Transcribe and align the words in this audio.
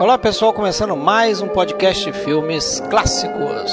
Olá 0.00 0.18
pessoal, 0.18 0.52
começando 0.52 0.94
mais 0.94 1.40
um 1.40 1.48
podcast 1.48 2.04
de 2.04 2.12
filmes 2.12 2.80
clássicos. 2.90 3.72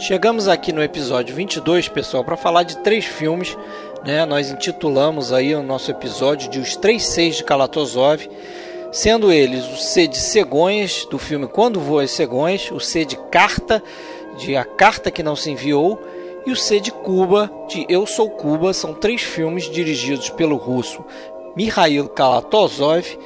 Chegamos 0.00 0.48
aqui 0.48 0.72
no 0.72 0.82
episódio 0.82 1.32
22, 1.32 1.88
pessoal, 1.88 2.24
para 2.24 2.36
falar 2.36 2.64
de 2.64 2.76
três 2.78 3.04
filmes. 3.04 3.56
Né? 4.04 4.26
Nós 4.26 4.50
intitulamos 4.50 5.32
aí 5.32 5.54
o 5.54 5.62
nosso 5.62 5.90
episódio 5.90 6.50
de 6.50 6.58
Os 6.58 6.74
Três 6.74 7.04
Seis 7.04 7.36
de 7.36 7.44
Kalatozov, 7.44 8.28
sendo 8.92 9.32
eles 9.32 9.66
o 9.66 9.76
C 9.76 10.06
de 10.06 10.18
Cegonhas, 10.18 11.06
do 11.06 11.18
filme 11.18 11.48
Quando 11.48 11.80
Voam 11.80 12.04
as 12.04 12.10
Cegonhas, 12.10 12.70
o 12.70 12.78
C 12.78 13.04
de 13.04 13.16
Carta, 13.16 13.82
de 14.36 14.54
A 14.54 14.64
Carta 14.64 15.10
que 15.10 15.22
Não 15.22 15.34
Se 15.34 15.50
Enviou, 15.50 15.98
e 16.46 16.52
o 16.52 16.56
C 16.56 16.78
de 16.78 16.90
Cuba, 16.90 17.50
de 17.68 17.86
Eu 17.88 18.06
Sou 18.06 18.28
Cuba. 18.28 18.72
São 18.72 18.92
três 18.92 19.22
filmes 19.22 19.70
dirigidos 19.70 20.28
pelo 20.28 20.56
russo 20.56 21.04
Mikhail 21.56 22.08
Kalatozov 22.08 23.18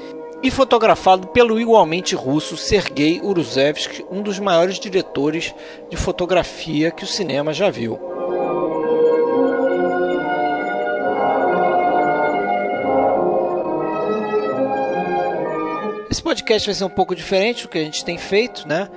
e 0.43 0.51
fotografado 0.51 1.29
pelo 1.29 1.59
igualmente 1.59 2.15
russo 2.15 2.57
Sergei 2.57 3.21
Uruzevsky, 3.21 4.05
um 4.11 4.23
dos 4.23 4.39
maiores 4.39 4.79
diretores 4.79 5.55
de 5.91 5.97
fotografia 5.97 6.91
que 6.91 7.05
o 7.05 7.07
cinema 7.07 7.53
já 7.53 7.71
viu. 7.71 8.16
Esse 16.09 16.23
podcast 16.23 16.69
vai 16.69 16.75
ser 16.75 16.85
um 16.85 16.91
pouco 16.91 17.17
diferente 17.17 17.65
do 17.65 17.69
que 17.69 17.79
a 17.79 17.85
gente 17.85 18.05
tem 18.05 18.17
feito, 18.17 18.67
né? 18.69 18.89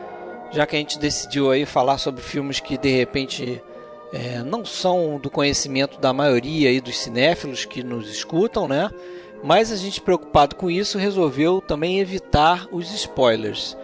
Já 0.52 0.66
que 0.68 0.76
a 0.76 0.80
gente 0.80 1.00
decidiu 1.00 1.50
aí 1.50 1.66
falar 1.66 1.98
sobre 1.98 2.22
filmes 2.22 2.60
que 2.60 2.78
de 2.78 2.90
repente 2.90 3.64
é, 4.14 4.44
não 4.44 4.64
são 4.64 5.20
do 5.20 5.30
conhecimento 5.30 6.00
da 6.00 6.14
maioria 6.14 6.70
aí 6.70 6.80
dos 6.80 7.00
cinéfilos 7.00 7.66
que 7.66 7.84
nos 7.84 8.10
escutam, 8.10 8.68
né? 8.68 8.92
Mas 9.44 9.72
a 9.72 9.76
gente 9.76 10.02
preocupado 10.02 10.56
com 10.56 10.70
isso 10.70 11.00
resolveu 11.00 11.62
também 11.62 12.00
evitar 12.00 12.68
os 12.72 12.94
spoilers. 12.94 13.76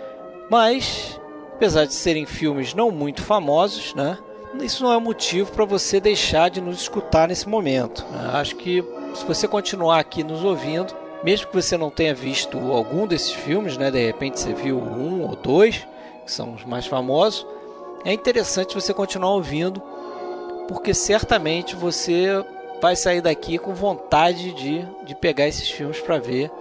Mas, 0.50 1.20
apesar 1.54 1.86
de 1.86 1.96
serem 1.96 2.28
filmes 2.28 2.76
não 2.76 2.92
muito 2.92 3.24
famosos, 3.24 3.96
né? 3.96 4.20
Isso 4.62 4.84
não 4.84 4.94
é 4.94 5.00
motivo 5.00 5.52
para 5.52 5.66
você 5.66 6.00
deixar 6.00 6.50
de 6.50 6.62
nos 6.62 6.80
escutar 6.80 7.28
nesse 7.28 7.50
momento. 7.50 8.06
Né? 8.12 8.30
Acho 8.34 8.56
que 8.56 8.84
se 9.14 9.26
você 9.26 9.48
continuar 9.48 10.00
aqui 10.00 10.24
nos 10.24 10.44
ouvindo, 10.44 10.94
mesmo 11.26 11.48
que 11.48 11.56
você 11.56 11.76
não 11.76 11.90
tenha 11.90 12.14
visto 12.14 12.56
algum 12.72 13.08
desses 13.08 13.32
filmes, 13.32 13.76
né? 13.78 13.90
De 13.90 14.06
repente 14.06 14.40
você 14.40 14.54
viu 14.54 14.78
um 14.78 15.24
ou 15.24 15.36
dois, 15.36 15.78
que 16.24 16.32
são 16.32 16.54
os 16.54 16.64
mais 16.64 16.86
famosos, 16.86 17.48
é 18.06 18.14
interessante 18.14 18.76
você 18.76 18.94
continuar 18.94 19.32
ouvindo, 19.32 19.82
porque 20.68 20.94
certamente 20.94 21.76
você 21.76 22.28
vai 22.80 22.96
sair 22.96 23.22
daqui 23.22 23.58
com 23.58 23.74
vontade 23.74 24.54
de, 24.54 24.88
de 25.04 25.16
pegar 25.16 25.48
esses 25.48 25.68
filmes 25.68 26.00
para 26.00 26.20
ver. 26.20 26.52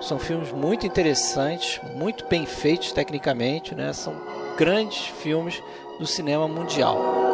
São 0.00 0.18
filmes 0.18 0.50
muito 0.50 0.86
interessantes, 0.86 1.78
muito 1.94 2.26
bem 2.26 2.46
feitos 2.46 2.92
tecnicamente, 2.92 3.74
né? 3.74 3.92
São 3.92 4.14
grandes 4.56 5.04
filmes 5.04 5.62
do 5.98 6.06
cinema 6.06 6.48
mundial. 6.48 7.33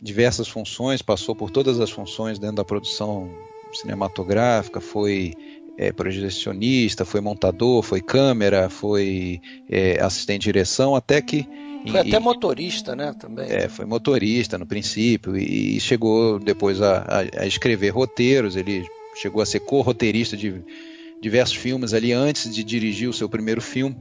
diversas 0.02 0.48
funções, 0.48 1.02
passou 1.02 1.36
por 1.36 1.50
todas 1.50 1.80
as 1.80 1.90
funções 1.90 2.38
dentro 2.38 2.58
da 2.58 2.66
produção 2.66 3.30
cinematográfica, 3.74 4.80
foi 4.80 5.34
é, 5.78 5.92
projecionista, 5.92 7.06
foi 7.06 7.22
montador, 7.22 7.82
foi 7.82 8.02
câmera, 8.02 8.70
foi 8.70 9.42
é, 9.70 10.02
assistente 10.02 10.42
de 10.42 10.46
direção, 10.46 10.96
até 10.96 11.22
que. 11.22 11.48
Foi 11.88 11.94
e, 11.94 11.98
até 11.98 12.20
motorista, 12.20 12.96
né? 12.96 13.14
Também. 13.14 13.48
É, 13.50 13.68
foi 13.68 13.86
motorista 13.86 14.58
no 14.58 14.66
princípio 14.66 15.38
e, 15.38 15.78
e 15.78 15.80
chegou 15.80 16.40
depois 16.40 16.82
a, 16.82 16.98
a, 17.00 17.42
a, 17.42 17.48
escrever 17.48 17.90
roteiros. 17.90 18.56
Ele 18.56 18.86
chegou 19.16 19.42
a 19.42 19.46
ser 19.46 19.60
co-roteirista 19.62 20.36
de 20.36 20.64
diversos 21.26 21.56
filmes 21.56 21.92
ali 21.92 22.14
antes 22.14 22.54
de 22.54 22.64
dirigir 22.64 23.10
o 23.10 23.14
seu 23.14 23.28
primeiro 23.28 23.60
filme. 23.60 23.98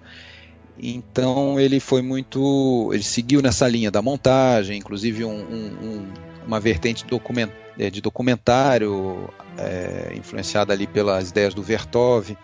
Então 0.80 1.58
ele 1.58 1.80
foi 1.80 2.02
muito, 2.02 2.90
ele 2.92 3.02
seguiu 3.02 3.42
nessa 3.42 3.66
linha 3.68 3.90
da 3.90 4.00
montagem, 4.00 4.78
inclusive 4.78 5.24
um, 5.24 5.30
um, 5.30 6.06
uma 6.46 6.60
vertente 6.60 7.04
document, 7.04 7.50
é, 7.78 7.90
de 7.90 8.00
documentário 8.00 9.28
é, 9.56 10.14
influenciada 10.16 10.72
ali 10.72 10.86
pelas 10.86 11.30
ideias 11.30 11.54
do 11.54 11.62
Vertov. 11.62 12.36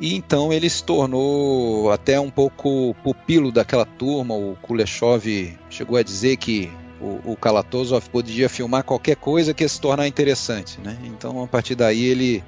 E 0.00 0.14
então 0.14 0.52
ele 0.52 0.68
se 0.68 0.82
tornou 0.82 1.92
até 1.92 2.18
um 2.18 2.30
pouco 2.30 2.94
pupilo 3.04 3.52
daquela 3.52 3.84
turma. 3.84 4.34
O 4.34 4.56
Kuleshov 4.62 5.24
chegou 5.68 5.98
a 5.98 6.02
dizer 6.02 6.36
que 6.36 6.70
o, 7.00 7.32
o 7.32 7.36
Kalatozov 7.36 8.08
podia 8.08 8.48
filmar 8.48 8.82
qualquer 8.82 9.16
coisa 9.16 9.52
que 9.54 9.62
ia 9.62 9.68
se 9.68 9.80
tornar 9.80 10.06
interessante, 10.06 10.80
né? 10.80 10.98
Então 11.04 11.42
a 11.42 11.46
partir 11.46 11.74
daí 11.74 12.02
ele 12.04 12.44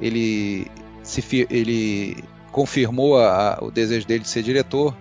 ele 0.00 0.66
se 1.02 1.22
ele 1.50 2.22
confirmou 2.50 3.18
a, 3.18 3.54
a, 3.54 3.64
o 3.64 3.70
desejo 3.70 4.06
dele 4.06 4.20
de 4.20 4.28
ser 4.28 4.42
diretor, 4.42 4.96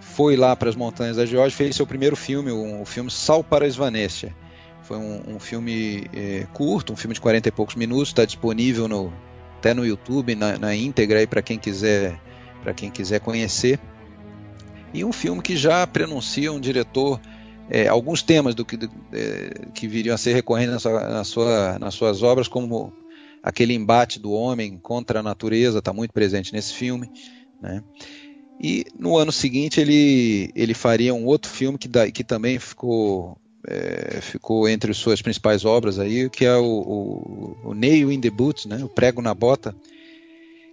foi 0.00 0.36
lá 0.36 0.56
para 0.56 0.68
as 0.68 0.76
montanhas 0.76 1.16
da 1.16 1.26
Geórgia, 1.26 1.56
fez 1.56 1.76
seu 1.76 1.86
primeiro 1.86 2.16
filme, 2.16 2.50
o 2.50 2.84
filme 2.84 3.10
Sal 3.10 3.44
para 3.44 3.66
Svanestia. 3.66 4.34
Foi 4.82 4.96
um, 4.96 5.34
um 5.34 5.38
filme 5.40 6.06
é, 6.14 6.46
curto, 6.52 6.92
um 6.92 6.96
filme 6.96 7.14
de 7.14 7.20
40 7.20 7.48
e 7.48 7.52
poucos 7.52 7.74
minutos, 7.74 8.08
está 8.08 8.24
disponível 8.24 8.86
no, 8.86 9.12
até 9.58 9.74
no 9.74 9.84
YouTube 9.84 10.34
na, 10.34 10.56
na 10.58 10.74
íntegra 10.74 11.26
para 11.26 11.42
quem 11.42 11.58
quiser 11.58 12.20
para 12.62 12.72
quem 12.72 12.90
quiser 12.90 13.20
conhecer. 13.20 13.78
E 14.92 15.04
um 15.04 15.12
filme 15.12 15.42
que 15.42 15.56
já 15.56 15.86
prenuncia 15.86 16.52
um 16.52 16.58
diretor 16.58 17.20
é, 17.68 17.88
alguns 17.88 18.22
temas 18.22 18.54
do 18.54 18.64
que, 18.64 18.78
é, 19.12 19.66
que 19.74 19.86
viriam 19.86 20.14
a 20.14 20.18
ser 20.18 20.32
recorrentes 20.32 20.72
na 20.72 20.78
sua, 20.78 21.08
na 21.08 21.24
sua, 21.24 21.78
nas 21.78 21.94
suas 21.94 22.22
obras, 22.22 22.48
como 22.48 22.92
aquele 23.46 23.72
embate 23.74 24.18
do 24.18 24.32
homem 24.32 24.76
contra 24.76 25.20
a 25.20 25.22
natureza, 25.22 25.78
está 25.78 25.92
muito 25.92 26.10
presente 26.10 26.52
nesse 26.52 26.74
filme. 26.74 27.08
Né? 27.62 27.80
E 28.60 28.84
no 28.98 29.16
ano 29.16 29.30
seguinte 29.30 29.80
ele, 29.80 30.50
ele 30.52 30.74
faria 30.74 31.14
um 31.14 31.24
outro 31.24 31.48
filme 31.48 31.78
que, 31.78 31.86
da, 31.86 32.10
que 32.10 32.24
também 32.24 32.58
ficou, 32.58 33.38
é, 33.64 34.20
ficou 34.20 34.68
entre 34.68 34.92
suas 34.92 35.22
principais 35.22 35.64
obras 35.64 36.00
aí, 36.00 36.28
que 36.28 36.44
é 36.44 36.56
o, 36.56 36.64
o, 36.64 37.56
o 37.70 37.74
Nail 37.74 38.10
in 38.10 38.20
the 38.20 38.30
Boots, 38.30 38.66
né? 38.66 38.82
o 38.82 38.88
Prego 38.88 39.22
na 39.22 39.32
Bota, 39.32 39.76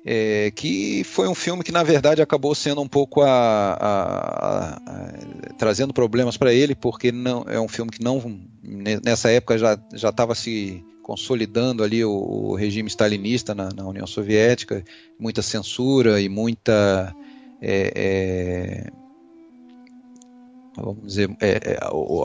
é, 0.04 0.50
que 0.56 1.04
foi 1.04 1.28
um 1.28 1.36
filme 1.36 1.64
que 1.64 1.72
na 1.72 1.84
verdade 1.84 2.24
acabou 2.24 2.56
sendo 2.56 2.82
um 2.82 2.88
pouco 2.88 3.22
a, 3.22 3.30
a, 3.30 4.74
a, 4.78 5.14
trazendo 5.60 5.94
problemas 5.94 6.38
para 6.38 6.52
ele 6.52 6.74
porque 6.74 7.12
não 7.12 7.46
é 7.48 7.62
um 7.62 7.68
filme 7.68 7.92
que 7.92 8.04
não 8.04 8.42
nessa 9.06 9.30
época 9.30 9.58
já 9.58 9.80
já 9.94 10.10
estava 10.10 10.36
se 10.36 10.84
consolidando 11.04 11.84
ali 11.84 12.04
o, 12.04 12.12
o 12.12 12.56
regime 12.56 12.90
stalinista 12.90 13.54
na, 13.54 13.70
na, 13.70 13.86
União 13.86 14.08
Soviética 14.08 14.84
muita 15.20 15.42
censura 15.42 16.20
e 16.20 16.30
muita 16.30 17.14
é, 17.62 17.94
é, 17.96 18.92
vamos 20.76 21.06
dizer, 21.06 21.30
é, 21.40 21.52
é 21.74 21.80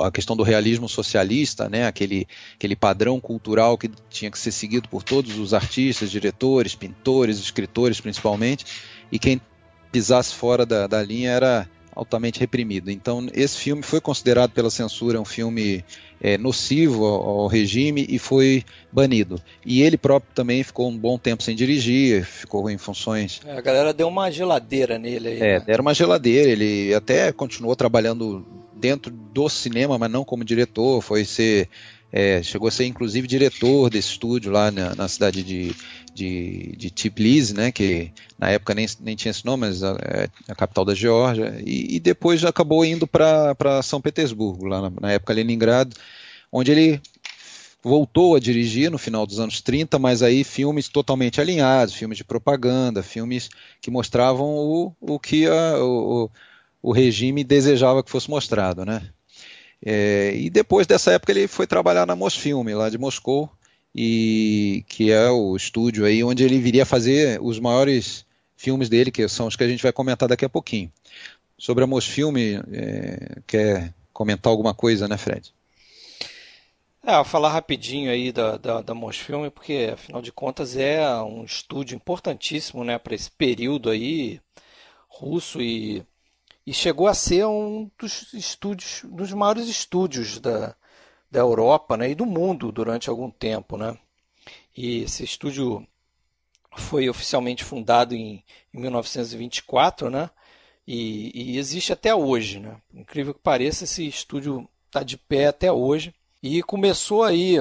a 0.05 0.11
questão 0.11 0.35
do 0.37 0.43
realismo 0.43 0.89
socialista, 0.89 1.69
né, 1.69 1.87
aquele, 1.87 2.27
aquele 2.55 2.75
padrão 2.75 3.21
cultural 3.21 3.77
que 3.77 3.91
tinha 4.09 4.31
que 4.31 4.39
ser 4.39 4.53
seguido 4.53 4.89
por 4.89 5.03
todos 5.03 5.39
os 5.39 5.53
artistas, 5.53 6.11
diretores, 6.11 6.75
pintores, 6.75 7.39
escritores 7.39 8.01
principalmente, 8.01 8.65
e 9.13 9.19
quem 9.19 9.41
pisasse 9.93 10.35
fora 10.35 10.65
da, 10.65 10.87
da 10.87 11.03
linha 11.03 11.31
era 11.31 11.69
altamente 11.99 12.39
reprimido. 12.39 12.91
Então, 12.91 13.27
esse 13.35 13.59
filme 13.59 13.83
foi 13.83 14.00
considerado 14.00 14.53
pela 14.53 14.71
censura 14.71 15.21
um 15.21 15.25
filme 15.25 15.85
é, 16.21 16.39
nocivo 16.39 17.05
ao, 17.05 17.41
ao, 17.41 17.47
regime 17.49 18.06
e 18.09 18.19
foi 18.19 18.65
banido. 18.93 19.43
E 19.67 19.83
ele 19.83 19.99
próprio 19.99 20.33
também 20.33 20.62
ficou 20.62 20.89
um 20.89 20.97
bom 20.97 21.19
tempo 21.19 21.43
sem 21.43 21.56
dirigir, 21.56 22.25
ficou 22.25 22.71
em 22.71 22.79
funções. 22.79 23.41
É, 23.45 23.59
a 23.59 23.61
galera 23.61 23.93
deu 23.93 24.06
uma 24.06 24.31
geladeira 24.31 24.97
nele 24.97 25.29
aí. 25.29 25.41
É, 25.41 25.59
né? 25.59 25.65
deram 25.67 25.83
uma 25.83 25.93
geladeira. 25.93 26.49
Ele 26.49 26.95
até 26.95 27.33
continuou 27.33 27.75
trabalhando 27.75 28.47
dentro 28.75 29.12
do 29.12 29.49
cinema, 29.49 29.99
mas 29.99 30.11
não 30.11 30.25
como 30.25 30.44
diretor. 30.44 31.03
Foi 31.03 31.25
ser 31.25 31.69
é, 32.12 32.43
chegou 32.43 32.69
a 32.69 32.71
ser 32.71 32.87
inclusive 32.87 33.27
diretor 33.27 33.91
desse 33.91 34.12
estúdio 34.12 34.51
lá 34.51 34.71
na, 34.71 34.94
na 34.94 35.09
cidade 35.09 35.43
de, 35.43 35.75
de, 36.19 36.75
de 36.76 36.91
Tbilisi, 36.91 37.55
né, 37.55 37.70
que 37.70 38.11
na 38.38 38.50
época 38.50 38.75
nem, 38.75 38.87
nem 39.00 39.17
tinha 39.17 39.31
esse 39.31 39.44
nome, 39.47 39.67
mas 39.67 39.82
é 39.82 40.29
a 40.49 40.55
capital 40.55 40.85
da 40.85 40.94
Geórgia, 40.94 41.61
e, 41.65 41.97
e 41.97 42.00
depois 42.00 42.44
acabou 42.44 42.85
indo 42.85 43.06
para 43.06 43.82
São 43.82 44.00
Petersburgo, 44.00 44.67
lá 44.67 44.82
na, 44.82 44.93
na 45.00 45.12
época 45.12 45.32
Leningrado, 45.32 45.97
onde 46.50 46.73
ele 46.73 47.00
voltou 47.82 48.35
a 48.35 48.41
dirigir 48.41 48.91
no 48.91 48.99
final 48.99 49.25
dos 49.25 49.38
anos 49.38 49.61
30, 49.61 49.99
mas 49.99 50.23
aí 50.23 50.43
filmes 50.43 50.88
totalmente 50.88 51.41
alinhados, 51.41 51.94
filmes 51.94 52.19
de 52.19 52.25
propaganda, 52.25 53.03
filmes 53.03 53.49
que 53.81 53.91
mostravam 53.91 54.47
o, 54.47 54.93
o 55.00 55.19
que 55.19 55.47
a, 55.47 55.79
o, 55.79 56.31
o 56.82 56.93
regime 56.93 57.44
desejava 57.44 58.03
que 58.03 58.11
fosse 58.11 58.29
mostrado, 58.29 58.85
né? 58.85 59.09
É, 59.85 60.35
e 60.35 60.50
depois 60.50 60.88
dessa 60.88 61.12
época 61.12 61.31
ele 61.31 61.47
foi 61.47 61.65
trabalhar 61.65 62.05
na 62.05 62.17
Mosfilm, 62.17 62.67
lá 62.75 62.91
de 62.91 62.99
Moscou, 62.99 63.49
e 64.00 64.85
que 64.87 65.11
é 65.11 65.29
o 65.29 65.56
estúdio 65.56 66.05
aí 66.05 66.23
onde 66.23 66.45
ele 66.45 66.61
viria 66.61 66.87
fazer 66.87 67.41
os 67.43 67.59
maiores 67.59 68.25
filmes 68.56 68.89
dele, 68.89 69.11
que 69.11 69.27
são 69.27 69.49
os 69.49 69.56
que 69.56 69.65
a 69.65 69.69
gente 69.69 69.83
vai 69.83 69.93
comentar 69.93 70.29
daqui 70.29 70.45
a 70.45 70.49
pouquinho. 70.49 70.93
Sobre 71.59 71.83
a 71.83 71.87
Mosfilm, 71.87 72.37
é, 72.37 73.41
quer 73.45 73.93
comentar 74.12 74.53
alguma 74.53 74.73
coisa, 74.73 75.09
né, 75.09 75.17
Fred? 75.17 75.53
É, 77.03 77.17
vou 77.17 77.25
falar 77.25 77.49
rapidinho 77.49 78.09
aí 78.09 78.31
da, 78.31 78.56
da, 78.56 78.83
da 78.83 78.95
Mosfilm, 78.95 79.50
porque 79.50 79.91
afinal 79.93 80.23
de 80.23 80.31
contas 80.31 80.77
é 80.77 81.05
um 81.21 81.43
estúdio 81.43 81.97
importantíssimo 81.97 82.85
né, 82.85 82.99
para 82.99 83.17
esse 83.17 83.33
período 83.33 83.91
aí 83.91 84.41
russo 85.09 85.61
e 85.61 86.06
e 86.65 86.73
chegou 86.75 87.06
a 87.06 87.15
ser 87.15 87.47
um 87.47 87.91
dos 87.99 88.35
estúdios, 88.35 89.01
dos 89.05 89.33
maiores 89.33 89.69
estúdios 89.69 90.39
da, 90.39 90.77
da 91.31 91.41
Europa 91.41 91.97
né, 91.97 92.11
e 92.11 92.15
do 92.15 92.27
mundo 92.27 92.73
durante 92.73 93.09
algum 93.09 93.31
tempo. 93.31 93.77
Né? 93.77 93.97
E 94.77 95.03
esse 95.03 95.25
estúdio 95.25 95.87
foi 96.77 97.09
oficialmente 97.09 97.65
fundado 97.65 98.15
em, 98.15 98.45
em 98.73 98.81
1924 98.81 100.11
né? 100.11 100.31
E, 100.87 101.53
e, 101.53 101.59
existe 101.59 101.93
até 101.93 102.15
hoje. 102.15 102.61
Né? 102.61 102.77
Incrível 102.95 103.35
que 103.35 103.41
pareça, 103.41 103.85
esse 103.85 104.07
estúdio 104.07 104.67
está 104.87 105.03
de 105.03 105.19
pé 105.19 105.49
até 105.49 105.71
hoje. 105.71 106.15
E 106.43 106.63
começou 106.63 107.25
aí 107.25 107.57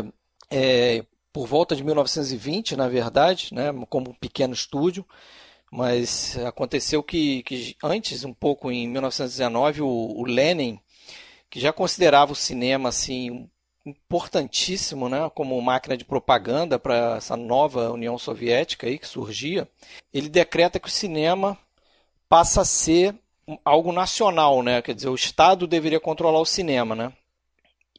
é, 0.49 1.03
por 1.33 1.45
volta 1.45 1.75
de 1.75 1.83
1920, 1.83 2.77
na 2.77 2.87
verdade, 2.87 3.53
né, 3.53 3.73
como 3.89 4.11
um 4.11 4.13
pequeno 4.13 4.53
estúdio 4.53 5.05
mas 5.71 6.37
aconteceu 6.39 7.03
que, 7.03 7.43
que 7.43 7.75
antes, 7.83 8.23
um 8.23 8.33
pouco 8.33 8.71
em 8.71 8.87
1919, 8.87 9.81
o, 9.81 9.87
o 9.87 10.25
Lenin, 10.25 10.79
que 11.49 11.59
já 11.59 11.73
considerava 11.73 12.31
o 12.31 12.35
cinema 12.35 12.89
assim 12.89 13.49
importantíssimo, 13.87 15.07
né, 15.07 15.29
como 15.33 15.61
máquina 15.61 15.95
de 15.95 16.05
propaganda 16.05 16.77
para 16.77 17.17
essa 17.17 17.37
nova 17.37 17.91
União 17.91 18.17
Soviética 18.17 18.87
aí 18.87 18.99
que 18.99 19.07
surgia, 19.07 19.67
ele 20.13 20.29
decreta 20.29 20.79
que 20.79 20.87
o 20.87 20.91
cinema 20.91 21.57
passa 22.29 22.61
a 22.61 22.65
ser 22.65 23.15
algo 23.63 23.91
nacional, 23.91 24.61
né? 24.61 24.81
Quer 24.81 24.93
dizer, 24.93 25.09
o 25.09 25.15
Estado 25.15 25.65
deveria 25.65 25.99
controlar 25.99 26.39
o 26.39 26.45
cinema, 26.45 26.95
né? 26.95 27.13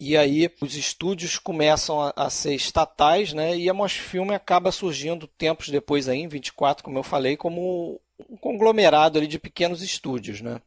E 0.00 0.16
aí 0.16 0.50
os 0.60 0.76
estúdios 0.76 1.38
começam 1.38 2.00
a, 2.00 2.12
a, 2.14 2.30
ser 2.30 2.54
estatais, 2.54 3.32
né? 3.32 3.56
E 3.56 3.68
a 3.68 3.74
Mosfilme 3.74 4.34
acaba 4.34 4.70
surgindo 4.70 5.26
tempos 5.26 5.70
depois 5.70 6.08
aí, 6.08 6.20
em 6.20 6.28
24, 6.28 6.84
como 6.84 6.98
eu 6.98 7.02
falei, 7.02 7.36
como 7.36 8.00
um 8.28 8.36
conglomerado 8.36 9.18
ali 9.18 9.26
de 9.26 9.38
pequenos 9.38 9.82
estúdios, 9.82 10.40
né? 10.40 10.60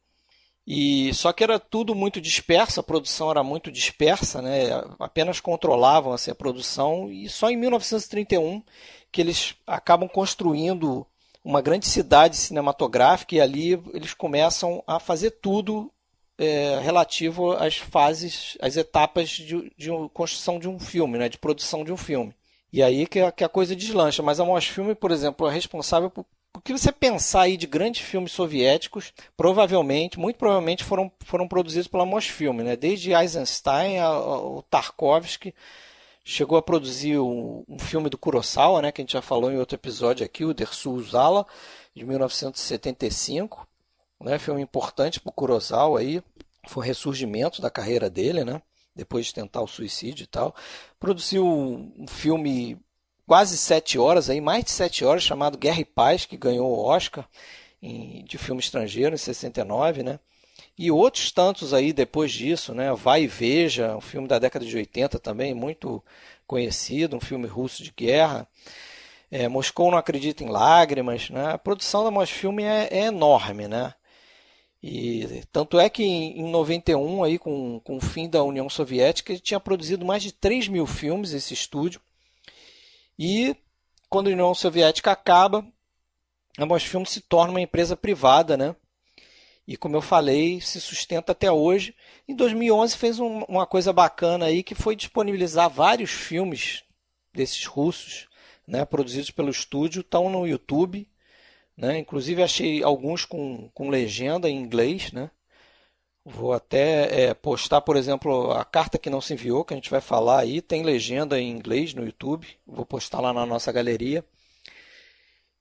E 0.66 1.12
só 1.14 1.32
que 1.32 1.42
era 1.42 1.58
tudo 1.58 1.94
muito 1.94 2.20
disperso, 2.20 2.78
a 2.78 2.84
produção 2.84 3.30
era 3.30 3.42
muito 3.42 3.70
dispersa, 3.70 4.40
né? 4.40 4.68
Apenas 4.98 5.40
controlavam 5.40 6.12
assim, 6.12 6.30
a 6.30 6.34
produção 6.34 7.10
e 7.10 7.28
só 7.28 7.50
em 7.50 7.56
1931 7.56 8.62
que 9.10 9.20
eles 9.20 9.56
acabam 9.66 10.08
construindo 10.08 11.06
uma 11.44 11.60
grande 11.60 11.86
cidade 11.86 12.36
cinematográfica 12.36 13.34
e 13.34 13.40
ali 13.40 13.72
eles 13.92 14.14
começam 14.14 14.82
a 14.86 15.00
fazer 15.00 15.32
tudo 15.32 15.92
é, 16.38 16.78
relativo 16.80 17.52
às 17.52 17.76
fases, 17.76 18.56
às 18.60 18.76
etapas 18.76 19.30
de, 19.30 19.72
de 19.76 19.90
construção 20.14 20.58
de 20.58 20.68
um 20.68 20.78
filme, 20.78 21.18
né, 21.18 21.28
de 21.28 21.38
produção 21.38 21.84
de 21.84 21.92
um 21.92 21.96
filme. 21.96 22.34
E 22.72 22.82
aí 22.82 23.06
que 23.06 23.20
a, 23.20 23.30
que 23.30 23.44
a 23.44 23.48
coisa 23.48 23.76
deslancha. 23.76 24.22
Mas 24.22 24.40
a 24.40 24.44
Mosfilme, 24.44 24.94
por 24.94 25.10
exemplo, 25.10 25.46
é 25.46 25.52
responsável 25.52 26.08
por 26.08 26.24
o 26.54 26.60
que 26.60 26.72
você 26.72 26.92
pensar 26.92 27.42
aí 27.42 27.56
de 27.56 27.66
grandes 27.66 28.02
filmes 28.02 28.32
soviéticos, 28.32 29.12
provavelmente, 29.36 30.18
muito 30.18 30.36
provavelmente 30.36 30.84
foram, 30.84 31.10
foram 31.24 31.48
produzidos 31.48 31.88
pela 31.88 32.06
Mosfilm, 32.06 32.60
né? 32.60 32.76
Desde 32.76 33.12
Eisenstein 33.12 33.98
ao 33.98 34.62
Tarkovsky, 34.62 35.54
chegou 36.24 36.58
a 36.58 36.62
produzir 36.62 37.18
um, 37.18 37.64
um, 37.68 37.78
filme 37.78 38.08
do 38.08 38.18
Kurosawa, 38.18 38.82
né? 38.82 38.92
Que 38.92 39.00
a 39.00 39.04
gente 39.04 39.14
já 39.14 39.22
falou 39.22 39.50
em 39.50 39.58
outro 39.58 39.76
episódio 39.76 40.24
aqui, 40.24 40.44
o 40.44 40.54
Dersu 40.54 40.92
Uzala, 40.92 41.46
de 41.94 42.04
1975 42.04 43.66
né? 44.22 44.38
Filme 44.38 44.62
importante 44.62 45.20
para 45.20 45.30
o 45.30 45.32
Kurosawa 45.32 46.00
aí, 46.00 46.22
foi 46.66 46.82
o 46.82 46.86
ressurgimento 46.86 47.60
da 47.60 47.70
carreira 47.70 48.08
dele, 48.08 48.44
né? 48.44 48.62
Depois 48.94 49.26
de 49.26 49.34
tentar 49.34 49.60
o 49.62 49.66
suicídio 49.66 50.24
e 50.24 50.26
tal. 50.26 50.54
Produziu 51.00 51.46
um 51.46 52.06
filme 52.06 52.78
quase 53.26 53.56
sete 53.56 53.98
horas, 53.98 54.28
aí, 54.30 54.40
mais 54.40 54.64
de 54.64 54.70
sete 54.70 55.04
horas, 55.04 55.22
chamado 55.22 55.58
Guerra 55.58 55.80
e 55.80 55.84
Paz, 55.84 56.26
que 56.26 56.36
ganhou 56.36 56.68
o 56.68 56.84
Oscar 56.84 57.28
em, 57.82 58.24
de 58.24 58.38
filme 58.38 58.60
estrangeiro 58.60 59.14
em 59.14 59.18
69, 59.18 60.02
né? 60.02 60.18
E 60.78 60.90
outros 60.90 61.30
tantos 61.32 61.74
aí 61.74 61.92
depois 61.92 62.32
disso, 62.32 62.74
né? 62.74 62.92
Vai 62.94 63.24
e 63.24 63.26
Veja, 63.26 63.96
um 63.96 64.00
filme 64.00 64.28
da 64.28 64.38
década 64.38 64.64
de 64.64 64.76
80 64.76 65.18
também, 65.18 65.54
muito 65.54 66.02
conhecido, 66.46 67.16
um 67.16 67.20
filme 67.20 67.46
russo 67.46 67.82
de 67.82 67.92
guerra. 67.96 68.46
É, 69.30 69.48
Moscou 69.48 69.90
não 69.90 69.98
acredita 69.98 70.44
em 70.44 70.48
lágrimas, 70.48 71.30
né? 71.30 71.52
A 71.52 71.58
produção 71.58 72.04
da 72.04 72.10
Mosfilme 72.10 72.64
é, 72.64 72.88
é 72.90 73.04
enorme, 73.06 73.68
né? 73.68 73.94
E 74.82 75.44
tanto 75.52 75.78
é 75.78 75.88
que 75.88 76.02
em 76.02 76.50
91, 76.50 77.22
aí, 77.22 77.38
com, 77.38 77.80
com 77.80 77.96
o 77.98 78.00
fim 78.00 78.28
da 78.28 78.42
União 78.42 78.68
Soviética, 78.68 79.32
ele 79.32 79.40
tinha 79.40 79.60
produzido 79.60 80.04
mais 80.04 80.22
de 80.22 80.32
3 80.32 80.66
mil 80.68 80.86
filmes, 80.86 81.32
esse 81.32 81.54
estúdio. 81.54 82.00
E 83.24 83.54
quando 84.10 84.26
a 84.26 84.32
União 84.32 84.52
Soviética 84.52 85.12
acaba, 85.12 85.64
a 86.58 86.66
Mosfilm 86.66 87.04
se 87.04 87.20
torna 87.20 87.52
uma 87.52 87.60
empresa 87.60 87.96
privada, 87.96 88.56
né? 88.56 88.74
E 89.64 89.76
como 89.76 89.94
eu 89.94 90.02
falei, 90.02 90.60
se 90.60 90.80
sustenta 90.80 91.30
até 91.30 91.50
hoje. 91.52 91.94
Em 92.26 92.34
2011 92.34 92.96
fez 92.96 93.20
um, 93.20 93.42
uma 93.44 93.64
coisa 93.64 93.92
bacana 93.92 94.46
aí 94.46 94.64
que 94.64 94.74
foi 94.74 94.96
disponibilizar 94.96 95.70
vários 95.70 96.10
filmes 96.10 96.82
desses 97.32 97.64
russos, 97.64 98.26
né, 98.66 98.84
produzidos 98.84 99.30
pelo 99.30 99.50
estúdio, 99.50 100.00
estão 100.00 100.28
no 100.28 100.44
YouTube. 100.44 101.08
Né? 101.76 101.98
Inclusive 101.98 102.42
achei 102.42 102.82
alguns 102.82 103.24
com, 103.24 103.70
com 103.72 103.88
legenda 103.88 104.50
em 104.50 104.58
inglês. 104.58 105.12
Né? 105.12 105.30
Vou 106.24 106.52
até 106.52 107.30
é, 107.30 107.34
postar, 107.34 107.80
por 107.80 107.96
exemplo, 107.96 108.52
a 108.52 108.64
carta 108.64 108.96
que 108.96 109.10
não 109.10 109.20
se 109.20 109.34
enviou, 109.34 109.64
que 109.64 109.74
a 109.74 109.76
gente 109.76 109.90
vai 109.90 110.00
falar 110.00 110.40
aí, 110.40 110.62
tem 110.62 110.84
legenda 110.84 111.40
em 111.40 111.50
inglês 111.50 111.94
no 111.94 112.04
YouTube. 112.04 112.46
Vou 112.64 112.86
postar 112.86 113.20
lá 113.20 113.32
na 113.32 113.44
nossa 113.44 113.72
galeria. 113.72 114.24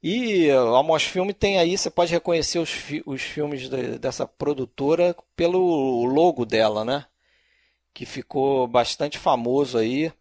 E 0.03 0.49
a 0.49 0.83
Mosfilm 0.83 1.29
tem 1.31 1.59
aí, 1.59 1.77
você 1.77 1.89
pode 1.89 2.11
reconhecer 2.11 2.59
os, 2.59 2.69
fi 2.69 3.03
os 3.05 3.21
filmes 3.21 3.69
de, 3.69 3.99
dessa 3.99 4.27
produtora 4.27 5.15
pelo 5.35 6.05
logo 6.05 6.45
dela, 6.45 6.83
né? 6.83 7.05
Que 7.93 8.05
ficou 8.05 8.67
bastante 8.67 9.17
famoso 9.17 9.77
aí. 9.77 10.11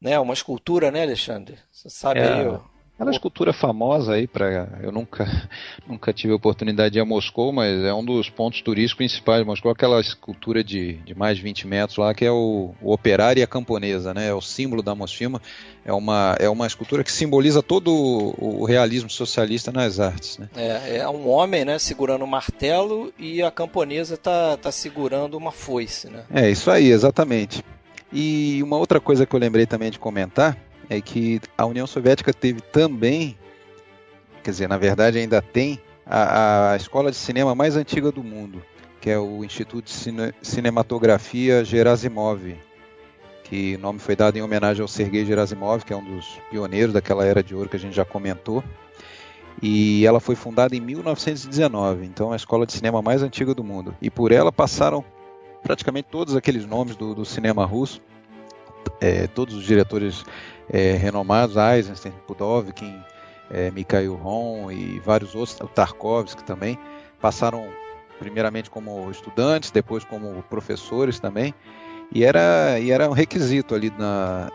Né? 0.00 0.18
Uma 0.18 0.34
escultura, 0.34 0.90
né, 0.90 1.02
Alexandre? 1.02 1.58
Você 1.70 1.88
sabe 1.88 2.20
é, 2.20 2.32
aí. 2.32 2.60
É 2.96 3.02
uma 3.02 3.10
escultura 3.10 3.52
famosa 3.52 4.14
aí 4.14 4.26
para 4.26 4.68
eu 4.80 4.92
nunca 4.92 5.26
nunca 5.86 6.12
tive 6.12 6.32
a 6.32 6.36
oportunidade 6.36 6.92
de 6.92 6.98
ir 6.98 7.02
a 7.02 7.04
Moscou, 7.04 7.52
mas 7.52 7.82
é 7.82 7.92
um 7.92 8.04
dos 8.04 8.30
pontos 8.30 8.62
turísticos 8.62 8.94
principais 8.94 9.40
de 9.40 9.46
Moscou, 9.46 9.72
aquela 9.72 10.00
escultura 10.00 10.62
de, 10.62 10.94
de 10.98 11.12
mais 11.12 11.36
de 11.36 11.42
20 11.42 11.66
metros 11.66 11.98
lá 11.98 12.14
que 12.14 12.24
é 12.24 12.30
o, 12.30 12.72
o 12.80 12.92
operário 12.92 13.40
e 13.40 13.42
a 13.42 13.48
camponesa, 13.48 14.14
né? 14.14 14.28
É 14.28 14.34
o 14.34 14.40
símbolo 14.40 14.80
da 14.80 14.94
Mosfilma. 14.94 15.42
É 15.84 15.92
uma 15.92 16.36
é 16.38 16.48
uma 16.48 16.68
escultura 16.68 17.02
que 17.02 17.10
simboliza 17.10 17.62
todo 17.62 17.88
o, 17.92 18.60
o 18.60 18.64
realismo 18.64 19.10
socialista 19.10 19.72
nas 19.72 19.98
artes, 19.98 20.38
né? 20.38 20.48
É, 20.54 20.98
é 20.98 21.08
um 21.08 21.28
homem, 21.28 21.64
né, 21.64 21.80
segurando 21.80 22.22
um 22.24 22.28
martelo 22.28 23.12
e 23.18 23.42
a 23.42 23.50
camponesa 23.50 24.16
tá 24.16 24.56
tá 24.56 24.70
segurando 24.70 25.36
uma 25.36 25.50
foice, 25.50 26.08
né? 26.08 26.22
É, 26.32 26.48
isso 26.48 26.70
aí, 26.70 26.92
exatamente. 26.92 27.64
E 28.12 28.62
uma 28.62 28.76
outra 28.78 29.00
coisa 29.00 29.26
que 29.26 29.34
eu 29.34 29.40
lembrei 29.40 29.66
também 29.66 29.90
de 29.90 29.98
comentar 29.98 30.56
é 30.88 31.00
que 31.00 31.40
a 31.56 31.66
União 31.66 31.86
Soviética 31.86 32.32
teve 32.32 32.60
também, 32.60 33.36
quer 34.42 34.50
dizer, 34.50 34.68
na 34.68 34.76
verdade 34.76 35.18
ainda 35.18 35.40
tem, 35.40 35.80
a, 36.06 36.72
a 36.72 36.76
escola 36.76 37.10
de 37.10 37.16
cinema 37.16 37.54
mais 37.54 37.76
antiga 37.76 38.12
do 38.12 38.22
mundo, 38.22 38.62
que 39.00 39.10
é 39.10 39.18
o 39.18 39.44
Instituto 39.44 39.86
de 39.86 39.92
Cine, 39.92 40.34
Cinematografia 40.42 41.64
Gerasimov, 41.64 42.56
que 43.44 43.76
o 43.76 43.78
nome 43.78 43.98
foi 43.98 44.16
dado 44.16 44.36
em 44.36 44.42
homenagem 44.42 44.82
ao 44.82 44.88
Sergei 44.88 45.24
Gerasimov, 45.24 45.84
que 45.84 45.92
é 45.92 45.96
um 45.96 46.04
dos 46.04 46.38
pioneiros 46.50 46.94
daquela 46.94 47.24
era 47.24 47.42
de 47.42 47.54
ouro 47.54 47.68
que 47.68 47.76
a 47.76 47.80
gente 47.80 47.94
já 47.94 48.04
comentou. 48.04 48.64
E 49.62 50.04
ela 50.04 50.18
foi 50.20 50.34
fundada 50.34 50.74
em 50.74 50.80
1919, 50.80 52.06
então 52.06 52.30
é 52.30 52.32
a 52.32 52.36
escola 52.36 52.66
de 52.66 52.72
cinema 52.72 53.00
mais 53.00 53.22
antiga 53.22 53.54
do 53.54 53.62
mundo. 53.62 53.94
E 54.02 54.10
por 54.10 54.32
ela 54.32 54.50
passaram 54.50 55.04
praticamente 55.62 56.08
todos 56.10 56.34
aqueles 56.34 56.66
nomes 56.66 56.96
do, 56.96 57.14
do 57.14 57.24
cinema 57.24 57.64
russo, 57.64 58.00
é, 59.00 59.26
todos 59.26 59.54
os 59.54 59.64
diretores 59.64 60.24
é, 60.70 60.92
renomados, 60.92 61.56
Eisenstein, 61.56 62.12
Pudovkin, 62.26 63.00
é, 63.50 63.70
Mikhail 63.70 64.14
Ron 64.14 64.70
e 64.70 64.98
vários 65.00 65.34
outros, 65.34 65.58
o 65.60 65.68
Tarkovsky 65.68 66.42
também, 66.44 66.78
passaram 67.20 67.68
primeiramente 68.18 68.70
como 68.70 69.10
estudantes, 69.10 69.70
depois 69.70 70.04
como 70.04 70.42
professores 70.44 71.18
também, 71.18 71.54
e 72.12 72.24
era, 72.24 72.78
e 72.78 72.90
era 72.90 73.08
um 73.08 73.12
requisito 73.12 73.74
ali 73.74 73.92
na, 73.98 74.50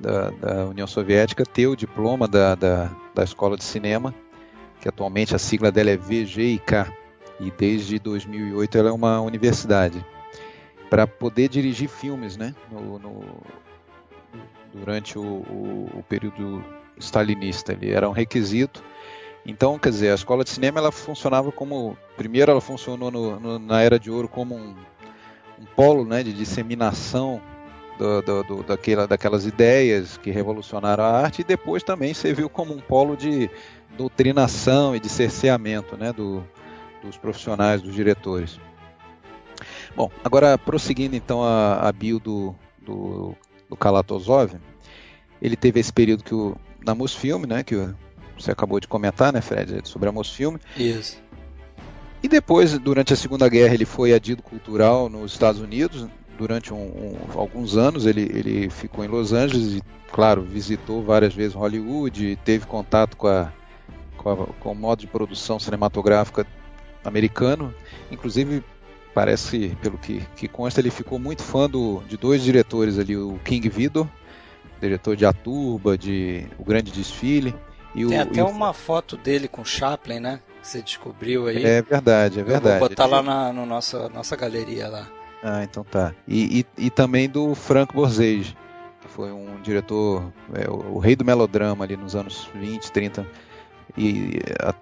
da, 0.00 0.30
da 0.30 0.66
União 0.66 0.86
Soviética 0.86 1.44
ter 1.44 1.66
o 1.66 1.76
diploma 1.76 2.28
da, 2.28 2.54
da, 2.54 2.90
da 3.14 3.24
escola 3.24 3.56
de 3.56 3.64
cinema, 3.64 4.14
que 4.80 4.88
atualmente 4.88 5.34
a 5.34 5.38
sigla 5.38 5.70
dela 5.70 5.90
é 5.90 5.96
VGIK, 5.96 6.92
e 7.40 7.50
desde 7.50 7.98
2008 7.98 8.78
ela 8.78 8.88
é 8.90 8.92
uma 8.92 9.20
universidade, 9.20 10.04
para 10.88 11.06
poder 11.06 11.48
dirigir 11.48 11.88
filmes 11.88 12.36
né, 12.36 12.54
no, 12.70 12.98
no 12.98 13.20
durante 14.72 15.18
o, 15.18 15.22
o, 15.22 15.90
o 15.94 16.04
período 16.08 16.64
stalinista. 16.98 17.72
Ele 17.72 17.90
era 17.90 18.08
um 18.08 18.12
requisito. 18.12 18.82
Então, 19.44 19.78
quer 19.78 19.90
dizer, 19.90 20.10
a 20.10 20.14
escola 20.14 20.44
de 20.44 20.50
cinema 20.50 20.78
ela 20.78 20.92
funcionava 20.92 21.50
como. 21.50 21.96
Primeiro, 22.16 22.52
ela 22.52 22.60
funcionou 22.60 23.10
no, 23.10 23.40
no, 23.40 23.58
na 23.58 23.82
Era 23.82 23.98
de 23.98 24.10
Ouro 24.10 24.28
como 24.28 24.54
um, 24.54 24.74
um 25.58 25.64
polo 25.76 26.04
né, 26.04 26.22
de 26.22 26.32
disseminação 26.32 27.40
do, 27.98 28.22
do, 28.22 28.42
do, 28.44 28.62
daquela, 28.62 29.06
daquelas 29.06 29.44
ideias 29.46 30.16
que 30.16 30.30
revolucionaram 30.30 31.04
a 31.04 31.22
arte, 31.22 31.40
e 31.40 31.44
depois 31.44 31.82
também 31.82 32.14
serviu 32.14 32.48
como 32.48 32.72
um 32.72 32.80
polo 32.80 33.16
de 33.16 33.50
doutrinação 33.96 34.96
e 34.96 35.00
de 35.00 35.08
cerceamento 35.08 35.96
né, 35.96 36.12
do, 36.12 36.44
dos 37.02 37.16
profissionais, 37.16 37.82
dos 37.82 37.94
diretores. 37.94 38.58
Bom, 39.94 40.10
agora 40.24 40.56
prosseguindo 40.56 41.14
então 41.14 41.42
a, 41.42 41.88
a 41.88 41.92
bio 41.92 42.18
do, 42.18 42.54
do 42.80 43.36
do 43.72 43.76
Kalatozov, 43.76 44.52
ele 45.40 45.56
teve 45.56 45.80
esse 45.80 45.92
período 45.92 46.22
que 46.22 46.34
o, 46.34 46.54
na 46.84 46.94
Mosfilm, 46.94 47.46
né, 47.46 47.62
que 47.62 47.88
você 48.38 48.50
acabou 48.50 48.78
de 48.78 48.86
comentar, 48.86 49.32
né, 49.32 49.40
Fred, 49.40 49.80
sobre 49.88 50.10
a 50.10 50.12
Mosfilm. 50.12 50.56
Isso. 50.76 51.20
E 52.22 52.28
depois, 52.28 52.78
durante 52.78 53.14
a 53.14 53.16
Segunda 53.16 53.48
Guerra, 53.48 53.74
ele 53.74 53.86
foi 53.86 54.12
adido 54.12 54.42
cultural 54.42 55.08
nos 55.08 55.32
Estados 55.32 55.60
Unidos. 55.60 56.06
Durante 56.38 56.72
um, 56.72 56.76
um, 56.76 57.16
alguns 57.34 57.76
anos, 57.76 58.06
ele, 58.06 58.22
ele 58.22 58.70
ficou 58.70 59.04
em 59.04 59.08
Los 59.08 59.32
Angeles 59.32 59.78
e, 59.78 59.82
claro, 60.12 60.42
visitou 60.42 61.02
várias 61.02 61.34
vezes 61.34 61.54
Hollywood, 61.54 62.38
teve 62.44 62.66
contato 62.66 63.16
com, 63.16 63.26
a, 63.26 63.52
com, 64.16 64.30
a, 64.30 64.36
com 64.60 64.72
o 64.72 64.74
modo 64.74 65.00
de 65.00 65.06
produção 65.06 65.58
cinematográfica 65.58 66.46
americano. 67.04 67.74
Inclusive, 68.10 68.62
parece, 69.14 69.76
pelo 69.80 69.98
que, 69.98 70.20
que 70.36 70.48
consta, 70.48 70.80
ele 70.80 70.90
ficou 70.90 71.18
muito 71.18 71.42
fã 71.42 71.68
do, 71.68 72.02
de 72.08 72.16
dois 72.16 72.42
diretores 72.42 72.98
ali, 72.98 73.16
o 73.16 73.38
King 73.44 73.68
Vidor, 73.68 74.08
diretor 74.80 75.16
de 75.16 75.24
A 75.24 75.32
Turba, 75.32 75.96
de 75.96 76.46
O 76.58 76.64
Grande 76.64 76.90
Desfile. 76.90 77.54
E 77.94 78.06
Tem 78.06 78.18
o, 78.18 78.22
até 78.22 78.40
e 78.40 78.42
uma 78.42 78.70
o... 78.70 78.72
foto 78.72 79.16
dele 79.16 79.48
com 79.48 79.64
Chaplin, 79.64 80.20
né? 80.20 80.40
Que 80.60 80.68
você 80.68 80.82
descobriu 80.82 81.46
aí. 81.46 81.64
É 81.64 81.82
verdade, 81.82 82.40
é 82.40 82.42
verdade. 82.42 82.74
Eu 82.74 82.80
vou 82.80 82.88
botar 82.88 83.06
lá 83.06 83.22
na 83.22 83.52
no 83.52 83.66
nossa, 83.66 84.08
nossa 84.08 84.34
galeria 84.36 84.88
lá. 84.88 85.08
Ah, 85.42 85.62
então 85.64 85.84
tá. 85.84 86.14
E, 86.26 86.60
e, 86.78 86.86
e 86.86 86.90
também 86.90 87.28
do 87.28 87.54
Frank 87.54 87.92
Borzage, 87.92 88.56
que 89.00 89.08
foi 89.08 89.32
um 89.32 89.60
diretor, 89.60 90.32
é, 90.54 90.70
o, 90.70 90.94
o, 90.94 90.98
rei 90.98 91.16
do 91.16 91.24
melodrama 91.24 91.84
ali 91.84 91.96
nos 91.96 92.14
anos 92.14 92.48
20, 92.54 92.92
30 92.92 93.26
e 93.98 94.38
a, 94.60 94.72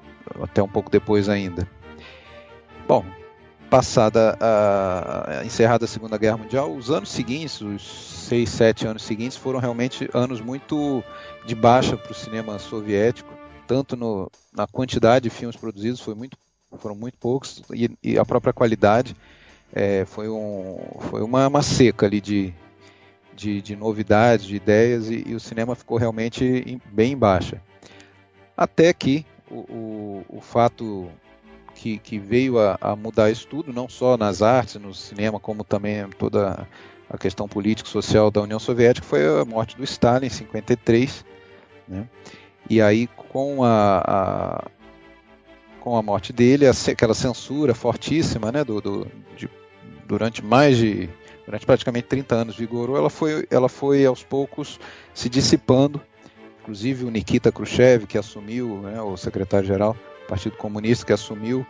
até 0.42 0.62
um 0.62 0.68
pouco 0.68 0.90
depois 0.90 1.28
ainda. 1.28 1.66
Bom, 2.86 3.04
passada 3.70 4.36
a, 4.40 5.38
a, 5.38 5.44
encerrada 5.44 5.84
a 5.84 5.88
Segunda 5.88 6.18
Guerra 6.18 6.36
Mundial, 6.36 6.74
os 6.74 6.90
anos 6.90 7.08
seguintes, 7.08 7.60
os 7.60 7.82
seis, 8.28 8.50
sete 8.50 8.84
anos 8.84 9.04
seguintes, 9.04 9.36
foram 9.36 9.60
realmente 9.60 10.10
anos 10.12 10.40
muito 10.40 11.04
de 11.46 11.54
baixa 11.54 11.96
para 11.96 12.10
o 12.10 12.14
cinema 12.14 12.58
soviético, 12.58 13.32
tanto 13.68 13.96
no, 13.96 14.28
na 14.52 14.66
quantidade 14.66 15.22
de 15.22 15.30
filmes 15.30 15.56
produzidos, 15.56 16.00
foi 16.00 16.16
muito, 16.16 16.36
foram 16.78 16.96
muito 16.96 17.16
poucos, 17.16 17.62
e, 17.72 17.88
e 18.02 18.18
a 18.18 18.24
própria 18.24 18.52
qualidade 18.52 19.14
é, 19.72 20.04
foi, 20.04 20.28
um, 20.28 20.80
foi 21.08 21.22
uma, 21.22 21.46
uma 21.46 21.62
seca 21.62 22.06
ali 22.06 22.20
de, 22.20 22.52
de, 23.36 23.62
de 23.62 23.76
novidades, 23.76 24.46
de 24.46 24.56
ideias, 24.56 25.08
e, 25.08 25.22
e, 25.28 25.34
o 25.34 25.40
cinema 25.40 25.76
ficou 25.76 25.96
realmente 25.96 26.44
em, 26.44 26.80
bem 26.92 27.12
em 27.12 27.16
baixa. 27.16 27.62
Até 28.56 28.92
que 28.92 29.24
o, 29.48 29.58
o, 29.58 30.24
o 30.28 30.40
fato 30.40 31.08
que, 31.80 31.98
que 31.98 32.18
veio 32.18 32.58
a, 32.58 32.76
a, 32.78 32.94
mudar 32.94 33.30
isso 33.30 33.46
tudo, 33.46 33.72
não 33.72 33.88
só 33.88 34.18
nas 34.18 34.42
artes, 34.42 34.74
no 34.74 34.92
cinema, 34.92 35.40
como 35.40 35.64
também 35.64 36.06
toda 36.18 36.68
a 37.08 37.16
questão 37.16 37.48
político-social 37.48 38.30
da 38.30 38.42
União 38.42 38.58
Soviética, 38.58 39.06
foi 39.06 39.26
a 39.26 39.46
morte 39.46 39.78
do 39.78 39.84
Stalin 39.84 40.26
em 40.26 40.30
53. 40.30 41.24
Né? 41.88 42.06
E 42.68 42.82
aí, 42.82 43.06
com 43.06 43.64
a, 43.64 44.02
a, 44.06 44.64
com 45.80 45.96
a 45.96 46.02
morte 46.02 46.34
dele, 46.34 46.66
aquela 46.66 47.14
censura 47.14 47.74
fortíssima 47.74 48.52
né, 48.52 48.62
do, 48.62 48.78
do 48.82 49.06
de, 49.34 49.48
durante 50.06 50.44
mais 50.44 50.76
de 50.76 51.08
durante 51.46 51.64
praticamente 51.64 52.06
30 52.08 52.34
anos 52.34 52.56
vigorou, 52.56 52.96
ela 52.96 53.10
foi, 53.10 53.46
ela 53.50 53.68
foi 53.70 54.04
aos 54.04 54.22
poucos 54.22 54.78
se 55.14 55.30
dissipando. 55.30 56.00
Inclusive 56.60 57.06
o 57.06 57.10
Nikita 57.10 57.50
Khrushchev, 57.50 58.06
que 58.06 58.18
assumiu, 58.18 58.82
né, 58.82 59.00
o 59.00 59.16
secretário-geral, 59.16 59.96
Partido 60.30 60.56
Comunista 60.56 61.04
que 61.04 61.12
assumiu. 61.12 61.66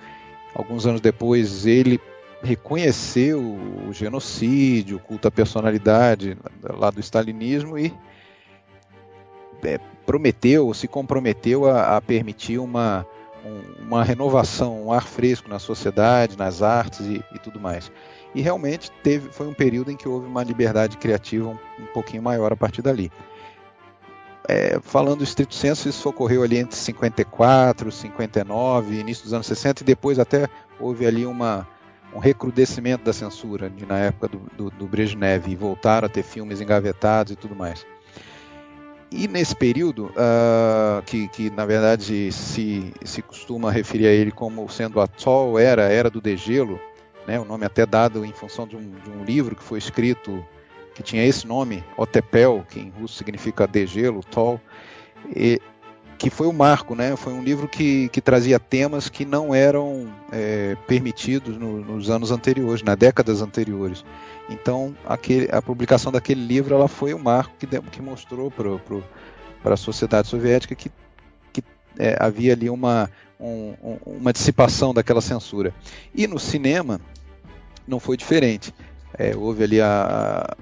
Alguns 0.54 0.84
anos 0.84 1.00
depois, 1.00 1.64
ele 1.64 1.98
reconheceu 2.42 3.40
o 3.40 3.92
genocídio, 3.92 4.98
o 4.98 5.00
culto 5.00 5.28
à 5.28 5.30
personalidade 5.30 6.36
lá 6.62 6.90
do 6.90 7.00
stalinismo 7.00 7.78
e 7.78 7.92
é, 9.64 9.78
prometeu, 10.04 10.72
se 10.74 10.86
comprometeu 10.86 11.66
a, 11.66 11.96
a, 11.96 12.00
permitir 12.00 12.58
uma, 12.58 13.06
um, 13.44 13.84
uma 13.84 14.04
renovação, 14.04 14.86
um 14.86 14.92
ar 14.92 15.06
fresco 15.06 15.48
na 15.48 15.58
sociedade, 15.58 16.36
nas 16.36 16.62
artes 16.62 17.00
e, 17.00 17.22
e, 17.34 17.38
tudo 17.38 17.60
mais. 17.60 17.90
E 18.34 18.40
realmente 18.40 18.90
teve, 19.02 19.30
foi 19.30 19.46
um 19.48 19.54
período 19.54 19.90
em 19.90 19.96
que 19.96 20.08
houve 20.08 20.26
uma 20.26 20.42
liberdade 20.42 20.96
criativa 20.96 21.48
um, 21.48 21.58
um 21.82 21.86
pouquinho 21.92 22.22
maior 22.22 22.52
a 22.52 22.56
partir 22.56 22.82
dali. 22.82 23.10
É, 24.48 24.78
falando 24.82 25.18
do 25.18 25.24
estrito 25.24 25.54
senso, 25.54 25.88
isso 25.88 26.08
ocorreu 26.08 26.42
ali 26.42 26.58
entre 26.58 26.76
54, 26.76 27.92
59, 27.92 28.98
início 28.98 29.24
dos 29.24 29.32
anos 29.32 29.46
60 29.46 29.82
e 29.82 29.86
depois 29.86 30.18
até 30.18 30.48
houve 30.78 31.06
ali 31.06 31.26
uma, 31.26 31.68
um 32.14 32.18
recrudescimento 32.18 33.04
da 33.04 33.12
censura 33.12 33.68
de, 33.68 33.86
na 33.86 33.98
época 33.98 34.28
do, 34.28 34.38
do, 34.56 34.70
do 34.70 34.86
Brezhnev 34.86 35.46
e 35.48 35.54
voltaram 35.54 36.06
a 36.06 36.08
ter 36.08 36.22
filmes 36.22 36.60
engavetados 36.60 37.32
e 37.32 37.36
tudo 37.36 37.54
mais. 37.54 37.86
E 39.12 39.26
nesse 39.26 39.56
período, 39.56 40.06
uh, 40.06 41.02
que, 41.04 41.26
que, 41.28 41.50
na 41.50 41.66
verdade 41.66 42.30
se, 42.30 42.92
se 43.04 43.20
costuma 43.20 43.70
referir 43.70 44.06
a 44.06 44.12
ele 44.12 44.30
como 44.30 44.68
sendo 44.68 45.00
a 45.00 45.06
Tol 45.06 45.58
Era, 45.58 45.82
Era 45.82 46.08
do 46.08 46.20
Degelo, 46.20 46.80
né, 47.26 47.38
o 47.38 47.44
nome 47.44 47.66
até 47.66 47.84
dado 47.84 48.24
em 48.24 48.32
função 48.32 48.66
de 48.66 48.76
um, 48.76 48.80
de 48.80 49.10
um 49.10 49.24
livro 49.24 49.56
que 49.56 49.62
foi 49.62 49.78
escrito 49.78 50.44
que 50.94 51.02
tinha 51.02 51.24
esse 51.24 51.46
nome, 51.46 51.84
Otepel, 51.96 52.64
que 52.68 52.80
em 52.80 52.90
russo 52.90 53.16
significa 53.16 53.66
degelo, 53.66 54.22
Tol, 54.22 54.60
e, 55.34 55.60
que 56.20 56.28
foi 56.28 56.46
o 56.46 56.52
marco, 56.52 56.94
né? 56.94 57.16
Foi 57.16 57.32
um 57.32 57.42
livro 57.42 57.66
que, 57.66 58.10
que 58.10 58.20
trazia 58.20 58.60
temas 58.60 59.08
que 59.08 59.24
não 59.24 59.54
eram 59.54 60.12
é, 60.30 60.76
permitidos 60.86 61.56
no, 61.56 61.80
nos 61.82 62.10
anos 62.10 62.30
anteriores, 62.30 62.82
nas 62.82 62.96
décadas 62.96 63.40
anteriores. 63.40 64.04
Então, 64.50 64.94
aquele, 65.06 65.48
a 65.50 65.62
publicação 65.62 66.12
daquele 66.12 66.44
livro 66.44 66.74
ela 66.74 66.88
foi 66.88 67.14
o 67.14 67.18
marco 67.18 67.54
que, 67.58 67.66
que 67.66 68.02
mostrou 68.02 68.50
para 68.50 69.72
a 69.72 69.76
sociedade 69.78 70.28
soviética 70.28 70.74
que, 70.74 70.90
que 71.54 71.64
é, 71.98 72.18
havia 72.20 72.52
ali 72.52 72.68
uma, 72.68 73.10
um, 73.40 73.74
uma 74.04 74.30
dissipação 74.30 74.92
daquela 74.92 75.22
censura. 75.22 75.72
E 76.14 76.26
no 76.26 76.38
cinema 76.38 77.00
não 77.88 77.98
foi 77.98 78.18
diferente. 78.18 78.74
É, 79.16 79.34
houve 79.34 79.64
ali 79.64 79.80
a 79.80 80.54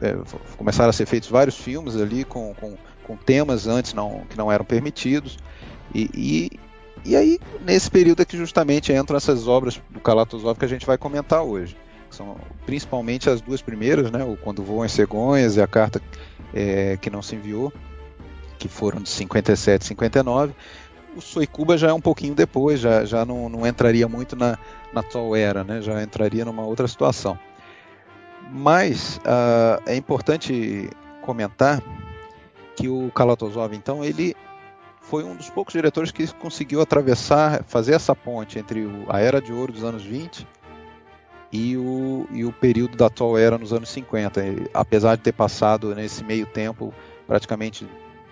é, 0.00 0.16
começaram 0.56 0.90
a 0.90 0.92
ser 0.92 1.06
feitos 1.06 1.28
vários 1.28 1.56
filmes 1.56 1.96
ali 1.96 2.24
com, 2.24 2.54
com 2.54 2.76
com 3.02 3.16
temas 3.16 3.66
antes 3.66 3.92
não, 3.92 4.24
que 4.28 4.36
não 4.36 4.50
eram 4.50 4.64
permitidos. 4.64 5.38
E, 5.94 6.10
e, 6.14 6.60
e 7.04 7.16
aí, 7.16 7.38
nesse 7.64 7.90
período 7.90 8.22
é 8.22 8.24
que 8.24 8.36
justamente 8.36 8.92
entram 8.92 9.16
essas 9.16 9.48
obras 9.48 9.80
do 9.90 10.00
Kalatozov 10.00 10.58
que 10.58 10.64
a 10.64 10.68
gente 10.68 10.86
vai 10.86 10.96
comentar 10.96 11.42
hoje. 11.42 11.76
São 12.10 12.36
principalmente 12.66 13.30
as 13.30 13.40
duas 13.40 13.62
primeiras, 13.62 14.10
né, 14.10 14.22
o 14.24 14.36
Quando 14.36 14.62
Voam 14.62 14.82
as 14.82 14.92
Cegonhas 14.92 15.56
e 15.56 15.62
a 15.62 15.66
Carta 15.66 16.00
é, 16.52 16.96
que 17.00 17.10
Não 17.10 17.22
Se 17.22 17.34
Enviou, 17.34 17.72
que 18.58 18.68
foram 18.68 19.00
de 19.00 19.08
57 19.08 19.82
e 19.82 19.86
59. 19.86 20.54
O 21.16 21.20
Soikuba 21.20 21.76
já 21.76 21.88
é 21.88 21.92
um 21.92 22.00
pouquinho 22.00 22.34
depois, 22.34 22.80
já, 22.80 23.04
já 23.04 23.24
não, 23.24 23.48
não 23.48 23.66
entraria 23.66 24.08
muito 24.08 24.36
na, 24.36 24.58
na 24.92 25.02
era, 25.36 25.64
né, 25.64 25.80
já 25.80 26.02
entraria 26.02 26.44
numa 26.44 26.64
outra 26.64 26.86
situação. 26.86 27.38
Mas 28.50 29.18
uh, 29.18 29.82
é 29.86 29.96
importante 29.96 30.90
comentar 31.22 31.82
que 32.76 32.88
o 32.88 33.10
Kalatozov, 33.12 33.74
então, 33.74 34.04
ele 34.04 34.34
foi 35.00 35.24
um 35.24 35.34
dos 35.34 35.50
poucos 35.50 35.72
diretores 35.72 36.10
que 36.10 36.26
conseguiu 36.34 36.80
atravessar, 36.80 37.64
fazer 37.64 37.94
essa 37.94 38.14
ponte 38.14 38.58
entre 38.58 38.86
a 39.08 39.20
era 39.20 39.40
de 39.40 39.52
ouro 39.52 39.72
dos 39.72 39.84
anos 39.84 40.02
20 40.02 40.46
e 41.52 41.76
o, 41.76 42.26
e 42.30 42.44
o 42.44 42.52
período 42.52 42.96
da 42.96 43.06
atual 43.06 43.36
era 43.36 43.58
nos 43.58 43.72
anos 43.72 43.90
50. 43.90 44.40
apesar 44.72 45.16
de 45.16 45.22
ter 45.22 45.32
passado 45.32 45.94
nesse 45.94 46.24
meio 46.24 46.46
tempo 46.46 46.94
praticamente 47.26 47.86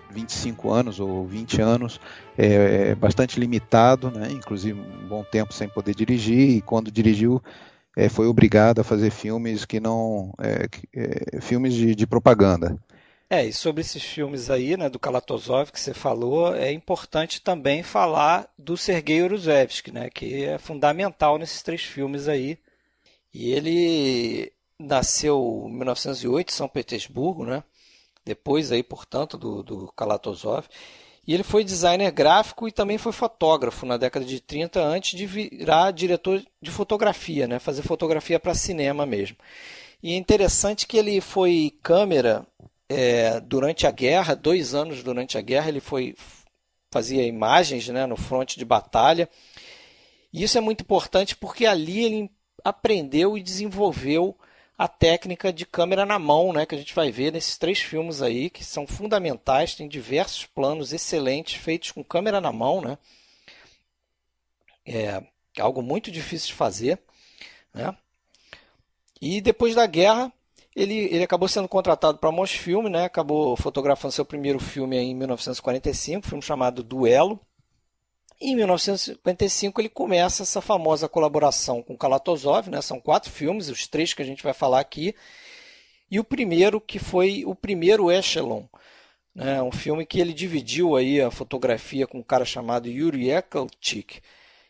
25 0.09 0.71
anos 0.71 0.99
ou 0.99 1.25
20 1.25 1.61
anos, 1.61 1.99
é, 2.37 2.89
é 2.89 2.95
bastante 2.95 3.39
limitado, 3.39 4.11
né? 4.11 4.29
inclusive 4.31 4.79
um 4.79 5.07
bom 5.07 5.23
tempo 5.23 5.53
sem 5.53 5.69
poder 5.69 5.95
dirigir, 5.95 6.57
e 6.57 6.61
quando 6.61 6.91
dirigiu 6.91 7.41
é, 7.95 8.09
foi 8.09 8.27
obrigado 8.27 8.79
a 8.79 8.83
fazer 8.83 9.11
filmes 9.11 9.65
que 9.65 9.79
não. 9.79 10.33
É, 10.39 10.67
é 10.93 11.41
filmes 11.41 11.73
de, 11.73 11.93
de 11.93 12.07
propaganda. 12.07 12.77
É, 13.29 13.45
e 13.45 13.53
sobre 13.53 13.79
esses 13.79 14.03
filmes 14.03 14.49
aí, 14.49 14.75
né, 14.75 14.89
do 14.89 14.99
Kalatozov 14.99 15.71
que 15.71 15.79
você 15.79 15.93
falou, 15.93 16.53
é 16.53 16.71
importante 16.71 17.41
também 17.41 17.81
falar 17.81 18.45
do 18.57 18.75
Sergei 18.75 19.21
Uruzevsky, 19.21 19.89
né, 19.89 20.09
que 20.09 20.43
é 20.43 20.57
fundamental 20.57 21.37
nesses 21.37 21.61
três 21.61 21.81
filmes 21.81 22.27
aí. 22.27 22.57
E 23.33 23.51
ele 23.53 24.51
nasceu 24.77 25.65
em 25.69 25.73
1908 25.77 26.49
em 26.49 26.53
São 26.53 26.67
Petersburgo, 26.67 27.45
né? 27.45 27.63
Depois 28.25 28.71
aí, 28.71 28.83
portanto, 28.83 29.37
do, 29.37 29.63
do 29.63 29.91
Kalatozov. 29.93 30.67
E 31.25 31.33
ele 31.33 31.43
foi 31.43 31.63
designer 31.63 32.11
gráfico 32.11 32.67
e 32.67 32.71
também 32.71 32.97
foi 32.97 33.11
fotógrafo 33.11 33.85
na 33.85 33.95
década 33.95 34.25
de 34.25 34.39
30 34.39 34.81
antes 34.81 35.17
de 35.17 35.25
virar 35.25 35.91
diretor 35.91 36.43
de 36.61 36.71
fotografia, 36.71 37.47
né? 37.47 37.59
Fazer 37.59 37.83
fotografia 37.83 38.39
para 38.39 38.55
cinema 38.55 39.05
mesmo. 39.05 39.37
E 40.01 40.13
é 40.13 40.15
interessante 40.15 40.87
que 40.87 40.97
ele 40.97 41.21
foi 41.21 41.77
câmera 41.83 42.45
é, 42.89 43.39
durante 43.39 43.85
a 43.85 43.91
guerra, 43.91 44.35
dois 44.35 44.73
anos 44.73 45.03
durante 45.03 45.37
a 45.37 45.41
guerra, 45.41 45.69
ele 45.69 45.79
foi 45.79 46.15
fazia 46.93 47.23
imagens 47.23 47.87
né, 47.87 48.05
no 48.05 48.17
fronte 48.17 48.59
de 48.59 48.65
batalha. 48.65 49.29
E 50.33 50.43
isso 50.43 50.57
é 50.57 50.61
muito 50.61 50.81
importante 50.81 51.35
porque 51.35 51.65
ali 51.65 52.03
ele 52.03 52.31
aprendeu 52.63 53.37
e 53.37 53.43
desenvolveu 53.43 54.37
a 54.81 54.87
técnica 54.87 55.53
de 55.53 55.63
câmera 55.63 56.07
na 56.07 56.17
mão, 56.17 56.51
né, 56.51 56.65
que 56.65 56.73
a 56.73 56.77
gente 56.77 56.95
vai 56.95 57.11
ver 57.11 57.31
nesses 57.31 57.55
três 57.55 57.77
filmes 57.77 58.19
aí, 58.19 58.49
que 58.49 58.63
são 58.63 58.87
fundamentais, 58.87 59.75
tem 59.75 59.87
diversos 59.87 60.47
planos 60.47 60.91
excelentes 60.91 61.61
feitos 61.61 61.91
com 61.91 62.03
câmera 62.03 62.41
na 62.41 62.51
mão, 62.51 62.81
né? 62.81 62.97
É 64.83 65.21
algo 65.59 65.83
muito 65.83 66.09
difícil 66.09 66.47
de 66.47 66.53
fazer, 66.55 66.99
né? 67.71 67.95
E 69.21 69.39
depois 69.39 69.75
da 69.75 69.85
guerra, 69.85 70.33
ele, 70.75 70.95
ele 70.95 71.23
acabou 71.23 71.47
sendo 71.47 71.67
contratado 71.67 72.17
para 72.17 72.31
Mosfilm, 72.31 72.87
né? 72.87 73.05
acabou 73.05 73.55
fotografando 73.55 74.11
seu 74.11 74.25
primeiro 74.25 74.57
filme 74.57 74.97
em 74.97 75.13
1945, 75.13 76.25
um 76.25 76.27
filme 76.27 76.41
chamado 76.41 76.81
Duelo. 76.81 77.39
Em 78.43 78.55
1955 78.55 79.79
ele 79.79 79.87
começa 79.87 80.41
essa 80.41 80.61
famosa 80.61 81.07
colaboração 81.07 81.83
com 81.83 81.95
Kalatozov, 81.95 82.71
né? 82.71 82.81
são 82.81 82.99
quatro 82.99 83.29
filmes, 83.29 83.69
os 83.69 83.85
três 83.85 84.15
que 84.15 84.21
a 84.23 84.25
gente 84.25 84.41
vai 84.41 84.51
falar 84.51 84.79
aqui. 84.79 85.13
E 86.09 86.19
o 86.19 86.23
primeiro 86.23 86.81
que 86.81 86.97
foi 86.97 87.43
o 87.45 87.53
primeiro 87.53 88.09
Echelon, 88.09 88.63
né? 89.35 89.61
um 89.61 89.71
filme 89.71 90.07
que 90.07 90.19
ele 90.19 90.33
dividiu 90.33 90.95
aí 90.95 91.21
a 91.21 91.29
fotografia 91.29 92.07
com 92.07 92.17
um 92.17 92.23
cara 92.23 92.43
chamado 92.43 92.89
Yuri 92.89 93.29
Ekelchik, 93.29 94.21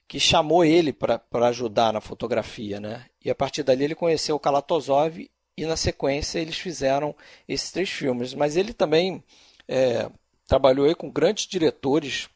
que 0.05 0.19
chamou 0.19 0.65
ele 0.65 0.91
para 0.91 1.21
ajudar 1.47 1.93
na 1.93 2.01
fotografia. 2.01 2.77
Né? 2.77 3.05
E 3.23 3.29
a 3.29 3.35
partir 3.35 3.63
dali 3.63 3.85
ele 3.85 3.95
conheceu 3.95 4.35
o 4.35 4.39
Kalatozov 4.39 5.17
e 5.57 5.65
na 5.65 5.77
sequência 5.77 6.39
eles 6.39 6.57
fizeram 6.57 7.15
esses 7.47 7.71
três 7.71 7.89
filmes. 7.89 8.33
Mas 8.33 8.57
ele 8.57 8.73
também 8.73 9.23
é, 9.65 10.09
trabalhou 10.45 10.85
aí 10.85 10.93
com 10.93 11.09
grandes 11.09 11.47
diretores 11.47 12.27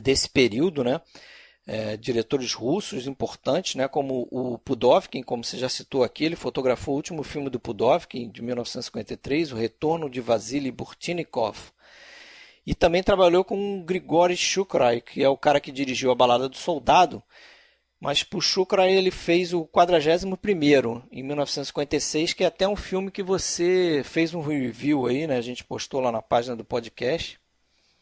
desse 0.00 0.28
período, 0.28 0.84
né? 0.84 1.00
É, 1.66 1.96
diretores 1.96 2.54
russos 2.54 3.08
importantes, 3.08 3.74
né, 3.74 3.88
como 3.88 4.28
o 4.30 4.56
Pudovkin, 4.56 5.20
como 5.20 5.42
você 5.42 5.58
já 5.58 5.68
citou 5.68 6.04
aqui, 6.04 6.24
ele 6.24 6.36
fotografou 6.36 6.94
o 6.94 6.96
último 6.96 7.24
filme 7.24 7.50
do 7.50 7.58
Pudovkin, 7.58 8.30
de 8.30 8.40
1953, 8.40 9.50
O 9.50 9.56
Retorno 9.56 10.08
de 10.08 10.20
Vasily 10.20 10.70
Burtnikov. 10.70 11.56
E 12.64 12.72
também 12.72 13.02
trabalhou 13.02 13.44
com 13.44 13.82
Grigory 13.84 14.36
Shukray, 14.36 15.00
que 15.00 15.24
é 15.24 15.28
o 15.28 15.36
cara 15.36 15.60
que 15.60 15.72
dirigiu 15.72 16.12
A 16.12 16.14
Balada 16.14 16.48
do 16.48 16.56
Soldado, 16.56 17.20
mas 17.98 18.22
pro 18.22 18.40
Shukra 18.40 18.90
ele 18.90 19.10
fez 19.10 19.54
o 19.54 19.64
41º 19.64 21.02
em 21.10 21.22
1956, 21.22 22.34
que 22.34 22.44
é 22.44 22.46
até 22.46 22.68
um 22.68 22.76
filme 22.76 23.10
que 23.10 23.22
você 23.22 24.02
fez 24.04 24.34
um 24.34 24.40
review 24.40 25.06
aí, 25.06 25.26
né? 25.26 25.36
A 25.36 25.42
gente 25.42 25.64
postou 25.64 26.00
lá 26.00 26.12
na 26.12 26.20
página 26.20 26.54
do 26.54 26.64
podcast. 26.64 27.40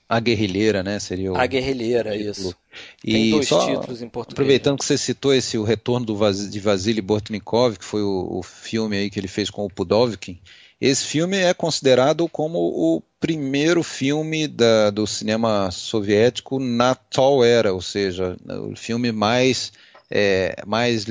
A 0.09 0.21
Guerrilheira, 0.21 0.83
né? 0.83 0.99
Seria 0.99 1.33
o... 1.33 1.37
A 1.37 1.47
Guerrilheira, 1.47 2.15
isso. 2.15 2.55
E 3.03 3.13
Tem 3.13 3.31
dois 3.31 3.49
títulos 3.49 4.03
em 4.03 4.09
português. 4.09 4.35
Aproveitando 4.35 4.79
que 4.79 4.85
você 4.85 4.99
citou 4.99 5.33
esse 5.33 5.57
O 5.57 5.63
Retorno 5.63 6.05
do 6.05 6.17
Vas... 6.17 6.51
de 6.51 6.61
Vasily 6.61 7.01
Bortnikov, 7.01 7.79
que 7.79 7.85
foi 7.85 8.03
o, 8.03 8.39
o, 8.39 8.43
filme 8.43 8.97
aí 8.97 9.11
que 9.11 9.19
ele 9.19 9.29
fez 9.29 9.49
com 9.49 9.65
o 9.65 9.71
Pudovkin, 9.71 10.39
esse 10.81 11.05
filme 11.05 11.39
é 11.39 11.55
considerado 11.55 12.29
como 12.29 12.59
o 12.59 13.03
primeiro 13.19 13.83
filme 13.83 14.47
da, 14.47 14.91
do 14.91 15.07
cinema 15.07 15.71
soviético 15.71 16.59
na 16.59 16.95
tal 16.95 17.43
era, 17.43 17.73
ou 17.73 17.81
seja, 17.81 18.37
o 18.71 18.77
filme 18.77 19.11
mais 19.11 19.73
é, 20.11 20.63
mais 20.67 21.07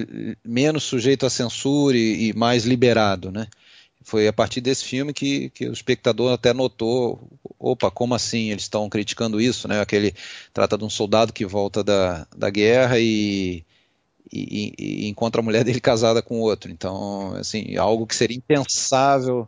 menos 0.45 0.83
sujeito 0.83 1.25
à 1.25 1.29
censura 1.29 1.97
e, 1.97 2.29
e, 2.29 2.33
mais 2.33 2.65
liberado, 2.65 3.31
né? 3.31 3.47
Foi 4.03 4.27
a 4.27 4.33
partir 4.33 4.61
desse 4.61 4.83
filme 4.83 5.13
que, 5.13 5.49
que 5.51 5.67
o 5.67 5.73
espectador 5.73 6.33
até 6.33 6.53
notou, 6.53 7.27
opa, 7.59 7.89
como 7.89 8.13
assim 8.13 8.51
eles 8.51 8.63
estão 8.63 8.89
criticando 8.89 9.39
isso, 9.39 9.67
né? 9.67 9.81
Aquele 9.81 10.13
trata 10.53 10.77
de 10.77 10.83
um 10.83 10.89
soldado 10.89 11.33
que 11.33 11.45
volta 11.45 11.83
da, 11.83 12.27
da 12.35 12.49
guerra 12.49 12.99
e, 12.99 13.63
e, 14.31 14.73
e 14.77 15.07
encontra 15.07 15.41
a 15.41 15.43
mulher 15.43 15.63
dele 15.63 15.79
casada 15.79 16.21
com 16.21 16.39
outro. 16.39 16.71
Então, 16.71 17.33
assim, 17.35 17.75
algo 17.77 18.07
que 18.07 18.15
seria 18.15 18.37
impensável 18.37 19.47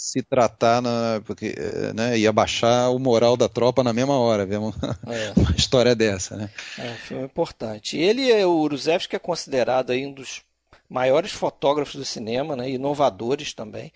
se 0.00 0.22
tratar, 0.22 0.80
na, 0.80 1.20
porque 1.26 1.54
eh, 1.54 1.92
né, 1.92 2.18
ia 2.18 2.32
baixar 2.32 2.88
o 2.88 2.98
moral 2.98 3.36
da 3.36 3.50
tropa 3.50 3.84
na 3.84 3.92
mesma 3.92 4.18
hora, 4.18 4.46
vemos 4.46 4.74
é. 5.06 5.32
uma 5.36 5.54
história 5.54 5.94
dessa. 5.94 6.36
Né? 6.36 6.50
É 6.78 6.90
um 6.90 6.94
filme 6.94 7.24
importante. 7.24 7.98
Ele, 7.98 8.32
é 8.32 8.46
o 8.46 8.50
Uruzevski, 8.50 9.14
é 9.14 9.18
considerado 9.18 9.90
aí 9.90 10.06
um 10.06 10.12
dos 10.12 10.40
maiores 10.90 11.30
fotógrafos 11.30 11.94
do 11.94 12.04
cinema, 12.04 12.56
né, 12.56 12.68
inovadores 12.68 13.54
também. 13.54 13.92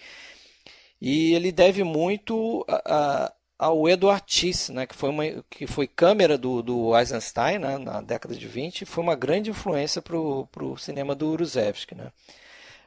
E 1.00 1.34
ele 1.34 1.50
deve 1.50 1.82
muito 1.82 2.64
a, 2.68 2.82
a, 3.26 3.32
ao 3.58 3.88
Edward 3.88 4.22
Tice, 4.24 4.72
né, 4.72 4.86
que, 4.86 4.94
foi 4.94 5.10
uma, 5.10 5.24
que 5.50 5.66
foi 5.66 5.88
câmera 5.88 6.38
do, 6.38 6.62
do 6.62 6.96
Eisenstein 6.96 7.58
né, 7.58 7.76
na 7.78 8.00
década 8.00 8.36
de 8.36 8.46
20 8.46 8.82
e 8.82 8.86
foi 8.86 9.02
uma 9.02 9.16
grande 9.16 9.50
influência 9.50 10.00
para 10.00 10.16
o 10.16 10.76
cinema 10.78 11.14
do 11.14 11.28
Uruzevski. 11.28 11.96
Né. 11.96 12.12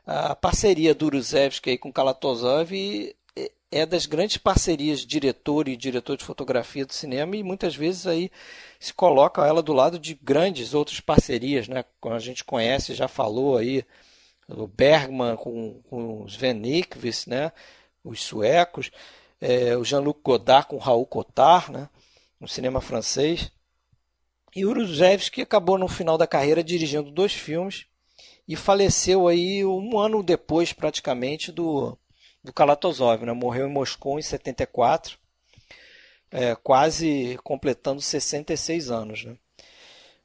A 0.05 0.33
parceria 0.33 0.95
do 0.95 1.07
Uruzevski 1.07 1.77
com 1.77 1.91
Kalatozov 1.91 2.71
é 3.71 3.85
das 3.85 4.05
grandes 4.05 4.37
parcerias 4.37 5.05
diretor 5.05 5.67
e 5.67 5.75
diretor 5.75 6.15
de 6.17 6.23
fotografia 6.23 6.85
do 6.85 6.93
cinema 6.93 7.35
e 7.35 7.43
muitas 7.43 7.75
vezes 7.75 8.07
aí 8.07 8.31
se 8.79 8.93
coloca 8.93 9.45
ela 9.45 9.61
do 9.61 9.73
lado 9.73 9.99
de 9.99 10.13
grandes 10.13 10.73
outras 10.73 10.99
parcerias, 10.99 11.67
né? 11.67 11.83
Como 11.99 12.15
a 12.15 12.19
gente 12.19 12.43
conhece, 12.43 12.93
já 12.93 13.07
falou 13.07 13.57
aí, 13.57 13.83
o 14.47 14.67
Bergman 14.67 15.35
com, 15.35 15.81
com 15.89 16.23
os 16.23 16.35
Van 16.35 16.53
Nikvis, 16.53 17.25
né? 17.25 17.51
Os 18.03 18.23
suecos, 18.23 18.89
é, 19.41 19.75
o 19.75 19.83
Jean-Luc 19.83 20.21
Godard 20.23 20.67
com 20.67 20.77
Raul 20.77 21.05
Cotard, 21.05 21.71
né? 21.71 21.89
No 22.39 22.47
cinema 22.47 22.79
francês. 22.79 23.51
E 24.55 24.65
Uruzevski 24.65 25.41
acabou 25.41 25.77
no 25.77 25.87
final 25.87 26.17
da 26.17 26.25
carreira 26.25 26.63
dirigindo 26.63 27.11
dois 27.11 27.33
filmes 27.33 27.85
e 28.47 28.55
faleceu 28.55 29.27
aí 29.27 29.65
um 29.65 29.99
ano 29.99 30.23
depois 30.23 30.71
praticamente 30.71 31.51
do 31.51 31.97
do 32.47 32.53
Kalatozov, 32.53 33.25
né? 33.25 33.33
Morreu 33.33 33.67
em 33.67 33.71
Moscou 33.71 34.17
em 34.17 34.21
74, 34.21 35.17
é, 36.31 36.55
quase 36.55 37.37
completando 37.43 38.01
66 38.01 38.89
anos, 38.89 39.25
né? 39.25 39.35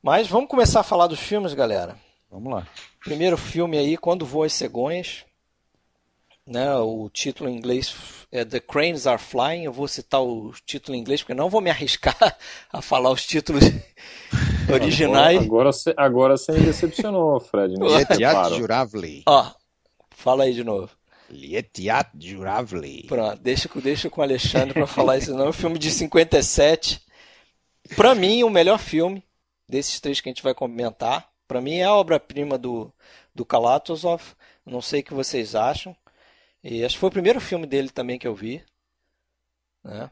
Mas 0.00 0.28
vamos 0.28 0.48
começar 0.48 0.80
a 0.80 0.84
falar 0.84 1.08
dos 1.08 1.18
filmes, 1.18 1.52
galera. 1.52 1.96
Vamos 2.30 2.52
lá. 2.52 2.66
Primeiro 3.04 3.36
filme 3.36 3.76
aí, 3.76 3.96
Quando 3.96 4.24
Voam 4.24 4.44
as 4.44 4.52
Cegonhas. 4.52 5.24
Né, 6.44 6.74
o 6.74 7.08
título 7.08 7.48
em 7.48 7.56
inglês 7.56 7.94
é 8.32 8.44
The 8.44 8.58
Cranes 8.58 9.06
Are 9.06 9.20
Flying. 9.20 9.62
Eu 9.62 9.72
vou 9.72 9.86
citar 9.86 10.20
o 10.20 10.52
título 10.66 10.96
em 10.96 11.00
inglês 11.00 11.22
porque 11.22 11.34
não 11.34 11.48
vou 11.48 11.60
me 11.60 11.70
arriscar 11.70 12.16
a 12.72 12.82
falar 12.82 13.10
os 13.10 13.24
títulos 13.24 13.62
originais. 14.72 15.40
Agora, 15.40 15.70
agora, 15.70 15.94
agora 15.96 16.36
você 16.36 16.50
me 16.50 16.60
decepcionou, 16.60 17.38
Fred. 17.38 17.74
Ó, 19.24 19.52
fala 20.10 20.44
aí 20.44 20.52
de 20.52 20.64
novo. 20.64 20.90
Lietiat 21.32 22.10
Juravli. 22.18 23.04
Pronto, 23.04 23.40
deixa, 23.40 23.68
deixa 23.80 24.10
com 24.10 24.20
o 24.20 24.24
Alexandre 24.24 24.74
para 24.74 24.86
falar 24.86 25.18
isso 25.18 25.34
não. 25.34 25.46
É 25.46 25.48
um 25.48 25.52
filme 25.52 25.78
de 25.78 25.90
57. 25.90 27.00
Para 27.96 28.14
mim, 28.14 28.42
o 28.44 28.50
melhor 28.50 28.78
filme 28.78 29.24
desses 29.68 29.98
três 29.98 30.20
que 30.20 30.28
a 30.28 30.32
gente 30.32 30.42
vai 30.42 30.54
comentar. 30.54 31.30
Para 31.48 31.60
mim 31.60 31.76
é 31.76 31.84
a 31.84 31.94
obra-prima 31.94 32.58
do, 32.58 32.92
do 33.34 33.44
Kalatozov. 33.44 34.22
Não 34.64 34.82
sei 34.82 35.00
o 35.00 35.04
que 35.04 35.14
vocês 35.14 35.54
acham. 35.54 35.96
E 36.62 36.84
acho 36.84 36.94
que 36.94 37.00
foi 37.00 37.08
o 37.08 37.12
primeiro 37.12 37.40
filme 37.40 37.66
dele 37.66 37.88
também 37.88 38.18
que 38.18 38.28
eu 38.28 38.34
vi. 38.34 38.62
Né? 39.82 40.10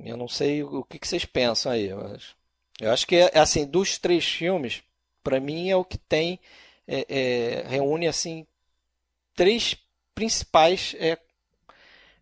Eu 0.00 0.16
não 0.16 0.28
sei 0.28 0.62
o 0.62 0.82
que, 0.82 0.98
que 0.98 1.06
vocês 1.06 1.24
pensam 1.24 1.70
aí. 1.72 1.90
Acho, 1.92 2.36
eu 2.80 2.90
acho 2.90 3.06
que, 3.06 3.16
é, 3.16 3.38
assim, 3.38 3.66
dos 3.66 3.98
três 3.98 4.26
filmes, 4.26 4.82
para 5.22 5.38
mim 5.38 5.70
é 5.70 5.76
o 5.76 5.84
que 5.84 5.98
tem... 5.98 6.40
É, 6.88 7.04
é, 7.08 7.68
reúne, 7.68 8.06
assim, 8.06 8.46
três 9.34 9.76
principais 10.16 10.96
é, 10.98 11.18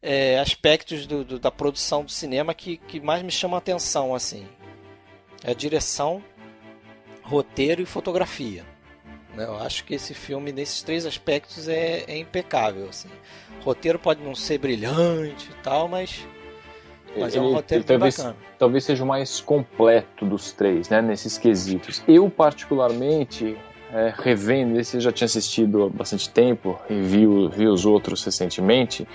é, 0.02 0.40
aspectos 0.40 1.06
do, 1.06 1.24
do, 1.24 1.38
da 1.38 1.50
produção 1.50 2.04
do 2.04 2.10
cinema 2.10 2.52
que, 2.52 2.76
que 2.76 3.00
mais 3.00 3.22
me 3.22 3.30
chamam 3.30 3.54
a 3.54 3.58
atenção 3.58 4.14
assim 4.14 4.46
é 5.44 5.52
a 5.52 5.54
direção 5.54 6.22
roteiro 7.22 7.80
e 7.80 7.86
fotografia 7.86 8.66
né? 9.36 9.44
eu 9.44 9.56
acho 9.58 9.84
que 9.84 9.94
esse 9.94 10.12
filme 10.12 10.50
nesses 10.50 10.82
três 10.82 11.06
aspectos 11.06 11.68
é, 11.68 12.04
é 12.08 12.18
impecável 12.18 12.88
assim. 12.88 13.08
o 13.60 13.64
roteiro 13.64 13.98
pode 13.98 14.20
não 14.20 14.34
ser 14.34 14.58
brilhante 14.58 15.48
e 15.50 15.62
tal 15.62 15.86
mas 15.86 16.26
mas 17.16 17.36
ele, 17.36 17.44
é 17.44 17.48
um 17.48 17.52
roteiro 17.52 17.84
talvez, 17.84 18.16
bacana. 18.16 18.36
talvez 18.58 18.84
seja 18.84 19.04
o 19.04 19.06
mais 19.06 19.40
completo 19.40 20.26
dos 20.26 20.50
três, 20.50 20.88
né, 20.88 21.00
nesses 21.00 21.38
quesitos. 21.38 22.02
Eu, 22.08 22.28
particularmente, 22.28 23.56
é, 23.94 24.12
revendo, 24.18 24.78
esse 24.78 24.96
eu 24.96 25.00
já 25.00 25.12
tinha 25.12 25.26
assistido 25.26 25.84
há 25.84 25.88
bastante 25.88 26.28
tempo 26.28 26.76
e 26.90 27.00
vi, 27.00 27.26
os 27.26 27.86
outros 27.86 28.24
recentemente. 28.24 29.06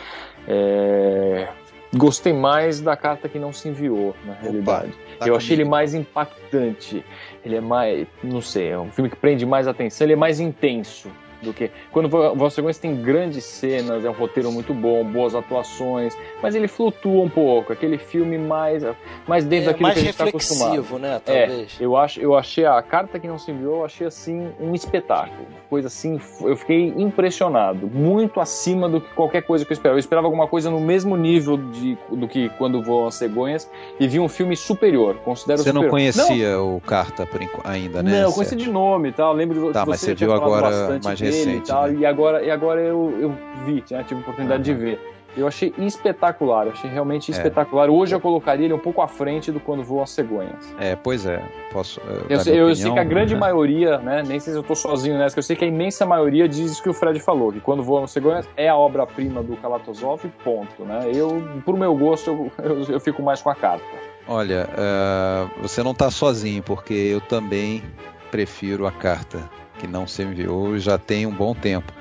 É, 0.48 1.50
gostei 1.94 2.32
mais 2.32 2.80
da 2.80 2.96
carta 2.96 3.28
que 3.28 3.38
não 3.38 3.52
se 3.52 3.68
enviou, 3.68 4.16
na 4.26 4.34
realidade. 4.36 4.92
Opa, 4.92 5.20
tá 5.20 5.28
eu 5.28 5.36
achei 5.36 5.58
ele 5.58 5.66
mais 5.66 5.94
impactante. 5.94 7.04
Ele 7.44 7.58
é 7.58 7.62
mais, 7.62 8.08
não 8.24 8.42
sei, 8.42 8.70
é 8.70 8.80
um 8.80 8.90
filme 8.90 9.10
que 9.10 9.18
prende 9.18 9.46
mais 9.46 9.68
atenção, 9.68 10.06
ele 10.08 10.14
é 10.14 10.16
mais 10.16 10.40
intenso 10.40 11.12
do 11.42 11.54
que. 11.54 11.72
Quando 11.92 12.10
você 12.36 12.62
conhece 12.62 12.80
tem 12.80 13.02
grandes 13.02 13.44
cenas, 13.44 14.06
é 14.06 14.10
um 14.10 14.14
roteiro 14.14 14.52
muito 14.52 14.74
bom, 14.74 15.04
boas 15.04 15.36
atuações, 15.36 16.16
mas 16.42 16.56
ele 16.56 16.68
flutua 16.68 17.24
um 17.24 17.30
pouco, 17.30 17.74
aquele 17.74 17.98
filme 17.98 18.38
mais, 18.38 18.84
mais 19.28 19.46
dentro 19.46 19.70
é, 19.70 19.74
daquilo 19.74 19.92
que 19.92 20.00
a 20.00 20.02
gente 20.02 20.12
está 20.12 20.26
acostumado. 20.26 21.00
né? 21.00 21.22
Talvez. 21.24 21.78
É, 21.80 21.84
eu, 21.84 21.96
acho, 21.96 22.20
eu 22.20 22.36
achei 22.36 22.66
a 22.66 22.82
carta 22.82 23.20
que 23.20 23.28
não 23.28 23.38
se 23.38 23.52
enviou, 23.52 23.80
eu 23.80 23.86
achei 23.86 24.08
assim 24.08 24.50
um 24.60 24.74
espetáculo. 24.76 25.48
Coisa 25.70 25.88
assim, 25.88 26.20
eu 26.42 26.58
fiquei 26.58 26.94
impressionado, 26.98 27.88
muito 27.88 28.40
acima 28.40 28.90
do 28.90 29.00
que 29.00 29.14
qualquer 29.14 29.44
coisa 29.44 29.66
que 29.66 29.72
eu 29.72 29.76
esperava. 29.76 29.96
Eu 29.98 30.00
esperava 30.00 30.28
alguma 30.28 30.48
coisa 30.48 30.70
no 30.70 30.80
mesmo 30.80 31.16
nível 31.16 31.58
de, 31.58 31.98
do 32.10 32.28
que 32.28 32.50
quando 32.58 32.82
vou 32.82 33.08
às 33.08 33.16
cegonhas 33.16 33.70
e 34.00 34.08
vi 34.08 34.20
um 34.20 34.28
filme 34.28 34.56
superior. 34.56 35.16
Considero 35.24 35.60
Você 35.60 35.70
superior. 35.70 35.84
não 35.84 35.90
conhecia 35.90 36.56
não, 36.56 36.78
o 36.78 36.82
Carta 36.82 37.28
ainda, 37.64 38.04
né? 38.04 38.12
Não, 38.12 38.30
eu 38.30 38.34
conheci 38.34 38.56
de 38.56 38.70
nome 38.70 39.10
e 39.10 39.12
tal. 39.12 39.34
Lembro 39.34 39.68
de 39.68 39.74
tá, 39.74 39.84
você 39.84 39.90
mas 39.90 40.00
você 40.00 40.16
viu 40.16 40.34
agora 40.34 41.00
mais 41.04 41.20
recente. 41.30 41.66
E, 41.66 41.74
tal, 41.74 41.88
né? 41.88 42.00
e 42.00 42.06
agora, 42.06 42.44
e 42.44 42.52
agora 42.52 42.82
eu, 42.82 43.18
eu 43.20 43.38
vi, 43.66 43.84
já 43.88 44.04
tive 44.04 44.20
a 44.20 44.24
oportunidade 44.24 44.72
uhum. 44.72 44.78
de 44.78 44.84
ver. 44.84 45.00
Eu 45.38 45.48
achei 45.48 45.74
espetacular, 45.78 46.66
eu 46.66 46.72
achei 46.72 46.90
realmente 46.90 47.32
é. 47.32 47.36
espetacular. 47.36 47.90
Hoje 47.90 48.16
eu 48.16 48.20
colocaria 48.20 48.66
ele 48.66 48.74
um 48.74 48.80
pouco 48.80 49.02
à 49.02 49.08
frente 49.08 49.52
do 49.52 49.60
quando 49.60 49.84
voa 49.84 50.04
as 50.04 50.10
cegonhas. 50.10 50.74
É, 50.80 50.96
pois 50.96 51.26
é. 51.26 51.42
Posso. 51.72 52.00
Uh, 52.02 52.26
eu, 52.30 52.40
sei, 52.40 52.60
eu 52.60 52.76
sei, 52.76 52.92
que 52.92 53.00
a 53.00 53.04
grande 53.04 53.36
né? 53.36 53.40
maioria, 53.40 54.00
né? 54.00 54.24
Nem 54.26 54.40
sei 54.40 54.54
se 54.54 54.58
eu 54.58 54.62
estou 54.62 54.76
sozinho 54.76 55.18
nessa, 55.18 55.36
que 55.36 55.40
eu 55.40 55.44
sei 55.44 55.56
que 55.56 55.64
a 55.64 55.68
imensa 55.68 56.06
maioria 56.06 56.48
diz 56.48 56.72
isso 56.72 56.84
que 56.84 56.90
o 56.90 56.94
Fred 56.94 57.20
falou, 57.20 57.54
que 57.54 57.60
quando 57.60 57.84
voa 57.84 58.04
as 58.04 58.12
cegonhas 58.12 58.50
é 58.58 58.68
a 58.68 58.76
obra-prima 58.76 59.44
do 59.44 59.56
Kalatozov, 59.58 60.28
ponto. 60.44 60.84
Né? 60.84 61.12
Eu, 61.14 61.44
por 61.64 61.78
meu 61.78 61.96
gosto, 61.96 62.30
eu, 62.32 62.52
eu, 62.64 62.84
eu 62.94 63.00
fico 63.00 63.22
mais 63.22 63.42
com 63.42 63.50
a 63.50 63.56
carta. 63.56 63.86
Olha, 64.28 64.68
uh, 64.74 65.62
você 65.62 65.84
não 65.84 65.92
está 65.92 66.10
sozinho, 66.10 66.62
porque 66.64 66.94
eu 66.94 67.22
também 67.22 67.84
prefiro 68.32 68.86
a 68.86 68.92
carta 68.92 69.50
que 69.80 69.88
não 69.88 70.06
se 70.06 70.22
enviou 70.22 70.78
já 70.78 70.98
tem 70.98 71.26
um 71.26 71.34
bom 71.34 71.56
tempo. 71.56 71.92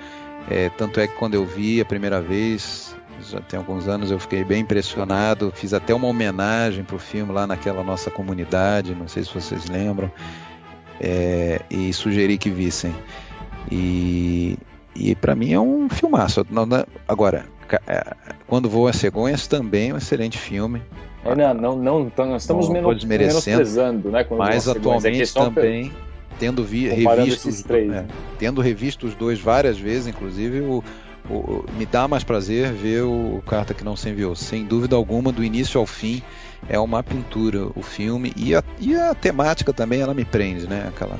É, 0.50 0.68
tanto 0.70 0.98
é 1.00 1.06
que 1.06 1.14
quando 1.14 1.34
eu 1.34 1.44
vi 1.44 1.80
a 1.80 1.84
primeira 1.84 2.20
vez, 2.20 2.96
já 3.30 3.40
tem 3.40 3.58
alguns 3.58 3.86
anos, 3.86 4.10
eu 4.10 4.18
fiquei 4.18 4.44
bem 4.44 4.62
impressionado. 4.62 5.52
Fiz 5.54 5.72
até 5.72 5.94
uma 5.94 6.08
homenagem 6.08 6.84
para 6.84 6.96
o 6.96 6.98
filme 6.98 7.32
lá 7.32 7.46
naquela 7.46 7.82
nossa 7.82 8.10
comunidade, 8.10 8.94
não 8.94 9.08
sei 9.08 9.24
se 9.24 9.32
vocês 9.32 9.68
lembram, 9.68 10.10
é, 11.00 11.60
e 11.70 11.92
sugeri 11.92 12.36
que 12.36 12.50
vissem. 12.50 12.94
E, 13.70 14.56
e 14.94 15.14
para 15.14 15.34
mim 15.34 15.52
é 15.52 15.60
um 15.60 15.88
filmaço. 15.88 16.44
Agora, 17.06 17.46
é, 17.86 18.14
quando 18.46 18.68
vou 18.68 18.88
a 18.88 18.92
Cegonhas 18.92 19.46
também 19.46 19.90
é 19.90 19.94
um 19.94 19.98
excelente 19.98 20.38
filme. 20.38 20.82
É, 21.24 21.34
não, 21.34 21.54
não, 21.54 21.76
não, 21.76 22.00
então 22.02 22.26
nós 22.26 22.42
estamos 22.42 22.70
menos, 22.70 23.04
menosprezando, 23.04 24.10
né? 24.10 24.26
Mas 24.30 24.66
é 24.66 24.70
atualmente 24.70 25.34
também 25.34 25.92
tendo 26.38 26.64
vi, 26.64 26.88
revisto 26.88 27.48
os, 27.48 27.64
é, 27.70 28.04
tendo 28.38 28.60
revisto 28.60 29.06
os 29.06 29.14
dois 29.14 29.40
várias 29.40 29.78
vezes, 29.78 30.06
inclusive 30.06 30.60
o, 30.60 30.82
o, 31.28 31.64
me 31.76 31.84
dá 31.84 32.06
mais 32.06 32.24
prazer 32.24 32.72
ver 32.72 33.02
o, 33.02 33.36
o 33.36 33.42
Carta 33.42 33.74
que 33.74 33.84
não 33.84 33.96
se 33.96 34.08
enviou. 34.08 34.34
Sem 34.34 34.64
dúvida 34.64 34.96
alguma, 34.96 35.32
do 35.32 35.44
início 35.44 35.78
ao 35.78 35.86
fim 35.86 36.22
é 36.68 36.78
uma 36.78 37.02
pintura 37.02 37.68
o 37.74 37.82
filme 37.82 38.32
e 38.36 38.54
a, 38.54 38.62
e 38.78 38.94
a 38.94 39.14
temática 39.14 39.72
também 39.72 40.00
ela 40.00 40.14
me 40.14 40.24
prende, 40.24 40.66
né? 40.66 40.86
Aquela 40.88 41.18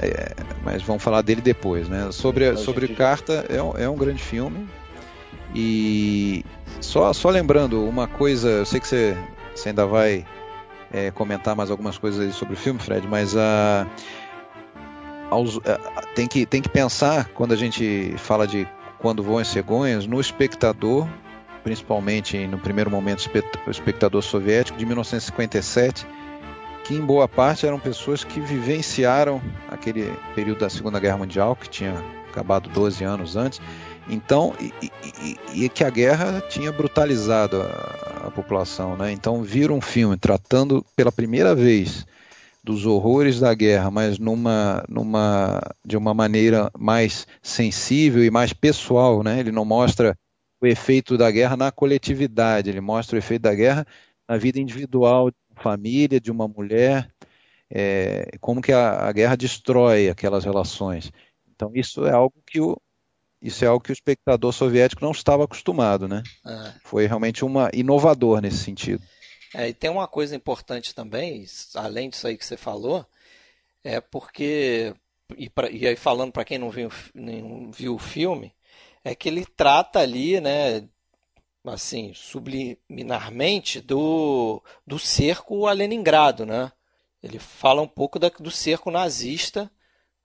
é, 0.00 0.34
mas 0.62 0.82
vamos 0.82 1.02
falar 1.02 1.22
dele 1.22 1.40
depois, 1.40 1.88
né? 1.88 2.08
Sobre 2.12 2.56
sobre 2.56 2.88
Carta 2.88 3.46
é 3.48 3.62
um, 3.62 3.72
é 3.76 3.88
um 3.88 3.96
grande 3.96 4.22
filme 4.22 4.68
e 5.54 6.44
só 6.80 7.12
só 7.12 7.30
lembrando 7.30 7.82
uma 7.88 8.06
coisa, 8.06 8.48
eu 8.48 8.66
sei 8.66 8.80
que 8.80 8.86
você, 8.86 9.16
você 9.54 9.70
ainda 9.70 9.86
vai 9.86 10.26
é, 10.92 11.10
comentar 11.10 11.56
mais 11.56 11.70
algumas 11.70 11.96
coisas 11.96 12.34
sobre 12.34 12.54
o 12.54 12.56
filme, 12.56 12.78
Fred, 12.78 13.06
mas 13.08 13.34
a 13.34 13.86
aos, 15.32 15.58
é, 15.64 15.78
tem, 16.14 16.28
que, 16.28 16.44
tem 16.44 16.60
que 16.60 16.68
pensar, 16.68 17.28
quando 17.30 17.52
a 17.52 17.56
gente 17.56 18.14
fala 18.18 18.46
de 18.46 18.68
quando 18.98 19.22
voam 19.22 19.44
cegonhas, 19.44 20.06
no 20.06 20.20
espectador, 20.20 21.08
principalmente 21.64 22.46
no 22.46 22.58
primeiro 22.58 22.90
momento, 22.90 23.28
o 23.66 23.70
espectador 23.70 24.22
soviético 24.22 24.78
de 24.78 24.84
1957, 24.84 26.06
que 26.84 26.94
em 26.94 27.00
boa 27.00 27.26
parte 27.26 27.66
eram 27.66 27.80
pessoas 27.80 28.22
que 28.22 28.40
vivenciaram 28.40 29.40
aquele 29.68 30.12
período 30.34 30.60
da 30.60 30.70
Segunda 30.70 31.00
Guerra 31.00 31.18
Mundial, 31.18 31.56
que 31.56 31.68
tinha 31.68 31.94
acabado 32.30 32.68
12 32.70 33.04
anos 33.04 33.36
antes, 33.36 33.60
Então, 34.08 34.54
e, 34.60 34.72
e, 34.82 35.64
e, 35.64 35.68
que 35.68 35.84
a 35.84 35.90
guerra 35.90 36.42
tinha 36.48 36.72
brutalizado 36.72 37.62
a, 37.62 38.26
a, 38.26 38.30
população, 38.30 38.96
né? 38.96 39.12
Então, 39.12 39.42
viram 39.42 39.76
um 39.76 39.80
filme 39.80 40.16
tratando 40.16 40.84
pela 40.96 41.12
primeira 41.12 41.54
vez 41.54 42.04
dos 42.62 42.86
horrores 42.86 43.40
da 43.40 43.52
guerra, 43.54 43.90
mas 43.90 44.18
numa, 44.18 44.84
numa, 44.88 45.60
de 45.84 45.96
uma 45.96 46.14
maneira 46.14 46.70
mais 46.78 47.26
sensível 47.42 48.24
e 48.24 48.30
mais 48.30 48.52
pessoal, 48.52 49.22
né? 49.22 49.40
Ele 49.40 49.50
não 49.50 49.64
mostra 49.64 50.16
o 50.60 50.66
efeito 50.66 51.18
da 51.18 51.30
guerra 51.30 51.56
na 51.56 51.72
coletividade, 51.72 52.70
ele 52.70 52.80
mostra 52.80 53.16
o 53.16 53.18
efeito 53.18 53.42
da 53.42 53.54
guerra 53.54 53.84
na 54.28 54.36
vida 54.36 54.60
individual 54.60 55.30
de 55.30 55.36
uma 55.50 55.60
família, 55.60 56.20
de 56.20 56.30
uma 56.30 56.46
mulher, 56.46 57.10
é, 57.68 58.30
como 58.40 58.62
que 58.62 58.72
a, 58.72 59.08
a 59.08 59.12
guerra 59.12 59.36
destrói 59.36 60.08
aquelas 60.08 60.44
relações. 60.44 61.10
Então, 61.54 61.72
isso 61.74 62.06
é 62.06 62.12
algo 62.12 62.34
que 62.46 62.60
o, 62.60 62.76
isso 63.40 63.64
é 63.64 63.68
algo 63.68 63.82
que 63.82 63.90
o 63.90 63.92
espectador 63.92 64.52
soviético 64.52 65.04
não 65.04 65.10
estava 65.10 65.44
acostumado, 65.44 66.06
né? 66.06 66.22
É. 66.46 66.72
Foi 66.84 67.06
realmente 67.06 67.44
uma 67.44 67.68
inovador 67.74 68.40
nesse 68.40 68.58
sentido. 68.58 69.02
É, 69.54 69.68
e 69.68 69.74
tem 69.74 69.90
uma 69.90 70.08
coisa 70.08 70.34
importante 70.34 70.94
também, 70.94 71.44
além 71.74 72.08
disso 72.08 72.26
aí 72.26 72.36
que 72.38 72.44
você 72.44 72.56
falou, 72.56 73.06
é 73.84 74.00
porque 74.00 74.94
e, 75.36 75.48
pra, 75.50 75.70
e 75.70 75.86
aí 75.86 75.96
falando 75.96 76.32
para 76.32 76.44
quem 76.44 76.58
não 76.58 76.70
viu, 76.70 76.90
não 77.14 77.70
viu 77.70 77.94
o 77.94 77.98
filme, 77.98 78.54
é 79.04 79.14
que 79.14 79.28
ele 79.28 79.44
trata 79.44 80.00
ali, 80.00 80.40
né, 80.40 80.88
assim, 81.64 82.12
subliminarmente 82.14 83.80
do, 83.80 84.62
do 84.86 84.98
cerco 84.98 85.66
a 85.66 85.72
Leningrado, 85.72 86.46
né? 86.46 86.72
Ele 87.22 87.38
fala 87.38 87.82
um 87.82 87.88
pouco 87.88 88.18
da, 88.18 88.28
do 88.28 88.50
cerco 88.50 88.90
nazista 88.90 89.70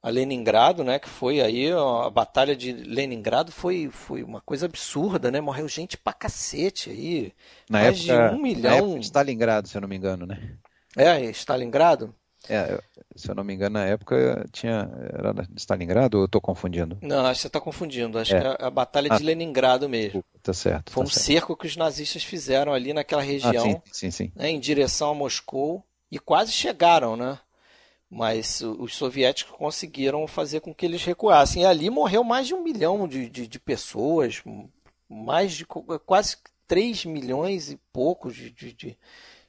a 0.02 0.10
Leningrado, 0.10 0.84
né, 0.84 1.00
que 1.00 1.10
foi 1.10 1.42
aí 1.42 1.72
a 1.72 2.10
batalha 2.10 2.56
de 2.56 2.72
Leningrado 2.72 3.52
foi, 3.52 3.90
foi 3.92 4.24
uma 4.24 4.42
coisa 4.42 4.66
absurda, 4.66 5.32
né? 5.32 5.42
Morreu 5.42 5.68
gente 5.68 5.98
pra 5.98 6.14
cacete 6.14 6.90
aí. 6.90 7.34
Na 7.70 7.82
mais 7.82 8.08
época, 8.08 8.30
de 8.30 8.36
um 8.36 8.42
milhão. 8.42 8.72
Na 8.72 8.78
época 8.78 9.00
de 9.00 9.06
Stalingrado, 9.06 9.68
se 9.68 9.78
eu 9.78 9.82
não 9.82 9.88
me 9.88 9.96
engano, 9.96 10.26
né? 10.26 10.58
É, 10.96 11.20
Stalingrado? 11.32 12.14
É, 12.50 12.80
se 13.16 13.30
eu 13.30 13.36
não 13.36 13.44
me 13.44 13.54
engano, 13.54 13.74
na 13.74 13.86
época 13.86 14.46
tinha. 14.52 14.90
Era 15.12 15.34
Stalingrado 15.56 16.18
ou 16.18 16.24
eu 16.24 16.28
estou 16.28 16.40
confundindo? 16.40 16.98
Não, 17.02 17.26
acho 17.26 17.40
que 17.40 17.42
você 17.42 17.48
está 17.48 17.60
confundindo. 17.60 18.18
Acho 18.18 18.36
é. 18.36 18.40
que 18.40 18.48
é 18.48 18.66
a 18.66 18.70
Batalha 18.70 19.10
ah, 19.12 19.18
de 19.18 19.24
Leningrado 19.24 19.90
mesmo. 19.90 20.24
Tá 20.42 20.54
certo. 20.54 20.92
Foi 20.92 21.04
tá 21.04 21.08
um 21.08 21.12
certo. 21.12 21.26
cerco 21.26 21.58
que 21.58 21.68
os 21.68 21.76
nazistas 21.76 22.24
fizeram 22.24 22.72
ali 22.74 22.94
naquela 22.94 23.22
região. 23.22 23.52
Ah, 23.52 23.62
sim, 23.62 23.82
sim, 23.92 24.12
sim. 24.12 24.32
Né, 24.36 24.50
em 24.50 24.60
direção 24.60 25.12
a 25.12 25.16
Moscou. 25.16 25.84
E 26.10 26.20
quase 26.20 26.54
chegaram, 26.54 27.18
né? 27.18 27.38
Mas 28.10 28.62
os 28.62 28.96
soviéticos 28.96 29.56
conseguiram 29.58 30.26
fazer 30.28 30.62
com 30.62 30.74
que 30.74 30.86
eles 30.86 31.04
recuassem. 31.04 31.64
E 31.64 31.66
ali 31.66 31.90
morreu 31.90 32.24
mais 32.24 32.48
de 32.48 32.54
um 32.54 32.64
milhão 32.64 33.08
de, 33.08 33.30
de, 33.30 33.48
de 33.48 33.60
pessoas, 33.60 34.42
mais 35.10 35.54
de 35.54 35.66
quase 35.66 36.38
3 36.68 37.06
milhões 37.06 37.70
e 37.70 37.80
poucos 37.92 38.36
de, 38.36 38.52
de, 38.52 38.98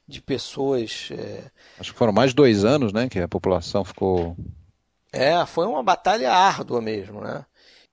de 0.07 0.21
pessoas. 0.21 1.09
É... 1.11 1.49
Acho 1.79 1.93
que 1.93 1.97
foram 1.97 2.11
mais 2.11 2.31
de 2.31 2.35
dois 2.35 2.65
anos, 2.65 2.91
né? 2.91 3.07
Que 3.07 3.19
a 3.19 3.27
população 3.27 3.85
ficou. 3.85 4.35
É, 5.11 5.45
foi 5.45 5.65
uma 5.65 5.81
batalha 5.81 6.31
árdua 6.31 6.81
mesmo, 6.81 7.21
né? 7.21 7.45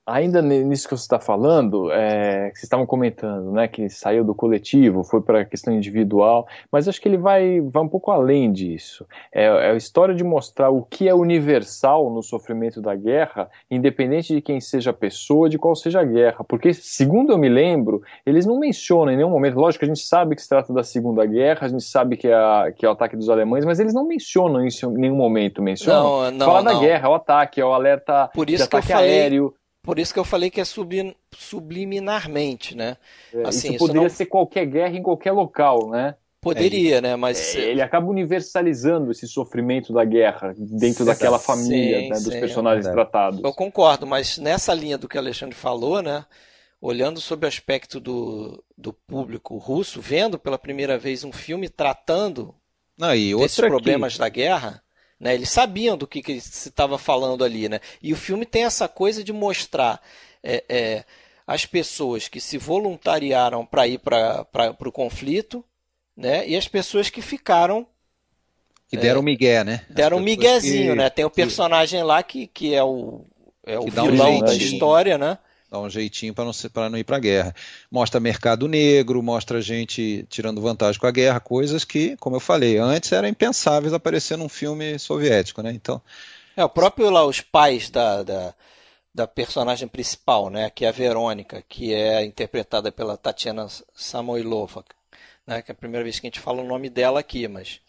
Ainda 0.06 0.40
nisso 0.40 0.88
que 0.88 0.96
você 0.96 1.02
está 1.02 1.18
falando, 1.18 1.90
é, 1.90 2.50
que 2.50 2.58
vocês 2.58 2.62
estavam 2.62 2.86
comentando, 2.86 3.50
né, 3.50 3.66
que 3.66 3.88
saiu 3.88 4.24
do 4.24 4.34
coletivo, 4.34 5.02
foi 5.02 5.20
para 5.20 5.40
a 5.40 5.44
questão 5.44 5.74
individual, 5.74 6.46
mas 6.70 6.86
acho 6.86 7.00
que 7.00 7.08
ele 7.08 7.16
vai, 7.16 7.60
vai 7.60 7.82
um 7.82 7.88
pouco 7.88 8.12
além 8.12 8.52
disso. 8.52 9.04
É, 9.32 9.44
é, 9.44 9.70
a 9.72 9.74
história 9.74 10.14
de 10.14 10.22
mostrar 10.22 10.70
o 10.70 10.82
que 10.82 11.08
é 11.08 11.14
universal 11.14 12.08
no 12.10 12.22
sofrimento 12.22 12.80
da 12.80 12.94
guerra, 12.94 13.50
independente 13.68 14.32
de 14.32 14.40
quem 14.40 14.60
seja 14.60 14.90
a 14.90 14.94
pessoa, 14.94 15.48
de 15.48 15.58
qual 15.58 15.74
seja 15.74 16.00
a 16.00 16.04
guerra. 16.04 16.44
Porque, 16.44 16.72
segundo 16.72 17.32
eu 17.32 17.38
me 17.38 17.48
lembro, 17.48 18.00
eles 18.24 18.46
não 18.46 18.60
mencionam 18.60 19.12
em 19.12 19.16
nenhum 19.16 19.30
momento, 19.30 19.58
lógico 19.58 19.80
que 19.80 19.90
a 19.90 19.94
gente 19.94 20.06
sabe 20.06 20.36
que 20.36 20.42
se 20.42 20.48
trata 20.48 20.72
da 20.72 20.84
Segunda 20.84 21.26
Guerra, 21.26 21.66
a 21.66 21.68
gente 21.68 21.82
sabe 21.82 22.16
que 22.16 22.28
é, 22.28 22.34
a, 22.34 22.72
que 22.74 22.86
é 22.86 22.88
o 22.88 22.92
ataque 22.92 23.16
dos 23.16 23.28
alemães, 23.28 23.64
mas 23.64 23.80
eles 23.80 23.92
não 23.92 24.06
mencionam 24.06 24.64
isso 24.64 24.86
em 24.86 24.98
nenhum 24.98 25.16
momento, 25.16 25.60
mencionam. 25.60 26.22
Não, 26.22 26.30
não, 26.30 26.46
Fala 26.46 26.62
não. 26.62 26.74
da 26.74 26.80
guerra, 26.80 27.08
é 27.08 27.10
o 27.10 27.14
ataque, 27.14 27.60
é 27.60 27.64
o 27.64 27.72
alerta 27.72 28.30
Por 28.32 28.48
isso 28.48 28.58
de 28.58 28.62
ataque 28.62 28.86
que 28.86 28.92
eu 28.92 28.98
aéreo. 28.98 29.54
Por 29.86 30.00
isso 30.00 30.12
que 30.12 30.18
eu 30.18 30.24
falei 30.24 30.50
que 30.50 30.60
é 30.60 30.64
subliminarmente, 31.32 32.76
né? 32.76 32.96
É, 33.32 33.46
assim, 33.46 33.68
isso 33.68 33.78
poderia 33.78 34.08
isso 34.08 34.14
não... 34.14 34.16
ser 34.16 34.26
qualquer 34.26 34.66
guerra 34.66 34.96
em 34.96 35.02
qualquer 35.02 35.30
local, 35.30 35.88
né? 35.88 36.16
Poderia, 36.40 36.96
é, 36.96 37.00
né? 37.00 37.16
Mas 37.16 37.54
é, 37.54 37.70
ele 37.70 37.80
acaba 37.80 38.08
universalizando 38.08 39.12
esse 39.12 39.28
sofrimento 39.28 39.92
da 39.92 40.04
guerra 40.04 40.54
dentro 40.58 41.04
sim, 41.04 41.04
daquela 41.04 41.38
família 41.38 42.00
sim, 42.00 42.08
né, 42.08 42.16
dos 42.16 42.32
sim, 42.32 42.40
personagens 42.40 42.84
é 42.84 42.92
tratados. 42.92 43.40
Eu 43.42 43.52
concordo, 43.52 44.08
mas 44.08 44.38
nessa 44.38 44.74
linha 44.74 44.98
do 44.98 45.08
que 45.08 45.16
o 45.16 45.20
Alexandre 45.20 45.54
falou, 45.54 46.02
né? 46.02 46.24
Olhando 46.80 47.20
sob 47.20 47.46
o 47.46 47.48
aspecto 47.48 48.00
do, 48.00 48.62
do 48.76 48.92
público 48.92 49.56
russo, 49.56 50.00
vendo 50.00 50.36
pela 50.36 50.58
primeira 50.58 50.98
vez 50.98 51.22
um 51.22 51.32
filme 51.32 51.68
tratando 51.68 52.54
Não, 52.98 53.10
desses 53.38 53.56
problemas 53.56 54.14
aqui. 54.14 54.18
da 54.18 54.28
guerra, 54.28 54.82
né? 55.18 55.34
Eles 55.34 55.50
sabiam 55.50 55.96
do 55.96 56.06
que, 56.06 56.22
que 56.22 56.40
se 56.40 56.68
estava 56.68 56.98
falando 56.98 57.44
ali. 57.44 57.68
Né? 57.68 57.80
E 58.02 58.12
o 58.12 58.16
filme 58.16 58.44
tem 58.44 58.64
essa 58.64 58.86
coisa 58.88 59.24
de 59.24 59.32
mostrar 59.32 60.00
é, 60.42 60.64
é, 60.68 61.04
as 61.46 61.64
pessoas 61.64 62.28
que 62.28 62.40
se 62.40 62.58
voluntariaram 62.58 63.64
para 63.64 63.86
ir 63.86 63.98
para 63.98 64.76
o 64.80 64.92
conflito 64.92 65.64
né? 66.16 66.46
e 66.46 66.56
as 66.56 66.68
pessoas 66.68 67.10
que 67.10 67.22
ficaram. 67.22 67.86
Que 68.88 68.96
deram 68.96 69.20
é, 69.20 69.24
migué, 69.24 69.64
né? 69.64 69.84
Deram 69.90 70.18
um 70.18 70.20
miguezinho, 70.20 70.92
que, 70.92 70.98
né? 70.98 71.10
Tem 71.10 71.24
o 71.24 71.30
personagem 71.30 72.00
que, 72.00 72.06
lá 72.06 72.22
que, 72.22 72.46
que 72.46 72.74
é 72.74 72.84
o, 72.84 73.24
é 73.64 73.78
o 73.78 73.90
vilão 73.90 74.36
um 74.36 74.40
da 74.40 74.54
história, 74.54 75.18
né? 75.18 75.38
Dá 75.76 75.80
um 75.80 75.90
jeitinho 75.90 76.32
para 76.32 76.44
não, 76.44 76.52
pra 76.72 76.88
não 76.88 76.98
ir 76.98 77.04
para 77.04 77.16
a 77.16 77.20
guerra. 77.20 77.54
Mostra 77.90 78.18
mercado 78.18 78.66
negro, 78.66 79.22
mostra 79.22 79.60
gente 79.60 80.26
tirando 80.30 80.60
vantagem 80.60 80.98
com 80.98 81.06
a 81.06 81.10
guerra, 81.10 81.38
coisas 81.38 81.84
que, 81.84 82.16
como 82.16 82.36
eu 82.36 82.40
falei, 82.40 82.78
antes 82.78 83.12
eram 83.12 83.28
impensáveis 83.28 83.92
aparecer 83.92 84.38
num 84.38 84.48
filme 84.48 84.98
soviético, 84.98 85.62
né? 85.62 85.70
Então. 85.72 86.00
É, 86.56 86.64
o 86.64 86.68
próprio 86.68 87.10
lá, 87.10 87.26
os 87.26 87.42
pais 87.42 87.90
da, 87.90 88.22
da, 88.22 88.54
da 89.14 89.26
personagem 89.26 89.86
principal, 89.86 90.48
né? 90.48 90.70
Que 90.70 90.86
é 90.86 90.88
a 90.88 90.92
Verônica, 90.92 91.62
que 91.68 91.92
é 91.92 92.24
interpretada 92.24 92.90
pela 92.90 93.18
Tatiana 93.18 93.66
Samoilova, 93.94 94.82
né? 95.46 95.60
Que 95.60 95.70
é 95.70 95.74
a 95.74 95.76
primeira 95.76 96.04
vez 96.04 96.18
que 96.18 96.26
a 96.26 96.30
gente 96.30 96.40
fala 96.40 96.62
o 96.62 96.66
nome 96.66 96.88
dela 96.88 97.20
aqui, 97.20 97.46
mas. 97.46 97.80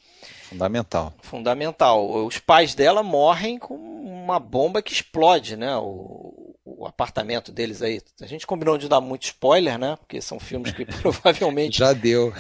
Fundamental. 0.49 1.13
Fundamental. 1.21 2.25
Os 2.25 2.37
pais 2.37 2.75
dela 2.75 3.01
morrem 3.01 3.57
com 3.57 3.75
uma 3.75 4.39
bomba 4.39 4.81
que 4.81 4.91
explode, 4.91 5.55
né? 5.55 5.77
O, 5.77 6.46
o 6.77 6.85
apartamento 6.85 7.51
deles 7.51 7.81
aí. 7.81 7.99
A 8.21 8.27
gente 8.27 8.45
combinou 8.45 8.77
de 8.77 8.87
dar 8.87 9.01
muito 9.01 9.23
spoiler, 9.23 9.79
né? 9.79 9.97
Porque 9.97 10.21
são 10.21 10.39
filmes 10.39 10.71
que 10.71 10.85
provavelmente. 11.01 11.79
Já 11.79 11.91
deu. 11.91 12.31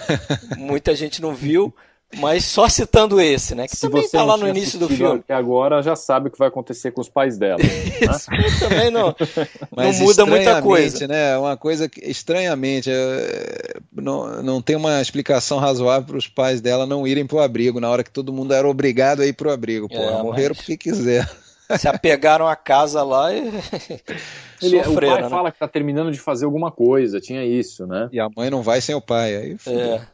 muita 0.55 0.95
gente 0.95 1.21
não 1.21 1.33
viu. 1.33 1.73
Mas 2.15 2.45
só 2.45 2.69
citando 2.69 3.19
esse, 3.19 3.53
né? 3.53 3.67
Que 3.67 3.75
Se 3.75 3.81
também 3.81 4.01
está 4.01 4.23
lá 4.23 4.37
no 4.37 4.47
início 4.47 4.79
do 4.79 4.87
filme. 4.87 5.21
Que 5.27 5.33
agora 5.33 5.81
já 5.83 5.93
sabe 5.93 6.29
o 6.29 6.31
que 6.31 6.39
vai 6.39 6.47
acontecer 6.47 6.91
com 6.91 7.01
os 7.01 7.09
pais 7.09 7.37
dela. 7.37 7.59
Isso 7.61 8.31
né? 8.31 8.37
também 8.59 8.89
não, 8.89 9.13
não 9.75 9.91
muda 9.91 10.25
muita 10.25 10.61
coisa. 10.61 11.05
Né? 11.05 11.37
Uma 11.37 11.57
coisa 11.57 11.89
que 11.89 11.99
estranhamente 12.09 12.89
é, 12.89 13.73
não, 13.91 14.41
não 14.41 14.61
tem 14.61 14.77
uma 14.77 15.01
explicação 15.01 15.59
razoável 15.59 16.07
para 16.07 16.17
os 16.17 16.29
pais 16.29 16.61
dela 16.61 16.85
não 16.85 17.05
irem 17.05 17.27
para 17.27 17.37
o 17.37 17.41
abrigo 17.41 17.81
na 17.81 17.89
hora 17.89 18.05
que 18.05 18.11
todo 18.11 18.31
mundo 18.31 18.53
era 18.53 18.65
obrigado 18.65 19.21
a 19.21 19.25
ir 19.25 19.33
para 19.33 19.49
o 19.49 19.51
abrigo. 19.51 19.89
Pô, 19.89 19.95
é, 19.95 20.23
morreram 20.23 20.55
mas... 20.55 20.59
porque 20.59 20.77
quiser 20.77 21.29
se 21.77 21.87
apegaram 21.87 22.47
à 22.47 22.55
casa 22.55 23.03
lá 23.03 23.33
e 23.33 23.41
Ele, 24.61 24.83
sofreram, 24.83 25.13
o 25.13 25.15
pai 25.15 25.23
né? 25.23 25.29
fala 25.29 25.51
que 25.51 25.57
está 25.57 25.67
terminando 25.67 26.11
de 26.11 26.19
fazer 26.19 26.45
alguma 26.45 26.71
coisa, 26.71 27.19
tinha 27.19 27.43
isso, 27.43 27.85
né? 27.85 28.09
E 28.11 28.19
a 28.19 28.27
mãe 28.35 28.49
não 28.49 28.63
vai 28.63 28.81
sem 28.81 28.95
o 28.95 29.01
pai, 29.01 29.35
aí 29.35 29.57
é. 29.67 30.07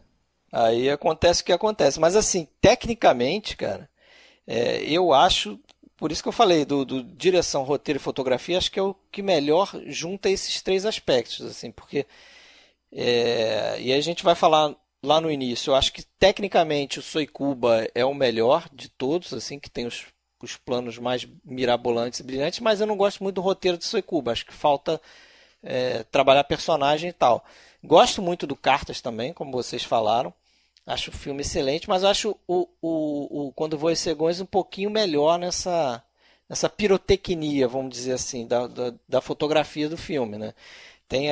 Aí 0.51 0.89
acontece 0.89 1.41
o 1.41 1.45
que 1.45 1.51
acontece. 1.51 1.99
Mas 1.99 2.15
assim, 2.15 2.47
tecnicamente, 2.61 3.55
cara, 3.57 3.89
é, 4.45 4.83
eu 4.83 5.13
acho, 5.13 5.59
por 5.97 6.11
isso 6.11 6.21
que 6.21 6.29
eu 6.29 6.33
falei 6.33 6.65
do, 6.65 6.85
do, 6.85 7.03
direção, 7.03 7.63
roteiro 7.63 7.97
e 7.97 8.01
fotografia, 8.01 8.57
acho 8.57 8.71
que 8.71 8.79
é 8.79 8.83
o 8.83 8.95
que 9.11 9.21
melhor 9.21 9.71
junta 9.87 10.29
esses 10.29 10.61
três 10.61 10.85
aspectos, 10.85 11.41
assim, 11.45 11.71
porque 11.71 12.05
é, 12.91 13.77
e 13.79 13.91
a 13.91 13.99
gente 14.01 14.23
vai 14.23 14.35
falar 14.35 14.75
lá 15.03 15.19
no 15.19 15.31
início. 15.31 15.71
Eu 15.71 15.75
acho 15.75 15.91
que 15.91 16.03
tecnicamente 16.19 16.99
o 16.99 17.01
Soikuba 17.01 17.87
é 17.95 18.05
o 18.05 18.13
melhor 18.13 18.69
de 18.71 18.89
todos, 18.89 19.33
assim, 19.33 19.59
que 19.59 19.69
tem 19.69 19.85
os 19.87 20.05
os 20.43 20.57
planos 20.57 20.97
mais 20.97 21.27
mirabolantes 21.43 22.19
e 22.19 22.23
brilhantes, 22.23 22.59
mas 22.59 22.81
eu 22.81 22.87
não 22.87 22.97
gosto 22.97 23.23
muito 23.23 23.35
do 23.35 23.41
roteiro 23.41 23.77
de 23.77 23.85
Soikuba. 23.85 24.31
Acho 24.31 24.45
que 24.45 24.53
falta 24.53 24.99
é, 25.63 26.03
trabalhar 26.03 26.43
personagem 26.43 27.09
e 27.09 27.13
tal. 27.13 27.43
Gosto 27.83 28.21
muito 28.21 28.45
do 28.45 28.55
Cartas 28.55 29.01
também, 29.01 29.33
como 29.33 29.51
vocês 29.51 29.83
falaram. 29.83 30.33
Acho 30.85 31.11
o 31.11 31.13
filme 31.13 31.41
excelente, 31.41 31.87
mas 31.87 32.03
acho 32.03 32.37
o, 32.45 32.67
o, 32.81 33.47
o 33.47 33.51
Quando 33.53 33.77
Voa 33.77 33.95
Cegões 33.95 34.41
um 34.41 34.45
pouquinho 34.45 34.89
melhor 34.89 35.39
nessa, 35.39 36.03
nessa 36.49 36.69
pirotecnia, 36.69 37.67
vamos 37.69 37.91
dizer 37.91 38.13
assim, 38.13 38.45
da, 38.45 38.67
da, 38.67 38.93
da 39.07 39.21
fotografia 39.21 39.87
do 39.87 39.95
filme. 39.95 40.37
Né? 40.37 40.53
Tem, 41.07 41.29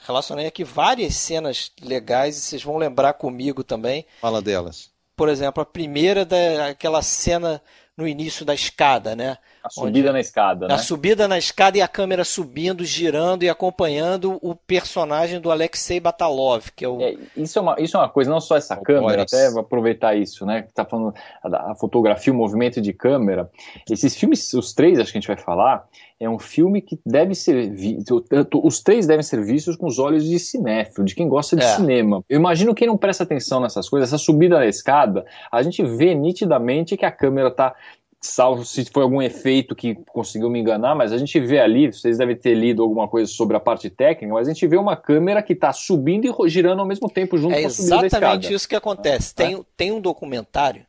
relacionei 0.00 0.46
aqui 0.46 0.64
várias 0.64 1.16
cenas 1.16 1.70
legais 1.82 2.38
e 2.38 2.40
vocês 2.40 2.62
vão 2.62 2.78
lembrar 2.78 3.14
comigo 3.14 3.62
também. 3.62 4.06
Fala 4.22 4.40
delas. 4.40 4.90
Por 5.14 5.28
exemplo, 5.28 5.62
a 5.62 5.66
primeira 5.66 6.24
daquela 6.24 7.02
cena 7.02 7.60
no 7.98 8.06
início 8.06 8.46
da 8.46 8.54
escada, 8.54 9.16
né? 9.16 9.36
A 9.62 9.70
subida 9.70 10.12
na 10.12 10.20
escada, 10.20 10.68
né? 10.68 10.74
A 10.74 10.78
subida 10.78 11.28
na 11.28 11.38
escada 11.38 11.78
e 11.78 11.82
a 11.82 11.88
câmera 11.88 12.24
subindo, 12.24 12.84
girando 12.84 13.42
e 13.42 13.48
acompanhando 13.48 14.38
o 14.42 14.54
personagem 14.54 15.40
do 15.40 15.50
Alexei 15.50 16.00
Batalov, 16.00 16.68
que 16.74 16.84
é 16.84 16.88
o... 16.88 17.00
É, 17.00 17.16
isso, 17.36 17.58
é 17.58 17.62
uma, 17.62 17.76
isso 17.78 17.96
é 17.96 18.00
uma 18.00 18.08
coisa, 18.08 18.30
não 18.30 18.40
só 18.40 18.56
essa 18.56 18.74
o 18.74 18.82
câmera, 18.82 19.18
Boris. 19.18 19.32
até 19.32 19.50
vou 19.50 19.60
aproveitar 19.60 20.16
isso, 20.16 20.46
né? 20.46 20.62
Que 20.62 20.72
tá 20.72 20.84
falando 20.84 21.14
a, 21.42 21.72
a 21.72 21.74
fotografia, 21.74 22.32
o 22.32 22.36
movimento 22.36 22.80
de 22.80 22.92
câmera. 22.92 23.50
Esses 23.90 24.16
filmes, 24.16 24.52
os 24.54 24.72
três, 24.72 24.98
acho 24.98 25.12
que 25.12 25.18
a 25.18 25.20
gente 25.20 25.28
vai 25.28 25.36
falar, 25.36 25.86
é 26.20 26.28
um 26.28 26.38
filme 26.38 26.82
que 26.82 26.98
deve 27.06 27.34
ser 27.34 27.70
visto. 27.70 28.24
Os 28.62 28.80
três 28.80 29.06
devem 29.06 29.22
ser 29.22 29.44
vistos 29.44 29.76
com 29.76 29.86
os 29.86 29.98
olhos 29.98 30.24
de 30.24 30.38
cinéfilo, 30.38 31.04
de 31.04 31.14
quem 31.14 31.28
gosta 31.28 31.54
de 31.54 31.62
é. 31.62 31.76
cinema. 31.76 32.24
Eu 32.28 32.38
imagino 32.38 32.74
quem 32.74 32.88
não 32.88 32.96
presta 32.96 33.22
atenção 33.22 33.60
nessas 33.60 33.88
coisas, 33.88 34.08
essa 34.08 34.18
subida 34.18 34.58
na 34.58 34.66
escada, 34.66 35.24
a 35.50 35.62
gente 35.62 35.82
vê 35.84 36.14
nitidamente 36.14 36.96
que 36.96 37.04
a 37.04 37.12
câmera 37.12 37.48
está 37.48 37.74
salvo 38.20 38.64
se 38.64 38.84
foi 38.86 39.02
algum 39.02 39.22
efeito 39.22 39.74
que 39.74 39.94
conseguiu 40.06 40.50
me 40.50 40.58
enganar, 40.58 40.94
mas 40.94 41.12
a 41.12 41.18
gente 41.18 41.38
vê 41.38 41.60
ali, 41.60 41.92
vocês 41.92 42.18
devem 42.18 42.36
ter 42.36 42.54
lido 42.54 42.82
alguma 42.82 43.06
coisa 43.06 43.30
sobre 43.30 43.56
a 43.56 43.60
parte 43.60 43.88
técnica, 43.88 44.34
mas 44.34 44.48
a 44.48 44.52
gente 44.52 44.66
vê 44.66 44.76
uma 44.76 44.96
câmera 44.96 45.42
que 45.42 45.52
está 45.52 45.72
subindo 45.72 46.26
e 46.26 46.48
girando 46.48 46.80
ao 46.80 46.86
mesmo 46.86 47.08
tempo 47.08 47.38
junto 47.38 47.54
é 47.54 47.62
com 47.62 47.66
a 47.68 47.70
subida 47.70 48.00
da 48.00 48.06
escada. 48.06 48.26
É 48.26 48.28
exatamente 48.28 48.54
isso 48.54 48.68
que 48.68 48.76
acontece. 48.76 49.34
É. 49.36 49.46
Tem, 49.46 49.66
tem 49.76 49.92
um 49.92 50.00
documentário 50.00 50.84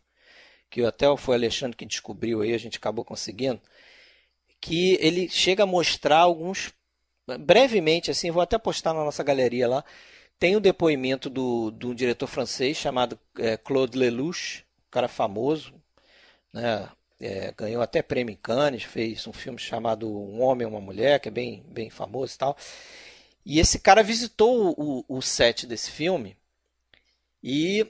que 0.69 0.83
até 0.83 1.05
foi 1.17 1.35
o 1.35 1.37
Alexandre 1.37 1.77
que 1.77 1.85
descobriu 1.85 2.41
aí, 2.41 2.53
a 2.53 2.57
gente 2.57 2.77
acabou 2.77 3.03
conseguindo, 3.03 3.59
que 4.61 4.97
ele 4.99 5.29
chega 5.29 5.63
a 5.63 5.67
mostrar 5.67 6.19
alguns 6.19 6.73
brevemente 7.39 8.09
assim, 8.09 8.31
vou 8.31 8.41
até 8.41 8.57
postar 8.57 8.93
na 8.93 9.03
nossa 9.03 9.23
galeria 9.23 9.67
lá. 9.67 9.83
Tem 10.39 10.55
o 10.55 10.59
um 10.59 10.61
depoimento 10.61 11.29
do, 11.29 11.69
do 11.69 11.89
um 11.89 11.93
diretor 11.93 12.27
francês 12.27 12.77
chamado 12.77 13.19
é, 13.37 13.57
Claude 13.57 13.97
Lelouch, 13.97 14.65
um 14.87 14.91
cara 14.91 15.07
famoso, 15.07 15.73
né? 16.53 16.89
É, 17.19 17.53
ganhou 17.57 17.81
até 17.81 18.01
prêmio 18.01 18.31
em 18.33 18.37
Cannes, 18.37 18.83
fez 18.83 19.27
um 19.27 19.33
filme 19.33 19.59
chamado 19.59 20.07
Um 20.09 20.41
Homem 20.41 20.65
e 20.65 20.69
uma 20.69 20.79
Mulher, 20.79 21.19
que 21.19 21.27
é 21.27 21.31
bem, 21.31 21.63
bem 21.67 21.89
famoso 21.89 22.33
e 22.33 22.37
tal. 22.37 22.57
E 23.45 23.59
esse 23.59 23.79
cara 23.79 24.01
visitou 24.03 24.73
o, 24.77 25.03
o 25.07 25.21
set 25.21 25.67
desse 25.67 25.91
filme 25.91 26.37
e 27.43 27.85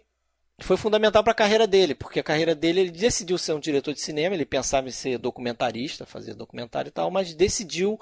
foi 0.62 0.78
fundamental 0.78 1.24
para 1.24 1.32
a 1.32 1.36
carreira 1.36 1.66
dele, 1.66 1.96
porque 1.96 2.20
a 2.20 2.24
carreira 2.24 2.54
dele 2.54 2.82
ele 2.82 2.92
decidiu 2.92 3.38
ser 3.38 3.54
um 3.54 3.60
diretor 3.60 3.94
de 3.94 4.02
cinema, 4.02 4.36
ele 4.36 4.46
pensava 4.46 4.88
em 4.88 4.92
ser 4.92 5.18
documentarista, 5.18 6.06
fazer 6.06 6.34
documentário 6.34 6.90
e 6.90 6.92
tal, 6.92 7.10
mas 7.10 7.34
decidiu 7.34 8.00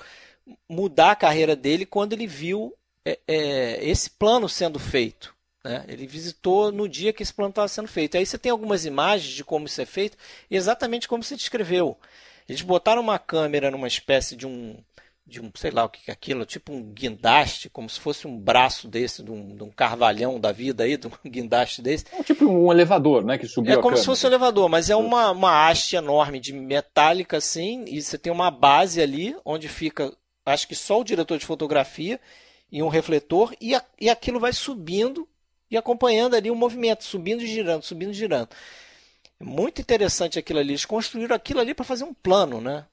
mudar 0.67 1.11
a 1.11 1.15
carreira 1.15 1.55
dele 1.55 1.85
quando 1.85 2.13
ele 2.13 2.27
viu 2.27 2.73
é, 3.05 3.19
é, 3.27 3.85
esse 3.89 4.09
plano 4.09 4.49
sendo 4.49 4.79
feito. 4.79 5.35
Né? 5.67 5.83
Ele 5.87 6.07
visitou 6.07 6.71
no 6.71 6.87
dia 6.87 7.11
que 7.11 7.21
esse 7.21 7.33
plano 7.33 7.49
estava 7.49 7.67
sendo 7.67 7.87
feito. 7.87 8.15
Aí 8.15 8.25
você 8.25 8.37
tem 8.37 8.51
algumas 8.51 8.85
imagens 8.85 9.33
de 9.33 9.43
como 9.43 9.65
isso 9.65 9.81
é 9.81 9.85
feito, 9.85 10.17
exatamente 10.49 11.07
como 11.07 11.21
você 11.23 11.35
descreveu. 11.35 11.97
Eles 12.47 12.61
botaram 12.61 13.01
uma 13.01 13.19
câmera 13.19 13.69
numa 13.69 13.87
espécie 13.87 14.35
de 14.35 14.47
um 14.47 14.77
de 15.27 15.41
um, 15.41 15.51
sei 15.55 15.71
lá 15.71 15.83
o 15.83 15.89
que 15.89 16.09
é 16.09 16.13
aquilo, 16.13 16.45
tipo 16.45 16.71
um 16.71 16.81
guindaste, 16.81 17.69
como 17.69 17.89
se 17.89 17.99
fosse 17.99 18.25
um 18.25 18.39
braço 18.39 18.87
desse, 18.87 19.21
de 19.21 19.29
um, 19.29 19.57
de 19.57 19.61
um 19.61 19.69
carvalhão 19.69 20.39
da 20.39 20.53
vida 20.53 20.85
aí, 20.85 20.95
de 20.95 21.07
um 21.07 21.11
guindaste 21.25 21.81
desse. 21.81 22.05
É 22.13 22.23
tipo 22.23 22.45
um 22.45 22.71
elevador, 22.71 23.25
né, 23.25 23.37
que 23.37 23.45
subiu 23.45 23.73
É 23.73 23.81
como 23.81 23.97
se 23.97 24.05
fosse 24.05 24.25
um 24.25 24.29
elevador, 24.29 24.69
mas 24.69 24.89
é 24.89 24.95
uma, 24.95 25.31
uma 25.31 25.67
haste 25.67 25.97
enorme 25.97 26.39
de 26.39 26.53
metálica 26.53 27.35
assim, 27.35 27.83
e 27.89 28.01
você 28.01 28.17
tem 28.17 28.31
uma 28.31 28.49
base 28.49 29.01
ali, 29.01 29.35
onde 29.43 29.67
fica, 29.67 30.15
acho 30.45 30.65
que 30.65 30.75
só 30.75 31.01
o 31.01 31.03
diretor 31.03 31.37
de 31.37 31.45
fotografia 31.45 32.21
e 32.71 32.81
um 32.81 32.87
refletor, 32.87 33.53
e, 33.59 33.75
a, 33.75 33.83
e 33.99 34.09
aquilo 34.09 34.39
vai 34.39 34.53
subindo 34.53 35.27
e 35.69 35.77
acompanhando 35.77 36.35
ali 36.35 36.49
o 36.49 36.55
movimento, 36.55 37.03
subindo 37.03 37.41
e 37.41 37.47
girando, 37.47 37.83
subindo 37.83 38.11
e 38.11 38.13
girando. 38.13 38.49
Muito 39.39 39.81
interessante 39.81 40.39
aquilo 40.39 40.59
ali. 40.59 40.71
Eles 40.71 40.85
construíram 40.85 41.35
aquilo 41.35 41.59
ali 41.59 41.73
para 41.73 41.85
fazer 41.85 42.03
um 42.03 42.13
plano, 42.13 42.59
né? 42.59 42.85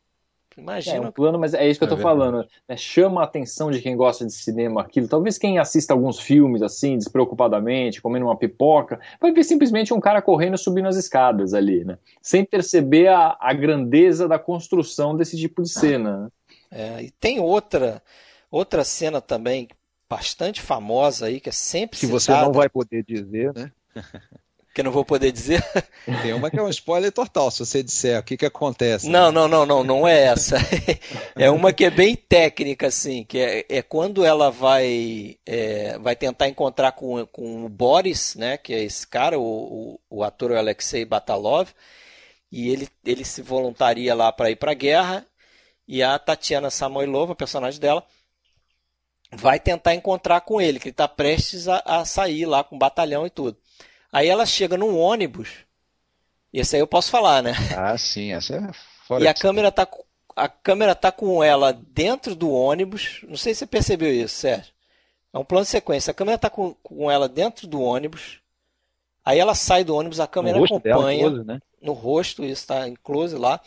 Imagina. 0.57 0.97
É 0.97 1.01
um 1.01 1.11
plano, 1.11 1.39
mas 1.39 1.53
é 1.53 1.69
isso 1.69 1.81
que 1.81 1.85
é 1.85 1.87
eu 1.87 1.91
tô 1.91 1.97
verdade. 1.97 2.19
falando. 2.19 2.49
Né? 2.69 2.77
Chama 2.77 3.21
a 3.21 3.25
atenção 3.25 3.71
de 3.71 3.81
quem 3.81 3.97
gosta 3.97 4.25
de 4.25 4.33
cinema 4.33 4.83
aquilo. 4.83 5.09
Talvez 5.09 5.37
quem 5.37 5.59
assista 5.59 5.93
alguns 5.93 6.21
filmes 6.21 6.63
assim, 6.63 6.97
despreocupadamente, 6.97 8.01
comendo 8.01 8.27
uma 8.27 8.37
pipoca, 8.37 9.01
vai 9.21 9.33
ver 9.33 9.43
simplesmente 9.43 9.93
um 9.93 10.01
cara 10.01 10.23
correndo 10.23 10.57
subindo 10.57 10.89
as 10.89 10.97
escadas 10.97 11.55
ali, 11.55 11.85
né? 11.85 11.99
Sem 12.23 12.45
perceber 12.45 13.09
a, 13.09 13.37
a 13.41 13.53
grandeza 13.53 14.29
da 14.29 14.39
construção 14.39 15.17
desse 15.17 15.37
tipo 15.37 15.63
de 15.63 15.69
cena. 15.69 16.19
Né? 16.19 16.29
É, 16.71 17.03
e 17.03 17.11
tem 17.11 17.41
outra, 17.41 18.03
outra 18.51 18.85
cena 18.85 19.21
também 19.21 19.69
bastante 20.15 20.63
famosa 20.63 21.27
aí, 21.27 21.41
que 21.41 21.49
é 21.49 21.53
sempre 21.53 21.99
Que 21.99 22.07
citada. 22.07 22.21
você 22.21 22.33
não 22.33 22.53
vai 22.53 22.69
poder 22.69 23.03
dizer, 23.03 23.53
né? 23.53 23.73
que 24.73 24.81
eu 24.81 24.85
não 24.85 24.93
vou 24.93 25.05
poder 25.05 25.33
dizer. 25.33 25.65
Tem 26.23 26.33
uma 26.33 26.51
que 26.51 26.59
é 26.59 26.63
um 26.63 26.69
spoiler 26.69 27.11
total, 27.11 27.51
se 27.51 27.65
você 27.65 27.83
disser 27.83 28.19
o 28.19 28.23
que, 28.23 28.37
que 28.37 28.47
acontece. 28.47 29.09
Não, 29.09 29.33
né? 29.33 29.41
não, 29.41 29.49
não, 29.49 29.67
não, 29.67 29.85
não 29.85 30.09
é 30.09 30.25
essa. 30.25 30.57
É 31.37 31.51
uma 31.51 31.73
que 31.73 31.85
é 31.85 31.91
bem 31.91 32.15
técnica, 32.15 32.87
assim, 32.87 33.25
que 33.25 33.39
é, 33.39 33.67
é 33.69 33.83
quando 33.83 34.25
ela 34.25 34.51
vai, 34.51 35.37
é, 35.45 35.99
vai 35.99 36.15
tentar 36.15 36.49
encontrar 36.49 36.93
com, 36.93 37.27
com 37.27 37.65
o 37.65 37.69
Boris, 37.69 38.37
né, 38.37 38.57
que 38.57 38.73
é 38.73 38.85
esse 38.85 39.05
cara, 39.05 39.37
o, 39.37 39.99
o, 40.11 40.19
o 40.19 40.23
ator 40.23 40.53
Alexei 40.53 41.05
Batalov, 41.05 41.71
e 42.53 42.69
ele, 42.69 42.89
ele 43.05 43.25
se 43.25 43.43
voluntaria 43.43 44.15
lá 44.15 44.31
para 44.31 44.51
ir 44.51 44.57
para 44.57 44.71
a 44.71 44.75
guerra, 44.75 45.27
e 45.89 46.05
a 46.05 46.17
Tatiana 46.19 46.71
Samoilova, 46.71 47.35
personagem 47.35 47.81
dela, 47.81 48.05
vai 49.37 49.59
tentar 49.61 49.95
encontrar 49.95 50.41
com 50.43 50.61
ele, 50.61 50.79
que 50.79 50.89
ele 50.89 50.93
está 50.93 51.09
prestes 51.09 51.69
a, 51.69 51.83
a 51.85 52.05
sair 52.05 52.47
lá 52.47 52.65
com 52.65 52.77
o 52.77 52.79
batalhão 52.79 53.27
e 53.27 53.31
tudo. 53.31 53.57
Aí 54.13 54.29
ela 54.29 54.47
chega 54.47 54.77
num 54.77 54.99
ônibus. 54.99 55.51
Esse 56.53 56.77
aí 56.77 56.83
eu 56.83 56.87
posso 56.87 57.11
falar, 57.11 57.43
né? 57.43 57.53
Ah, 57.77 57.99
sim, 57.99 58.33
essa 58.33 58.55
é 58.55 58.71
fora. 59.07 59.25
E 59.25 59.29
a 59.29 59.35
câmera 59.35 59.73
tá 59.73 59.87
a 60.37 60.49
câmera 60.49 60.95
tá 60.95 61.13
com 61.13 61.43
ela 61.43 61.73
dentro 61.73 62.35
do 62.35 62.51
ônibus. 62.51 63.21
Não 63.29 63.37
sei 63.37 63.55
se 63.55 63.61
você 63.61 63.67
percebeu 63.67 64.13
isso, 64.13 64.37
Sérgio. 64.37 64.73
É 65.33 65.39
um 65.39 65.45
plano 65.45 65.65
de 65.65 65.71
sequência. 65.71 66.11
A 66.11 66.15
câmera 66.15 66.39
tá 66.39 66.51
com, 66.51 66.75
com 66.83 67.11
ela 67.11 67.29
dentro 67.29 67.67
do 67.67 67.81
ônibus. 67.81 68.41
Aí 69.25 69.39
ela 69.39 69.55
sai 69.55 69.85
do 69.85 69.95
ônibus, 69.95 70.21
a 70.21 70.27
câmera 70.27 70.59
no 70.59 70.65
acompanha. 70.65 71.19
Dela, 71.19 71.31
close, 71.31 71.47
né? 71.47 71.61
No 71.81 71.93
rosto, 71.93 72.43
isso 72.43 72.63
está 72.63 72.89
em 72.89 72.95
close 72.95 73.37
lá. 73.37 73.61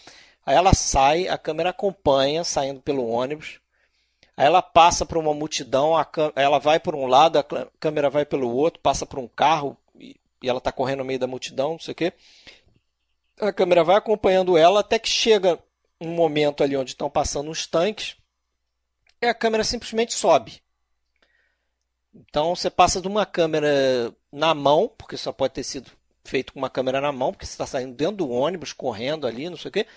Aí 0.45 0.55
ela 0.55 0.73
sai, 0.73 1.27
a 1.27 1.37
câmera 1.37 1.71
acompanha, 1.71 2.43
saindo 2.43 2.79
pelo 2.79 3.07
ônibus. 3.07 3.59
Aí 4.37 4.45
ela 4.45 4.61
passa 4.61 5.03
por 5.03 5.17
uma 5.17 5.33
multidão, 5.33 5.93
ela 6.35 6.59
vai 6.59 6.79
por 6.79 6.93
um 6.93 7.07
lado, 7.07 7.39
a 7.39 7.43
câmera 7.79 8.07
vai 8.07 8.23
pelo 8.23 8.55
outro, 8.55 8.79
passa 8.79 9.03
por 9.03 9.17
um 9.17 9.27
carro, 9.27 9.75
e 9.99 10.15
ela 10.43 10.59
está 10.59 10.71
correndo 10.71 10.99
no 10.99 11.05
meio 11.05 11.17
da 11.17 11.25
multidão, 11.25 11.71
não 11.71 11.79
sei 11.79 11.91
o 11.91 11.95
quê. 11.95 12.13
A 13.41 13.51
câmera 13.51 13.83
vai 13.83 13.95
acompanhando 13.95 14.55
ela 14.55 14.81
até 14.81 14.99
que 14.99 15.09
chega 15.09 15.57
um 15.99 16.09
momento 16.09 16.63
ali 16.63 16.77
onde 16.77 16.91
estão 16.91 17.09
passando 17.09 17.49
uns 17.49 17.65
tanques 17.65 18.15
e 19.19 19.25
a 19.25 19.33
câmera 19.33 19.63
simplesmente 19.63 20.13
sobe. 20.13 20.61
Então 22.13 22.55
você 22.55 22.69
passa 22.69 23.01
de 23.01 23.07
uma 23.07 23.25
câmera 23.25 24.13
na 24.31 24.53
mão, 24.53 24.87
porque 24.95 25.17
só 25.17 25.31
pode 25.31 25.55
ter 25.55 25.63
sido 25.63 25.89
feito 26.23 26.53
com 26.53 26.59
uma 26.59 26.69
câmera 26.69 27.01
na 27.01 27.11
mão, 27.11 27.31
porque 27.31 27.45
você 27.45 27.53
está 27.53 27.65
saindo 27.65 27.95
dentro 27.95 28.17
do 28.17 28.29
ônibus, 28.29 28.73
correndo 28.73 29.25
ali, 29.25 29.49
não 29.49 29.57
sei 29.57 29.69
o 29.69 29.71
quê, 29.71 29.87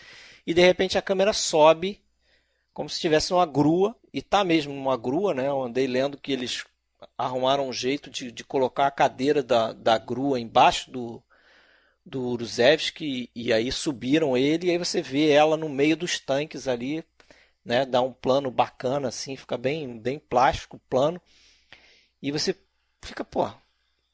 e 0.47 0.55
de 0.55 0.63
repente 0.63 0.97
a 0.97 1.03
câmera 1.03 1.35
sobe 1.35 2.01
como 2.73 2.89
se 2.89 2.95
estivesse 2.97 3.33
numa 3.33 3.47
grua, 3.47 3.97
e 4.13 4.23
tá 4.23 4.45
mesmo 4.45 4.73
numa 4.73 4.97
grua, 4.97 5.35
né? 5.35 5.49
Eu 5.49 5.63
andei 5.63 5.87
lendo 5.87 6.19
que 6.19 6.33
eles 6.33 6.65
arrumaram 7.17 7.69
um 7.69 7.73
jeito 7.73 8.11
de, 8.11 8.31
de 8.31 8.45
colocar 8.45 8.87
a 8.87 8.91
cadeira 8.91 9.43
da, 9.43 9.73
da 9.73 9.99
grua 9.99 10.41
embaixo 10.41 10.91
do, 10.91 11.23
do 12.05 12.23
Uruzevski 12.29 13.31
e 13.35 13.53
aí 13.53 13.71
subiram 13.73 14.37
ele 14.37 14.67
e 14.67 14.71
aí 14.71 14.79
você 14.79 15.01
vê 15.03 15.31
ela 15.31 15.57
no 15.57 15.69
meio 15.69 15.97
dos 15.97 16.19
tanques 16.19 16.69
ali, 16.69 17.05
né? 17.65 17.87
Dá 17.87 18.03
um 18.03 18.13
plano 18.13 18.51
bacana 18.51 19.09
assim, 19.09 19.37
fica 19.37 19.57
bem, 19.57 19.99
bem 19.99 20.19
plástico 20.19 20.77
o 20.77 20.81
plano. 20.91 21.21
E 22.23 22.31
você 22.31 22.55
fica, 23.03 23.25
pô, 23.25 23.51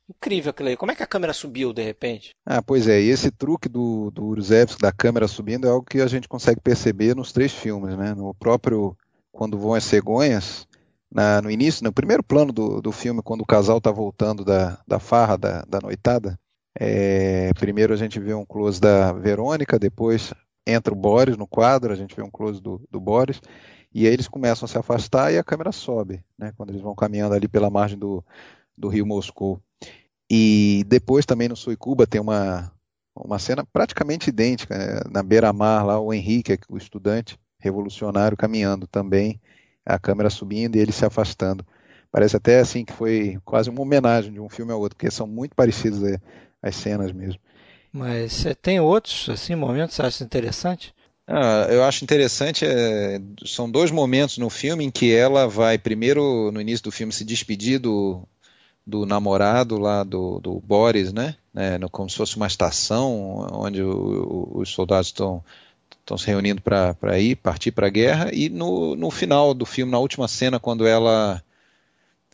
incrível 0.08 0.50
aquilo 0.50 0.68
aí. 0.68 0.76
Como 0.76 0.92
é 0.92 0.94
que 0.94 1.02
a 1.02 1.06
câmera 1.06 1.32
subiu 1.32 1.72
de 1.72 1.82
repente? 1.82 2.34
Ah, 2.44 2.62
pois 2.62 2.86
é, 2.88 3.00
e 3.00 3.08
esse 3.08 3.30
truque 3.30 3.68
do, 3.68 4.10
do 4.10 4.24
Uruzevski 4.24 4.80
da 4.80 4.92
câmera 4.92 5.28
subindo 5.28 5.66
é 5.66 5.70
algo 5.70 5.86
que 5.86 6.00
a 6.00 6.06
gente 6.06 6.28
consegue 6.28 6.60
perceber 6.60 7.14
nos 7.14 7.32
três 7.32 7.52
filmes, 7.52 7.96
né? 7.96 8.14
No 8.14 8.34
próprio 8.34 8.96
Quando 9.32 9.58
Vão 9.58 9.74
as 9.74 9.84
Cegonhas, 9.84 10.66
na, 11.10 11.40
no 11.40 11.50
início, 11.50 11.84
no 11.84 11.92
primeiro 11.92 12.22
plano 12.22 12.52
do, 12.52 12.80
do 12.80 12.92
filme, 12.92 13.22
quando 13.22 13.42
o 13.42 13.46
casal 13.46 13.78
está 13.78 13.90
voltando 13.90 14.44
da, 14.44 14.78
da 14.86 14.98
farra, 14.98 15.36
da, 15.36 15.62
da 15.62 15.80
noitada, 15.80 16.38
é, 16.78 17.50
primeiro 17.54 17.94
a 17.94 17.96
gente 17.96 18.20
vê 18.20 18.34
um 18.34 18.44
close 18.44 18.80
da 18.80 19.12
Verônica, 19.12 19.78
depois 19.78 20.32
entra 20.66 20.92
o 20.92 20.96
Boris 20.96 21.36
no 21.36 21.46
quadro, 21.46 21.92
a 21.92 21.96
gente 21.96 22.14
vê 22.14 22.22
um 22.22 22.30
close 22.30 22.60
do, 22.60 22.82
do 22.90 23.00
Boris, 23.00 23.40
e 23.94 24.06
aí 24.06 24.12
eles 24.12 24.28
começam 24.28 24.66
a 24.66 24.68
se 24.68 24.76
afastar 24.76 25.32
e 25.32 25.38
a 25.38 25.44
câmera 25.44 25.72
sobe, 25.72 26.22
né, 26.38 26.52
quando 26.56 26.70
eles 26.70 26.82
vão 26.82 26.94
caminhando 26.94 27.34
ali 27.34 27.48
pela 27.48 27.70
margem 27.70 27.98
do, 27.98 28.22
do 28.76 28.88
rio 28.88 29.06
Moscou. 29.06 29.60
E 30.30 30.84
depois 30.88 31.24
também 31.24 31.48
no 31.48 31.56
Suicuba 31.56 32.06
tem 32.06 32.20
uma, 32.20 32.72
uma 33.14 33.38
cena 33.38 33.64
praticamente 33.64 34.28
idêntica, 34.28 34.76
né, 34.76 35.00
na 35.10 35.22
beira-mar 35.22 35.86
lá, 35.86 36.00
o 36.00 36.12
Henrique, 36.12 36.58
o 36.68 36.76
estudante 36.76 37.38
revolucionário, 37.58 38.36
caminhando 38.36 38.86
também, 38.86 39.40
a 39.84 39.98
câmera 39.98 40.30
subindo 40.30 40.76
e 40.76 40.80
ele 40.80 40.92
se 40.92 41.04
afastando. 41.04 41.64
Parece 42.10 42.36
até 42.36 42.60
assim 42.60 42.84
que 42.84 42.92
foi 42.92 43.38
quase 43.44 43.70
uma 43.70 43.82
homenagem 43.82 44.32
de 44.32 44.40
um 44.40 44.48
filme 44.48 44.72
ao 44.72 44.80
outro, 44.80 44.96
porque 44.96 45.10
são 45.10 45.26
muito 45.26 45.54
parecidas 45.54 46.02
é, 46.02 46.20
as 46.62 46.76
cenas 46.76 47.12
mesmo. 47.12 47.40
Mas 47.92 48.44
tem 48.60 48.80
outros 48.80 49.28
assim 49.28 49.54
momentos 49.54 49.96
que 49.96 50.02
você 50.02 50.06
acha 50.06 50.24
interessante? 50.24 50.94
Ah, 51.26 51.66
eu 51.70 51.82
acho 51.82 52.04
interessante, 52.04 52.64
é, 52.64 53.20
são 53.44 53.68
dois 53.68 53.90
momentos 53.90 54.38
no 54.38 54.48
filme 54.48 54.84
em 54.84 54.90
que 54.90 55.12
ela 55.12 55.48
vai, 55.48 55.76
primeiro, 55.76 56.52
no 56.52 56.60
início 56.60 56.84
do 56.84 56.92
filme, 56.92 57.12
se 57.12 57.24
despedir 57.24 57.80
do, 57.80 58.22
do 58.86 59.04
namorado 59.04 59.78
lá 59.78 60.04
do, 60.04 60.38
do 60.38 60.60
Boris, 60.60 61.12
né? 61.12 61.34
É, 61.54 61.76
no, 61.78 61.90
como 61.90 62.08
se 62.08 62.16
fosse 62.16 62.36
uma 62.36 62.46
estação 62.46 63.46
onde 63.52 63.82
o, 63.82 64.52
o, 64.54 64.60
os 64.60 64.70
soldados 64.70 65.08
estão 65.08 65.42
se 66.16 66.26
reunindo 66.26 66.62
para 66.62 67.18
ir 67.18 67.36
partir 67.36 67.72
para 67.72 67.88
a 67.88 67.90
guerra 67.90 68.30
e 68.32 68.48
no, 68.48 68.94
no 68.94 69.10
final 69.10 69.52
do 69.52 69.66
filme 69.66 69.90
na 69.90 69.98
última 69.98 70.28
cena 70.28 70.60
quando 70.60 70.86
ela 70.86 71.42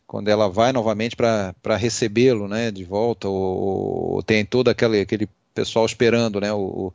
quando 0.06 0.28
ela 0.28 0.48
vai 0.48 0.72
novamente 0.72 1.16
para 1.16 1.76
recebê-lo 1.76 2.48
né 2.48 2.70
de 2.70 2.84
volta 2.84 3.28
ou, 3.28 4.14
ou, 4.14 4.22
tem 4.22 4.44
todo 4.44 4.68
aquele, 4.68 5.00
aquele 5.00 5.28
pessoal 5.54 5.86
esperando 5.86 6.40
né 6.40 6.52
o, 6.52 6.92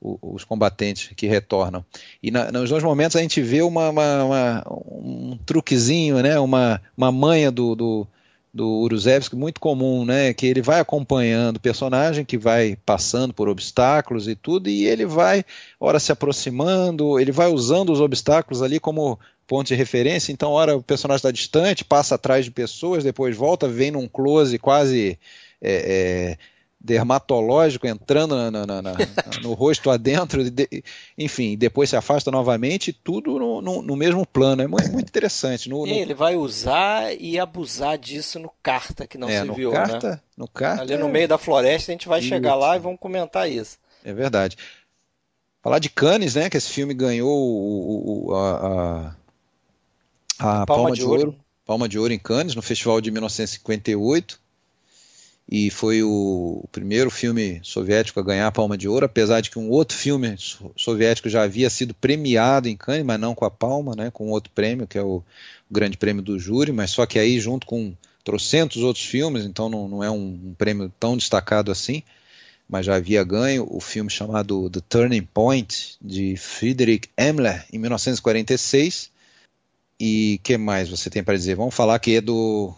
os 0.00 0.44
combatentes 0.44 1.10
que 1.16 1.26
retornam. 1.26 1.84
E 2.22 2.30
na, 2.30 2.52
nos 2.52 2.70
dois 2.70 2.84
momentos 2.84 3.16
a 3.16 3.20
gente 3.20 3.42
vê 3.42 3.62
uma, 3.62 3.90
uma, 3.90 4.24
uma, 4.24 4.64
um 4.70 5.38
truquezinho, 5.44 6.22
né, 6.22 6.38
uma, 6.38 6.80
uma 6.96 7.10
manha 7.10 7.50
do, 7.50 7.74
do, 7.74 8.06
do 8.58 8.68
Uruzevski 8.68 9.36
muito 9.36 9.60
comum, 9.60 10.04
né, 10.04 10.34
que 10.34 10.44
ele 10.44 10.60
vai 10.60 10.80
acompanhando 10.80 11.58
o 11.58 11.60
personagem 11.60 12.24
que 12.24 12.36
vai 12.36 12.76
passando 12.84 13.32
por 13.32 13.48
obstáculos 13.48 14.26
e 14.26 14.34
tudo, 14.34 14.68
e 14.68 14.84
ele 14.84 15.06
vai, 15.06 15.44
ora 15.78 16.00
se 16.00 16.10
aproximando, 16.10 17.20
ele 17.20 17.30
vai 17.30 17.46
usando 17.46 17.92
os 17.92 18.00
obstáculos 18.00 18.60
ali 18.60 18.80
como 18.80 19.16
ponto 19.46 19.68
de 19.68 19.76
referência, 19.76 20.32
então 20.32 20.50
ora 20.50 20.76
o 20.76 20.82
personagem 20.82 21.18
está 21.18 21.30
distante, 21.30 21.84
passa 21.84 22.16
atrás 22.16 22.44
de 22.44 22.50
pessoas, 22.50 23.04
depois 23.04 23.36
volta, 23.36 23.68
vem 23.68 23.92
num 23.92 24.08
close 24.08 24.58
quase... 24.58 25.16
É, 25.62 26.36
é, 26.36 26.57
dermatológico 26.80 27.86
entrando 27.86 28.36
na, 28.36 28.50
na, 28.50 28.82
na, 28.82 28.92
no 29.42 29.52
rosto 29.54 29.90
adentro, 29.90 30.48
de, 30.48 30.84
enfim, 31.16 31.56
depois 31.56 31.90
se 31.90 31.96
afasta 31.96 32.30
novamente, 32.30 32.92
tudo 32.92 33.38
no, 33.38 33.60
no, 33.60 33.82
no 33.82 33.96
mesmo 33.96 34.24
plano. 34.24 34.62
É 34.62 34.66
muito, 34.66 34.90
muito 34.92 35.08
interessante. 35.08 35.68
No, 35.68 35.86
ele 35.86 36.14
vai 36.14 36.36
usar 36.36 37.12
e 37.18 37.38
abusar 37.38 37.98
disso 37.98 38.38
no 38.38 38.50
Carta, 38.62 39.06
que 39.06 39.18
não 39.18 39.28
é, 39.28 39.42
se 39.42 39.50
viu, 39.52 39.72
carta, 39.72 40.10
né? 40.10 40.20
No 40.36 40.46
Carta. 40.46 40.82
Ali 40.82 40.96
no 40.96 41.08
meio 41.08 41.26
da 41.26 41.38
floresta, 41.38 41.90
a 41.90 41.94
gente 41.94 42.08
vai 42.08 42.20
isso. 42.20 42.28
chegar 42.28 42.54
lá 42.54 42.76
e 42.76 42.80
vamos 42.80 43.00
comentar 43.00 43.50
isso. 43.50 43.78
É 44.04 44.12
verdade. 44.12 44.56
Falar 45.60 45.80
de 45.80 45.90
Cannes, 45.90 46.36
né? 46.36 46.48
Que 46.48 46.56
esse 46.56 46.70
filme 46.70 46.94
ganhou 46.94 47.36
o, 47.36 48.28
o, 48.28 48.34
a, 48.34 49.16
a, 50.38 50.60
a 50.62 50.66
Palma, 50.66 50.66
Palma, 50.66 50.92
de, 50.92 51.02
Ouro. 51.02 51.20
Ouro. 51.20 51.36
Palma 51.66 51.88
de 51.88 51.98
Ouro 51.98 52.12
em 52.12 52.18
Cannes, 52.18 52.54
no 52.54 52.62
festival 52.62 53.00
de 53.00 53.10
1958 53.10 54.40
e 55.50 55.70
foi 55.70 56.02
o, 56.02 56.64
primeiro 56.70 57.10
filme 57.10 57.58
soviético 57.62 58.20
a 58.20 58.22
ganhar 58.22 58.46
a 58.46 58.52
Palma 58.52 58.76
de 58.76 58.86
Ouro, 58.86 59.06
apesar 59.06 59.40
de 59.40 59.50
que 59.50 59.58
um 59.58 59.70
outro 59.70 59.96
filme 59.96 60.36
soviético 60.76 61.28
já 61.30 61.42
havia 61.42 61.70
sido 61.70 61.94
premiado 61.94 62.68
em 62.68 62.76
Cannes, 62.76 63.04
mas 63.04 63.18
não 63.18 63.34
com 63.34 63.46
a 63.46 63.50
Palma, 63.50 63.94
né, 63.96 64.10
com 64.10 64.28
outro 64.28 64.52
prêmio, 64.54 64.86
que 64.86 64.98
é 64.98 65.02
o, 65.02 65.16
o 65.16 65.24
Grande 65.70 65.96
Prêmio 65.96 66.22
do 66.22 66.38
Júri, 66.38 66.70
mas 66.70 66.90
só 66.90 67.06
que 67.06 67.18
aí 67.18 67.40
junto 67.40 67.66
com 67.66 67.94
trocentos 68.22 68.82
outros 68.82 69.06
filmes, 69.06 69.46
então 69.46 69.70
não, 69.70 69.88
não 69.88 70.04
é 70.04 70.10
um, 70.10 70.38
um 70.48 70.54
prêmio 70.56 70.92
tão 71.00 71.16
destacado 71.16 71.72
assim, 71.72 72.02
mas 72.68 72.84
já 72.84 72.96
havia 72.96 73.24
ganho 73.24 73.66
o 73.70 73.80
filme 73.80 74.10
chamado 74.10 74.68
The 74.68 74.80
Turning 74.86 75.26
Point, 75.32 75.96
de 76.02 76.36
Friedrich 76.36 77.08
Emler, 77.16 77.64
em 77.72 77.78
1946, 77.78 79.10
e 79.98 80.40
que 80.42 80.56
mais 80.56 80.88
você 80.88 81.10
tem 81.10 81.22
para 81.22 81.36
dizer? 81.36 81.54
Vamos 81.54 81.74
falar 81.74 81.98
que 81.98 82.16
é 82.16 82.20
do 82.20 82.74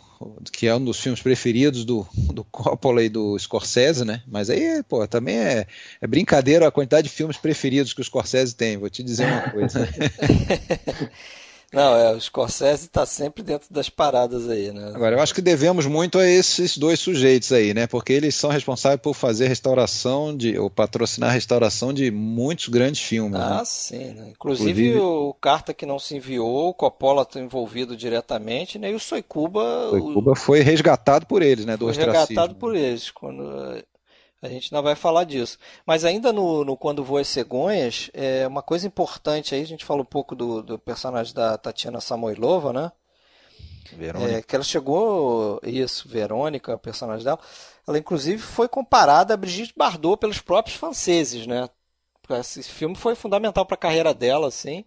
que 0.53 0.67
é 0.67 0.75
um 0.75 0.85
dos 0.85 1.01
filmes 1.01 1.23
preferidos 1.23 1.85
do, 1.85 2.07
do 2.15 2.45
Coppola 2.45 3.03
e 3.03 3.09
do 3.09 3.39
Scorsese, 3.39 4.05
né? 4.05 4.23
Mas 4.27 4.51
aí, 4.51 4.83
pô, 4.83 5.07
também 5.09 5.37
é, 5.39 5.67
é 6.01 6.07
brincadeira 6.07 6.69
a 6.69 6.71
quantidade 6.71 7.09
de 7.09 7.15
filmes 7.15 7.39
preferidos 7.39 7.95
que 7.95 8.03
o 8.03 8.05
Scorsese 8.05 8.55
tem, 8.55 8.77
vou 8.77 8.91
te 8.91 9.03
dizer 9.03 9.27
uma 9.27 9.51
coisa. 9.51 9.89
Não, 11.73 11.97
é, 11.97 12.13
o 12.13 12.21
Scorsese 12.21 12.87
está 12.87 13.07
sempre 13.07 13.45
dentro 13.45 13.73
das 13.73 13.89
paradas 13.89 14.49
aí, 14.49 14.73
né? 14.73 14.91
Agora, 14.93 15.15
eu 15.15 15.21
acho 15.21 15.33
que 15.33 15.41
devemos 15.41 15.87
muito 15.87 16.19
a 16.19 16.27
esses 16.27 16.77
dois 16.77 16.99
sujeitos 16.99 17.53
aí, 17.53 17.73
né? 17.73 17.87
Porque 17.87 18.13
eles 18.13 18.35
são 18.35 18.51
responsáveis 18.51 19.01
por 19.01 19.15
fazer 19.15 19.47
restauração 19.47 20.37
de, 20.37 20.59
ou 20.59 20.69
patrocinar 20.69 21.31
a 21.31 21.33
restauração 21.33 21.93
de 21.93 22.11
muitos 22.11 22.69
grandes 22.69 23.01
filmes. 23.01 23.41
Ah, 23.41 23.59
né? 23.59 23.63
sim. 23.65 24.15
Né? 24.15 24.31
Inclusive, 24.31 24.71
Inclusive, 24.71 24.99
o 24.99 25.33
Carta 25.41 25.73
que 25.73 25.87
não 25.87 26.01
se 26.01 26.17
enviou, 26.17 26.71
o 26.71 26.75
Coppola 26.75 27.23
está 27.23 27.39
envolvido 27.39 27.97
diretamente, 27.97 28.77
né? 28.77 28.91
E 28.91 28.95
o 28.95 29.01
Soicuba. 29.01 29.91
Soicuba 29.91 30.33
o... 30.33 30.37
foi 30.37 30.61
resgatado 30.61 31.25
por 31.25 31.41
eles, 31.41 31.65
né? 31.65 31.77
Do 31.77 31.93
foi 31.93 32.05
resgatado 32.05 32.57
por 32.57 32.75
eles. 32.75 33.13
Quando 33.13 33.81
a 34.43 34.49
gente 34.49 34.73
não 34.73 34.83
vai 34.83 34.95
falar 34.95 35.25
disso. 35.25 35.59
Mas 35.85 36.05
ainda 36.05 36.33
no, 36.33 36.65
no 36.65 36.77
Quando 36.77 37.05
Voa 37.05 37.23
Cegonhas, 37.25 38.11
é 38.15 38.47
uma 38.47 38.63
coisa 38.63 38.87
importante 38.87 39.55
aí, 39.55 39.63
a 39.63 39.67
gente 39.67 39.85
falou 39.85 40.03
um 40.03 40.07
pouco 40.07 40.35
do, 40.35 40.63
do 40.63 40.79
personagem 40.79 41.35
da 41.35 41.59
Tatiana 41.59 42.01
Samoilova, 42.01 42.73
né? 42.73 42.93
Verônica. 43.93 44.39
É, 44.39 44.43
que 44.43 44.55
ela 44.55 44.65
chegou, 44.65 45.61
isso, 45.63 46.09
Verônica, 46.09 46.75
o 46.75 46.79
personagem 46.79 47.25
dela, 47.25 47.41
ela 47.87 47.99
inclusive 47.99 48.41
foi 48.41 48.69
comparada 48.69 49.35
a 49.35 49.37
Brigitte 49.37 49.75
Bardot 49.77 50.19
pelos 50.19 50.41
próprios 50.41 50.77
franceses, 50.77 51.47
né? 51.47 51.69
Esse 52.39 52.63
filme 52.63 52.95
foi 52.95 53.17
fundamental 53.17 53.67
para 53.67 53.75
a 53.75 53.79
carreira 53.79 54.15
dela, 54.15 54.47
assim. 54.47 54.85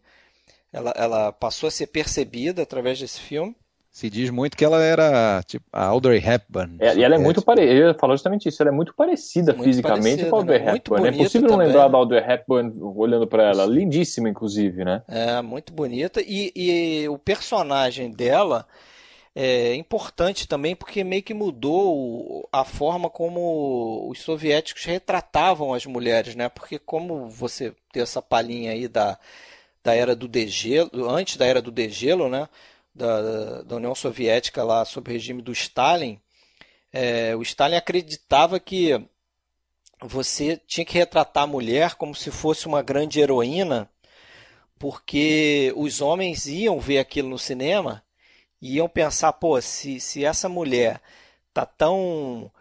Ela, 0.72 0.93
ela 0.95 1.32
passou 1.34 1.68
a 1.68 1.72
ser 1.72 1.88
percebida 1.88 2.64
através 2.64 2.97
desse 2.97 3.20
filme 3.20 3.56
se 3.94 4.10
diz 4.10 4.32
muito 4.32 4.58
que 4.58 4.66
ela 4.66 4.82
era 4.82 5.44
tipo 5.46 5.64
a 5.72 5.86
Audrey 5.86 6.18
Hepburn. 6.18 6.78
É, 6.80 6.96
e 6.96 7.04
ela 7.04 7.14
é 7.14 7.18
muito 7.20 7.44
parecida, 7.44 7.74
eu 7.74 7.88
ia 7.89 7.94
falar 7.94 8.16
justamente 8.16 8.50
isso, 8.50 8.62
ela 8.64 8.72
é 8.72 8.74
muito 8.74 8.91
parecida 8.96 9.54
muito 9.54 9.66
fisicamente 9.66 10.02
parecida, 10.02 10.30
com 10.32 10.36
a 10.36 10.39
Audrey 10.39 10.60
né? 10.60 10.76
Hepburn. 10.76 11.08
É 11.08 11.12
impossível 11.12 11.50
não 11.50 11.58
lembrar 11.58 11.88
da 11.89 11.98
Audrey 12.00 12.24
Hepburn 12.28 12.74
olhando 12.82 13.28
para 13.28 13.44
ela, 13.44 13.68
lindíssima 13.68 14.28
inclusive, 14.28 14.84
né? 14.84 15.04
É, 15.08 15.39
muito 15.44 15.72
bonita 15.72 16.20
e, 16.26 16.52
e 16.56 17.08
o 17.08 17.20
personagem 17.20 18.10
dela 18.10 18.66
é 19.36 19.76
importante 19.76 20.48
também 20.48 20.76
porque 20.76 21.04
meio 21.04 21.22
que 21.22 21.36
mudou 21.36 22.50
a 22.52 22.64
forma 22.64 23.12
como 23.12 24.10
os 24.10 24.22
soviéticos 24.22 24.86
retratavam 24.86 25.72
as 25.72 25.86
mulheres, 25.86 26.34
né? 26.34 26.50
Porque 26.50 26.80
como 26.80 27.30
você 27.30 27.76
tem 27.91 28.02
essa 28.02 28.24
palhinha 28.24 28.72
aí 28.72 28.88
da, 28.88 29.20
da 29.84 29.94
era 29.94 30.16
do 30.16 30.28
degelo, 30.28 30.89
antes 31.12 31.38
da 31.38 31.46
era 31.46 31.62
do 31.62 31.70
degelo, 31.70 32.28
né? 32.28 32.50
Da, 32.94 33.62
da 33.64 33.76
União 33.76 33.96
Soviética 33.96 34.64
lá 34.64 34.86
sob 34.86 35.10
o 35.10 35.14
regime 35.14 35.41
do 35.41 35.52
Stalin, 35.52 36.20
é, 36.91 37.36
o 37.36 37.41
Stalin 37.41 37.76
acreditava 37.76 38.60
que 38.60 39.04
você 40.02 40.62
tinha 40.68 40.86
que 40.86 40.98
retratar 40.98 41.44
a 41.44 41.48
mulher 41.48 41.96
como 41.96 42.14
se 42.14 42.30
fosse 42.30 42.68
uma 42.68 42.82
grande 42.82 43.20
heroína, 43.20 43.89
porque 44.78 45.74
os 45.76 46.02
homens 46.02 46.46
iam 46.46 46.80
ver 46.80 47.00
aquilo 47.00 47.30
no 47.30 47.39
cinema 47.39 48.04
e 48.62 48.76
iam 48.76 48.88
pensar, 48.88 49.34
pô, 49.34 49.60
se, 49.62 50.00
se 50.00 50.24
essa 50.24 50.48
mulher 50.48 51.02
tá 51.54 51.66
tão 51.66 52.52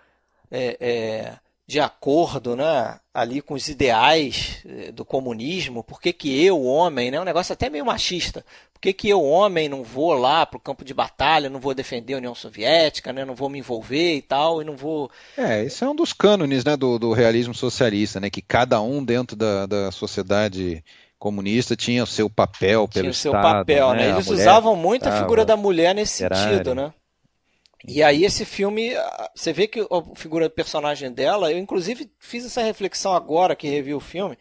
é, 0.50 0.76
é, 0.80 1.38
de 1.66 1.80
acordo 1.80 2.54
né, 2.54 3.00
ali 3.12 3.40
com 3.40 3.54
os 3.54 3.68
ideais 3.68 4.62
é, 4.64 4.92
do 4.92 5.04
comunismo, 5.04 5.82
por 5.82 6.00
que, 6.00 6.12
que 6.12 6.44
eu, 6.44 6.64
homem, 6.64 7.10
né, 7.10 7.20
um 7.20 7.24
negócio 7.24 7.52
até 7.52 7.68
meio 7.68 7.86
machista, 7.86 8.44
que, 8.82 8.92
que 8.92 9.08
eu, 9.08 9.22
homem, 9.22 9.68
não 9.68 9.84
vou 9.84 10.12
lá 10.12 10.44
para 10.44 10.56
o 10.56 10.60
campo 10.60 10.84
de 10.84 10.92
batalha, 10.92 11.48
não 11.48 11.60
vou 11.60 11.72
defender 11.72 12.14
a 12.14 12.16
União 12.16 12.34
Soviética, 12.34 13.12
né, 13.12 13.24
não 13.24 13.34
vou 13.34 13.48
me 13.48 13.60
envolver 13.60 14.16
e 14.16 14.20
tal, 14.20 14.60
e 14.60 14.64
não 14.64 14.76
vou. 14.76 15.08
É, 15.38 15.62
esse 15.62 15.84
é 15.84 15.88
um 15.88 15.94
dos 15.94 16.12
cânones 16.12 16.64
né, 16.64 16.76
do, 16.76 16.98
do 16.98 17.12
realismo 17.12 17.54
socialista, 17.54 18.18
né, 18.18 18.28
que 18.28 18.42
cada 18.42 18.82
um 18.82 19.04
dentro 19.04 19.36
da, 19.36 19.66
da 19.66 19.92
sociedade 19.92 20.82
comunista 21.16 21.76
tinha 21.76 22.02
o 22.02 22.06
seu 22.08 22.28
papel 22.28 22.88
pelo 22.88 23.04
tinha 23.04 23.10
o 23.12 23.14
seu 23.14 23.32
Estado, 23.32 23.58
papel, 23.58 23.90
né? 23.92 23.98
né? 23.98 24.10
Eles 24.10 24.28
usavam 24.28 24.74
muito 24.74 25.08
a 25.08 25.20
figura 25.20 25.44
da 25.44 25.56
mulher 25.56 25.94
nesse 25.94 26.14
sentido, 26.14 26.74
né? 26.74 26.92
E 27.86 28.02
aí 28.02 28.24
esse 28.24 28.44
filme, 28.44 28.90
você 29.32 29.52
vê 29.52 29.68
que 29.68 29.80
a 29.80 30.16
figura 30.16 30.48
do 30.48 30.54
personagem 30.54 31.12
dela, 31.12 31.52
eu 31.52 31.58
inclusive 31.58 32.10
fiz 32.18 32.44
essa 32.44 32.62
reflexão 32.62 33.14
agora 33.14 33.54
que 33.54 33.68
revi 33.68 33.94
o 33.94 34.00
filme 34.00 34.36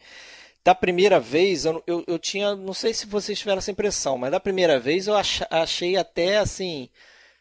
da 0.64 0.74
primeira 0.74 1.18
vez, 1.18 1.64
eu, 1.64 1.82
eu, 1.86 2.04
eu, 2.06 2.18
tinha, 2.18 2.54
não 2.54 2.72
sei 2.72 2.94
se 2.94 3.06
vocês 3.06 3.38
tiveram 3.38 3.58
essa 3.58 3.70
impressão, 3.70 4.16
mas 4.16 4.30
da 4.30 4.38
primeira 4.38 4.78
vez 4.78 5.08
eu 5.08 5.16
ach, 5.16 5.42
achei 5.50 5.96
até 5.96 6.38
assim. 6.38 6.88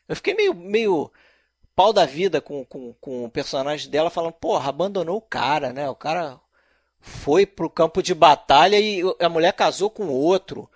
Eu 0.09 0.15
fiquei 0.15 0.33
meio, 0.33 0.53
meio 0.53 1.11
pau 1.75 1.93
da 1.93 2.05
vida 2.05 2.41
com, 2.41 2.65
com, 2.65 2.93
com 2.99 3.25
o 3.25 3.29
personagem 3.29 3.89
dela, 3.89 4.09
falando, 4.09 4.33
porra, 4.33 4.69
abandonou 4.69 5.17
o 5.17 5.21
cara, 5.21 5.71
né? 5.71 5.87
O 5.89 5.95
cara 5.95 6.39
foi 6.99 7.45
pro 7.45 7.69
campo 7.69 8.01
de 8.01 8.13
batalha 8.13 8.79
e 8.79 9.01
a 9.19 9.29
mulher 9.29 9.53
casou 9.53 9.89
com 9.89 10.07
outro. 10.07 10.69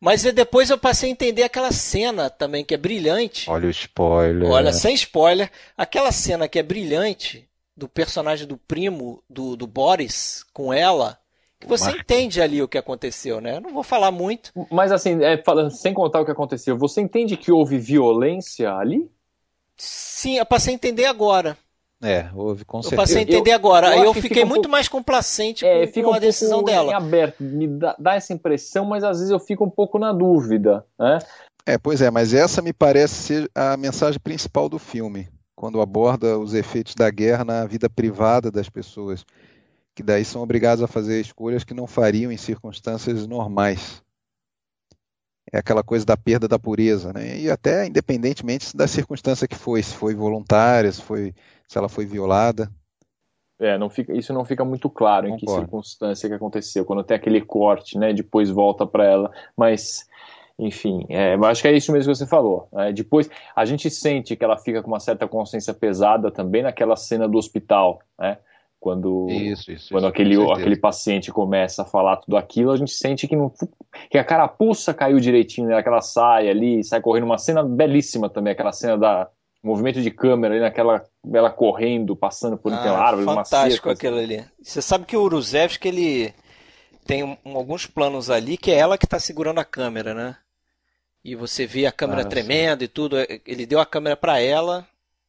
Mas 0.00 0.22
depois 0.22 0.70
eu 0.70 0.78
passei 0.78 1.08
a 1.08 1.12
entender 1.12 1.42
aquela 1.42 1.72
cena 1.72 2.30
também, 2.30 2.64
que 2.64 2.74
é 2.74 2.78
brilhante. 2.78 3.50
Olha 3.50 3.66
o 3.66 3.70
spoiler. 3.70 4.48
Olha, 4.48 4.72
sem 4.72 4.94
spoiler. 4.94 5.50
Aquela 5.76 6.12
cena 6.12 6.46
que 6.46 6.58
é 6.58 6.62
brilhante 6.62 7.48
do 7.76 7.88
personagem 7.88 8.46
do 8.46 8.56
primo 8.56 9.22
do, 9.28 9.56
do 9.56 9.66
Boris 9.66 10.44
com 10.52 10.72
ela 10.72 11.18
que 11.60 11.66
você 11.66 11.90
entende 11.90 12.40
ali 12.40 12.62
o 12.62 12.68
que 12.68 12.78
aconteceu, 12.78 13.40
né? 13.40 13.56
Eu 13.56 13.60
não 13.60 13.72
vou 13.72 13.82
falar 13.82 14.10
muito. 14.10 14.52
Mas 14.70 14.92
assim, 14.92 15.22
é, 15.22 15.36
falando, 15.42 15.70
sem 15.70 15.92
contar 15.92 16.20
o 16.20 16.24
que 16.24 16.30
aconteceu, 16.30 16.78
você 16.78 17.00
entende 17.00 17.36
que 17.36 17.50
houve 17.50 17.78
violência 17.78 18.72
ali? 18.72 19.10
Sim, 19.76 20.38
eu 20.38 20.46
passei 20.46 20.72
a 20.72 20.76
entender 20.76 21.04
agora. 21.04 21.56
É, 22.00 22.28
houve 22.32 22.64
com 22.64 22.80
certeza. 22.80 22.94
Eu 22.94 23.02
passei 23.04 23.18
a 23.18 23.22
entender 23.22 23.50
eu, 23.50 23.54
agora. 23.54 23.96
Eu, 23.96 24.04
eu 24.04 24.14
fiquei 24.14 24.44
muito 24.44 24.68
mais 24.68 24.88
complacente 24.88 25.66
é, 25.66 25.86
com, 25.86 26.02
com 26.02 26.12
a 26.12 26.18
decisão 26.20 26.62
dela. 26.62 26.92
Em 26.92 26.94
aberto, 26.94 27.42
me 27.42 27.66
dá, 27.66 27.96
dá, 27.98 28.14
essa 28.14 28.32
impressão, 28.32 28.84
mas 28.84 29.02
às 29.02 29.18
vezes 29.18 29.32
eu 29.32 29.40
fico 29.40 29.64
um 29.64 29.70
pouco 29.70 29.98
na 29.98 30.12
dúvida, 30.12 30.84
né? 30.98 31.18
É, 31.66 31.76
pois 31.76 32.00
é, 32.00 32.10
mas 32.10 32.32
essa 32.32 32.62
me 32.62 32.72
parece 32.72 33.14
ser 33.14 33.50
a 33.54 33.76
mensagem 33.76 34.18
principal 34.20 34.68
do 34.68 34.78
filme, 34.78 35.28
quando 35.54 35.80
aborda 35.80 36.38
os 36.38 36.54
efeitos 36.54 36.94
da 36.94 37.10
guerra 37.10 37.44
na 37.44 37.66
vida 37.66 37.90
privada 37.90 38.50
das 38.50 38.70
pessoas, 38.70 39.26
que 39.98 40.02
daí 40.04 40.24
são 40.24 40.40
obrigados 40.40 40.80
a 40.80 40.86
fazer 40.86 41.20
escolhas 41.20 41.64
que 41.64 41.74
não 41.74 41.84
fariam 41.84 42.30
em 42.30 42.36
circunstâncias 42.36 43.26
normais. 43.26 44.00
É 45.52 45.58
aquela 45.58 45.82
coisa 45.82 46.06
da 46.06 46.16
perda 46.16 46.46
da 46.46 46.56
pureza, 46.56 47.12
né? 47.12 47.36
E 47.36 47.50
até 47.50 47.84
independentemente 47.84 48.76
da 48.76 48.86
circunstância 48.86 49.48
que 49.48 49.56
foi, 49.56 49.82
se 49.82 49.96
foi 49.96 50.14
voluntária, 50.14 50.92
se 50.92 51.02
foi 51.02 51.34
se 51.66 51.76
ela 51.76 51.88
foi 51.88 52.06
violada. 52.06 52.70
É, 53.58 53.76
não 53.76 53.90
fica, 53.90 54.16
isso 54.16 54.32
não 54.32 54.44
fica 54.44 54.64
muito 54.64 54.88
claro 54.88 55.26
Concordo. 55.26 55.44
em 55.44 55.54
que 55.54 55.60
circunstância 55.60 56.28
que 56.28 56.34
aconteceu, 56.36 56.84
quando 56.84 57.02
tem 57.02 57.16
aquele 57.16 57.40
corte, 57.40 57.98
né, 57.98 58.12
depois 58.12 58.48
volta 58.48 58.86
para 58.86 59.04
ela, 59.04 59.32
mas 59.56 60.06
enfim, 60.56 61.04
é, 61.08 61.34
acho 61.34 61.62
que 61.62 61.66
é 61.66 61.72
isso 61.72 61.90
mesmo 61.90 62.12
que 62.12 62.18
você 62.18 62.26
falou. 62.26 62.68
Né? 62.72 62.92
Depois, 62.92 63.28
a 63.56 63.64
gente 63.64 63.90
sente 63.90 64.36
que 64.36 64.44
ela 64.44 64.56
fica 64.56 64.80
com 64.80 64.92
uma 64.92 65.00
certa 65.00 65.26
consciência 65.26 65.74
pesada 65.74 66.30
também 66.30 66.62
naquela 66.62 66.94
cena 66.94 67.26
do 67.26 67.36
hospital, 67.36 68.00
né? 68.16 68.38
Quando, 68.80 69.26
isso, 69.28 69.72
isso, 69.72 69.88
quando 69.90 70.04
isso, 70.04 70.12
aquele, 70.12 70.52
aquele 70.52 70.76
paciente 70.76 71.32
começa 71.32 71.82
a 71.82 71.84
falar 71.84 72.18
tudo 72.18 72.36
aquilo, 72.36 72.70
a 72.70 72.76
gente 72.76 72.92
sente 72.92 73.26
que, 73.26 73.34
não, 73.34 73.52
que 74.08 74.16
a 74.16 74.24
carapuça 74.24 74.94
caiu 74.94 75.18
direitinho, 75.18 75.68
né? 75.68 75.76
Aquela 75.76 76.00
sai 76.00 76.48
ali, 76.48 76.84
sai 76.84 77.00
correndo. 77.00 77.24
Uma 77.24 77.38
cena 77.38 77.62
belíssima 77.62 78.30
também, 78.30 78.52
aquela 78.52 78.72
cena 78.72 78.96
da, 78.96 79.28
movimento 79.62 80.00
de 80.00 80.10
câmera 80.10 80.54
ali 80.54 80.62
naquela 80.62 81.04
ela 81.32 81.50
correndo, 81.50 82.16
passando 82.16 82.56
por 82.56 82.72
ah, 82.72 82.76
aquela 82.76 82.98
árvore, 82.98 83.24
fantástico 83.24 83.90
aquilo 83.90 84.18
ali. 84.18 84.44
Você 84.62 84.80
sabe 84.80 85.04
que 85.04 85.16
o 85.16 85.22
Uruzevski 85.22 85.88
ele 85.88 86.34
tem 87.06 87.24
um, 87.24 87.36
alguns 87.44 87.86
planos 87.86 88.30
ali 88.30 88.56
que 88.56 88.70
é 88.70 88.76
ela 88.76 88.96
que 88.96 89.04
está 89.04 89.18
segurando 89.18 89.58
a 89.58 89.64
câmera, 89.64 90.14
né? 90.14 90.36
E 91.24 91.34
você 91.34 91.66
vê 91.66 91.84
a 91.84 91.92
câmera 91.92 92.22
ah, 92.22 92.24
tremendo 92.24 92.80
sim. 92.80 92.84
e 92.84 92.88
tudo. 92.88 93.16
Ele 93.44 93.66
deu 93.66 93.80
a 93.80 93.86
câmera 93.86 94.16
para 94.16 94.40
ela 94.40 94.86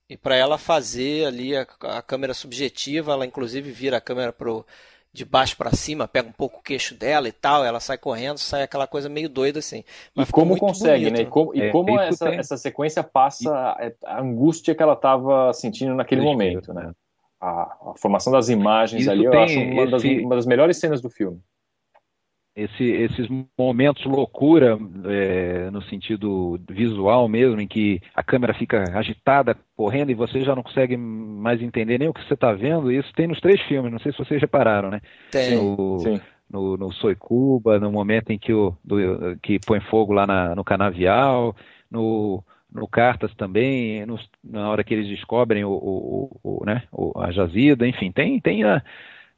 e 0.09 0.17
para 0.17 0.35
ela 0.35 0.57
fazer 0.57 1.25
ali 1.27 1.55
a, 1.55 1.67
a, 1.83 2.01
câmera 2.01 2.33
subjetiva. 2.33 3.13
Ela 3.13 3.25
inclusive 3.25 3.71
vira 3.71 3.97
a 3.97 4.01
câmera 4.01 4.33
pro 4.33 4.65
de 5.11 5.25
baixo 5.25 5.57
para 5.57 5.71
cima, 5.71 6.07
pega 6.07 6.29
um 6.29 6.31
pouco 6.31 6.59
o 6.59 6.61
queixo 6.61 6.93
dela 6.93 7.27
e 7.27 7.31
tal, 7.31 7.65
ela 7.65 7.79
sai 7.79 7.97
correndo, 7.97 8.37
sai 8.37 8.61
aquela 8.61 8.85
coisa 8.85 9.09
meio 9.09 9.27
doida 9.27 9.57
assim. 9.57 9.83
Mas 10.13 10.29
e 10.29 10.31
como 10.31 10.55
consegue, 10.55 11.05
bonito, 11.05 11.17
né? 11.17 11.21
E 11.23 11.25
como, 11.25 11.55
e 11.55 11.61
é, 11.61 11.71
como 11.71 11.99
essa, 11.99 12.29
essa 12.29 12.57
sequência 12.57 13.03
passa 13.03 13.75
a 14.05 14.21
angústia 14.21 14.75
que 14.75 14.83
ela 14.83 14.93
estava 14.93 15.51
sentindo 15.51 15.95
naquele 15.95 16.21
momento, 16.21 16.71
né? 16.75 16.91
A, 17.41 17.61
a, 17.89 17.93
formação 17.97 18.31
das 18.31 18.49
imagens 18.49 19.01
isso 19.01 19.11
ali, 19.11 19.25
eu 19.25 19.33
acho 19.33 19.59
uma, 19.59 19.81
esse... 19.81 19.91
das, 19.91 20.03
uma 20.03 20.35
das 20.35 20.45
melhores 20.45 20.77
cenas 20.77 21.01
do 21.01 21.09
filme 21.09 21.41
esse, 22.63 22.83
esses 22.83 23.27
momentos 23.57 24.03
loucura, 24.05 24.77
é, 25.05 25.69
no 25.71 25.81
sentido 25.83 26.59
visual 26.69 27.27
mesmo, 27.29 27.59
em 27.61 27.67
que 27.67 28.01
a 28.13 28.21
câmera 28.21 28.53
fica 28.53 28.83
agitada, 28.97 29.55
correndo, 29.75 30.11
e 30.11 30.15
você 30.15 30.41
já 30.41 30.55
não 30.55 30.63
consegue 30.63 30.97
mais 30.97 31.61
entender 31.61 31.97
nem 31.97 32.09
o 32.09 32.13
que 32.13 32.25
você 32.25 32.33
está 32.33 32.51
vendo, 32.51 32.91
isso 32.91 33.11
tem 33.13 33.27
nos 33.27 33.39
três 33.39 33.61
filmes, 33.61 33.91
não 33.91 33.99
sei 33.99 34.11
se 34.11 34.17
vocês 34.17 34.41
repararam, 34.41 34.89
né? 34.89 35.01
Tem, 35.31 35.55
no, 35.55 35.99
sim. 35.99 36.19
No, 36.49 36.75
no 36.75 36.89
Cuba, 37.17 37.79
no 37.79 37.91
momento 37.91 38.31
em 38.31 38.39
que, 38.39 38.51
o, 38.51 38.75
do, 38.83 39.37
que 39.41 39.59
põe 39.59 39.79
fogo 39.79 40.13
lá 40.13 40.25
na, 40.25 40.55
no 40.55 40.63
canavial, 40.63 41.55
no, 41.91 42.43
no 42.73 42.87
Cartas 42.87 43.33
também, 43.35 44.03
no, 44.05 44.19
na 44.43 44.67
hora 44.69 44.83
que 44.83 44.93
eles 44.93 45.07
descobrem 45.07 45.63
o, 45.63 45.69
o, 45.71 46.39
o 46.43 46.65
né, 46.65 46.83
a 47.17 47.31
jazida, 47.31 47.87
enfim, 47.87 48.11
tem, 48.11 48.39
tem 48.39 48.63
a 48.63 48.81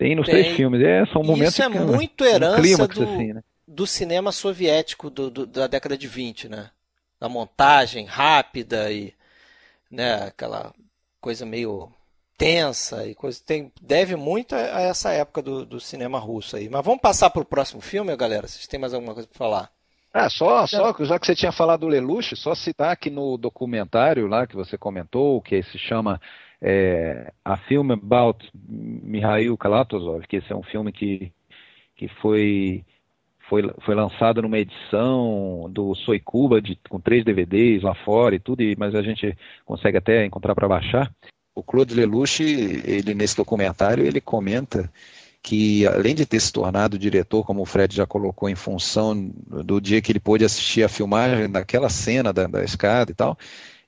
tem 0.02 0.16
nos 0.16 0.26
Tem. 0.26 0.42
três 0.42 0.56
filmes. 0.56 0.82
É, 0.82 1.06
são 1.14 1.22
momentos 1.22 1.54
Isso 1.54 1.62
é 1.62 1.70
muito 1.70 2.26
herança 2.26 2.60
clímax, 2.60 2.96
do, 2.96 3.04
assim, 3.04 3.34
né? 3.34 3.44
do 3.68 3.86
cinema 3.86 4.32
soviético 4.32 5.12
do, 5.12 5.30
do, 5.30 5.46
da 5.46 5.68
década 5.68 5.96
de 5.96 6.08
20, 6.08 6.50
né? 6.50 6.72
Da 7.20 7.30
montagem 7.30 8.06
rápida 8.06 8.92
e 8.92 9.14
né, 9.92 10.24
aquela 10.26 10.74
coisa 11.20 11.46
meio 11.46 11.92
tensa 12.36 13.06
e 13.06 13.14
coisa 13.14 13.40
tem 13.46 13.72
deve 13.80 14.16
muito 14.16 14.56
a, 14.56 14.82
essa 14.82 15.12
época 15.12 15.44
do, 15.44 15.64
do 15.68 15.80
cinema 15.80 16.18
russo 16.18 16.56
aí. 16.56 16.68
Mas 16.68 16.84
vamos 16.84 17.00
passar 17.00 17.30
para 17.30 17.44
o 17.44 17.46
próximo 17.46 17.80
filme, 17.80 18.16
galera. 18.16 18.48
Vocês 18.48 18.66
têm 18.66 18.80
mais 18.80 18.96
alguma 18.96 19.14
coisa 19.14 19.30
para 19.30 19.38
falar? 19.38 19.72
Ah, 20.12 20.30
só, 20.32 20.66
só, 20.66 20.96
já 21.06 21.20
que 21.20 21.28
você 21.28 21.36
tinha 21.36 21.52
falado 21.52 21.82
do 21.82 21.88
Lelouch, 21.88 22.36
só 22.36 22.56
citar 22.56 22.98
que 22.98 23.12
no 23.12 23.38
documentário 23.38 24.26
lá 24.26 24.48
que 24.48 24.56
você 24.56 24.80
comentou, 24.80 25.42
que 25.42 25.62
se 25.62 25.78
chama 25.78 26.20
é, 26.62 27.34
a 27.44 27.58
Film 27.58 27.92
About 27.92 28.50
Mikhail 28.54 29.58
Kalatozov, 29.58 30.28
que 30.28 30.38
esse 30.38 30.52
é 30.52 30.56
um 30.56 30.62
filme 30.62 30.92
que, 30.92 31.32
que 31.96 32.08
foi, 32.08 32.86
foi, 33.50 33.64
foi 33.84 33.96
lançado 33.96 34.42
numa 34.42 34.60
edição 34.60 35.70
do 35.72 35.96
Soy 35.96 36.20
Cuba, 36.20 36.62
de, 36.62 36.78
com 36.88 37.00
três 37.00 37.26
DVDs 37.26 37.82
lá 37.82 37.96
fora 37.96 38.36
e 38.36 38.40
tudo, 38.40 38.62
e, 38.62 38.76
mas 38.78 38.94
a 38.94 39.02
gente 39.02 39.36
consegue 39.66 39.98
até 39.98 40.24
encontrar 40.24 40.54
para 40.54 40.68
baixar. 40.68 41.12
O 41.56 41.64
Claude 41.64 41.96
Lelouch, 41.96 42.44
ele 42.44 43.14
nesse 43.14 43.36
documentário, 43.36 44.06
ele 44.06 44.22
comenta 44.22 44.90
que 45.44 45.88
além 45.88 46.14
de 46.14 46.26
ter 46.26 46.40
se 46.40 46.54
tornado 46.54 47.00
diretor, 47.00 47.44
como 47.44 47.64
o 47.64 47.66
Fred 47.66 47.96
já 47.96 48.06
colocou, 48.06 48.48
em 48.48 48.56
função 48.56 49.32
do 49.66 49.82
dia 49.82 50.02
que 50.02 50.12
ele 50.12 50.20
pôde 50.20 50.46
assistir 50.46 50.84
a 50.84 50.90
filmagem 50.90 51.50
daquela 51.50 51.90
cena 51.90 52.32
da, 52.32 52.46
da 52.46 52.64
escada 52.64 53.12
e 53.12 53.16
tal, 53.16 53.38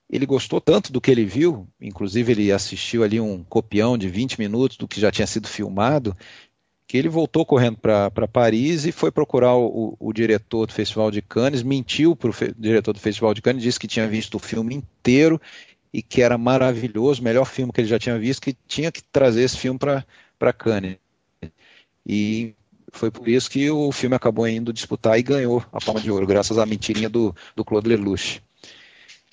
ele 0.10 0.26
gostou 0.26 0.62
tanto 0.62 0.92
do 0.92 1.02
que 1.02 1.10
ele 1.10 1.26
viu, 1.26 1.68
inclusive 1.82 2.32
ele 2.32 2.52
assistiu 2.52 3.04
ali 3.04 3.20
um 3.20 3.44
copião 3.44 3.98
de 3.98 4.08
20 4.08 4.40
minutos 4.40 4.78
do 4.78 4.88
que 4.88 5.00
já 5.00 5.12
tinha 5.12 5.26
sido 5.26 5.48
filmado, 5.48 6.16
que 6.86 6.98
ele 6.98 7.10
voltou 7.10 7.46
correndo 7.46 7.78
para 7.78 8.28
Paris 8.28 8.86
e 8.86 8.92
foi 8.92 9.12
procurar 9.12 9.56
o, 9.56 9.96
o, 10.00 10.14
diretor 10.14 10.68
do 10.68 10.74
Festival 10.74 11.10
de 11.10 11.22
Cannes, 11.22 11.64
mentiu 11.64 12.16
para 12.16 12.30
o 12.30 12.34
diretor 12.56 12.94
do 12.94 13.00
Festival 13.00 13.34
de 13.34 13.42
Cannes, 13.42 13.64
disse 13.64 13.80
que 13.80 13.88
tinha 13.88 14.08
visto 14.08 14.36
o 14.36 14.40
filme 14.40 14.76
inteiro 14.76 15.42
e 15.92 16.02
que 16.02 16.22
era 16.22 16.38
maravilhoso, 16.38 17.22
o 17.22 17.24
melhor 17.24 17.46
filme 17.46 17.72
que 17.72 17.82
ele 17.82 17.88
já 17.88 17.98
tinha 17.98 18.20
visto, 18.20 18.42
que 18.42 18.56
tinha 18.68 18.92
que 18.92 19.02
trazer 19.02 19.44
esse 19.44 19.58
filme 19.58 19.80
para 19.80 20.54
Cannes. 20.54 20.98
E 22.06 22.54
foi 22.92 23.10
por 23.10 23.28
isso 23.28 23.50
que 23.50 23.72
o 23.72 23.92
filme 23.92 24.16
acabou 24.16 24.48
indo 24.48 24.74
disputar 24.74 25.18
e 25.18 25.24
ganhou 25.24 25.66
a 25.72 25.80
Palma 25.80 26.02
de 26.02 26.12
Ouro, 26.12 26.28
graças 26.28 26.58
à 26.58 26.66
mentirinha 26.66 27.10
do, 27.10 27.36
do 27.56 27.66
Claude 27.66 27.90
Lelouch 27.90 28.42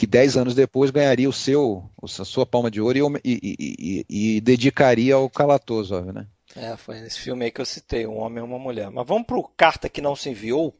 que 0.01 0.07
dez 0.07 0.35
anos 0.35 0.55
depois 0.55 0.91
ganharia 0.91 1.29
o 1.29 1.33
seu, 1.33 1.85
a 2.03 2.25
sua 2.25 2.47
palma 2.47 2.71
de 2.71 2.81
ouro 2.81 3.21
e, 3.23 3.39
e, 3.43 4.05
e, 4.09 4.37
e 4.37 4.41
dedicaria 4.41 5.15
ao 5.15 5.29
Kalatozov, 5.29 6.11
né? 6.11 6.27
É, 6.57 6.75
foi 6.75 7.01
nesse 7.03 7.21
filme 7.21 7.45
aí 7.45 7.51
que 7.51 7.61
eu 7.61 7.67
citei, 7.67 8.07
um 8.07 8.17
homem 8.17 8.39
e 8.39 8.43
uma 8.43 8.59
mulher. 8.59 8.91
Mas 8.91 9.07
vamos 9.07 9.27
pro 9.27 9.47
Carta 9.55 9.91
que 9.91 10.01
não 10.01 10.17
se 10.17 10.31
enviou. 10.31 10.75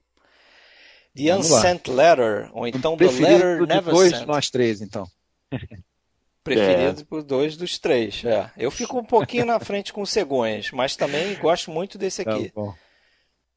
The 1.15 1.37
Unsent 1.37 1.87
Letter, 1.89 2.49
ou 2.55 2.67
então 2.67 2.97
The 2.97 3.11
Letter 3.11 3.67
Never 3.67 3.93
dois 3.93 4.17
Sent. 4.17 4.27
nós 4.27 4.49
três, 4.49 4.81
então. 4.81 5.07
Preferido 6.43 7.03
é. 7.03 7.05
por 7.05 7.23
dois 7.23 7.59
dos 7.59 7.79
três, 7.79 8.25
é. 8.25 8.51
Eu 8.57 8.71
fico 8.71 8.99
um 8.99 9.05
pouquinho 9.05 9.45
na 9.45 9.61
frente 9.61 9.93
com 9.93 10.01
o 10.01 10.07
Cegonhas, 10.07 10.71
mas 10.71 10.97
também 10.97 11.37
gosto 11.37 11.71
muito 11.71 11.99
desse 11.99 12.25
tá 12.25 12.33
aqui. 12.33 12.49
Tá 12.49 12.75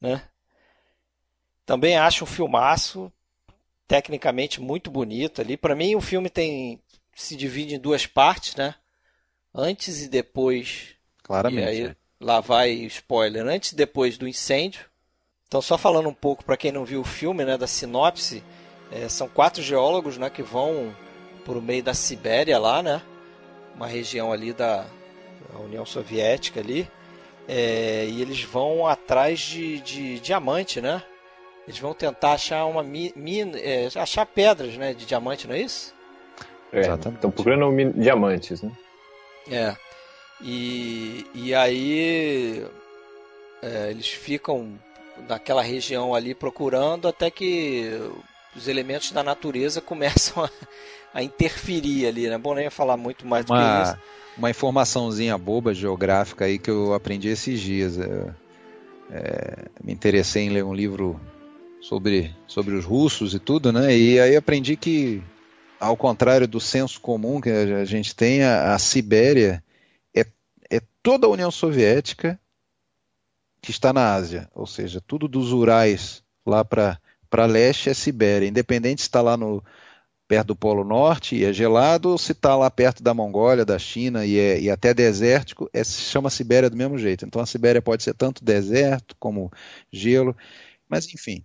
né? 0.01 0.23
Também 1.65 1.95
acho 1.95 2.25
um 2.25 2.27
filmaço, 2.27 3.09
tecnicamente 3.87 4.61
muito 4.61 4.89
bonito 4.89 5.41
ali. 5.41 5.57
Para 5.57 5.75
mim, 5.75 5.95
o 5.95 6.01
filme 6.01 6.29
tem 6.29 6.79
se 7.15 7.35
divide 7.35 7.75
em 7.75 7.79
duas 7.79 8.05
partes, 8.05 8.55
né? 8.55 8.75
Antes 9.53 10.03
e 10.03 10.09
depois. 10.09 10.95
Claramente. 11.21 11.65
E 11.65 11.85
aí, 11.85 11.95
lá 12.19 12.39
vai 12.39 12.71
spoiler. 12.71 13.45
Antes 13.45 13.71
e 13.71 13.75
depois 13.75 14.17
do 14.17 14.27
incêndio. 14.27 14.85
Então, 15.47 15.61
só 15.61 15.77
falando 15.77 16.09
um 16.09 16.13
pouco 16.13 16.43
para 16.43 16.57
quem 16.57 16.71
não 16.71 16.83
viu 16.83 17.01
o 17.01 17.05
filme, 17.05 17.45
né, 17.45 17.55
da 17.55 17.67
sinopse, 17.67 18.43
é, 18.91 19.07
são 19.07 19.29
quatro 19.29 19.61
geólogos, 19.61 20.17
né, 20.17 20.27
que 20.27 20.41
vão 20.41 20.95
por 21.45 21.61
meio 21.61 21.83
da 21.83 21.93
Sibéria 21.93 22.57
lá, 22.57 22.81
né? 22.81 23.01
Uma 23.75 23.85
região 23.85 24.31
ali 24.31 24.51
da, 24.51 24.87
da 25.51 25.59
União 25.59 25.85
Soviética 25.85 26.59
ali. 26.59 26.89
É, 27.47 28.07
e 28.09 28.21
eles 28.21 28.41
vão 28.41 28.87
atrás 28.87 29.39
de, 29.39 29.79
de 29.81 30.19
diamante, 30.19 30.81
né? 30.81 31.03
Eles 31.67 31.79
vão 31.79 31.93
tentar 31.93 32.33
achar 32.33 32.65
uma 32.65 32.83
mina, 32.83 33.57
é, 33.57 33.87
achar 33.95 34.25
pedras, 34.25 34.75
né, 34.75 34.93
de 34.93 35.05
diamante, 35.05 35.47
não 35.47 35.55
é 35.55 35.61
isso? 35.61 35.93
É, 36.71 36.81
Estão 36.81 37.13
procurando 37.31 37.93
diamantes, 37.93 38.61
né? 38.61 38.71
É. 39.49 39.75
E, 40.41 41.25
e 41.33 41.53
aí 41.53 42.65
é, 43.61 43.91
eles 43.91 44.07
ficam 44.07 44.73
naquela 45.29 45.61
região 45.61 46.13
ali 46.13 46.33
procurando 46.33 47.07
até 47.07 47.29
que 47.29 47.91
os 48.55 48.67
elementos 48.67 49.11
da 49.11 49.23
natureza 49.23 49.79
começam 49.81 50.43
a, 50.43 50.49
a 51.13 51.23
interferir 51.23 52.07
ali, 52.07 52.27
né? 52.27 52.37
Bom 52.37 52.55
nem 52.55 52.69
falar 52.69 52.97
muito 52.97 53.25
mais 53.25 53.45
do 53.45 53.53
uma, 53.53 53.83
que 53.83 53.89
isso. 53.89 53.97
Uma 54.37 54.49
informaçãozinha 54.49 55.37
boba 55.37 55.73
geográfica 55.73 56.45
aí 56.45 56.57
que 56.57 56.69
eu 56.69 56.93
aprendi 56.93 57.29
esses 57.29 57.61
dias. 57.61 57.99
É, 57.99 58.33
é, 59.11 59.65
me 59.83 59.93
interessei 59.93 60.45
em 60.45 60.49
ler 60.49 60.63
um 60.63 60.73
livro 60.73 61.19
sobre, 61.83 62.33
sobre 62.47 62.75
os 62.75 62.85
russos 62.85 63.33
e 63.33 63.39
tudo, 63.39 63.73
né? 63.73 63.95
E 63.95 64.17
aí 64.17 64.37
aprendi 64.37 64.77
que 64.77 65.21
ao 65.77 65.97
contrário 65.97 66.47
do 66.47 66.59
senso 66.59 67.01
comum 67.01 67.41
que 67.41 67.49
a 67.49 67.83
gente 67.83 68.15
tem, 68.15 68.41
a, 68.41 68.73
a 68.73 68.79
Sibéria 68.79 69.61
é, 70.15 70.25
é 70.71 70.81
toda 71.03 71.27
a 71.27 71.29
União 71.29 71.51
Soviética 71.51 72.39
que 73.61 73.69
está 73.69 73.91
na 73.91 74.13
Ásia, 74.13 74.49
ou 74.55 74.65
seja, 74.65 75.01
tudo 75.05 75.27
dos 75.27 75.51
Urais 75.51 76.23
lá 76.45 76.63
para 76.63 77.45
leste 77.45 77.89
é 77.89 77.93
Sibéria, 77.93 78.47
independente 78.47 79.01
se 79.01 79.07
está 79.07 79.21
lá 79.21 79.35
no, 79.35 79.61
perto 80.25 80.47
do 80.47 80.55
Polo 80.55 80.85
Norte 80.85 81.35
e 81.35 81.43
é 81.43 81.51
gelado, 81.51 82.11
ou 82.11 82.17
se 82.17 82.31
está 82.31 82.55
lá 82.55 82.71
perto 82.71 83.03
da 83.03 83.13
Mongólia, 83.13 83.65
da 83.65 83.77
China 83.77 84.25
e, 84.25 84.37
é, 84.39 84.59
e 84.59 84.69
até 84.69 84.93
desértico, 84.93 85.69
é, 85.73 85.83
se 85.83 86.01
chama 86.01 86.29
Sibéria 86.29 86.69
do 86.69 86.77
mesmo 86.77 86.97
jeito. 86.97 87.25
Então 87.25 87.41
a 87.41 87.45
Sibéria 87.45 87.81
pode 87.81 88.03
ser 88.03 88.13
tanto 88.13 88.43
deserto 88.43 89.15
como 89.19 89.51
gelo, 89.91 90.35
mas 90.87 91.13
enfim. 91.13 91.43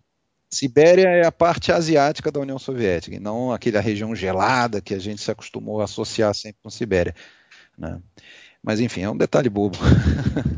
Sibéria 0.51 1.09
é 1.09 1.27
a 1.27 1.33
parte 1.33 1.71
asiática 1.71 2.33
da 2.33 2.41
União 2.41 2.59
Soviética, 2.59 3.17
e 3.17 3.21
não 3.21 3.53
aquela 3.53 3.81
região 3.81 4.15
gelada 4.15 4.81
que 4.81 4.95
a 4.95 4.99
gente 4.99 5.21
se 5.21 5.31
acostumou 5.31 5.81
a 5.81 5.85
associar 5.85 6.35
sempre 6.35 6.59
com 6.63 6.71
Sibéria. 6.71 7.15
Né? 7.77 8.01
Mas 8.63 8.81
enfim, 8.81 9.03
é 9.03 9.11
um 9.11 9.17
detalhe 9.17 9.49
bobo. 9.49 9.79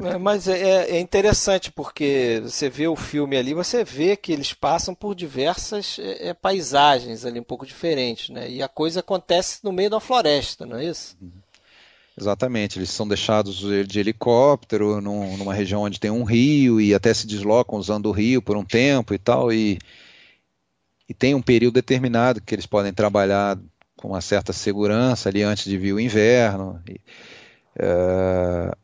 É, 0.03 0.16
mas 0.16 0.49
é, 0.49 0.59
é, 0.59 0.97
é, 0.97 1.01
interessante 1.01 1.70
porque 1.70 2.41
você 2.43 2.70
vê 2.70 2.88
o 2.88 2.97
filme 2.97 3.36
ali, 3.36 3.53
você 3.53 3.84
vê 3.84 4.16
que 4.16 4.32
eles 4.32 4.53
passam 4.53 4.95
por 4.95 5.14
diversas 5.14 5.99
é, 5.99 6.28
é, 6.28 6.34
paisagens 6.34 7.24
ali 7.24 7.38
um 7.38 7.45
pouco 7.45 7.66
diferentes, 7.66 8.30
né? 8.30 8.51
E 8.51 8.62
a 8.62 8.68
coisa 8.68 9.01
acontece 9.01 9.61
no 9.62 9.72
meio 9.72 9.91
da 9.91 10.01
floresta, 10.01 10.64
não 10.64 10.78
é 10.78 10.86
isso? 10.86 11.16
Uhum. 11.20 11.30
Exatamente, 12.20 12.78
eles 12.78 12.90
são 12.90 13.08
deixados 13.08 13.60
de 13.86 13.98
helicóptero 13.98 15.00
num, 15.00 15.38
numa 15.38 15.54
região 15.54 15.82
onde 15.82 15.98
tem 15.98 16.10
um 16.10 16.22
rio 16.22 16.78
e 16.78 16.92
até 16.92 17.14
se 17.14 17.26
deslocam 17.26 17.78
usando 17.78 18.06
o 18.06 18.12
rio 18.12 18.42
por 18.42 18.58
um 18.58 18.64
tempo 18.64 19.14
e 19.14 19.18
tal, 19.18 19.50
e, 19.50 19.78
e 21.08 21.14
tem 21.14 21.34
um 21.34 21.40
período 21.40 21.74
determinado 21.74 22.42
que 22.42 22.54
eles 22.54 22.66
podem 22.66 22.92
trabalhar 22.92 23.58
com 23.96 24.08
uma 24.08 24.20
certa 24.20 24.52
segurança 24.52 25.30
ali 25.30 25.42
antes 25.42 25.64
de 25.64 25.78
vir 25.78 25.94
o 25.94 26.00
inverno. 26.00 26.82
E, 26.86 27.00
é, 27.78 28.76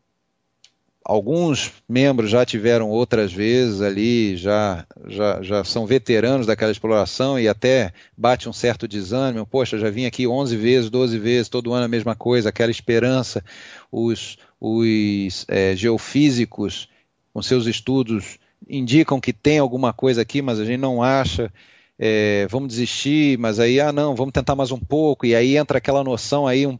alguns 1.09 1.73
membros 1.89 2.29
já 2.29 2.45
tiveram 2.45 2.91
outras 2.91 3.33
vezes 3.33 3.81
ali, 3.81 4.37
já, 4.37 4.85
já, 5.07 5.41
já 5.41 5.63
são 5.63 5.87
veteranos 5.87 6.47
daquela 6.47 6.73
exploração 6.73 7.39
e 7.39 7.47
até 7.47 7.93
bate 8.17 8.49
um 8.49 8.53
certo 8.53 8.89
desânimo. 8.89 9.47
Poxa, 9.47 9.79
já 9.79 9.89
vim 9.89 10.05
aqui 10.05 10.27
11 10.27 10.57
vezes, 10.57 10.91
12 10.91 11.17
vezes, 11.19 11.49
todo 11.49 11.73
ano 11.73 11.85
a 11.85 11.89
mesma 11.89 12.17
coisa, 12.17 12.49
aquela 12.49 12.73
esperança. 12.73 13.45
Os, 13.91 14.37
os 14.61 15.47
é, 15.49 15.77
geofísicos, 15.77 16.89
com 17.33 17.41
seus 17.41 17.67
estudos, 17.67 18.39
indicam 18.69 19.21
que 19.21 19.33
tem 19.33 19.61
alguma 19.61 19.93
coisa 19.93 20.23
aqui, 20.23 20.43
mas 20.43 20.59
a 20.59 20.65
gente 20.65 20.81
não 20.81 21.05
acha. 21.05 21.53
É, 21.99 22.47
vamos 22.51 22.69
desistir, 22.69 23.39
mas 23.39 23.61
aí, 23.61 23.81
ah, 23.81 23.93
não, 23.93 24.15
vamos 24.15 24.33
tentar 24.33 24.55
mais 24.55 24.71
um 24.71 24.79
pouco, 24.79 25.25
e 25.25 25.35
aí 25.35 25.57
entra 25.57 25.79
aquela 25.79 26.05
noção 26.05 26.47
aí, 26.47 26.67
um, 26.67 26.79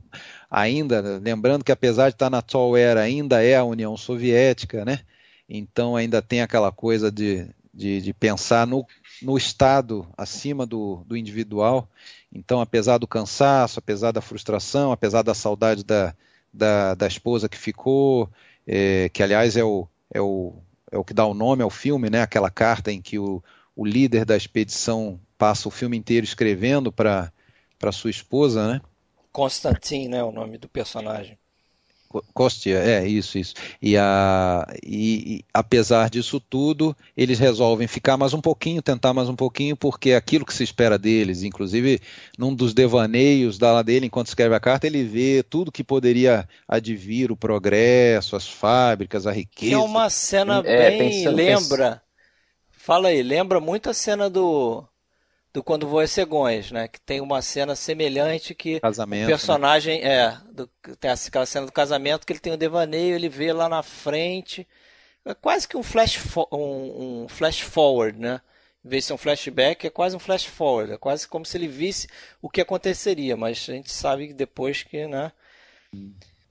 ainda, 0.51 1.21
lembrando 1.23 1.65
que 1.65 1.73
apesar 1.73 2.09
de 2.09 2.15
estar 2.15 2.31
na 2.31 2.39
atual 2.39 2.77
era, 2.77 3.01
ainda 3.01 3.43
é 3.43 3.57
a 3.57 3.65
União 3.65 3.97
Soviética, 3.97 4.85
né? 4.85 5.01
Então 5.49 5.97
ainda 5.97 6.21
tem 6.21 6.43
aquela 6.43 6.73
coisa 6.73 7.11
de, 7.11 7.49
de, 7.73 8.01
de 8.01 8.13
pensar 8.13 8.67
no, 8.67 8.87
no 9.23 9.37
Estado 9.37 10.09
acima 10.17 10.67
do, 10.67 11.05
do 11.07 11.17
individual. 11.17 11.89
Então, 12.33 12.61
apesar 12.61 12.99
do 12.99 13.07
cansaço, 13.07 13.79
apesar 13.79 14.13
da 14.13 14.21
frustração, 14.21 14.93
apesar 14.93 15.23
da 15.23 15.35
saudade 15.35 15.85
da, 15.85 16.15
da, 16.53 16.95
da 16.95 17.07
esposa 17.07 17.49
que 17.49 17.57
ficou, 17.57 18.31
é, 18.67 19.09
que 19.11 19.23
aliás 19.23 19.57
é 19.57 19.65
o, 19.65 19.87
é, 20.13 20.21
o, 20.21 20.55
é 20.91 20.99
o 20.99 21.05
que 21.05 21.15
dá 21.15 21.25
o 21.27 21.35
nome 21.35 21.63
ao 21.63 21.71
filme, 21.71 22.11
né? 22.11 22.23
aquela 22.23 22.51
carta 22.51 22.91
em 22.91 23.01
que 23.01 23.19
o, 23.19 23.43
o 23.75 23.85
líder 23.85 24.25
da 24.25 24.37
expedição 24.37 25.21
passa 25.39 25.69
o 25.69 25.71
filme 25.71 25.97
inteiro 25.97 26.25
escrevendo 26.25 26.91
para 26.91 27.33
sua 27.93 28.11
esposa, 28.11 28.73
né? 28.73 28.81
Constantin, 29.37 30.09
né, 30.09 30.25
o 30.25 30.33
nome 30.33 30.57
do 30.57 30.67
personagem. 30.67 31.37
Kostia, 32.33 32.79
é 32.79 33.07
isso, 33.07 33.37
isso. 33.37 33.53
E, 33.83 33.95
a, 33.95 34.67
e, 34.83 35.35
e, 35.35 35.45
apesar 35.53 36.09
disso 36.09 36.41
tudo, 36.41 36.97
eles 37.15 37.39
resolvem 37.39 37.87
ficar 37.87 38.17
mais 38.17 38.33
um 38.33 38.41
pouquinho, 38.41 38.81
tentar 38.81 39.13
mais 39.13 39.29
um 39.29 39.37
pouquinho, 39.37 39.77
porque 39.77 40.11
é 40.11 40.17
aquilo 40.17 40.47
que 40.47 40.55
se 40.55 40.65
espera 40.65 40.99
deles, 40.99 41.43
inclusive 41.43 42.01
num 42.39 42.55
dos 42.55 42.73
devaneios 42.73 43.59
da 43.59 43.83
dele, 43.83 44.07
enquanto 44.07 44.29
escreve 44.29 44.55
a 44.55 44.61
carta, 44.61 44.87
ele 44.87 45.05
vê 45.05 45.43
tudo 45.43 45.71
que 45.71 45.85
poderia 45.85 46.49
advir 46.67 47.31
o 47.31 47.37
progresso, 47.37 48.37
as 48.37 48.49
fábricas, 48.49 49.27
a 49.27 49.33
riqueza. 49.33 49.69
Que 49.69 49.75
é 49.75 49.79
uma 49.79 50.09
cena 50.09 50.63
é, 50.65 50.89
bem 50.89 51.11
pensando, 51.11 51.37
lembra. 51.37 52.03
Fala 52.71 53.09
aí, 53.09 53.23
lembra 53.23 53.61
muito 53.61 53.91
a 53.91 53.93
cena 53.93 54.31
do 54.31 54.83
do 55.57 55.63
Quando 55.63 55.89
Voa 55.89 56.07
Cegonhas, 56.07 56.71
né? 56.71 56.87
Que 56.87 57.01
tem 57.01 57.19
uma 57.19 57.41
cena 57.41 57.75
semelhante 57.75 58.55
que 58.55 58.79
casamento, 58.79 59.25
o 59.25 59.29
personagem 59.29 60.03
né? 60.03 60.07
é 60.07 60.39
do, 60.53 60.69
tem 61.01 61.11
aquela 61.11 61.47
cena 61.47 61.65
do 61.65 61.73
casamento 61.73 62.27
que 62.27 62.33
ele 62.35 62.41
tem 62.41 62.53
um 62.53 62.59
devaneio, 62.59 63.15
ele 63.15 63.31
vê 63.31 63.55
lá 63.55 63.67
na 63.67 63.83
frente, 63.83 64.69
é 65.25 65.33
quase 65.33 65.67
que 65.67 65.75
um 65.75 65.83
flash 65.83 66.21
um, 66.53 67.23
um 67.23 67.27
flash 67.27 67.61
forward, 67.61 68.21
né? 68.21 68.39
Em 68.85 68.89
vez 68.91 69.05
de 69.05 69.07
ser 69.09 69.15
um 69.15 69.19
flashback, 69.19 69.87
é 69.87 69.91
quase 69.91 70.15
um 70.15 70.19
flash 70.19 70.45
forward, 70.45 70.93
é 70.93 70.99
quase 70.99 71.27
como 71.27 71.47
se 71.47 71.57
ele 71.57 71.69
visse 71.69 72.07
o 72.43 72.51
que 72.51 72.61
aconteceria, 72.61 73.35
mas 73.35 73.67
a 73.67 73.73
gente 73.73 73.91
sabe 73.91 74.35
depois 74.35 74.83
que, 74.83 75.07
né? 75.07 75.33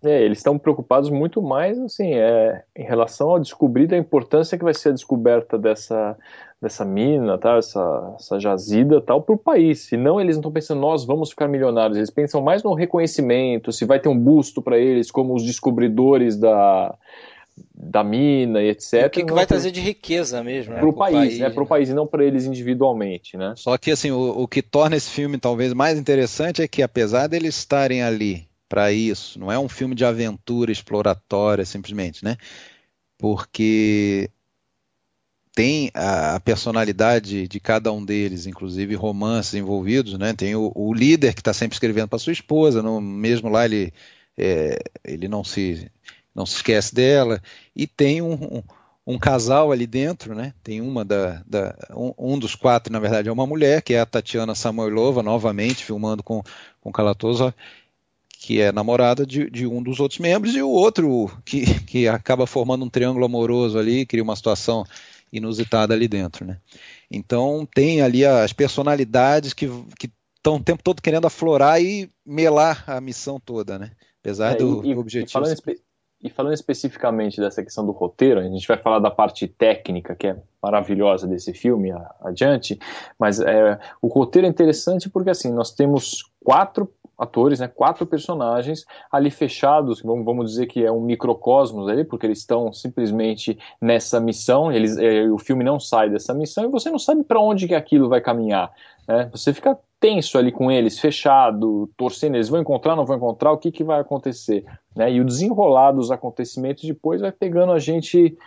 É, 0.04 0.24
eles 0.24 0.40
estão 0.40 0.58
preocupados 0.58 1.12
muito 1.12 1.44
mais 1.44 1.80
assim, 1.80 2.16
é, 2.16 2.64
em 2.76 2.84
relação 2.84 3.36
a 3.36 3.40
descobrir 3.40 3.94
a 3.94 3.98
importância 3.98 4.58
que 4.58 4.64
vai 4.64 4.74
ser 4.74 4.90
a 4.90 4.94
descoberta 4.94 5.60
dessa, 5.60 6.18
dessa 6.62 6.84
mina, 6.84 7.38
tá, 7.38 7.58
essa, 7.58 8.16
essa 8.20 8.40
jazida 8.40 9.02
tal, 9.02 9.22
para 9.22 9.36
o 9.36 9.38
país. 9.38 9.80
Senão 9.82 10.20
eles 10.20 10.36
não 10.36 10.42
estão 10.42 10.52
pensando, 10.52 10.82
nós 10.82 11.06
vamos 11.06 11.30
ficar 11.30 11.48
milionários. 11.48 11.98
Eles 11.98 12.10
pensam 12.10 12.42
mais 12.42 12.64
no 12.64 12.74
reconhecimento, 12.74 13.72
se 13.72 13.86
vai 13.86 14.00
ter 14.00 14.10
um 14.10 14.18
busto 14.18 14.62
para 14.62 14.78
eles 14.78 15.12
como 15.12 15.36
os 15.36 15.44
descobridores 15.44 16.38
da, 16.38 16.96
da 17.74 18.04
mina 18.04 18.62
e 18.62 18.70
etc. 18.70 18.94
E 18.94 19.06
o 19.06 19.10
que, 19.10 19.24
que 19.26 19.34
vai 19.34 19.46
trazer 19.46 19.72
de 19.72 19.82
riqueza 19.82 20.44
mesmo, 20.44 20.74
né? 20.74 20.80
Para 20.80 20.90
o 20.90 20.94
país, 20.94 21.18
país, 21.18 21.40
né? 21.40 21.50
Para 21.50 21.64
o 21.64 21.68
país 21.68 21.90
e 21.90 21.94
não 21.94 22.08
para 22.08 22.24
eles 22.24 22.46
individualmente, 22.46 23.38
né? 23.38 23.54
Só 23.56 23.78
que 23.78 23.92
assim, 23.92 24.12
o, 24.12 24.42
o 24.42 24.48
que 24.48 24.62
torna 24.62 24.96
esse 24.96 25.10
filme 25.10 25.38
talvez 25.38 25.74
mais 25.74 26.00
interessante 26.00 26.62
é 26.62 26.68
que 26.68 26.82
apesar 26.82 27.28
deles 27.28 27.58
estarem 27.58 28.02
ali 28.02 28.48
para 28.68 28.92
isso. 28.92 29.40
Não 29.40 29.52
é 29.52 29.60
um 29.60 29.70
filme 29.70 29.96
de 29.96 30.04
aventura 30.04 30.72
exploratória 30.72 31.66
simplesmente, 31.66 32.24
né? 32.24 32.38
Porque 33.18 34.30
tem 35.56 35.90
a, 35.94 36.38
personalidade 36.42 37.48
de 37.48 37.60
cada 37.62 37.92
um 37.92 38.04
deles, 38.04 38.46
inclusive 38.46 38.94
romances 38.94 39.54
envolvidos, 39.54 40.18
né? 40.20 40.34
Tem 40.34 40.54
o, 40.54 40.72
o 40.76 40.94
líder 40.94 41.34
que 41.34 41.40
está 41.40 41.54
sempre 41.54 41.76
escrevendo 41.76 42.10
para 42.10 42.20
sua 42.20 42.34
esposa, 42.34 42.84
no, 42.84 43.00
mesmo 43.00 43.50
lá 43.50 43.64
ele 43.64 43.94
é, 44.38 44.78
ele 45.04 45.30
não 45.30 45.44
se 45.46 45.90
não 46.36 46.46
se 46.46 46.58
esquece 46.58 46.94
dela 46.94 47.42
e 47.74 47.88
tem 47.88 48.22
um, 48.22 48.34
um, 48.34 48.64
um 49.08 49.18
casal 49.18 49.72
ali 49.72 49.88
dentro, 49.88 50.36
né? 50.36 50.54
Tem 50.62 50.82
uma 50.82 51.06
da, 51.06 51.42
da 51.48 51.74
um, 51.96 52.14
um, 52.34 52.38
dos 52.38 52.54
quatro 52.54 52.92
na 52.92 53.00
verdade 53.00 53.30
é 53.30 53.32
uma 53.32 53.48
mulher 53.48 53.82
que 53.82 53.94
é 53.94 54.02
a 54.02 54.06
Tatiana 54.06 54.54
Samoilova 54.54 55.24
novamente 55.24 55.86
filmando 55.86 56.22
com 56.22 56.44
com 56.82 56.92
Kalatozov 56.92 57.54
que 58.38 58.60
é 58.62 58.72
namorada 58.72 59.26
de, 59.26 59.50
de, 59.50 59.66
um 59.66 59.82
dos 59.82 60.00
outros 60.00 60.20
membros, 60.20 60.54
e 60.54 60.62
o 60.62 60.70
outro 60.70 61.32
que, 61.44 61.66
que 61.86 62.08
acaba 62.08 62.46
formando 62.46 62.86
um 62.86 62.90
triângulo 62.90 63.26
amoroso 63.26 63.80
ali, 63.80 64.06
cria 64.06 64.22
uma 64.22 64.36
situação 64.36 64.86
inusitada 65.38 65.94
ali 65.94 66.08
dentro. 66.08 66.46
Né? 66.46 66.58
Então 67.10 67.68
tem 67.74 68.02
ali 68.02 68.26
as 68.26 68.54
personalidades 68.54 69.54
que 69.54 69.70
estão 70.38 70.56
o 70.56 70.64
tempo 70.64 70.84
todo 70.84 71.02
querendo 71.02 71.28
aflorar 71.28 71.82
e 71.82 72.10
melar 72.26 72.84
a 72.88 73.02
missão 73.02 73.40
toda, 73.40 73.80
né? 73.80 73.92
apesar 74.22 74.54
é, 74.54 74.56
do, 74.56 74.86
e, 74.86 74.94
do 74.94 75.00
objetivo. 75.00 75.30
E 75.30 75.32
falando, 75.32 75.54
espe 75.54 75.82
e 76.24 76.30
falando 76.30 76.54
especificamente 76.54 77.40
dessa 77.40 77.64
questão 77.64 77.86
do 77.86 77.92
roteiro, 77.92 78.40
a 78.40 78.44
gente 78.44 78.68
vai 78.68 78.78
falar 78.78 78.98
da 78.98 79.12
parte 79.12 79.48
técnica, 79.48 80.16
que 80.16 80.26
é 80.26 80.38
maravilhosa 80.62 81.28
desse 81.28 81.54
filme 81.54 81.92
adiante, 82.22 82.80
mas 83.20 83.40
é, 83.40 83.78
o 84.02 84.08
roteiro 84.08 84.48
é 84.48 84.50
interessante 84.50 85.08
porque 85.08 85.30
assim, 85.30 85.52
nós 85.52 85.72
temos 85.72 86.24
quatro 86.44 86.92
atores, 87.18 87.60
né, 87.60 87.68
quatro 87.68 88.06
personagens 88.06 88.86
ali 89.12 89.32
fechados, 89.32 90.02
vamos, 90.02 90.52
dizer 90.52 90.68
que 90.68 90.84
é 90.84 90.92
um 90.92 91.02
microcosmos 91.02 91.88
ali, 91.88 92.04
porque 92.04 92.26
eles 92.26 92.40
estão 92.40 92.72
simplesmente 92.74 93.58
nessa 93.82 94.20
missão, 94.20 94.72
eles, 94.72 94.98
é, 94.98 95.24
o 95.30 95.38
filme 95.38 95.64
não 95.64 95.80
sai 95.80 96.10
dessa 96.10 96.34
missão 96.34 96.66
e 96.66 96.70
você 96.70 96.90
não 96.90 97.00
sabe 97.00 97.24
para 97.24 97.40
onde 97.40 97.68
que 97.68 97.76
aquilo 97.76 98.10
vai 98.10 98.22
caminhar. 98.22 98.72
Né? 99.08 99.30
Você 99.32 99.54
fica 99.54 99.78
tenso 100.00 100.38
ali 100.38 100.52
com 100.52 100.72
eles, 100.72 101.00
fechado, 101.00 101.90
torcendo, 101.98 102.36
eles 102.36 102.50
vão 102.50 102.62
encontrar, 102.62 102.96
não 102.96 103.06
vão 103.06 103.18
encontrar, 103.18 103.52
o 103.52 103.58
que, 103.58 103.72
que 103.72 103.84
vai 103.84 104.00
acontecer? 104.00 104.66
Né? 104.96 105.14
E 105.14 105.22
o 105.22 105.26
desenrolar 105.26 105.92
dos 105.92 106.12
acontecimentos 106.12 106.84
depois 106.84 107.22
vai 107.22 107.32
pegando 107.32 107.72
a 107.72 107.80
gente 107.80 108.38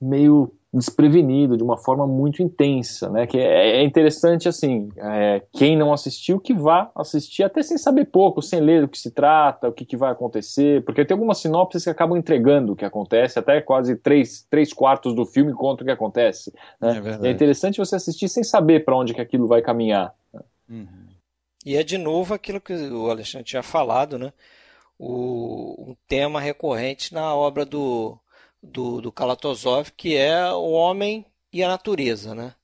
meio 0.00 0.52
desprevenido, 0.72 1.56
de 1.56 1.62
uma 1.62 1.76
forma 1.76 2.06
muito 2.06 2.42
intensa, 2.42 3.10
né? 3.10 3.26
Que 3.26 3.38
é, 3.38 3.80
é 3.80 3.84
interessante 3.84 4.48
assim, 4.48 4.88
é, 4.96 5.42
quem 5.52 5.76
não 5.76 5.92
assistiu 5.92 6.40
que 6.40 6.54
vá 6.54 6.90
assistir 6.94 7.42
até 7.42 7.62
sem 7.62 7.76
saber 7.76 8.06
pouco, 8.06 8.40
sem 8.40 8.58
ler 8.58 8.80
do 8.80 8.88
que 8.88 8.98
se 8.98 9.10
trata, 9.10 9.68
o 9.68 9.72
que, 9.72 9.84
que 9.84 9.98
vai 9.98 10.10
acontecer, 10.10 10.82
porque 10.84 11.04
tem 11.04 11.14
algumas 11.14 11.38
sinopses 11.38 11.84
que 11.84 11.90
acabam 11.90 12.16
entregando 12.16 12.72
o 12.72 12.76
que 12.76 12.86
acontece, 12.86 13.38
até 13.38 13.60
quase 13.60 13.96
três, 13.96 14.46
três 14.48 14.72
quartos 14.72 15.14
do 15.14 15.26
filme 15.26 15.52
conta 15.52 15.82
o 15.82 15.86
que 15.86 15.92
acontece. 15.92 16.52
Né? 16.80 17.02
É, 17.22 17.28
é, 17.28 17.30
interessante 17.30 17.78
você 17.78 17.96
assistir 17.96 18.28
sem 18.30 18.42
saber 18.42 18.82
para 18.84 18.96
onde 18.96 19.12
que 19.12 19.20
aquilo 19.20 19.46
vai 19.46 19.60
caminhar. 19.60 20.14
Uhum. 20.70 20.86
E 21.66 21.76
é 21.76 21.82
de 21.82 21.98
novo 21.98 22.32
aquilo 22.32 22.60
que 22.60 22.72
o 22.72 23.10
Alexandre 23.10 23.46
tinha 23.46 23.62
falado, 23.62 24.18
né? 24.18 24.32
O, 24.98 25.90
um 25.90 25.96
tema 26.08 26.40
recorrente 26.40 27.12
na 27.12 27.34
obra 27.34 27.64
do, 27.64 28.18
do, 28.62 29.00
do 29.00 29.10
Kalatozov, 29.10 29.90
que 29.96 30.16
é 30.16 30.50
o 30.52 30.70
homem 30.70 31.26
e 31.52 31.62
a 31.62 31.68
natureza, 31.68 32.34
né? 32.34 32.54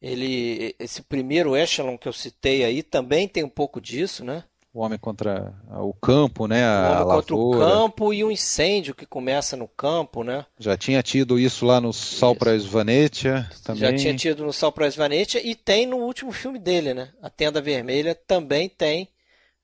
Ele, 0.00 0.76
esse 0.78 1.02
primeiro 1.02 1.56
echelon 1.56 1.96
que 1.96 2.06
eu 2.06 2.12
citei 2.12 2.62
aí 2.64 2.82
também 2.82 3.26
tem 3.26 3.42
um 3.42 3.48
pouco 3.48 3.80
disso, 3.80 4.24
né? 4.24 4.44
O 4.72 4.80
homem 4.80 4.98
contra 4.98 5.54
o 5.70 5.94
campo, 5.94 6.46
né? 6.46 6.62
A 6.66 7.02
o 7.02 7.08
homem 7.08 7.16
contra 7.16 7.34
o 7.34 7.50
campo 7.52 8.12
e 8.12 8.22
o 8.22 8.30
incêndio 8.30 8.94
que 8.94 9.06
começa 9.06 9.56
no 9.56 9.66
campo, 9.66 10.22
né? 10.22 10.44
Já 10.58 10.76
tinha 10.76 11.02
tido 11.02 11.38
isso 11.38 11.64
lá 11.64 11.80
no 11.80 11.94
Sal 11.94 12.36
para 12.36 12.58
Venetia 12.58 13.48
também. 13.64 13.80
Já 13.80 13.96
tinha 13.96 14.14
tido 14.14 14.44
no 14.44 14.52
Sal 14.52 14.70
para 14.70 14.90
Venetia 14.90 15.40
e 15.44 15.54
tem 15.54 15.86
no 15.86 15.96
último 15.96 16.30
filme 16.30 16.58
dele, 16.58 16.92
né? 16.92 17.10
A 17.22 17.30
Tenda 17.30 17.62
Vermelha 17.62 18.14
também 18.14 18.68
tem, 18.68 19.08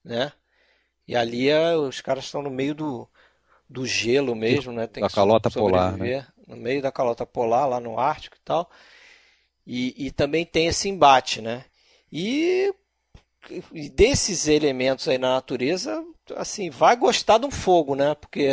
né? 0.03 0.33
E 1.07 1.15
ali 1.15 1.51
é, 1.51 1.77
os 1.77 2.01
caras 2.01 2.25
estão 2.25 2.41
no 2.41 2.51
meio 2.51 2.75
do, 2.75 3.07
do 3.73 3.87
gelo 3.87 4.37
mesmo, 4.37 4.73
né? 4.73 4.87
Tem 4.87 5.03
da 5.03 5.09
calota 5.09 5.51
polar, 5.51 5.97
né? 5.97 6.27
No 6.47 6.57
meio 6.57 6.83
da 6.83 6.93
calota 6.93 7.25
polar, 7.25 7.67
lá 7.67 7.81
no 7.81 7.99
Ártico 7.99 8.37
e 8.37 8.45
tal. 8.45 8.71
E, 9.67 10.07
e 10.07 10.11
também 10.11 10.45
tem 10.45 10.67
esse 10.67 10.89
embate, 10.89 11.41
né? 11.41 11.65
E 12.13 12.73
desses 13.95 14.47
elementos 14.47 15.09
aí 15.09 15.19
na 15.19 15.35
natureza, 15.35 16.05
assim, 16.37 16.69
vai 16.69 16.97
gostar 16.97 17.39
do 17.39 17.51
fogo, 17.51 17.95
né? 17.95 18.15
Porque. 18.15 18.51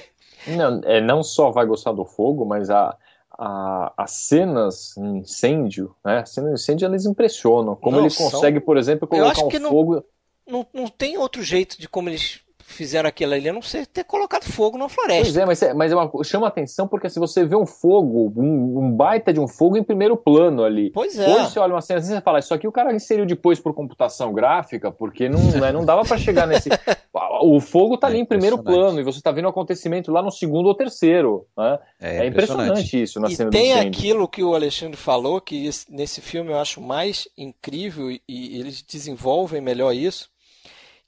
não, 0.46 0.80
é, 0.84 1.00
não 1.00 1.22
só 1.22 1.50
vai 1.50 1.64
gostar 1.64 1.92
do 1.92 2.04
fogo, 2.04 2.44
mas 2.44 2.68
a, 2.68 2.96
a, 3.32 3.92
as 3.96 4.10
cenas 4.12 4.96
em 4.98 5.18
incêndio, 5.18 5.94
né? 6.04 6.18
As 6.18 6.30
cenas 6.30 6.50
de 6.50 6.60
incêndio 6.60 6.86
eles 6.86 7.06
impressionam. 7.06 7.74
Como 7.74 7.96
não, 7.96 8.04
ele 8.04 8.14
consegue, 8.14 8.58
são... 8.58 8.66
por 8.66 8.76
exemplo, 8.76 9.08
colocar 9.08 9.44
um 9.44 9.50
fogo. 9.50 10.04
Não, 10.46 10.58
não, 10.58 10.66
não 10.82 10.88
tem 10.88 11.16
outro 11.16 11.42
jeito 11.42 11.80
de 11.80 11.88
como 11.88 12.08
eles 12.08 12.40
fizeram 12.72 13.08
aquilo 13.08 13.34
ali, 13.34 13.48
a 13.48 13.52
não 13.52 13.62
ser 13.62 13.86
ter 13.86 14.04
colocado 14.04 14.44
fogo 14.44 14.78
na 14.78 14.88
floresta. 14.88 15.24
Pois 15.24 15.36
é, 15.36 15.46
mas, 15.46 15.62
é, 15.62 15.74
mas 15.74 15.92
é 15.92 15.96
uma, 15.96 16.10
chama 16.24 16.46
atenção 16.46 16.86
porque 16.86 17.08
se 17.08 17.18
você 17.18 17.44
vê 17.44 17.56
um 17.56 17.66
fogo, 17.66 18.32
um, 18.36 18.78
um, 18.78 18.92
baita 18.92 19.32
de 19.32 19.40
um 19.40 19.48
fogo 19.48 19.76
em 19.76 19.82
primeiro 19.82 20.16
plano 20.16 20.64
ali. 20.64 20.90
Pois 20.90 21.18
é. 21.18 21.28
Hoje 21.28 21.50
você 21.50 21.58
olha 21.58 21.74
uma 21.74 21.80
cena 21.80 22.00
assim 22.00 22.16
e 22.16 22.20
fala, 22.20 22.38
isso 22.38 22.54
aqui 22.54 22.66
o 22.66 22.72
cara 22.72 22.94
inseriu 22.94 23.26
depois 23.26 23.60
por 23.60 23.74
computação 23.74 24.32
gráfica, 24.32 24.90
porque 24.90 25.28
não, 25.28 25.40
né, 25.60 25.72
não 25.72 25.84
dava 25.84 26.02
para 26.02 26.18
chegar 26.18 26.46
nesse. 26.46 26.68
o 27.42 27.60
fogo 27.60 27.96
tá 27.96 28.06
ali 28.06 28.18
é 28.18 28.20
em 28.20 28.24
primeiro 28.24 28.62
plano 28.62 29.00
e 29.00 29.04
você 29.04 29.20
tá 29.20 29.32
vendo 29.32 29.46
o 29.46 29.48
acontecimento 29.48 30.12
lá 30.12 30.22
no 30.22 30.30
segundo 30.30 30.66
ou 30.66 30.74
terceiro. 30.74 31.46
Né? 31.56 31.78
É, 32.00 32.24
é 32.24 32.26
impressionante. 32.26 32.70
impressionante. 32.70 33.02
isso 33.02 33.20
na 33.20 33.28
e 33.28 33.36
cena 33.36 33.50
tem 33.50 33.74
aquilo 33.74 34.28
que 34.28 34.42
o 34.42 34.54
Alexandre 34.54 34.96
falou, 34.96 35.40
que 35.40 35.68
nesse 35.88 36.20
filme 36.20 36.50
eu 36.50 36.58
acho 36.58 36.80
mais 36.80 37.28
incrível 37.36 38.10
e, 38.10 38.22
e 38.28 38.58
eles 38.58 38.82
desenvolvem 38.82 39.60
melhor 39.60 39.92
isso 39.92 40.30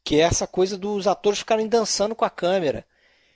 que 0.05 0.17
é 0.17 0.21
essa 0.21 0.47
coisa 0.47 0.77
dos 0.77 1.07
atores 1.07 1.41
ficarem 1.41 1.69
dançando 1.69 2.15
com 2.15 2.25
a 2.25 2.31
câmera. 2.31 2.85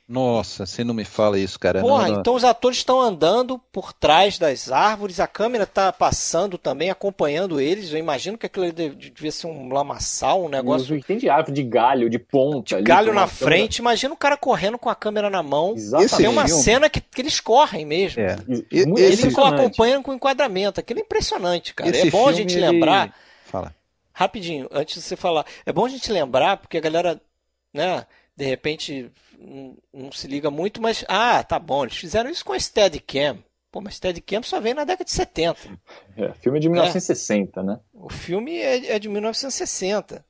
Nossa, 0.08 0.64
você 0.64 0.84
não 0.84 0.94
me 0.94 1.04
fala 1.04 1.36
isso, 1.36 1.58
cara. 1.58 1.80
Porra, 1.80 2.06
não, 2.06 2.12
não. 2.12 2.20
então 2.20 2.36
os 2.36 2.44
atores 2.44 2.78
estão 2.78 3.00
andando 3.00 3.60
por 3.72 3.92
trás 3.92 4.38
das 4.38 4.70
árvores, 4.70 5.18
a 5.18 5.26
câmera 5.26 5.64
está 5.64 5.92
passando 5.92 6.56
também, 6.56 6.90
acompanhando 6.90 7.60
eles. 7.60 7.90
Eu 7.90 7.98
imagino 7.98 8.38
que 8.38 8.46
aquilo 8.46 8.72
devia 8.72 9.32
ser 9.32 9.48
um 9.48 9.68
lamaçal, 9.72 10.44
um 10.44 10.48
negócio. 10.48 11.02
Tem 11.02 11.18
de 11.18 11.28
árvore, 11.28 11.54
de 11.54 11.64
galho, 11.64 12.08
de 12.08 12.20
ponta. 12.20 12.68
De 12.68 12.74
ali, 12.76 12.84
galho 12.84 13.12
na 13.12 13.26
frente. 13.26 13.78
Câmera... 13.78 13.94
Imagina 13.94 14.14
o 14.14 14.16
cara 14.16 14.36
correndo 14.36 14.78
com 14.78 14.88
a 14.88 14.94
câmera 14.94 15.28
na 15.28 15.42
mão. 15.42 15.74
Exatamente. 15.74 16.16
Tem 16.16 16.28
uma 16.28 16.46
cena 16.46 16.88
que, 16.88 17.00
que 17.00 17.20
eles 17.20 17.40
correm 17.40 17.84
mesmo. 17.84 18.22
É. 18.22 18.36
Eles 18.70 19.36
acompanham 19.36 20.04
com 20.04 20.14
enquadramento. 20.14 20.78
Aquilo 20.78 21.00
é 21.00 21.02
impressionante, 21.02 21.74
cara. 21.74 21.90
Esse 21.90 22.06
é 22.06 22.10
bom 22.12 22.28
a 22.28 22.32
gente 22.32 22.56
ele... 22.56 22.70
lembrar. 22.70 23.12
Fala 23.44 23.74
rapidinho, 24.16 24.66
antes 24.72 24.94
de 24.94 25.02
você 25.02 25.14
falar, 25.14 25.44
é 25.66 25.70
bom 25.70 25.84
a 25.84 25.90
gente 25.90 26.10
lembrar, 26.10 26.56
porque 26.56 26.78
a 26.78 26.80
galera, 26.80 27.20
né, 27.72 28.06
de 28.34 28.46
repente 28.46 29.12
não, 29.38 29.76
não 29.92 30.10
se 30.10 30.26
liga 30.26 30.50
muito, 30.50 30.80
mas, 30.80 31.04
ah, 31.06 31.44
tá 31.44 31.58
bom, 31.58 31.84
eles 31.84 31.98
fizeram 31.98 32.30
isso 32.30 32.42
com 32.42 32.54
a 32.54 32.58
Steadicam. 32.58 33.44
Pô, 33.70 33.82
mas 33.82 33.96
Steadicam 33.96 34.42
só 34.42 34.58
veio 34.58 34.74
na 34.74 34.84
década 34.84 35.04
de 35.04 35.10
70. 35.10 35.78
É, 36.16 36.32
filme 36.32 36.58
de 36.58 36.66
1960, 36.70 37.60
é. 37.60 37.62
né? 37.62 37.78
O 37.92 38.08
filme 38.08 38.56
é, 38.56 38.92
é 38.92 38.98
de 38.98 39.06
1960. 39.06 40.24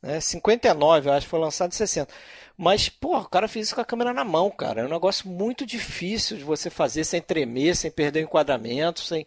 Né? 0.00 0.20
59, 0.20 1.08
eu 1.08 1.12
acho 1.12 1.26
que 1.26 1.30
foi 1.30 1.40
lançado 1.40 1.72
em 1.72 1.74
60. 1.74 2.14
Mas, 2.56 2.88
pô, 2.88 3.18
o 3.18 3.28
cara 3.28 3.48
fez 3.48 3.66
isso 3.66 3.74
com 3.74 3.80
a 3.80 3.84
câmera 3.84 4.12
na 4.12 4.22
mão, 4.22 4.48
cara. 4.48 4.82
É 4.82 4.84
um 4.84 4.90
negócio 4.90 5.28
muito 5.28 5.66
difícil 5.66 6.36
de 6.36 6.44
você 6.44 6.70
fazer 6.70 7.02
sem 7.02 7.20
tremer, 7.20 7.74
sem 7.74 7.90
perder 7.90 8.20
o 8.20 8.28
enquadramento, 8.28 9.00
sem, 9.00 9.26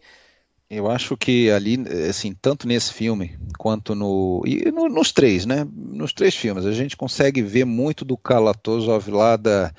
eu 0.70 0.90
acho 0.90 1.16
que 1.16 1.50
ali, 1.50 1.78
assim, 2.08 2.34
tanto 2.34 2.66
nesse 2.68 2.92
filme 2.92 3.38
quanto 3.56 3.94
no. 3.94 4.42
E 4.46 4.70
no, 4.70 4.88
nos 4.88 5.12
três, 5.12 5.46
né? 5.46 5.66
Nos 5.74 6.12
três 6.12 6.34
filmes, 6.34 6.66
a 6.66 6.72
gente 6.72 6.96
consegue 6.96 7.42
ver 7.42 7.64
muito 7.64 8.04
do 8.04 8.16
Kalatozov 8.18 9.08
lá 9.10 9.36
da, 9.36 9.72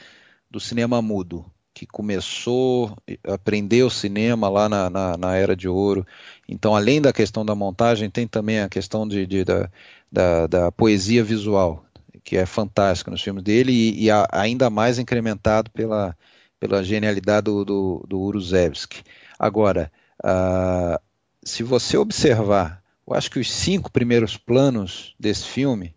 do 0.50 0.60
cinema 0.60 1.00
mudo, 1.02 1.46
que 1.74 1.86
começou, 1.86 2.98
aprendeu 3.24 3.90
cinema 3.90 4.50
lá 4.50 4.68
na, 4.68 4.90
na, 4.90 5.18
na, 5.18 5.36
Era 5.36 5.56
de 5.56 5.68
Ouro. 5.70 6.06
Então, 6.48 6.76
além 6.76 7.00
da 7.00 7.14
questão 7.14 7.46
da 7.46 7.54
montagem, 7.54 8.10
tem 8.10 8.28
também 8.28 8.60
a 8.60 8.70
questão 8.70 9.08
de, 9.08 9.28
de 9.28 9.44
da, 9.46 9.70
da, 10.12 10.48
da, 10.48 10.72
poesia 10.72 11.24
visual, 11.24 11.86
que 12.24 12.36
é 12.36 12.46
fantástica 12.48 13.12
nos 13.12 13.22
filmes 13.22 13.44
dele 13.44 13.72
e, 13.72 14.06
e 14.06 14.12
a, 14.12 14.28
ainda 14.32 14.72
mais 14.72 14.98
incrementado 14.98 15.70
pela, 15.70 16.18
pela 16.60 16.84
genialidade 16.84 17.46
do, 17.46 17.64
do, 17.64 18.06
do 18.08 18.20
Uruzevski. 18.20 19.04
Agora 19.38 19.92
Uh, 20.24 21.00
se 21.44 21.64
você 21.64 21.98
observar, 21.98 22.84
eu 23.08 23.14
acho 23.14 23.32
que 23.32 23.40
os 23.40 23.52
cinco 23.52 23.92
primeiros 23.92 24.38
planos 24.38 25.16
desse 25.20 25.46
filme, 25.46 25.96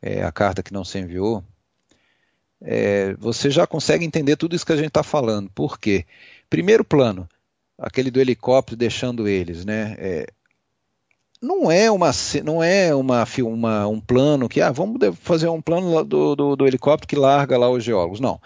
é, 0.00 0.22
a 0.22 0.32
carta 0.32 0.62
que 0.62 0.72
não 0.72 0.84
se 0.84 0.98
enviou, 0.98 1.44
é, 2.60 3.14
você 3.14 3.50
já 3.50 3.66
consegue 3.66 4.04
entender 4.04 4.36
tudo 4.36 4.56
isso 4.56 4.64
que 4.64 4.72
a 4.72 4.76
gente 4.76 4.88
está 4.88 5.02
falando. 5.02 5.50
Por 5.50 5.78
quê? 5.78 6.06
Primeiro 6.48 6.84
plano, 6.84 7.28
aquele 7.78 8.10
do 8.10 8.20
helicóptero 8.20 8.76
deixando 8.76 9.28
eles, 9.28 9.64
né? 9.64 9.94
É, 9.98 10.26
não 11.40 11.70
é 11.70 11.90
uma 11.90 12.10
não 12.42 12.62
é 12.62 12.94
uma, 12.94 13.24
uma, 13.44 13.86
um 13.86 14.00
plano 14.00 14.48
que 14.48 14.60
ah 14.60 14.72
vamos 14.72 14.98
fazer 15.20 15.48
um 15.48 15.60
plano 15.60 16.02
do, 16.04 16.34
do, 16.34 16.56
do 16.56 16.66
helicóptero 16.66 17.08
que 17.08 17.16
larga 17.16 17.58
lá 17.58 17.70
os 17.70 17.84
geólogos 17.84 18.20
não 18.20 18.40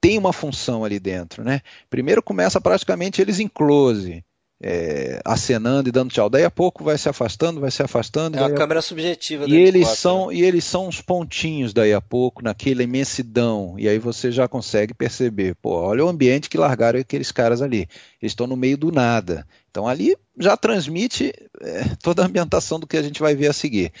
tem 0.00 0.18
uma 0.18 0.32
função 0.32 0.84
ali 0.84 1.00
dentro 1.00 1.42
né 1.42 1.62
primeiro 1.88 2.22
começa 2.22 2.60
praticamente 2.60 3.22
eles 3.22 3.40
em 3.40 3.48
close 3.48 4.22
é, 4.62 5.20
acenando 5.24 5.88
e 5.88 5.92
dando 5.92 6.10
tchau. 6.10 6.28
Daí 6.28 6.44
a 6.44 6.50
pouco 6.50 6.84
vai 6.84 6.98
se 6.98 7.08
afastando, 7.08 7.60
vai 7.60 7.70
se 7.70 7.82
afastando. 7.82 8.36
É 8.36 8.42
uma 8.42 8.50
câmera 8.50 8.82
subjetiva. 8.82 9.46
E 9.48 9.54
eles 9.54 9.88
são 9.88 10.28
né? 10.28 10.34
e 10.34 10.42
eles 10.42 10.64
são 10.64 10.88
uns 10.88 11.00
pontinhos 11.00 11.72
daí 11.72 11.94
a 11.94 12.00
pouco 12.00 12.44
naquela 12.44 12.82
imensidão. 12.82 13.74
E 13.78 13.88
aí 13.88 13.98
você 13.98 14.30
já 14.30 14.46
consegue 14.46 14.92
perceber, 14.92 15.54
pô, 15.56 15.70
olha 15.80 16.04
o 16.04 16.08
ambiente 16.08 16.50
que 16.50 16.58
largaram 16.58 17.00
aqueles 17.00 17.32
caras 17.32 17.62
ali. 17.62 17.88
Eles 18.20 18.32
estão 18.32 18.46
no 18.46 18.56
meio 18.56 18.76
do 18.76 18.92
nada. 18.92 19.46
Então 19.70 19.88
ali 19.88 20.14
já 20.38 20.56
transmite 20.56 21.32
é, 21.60 21.84
toda 22.02 22.22
a 22.22 22.26
ambientação 22.26 22.78
do 22.78 22.86
que 22.86 22.98
a 22.98 23.02
gente 23.02 23.20
vai 23.20 23.34
ver 23.34 23.48
a 23.48 23.52
seguir. 23.52 23.92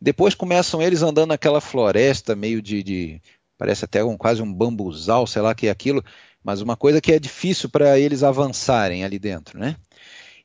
Depois 0.00 0.34
começam 0.34 0.80
eles 0.80 1.02
andando 1.02 1.28
naquela 1.28 1.60
floresta 1.60 2.34
meio 2.34 2.62
de, 2.62 2.82
de 2.82 3.22
parece 3.58 3.84
até 3.84 4.04
um, 4.04 4.16
quase 4.16 4.42
um 4.42 4.52
bambuzal, 4.52 5.26
sei 5.26 5.42
lá 5.42 5.54
que 5.54 5.68
é 5.68 5.70
aquilo, 5.70 6.04
mas 6.44 6.60
uma 6.60 6.76
coisa 6.76 7.00
que 7.00 7.12
é 7.12 7.18
difícil 7.18 7.68
para 7.68 7.98
eles 7.98 8.22
avançarem 8.22 9.04
ali 9.04 9.18
dentro, 9.18 9.58
né? 9.58 9.74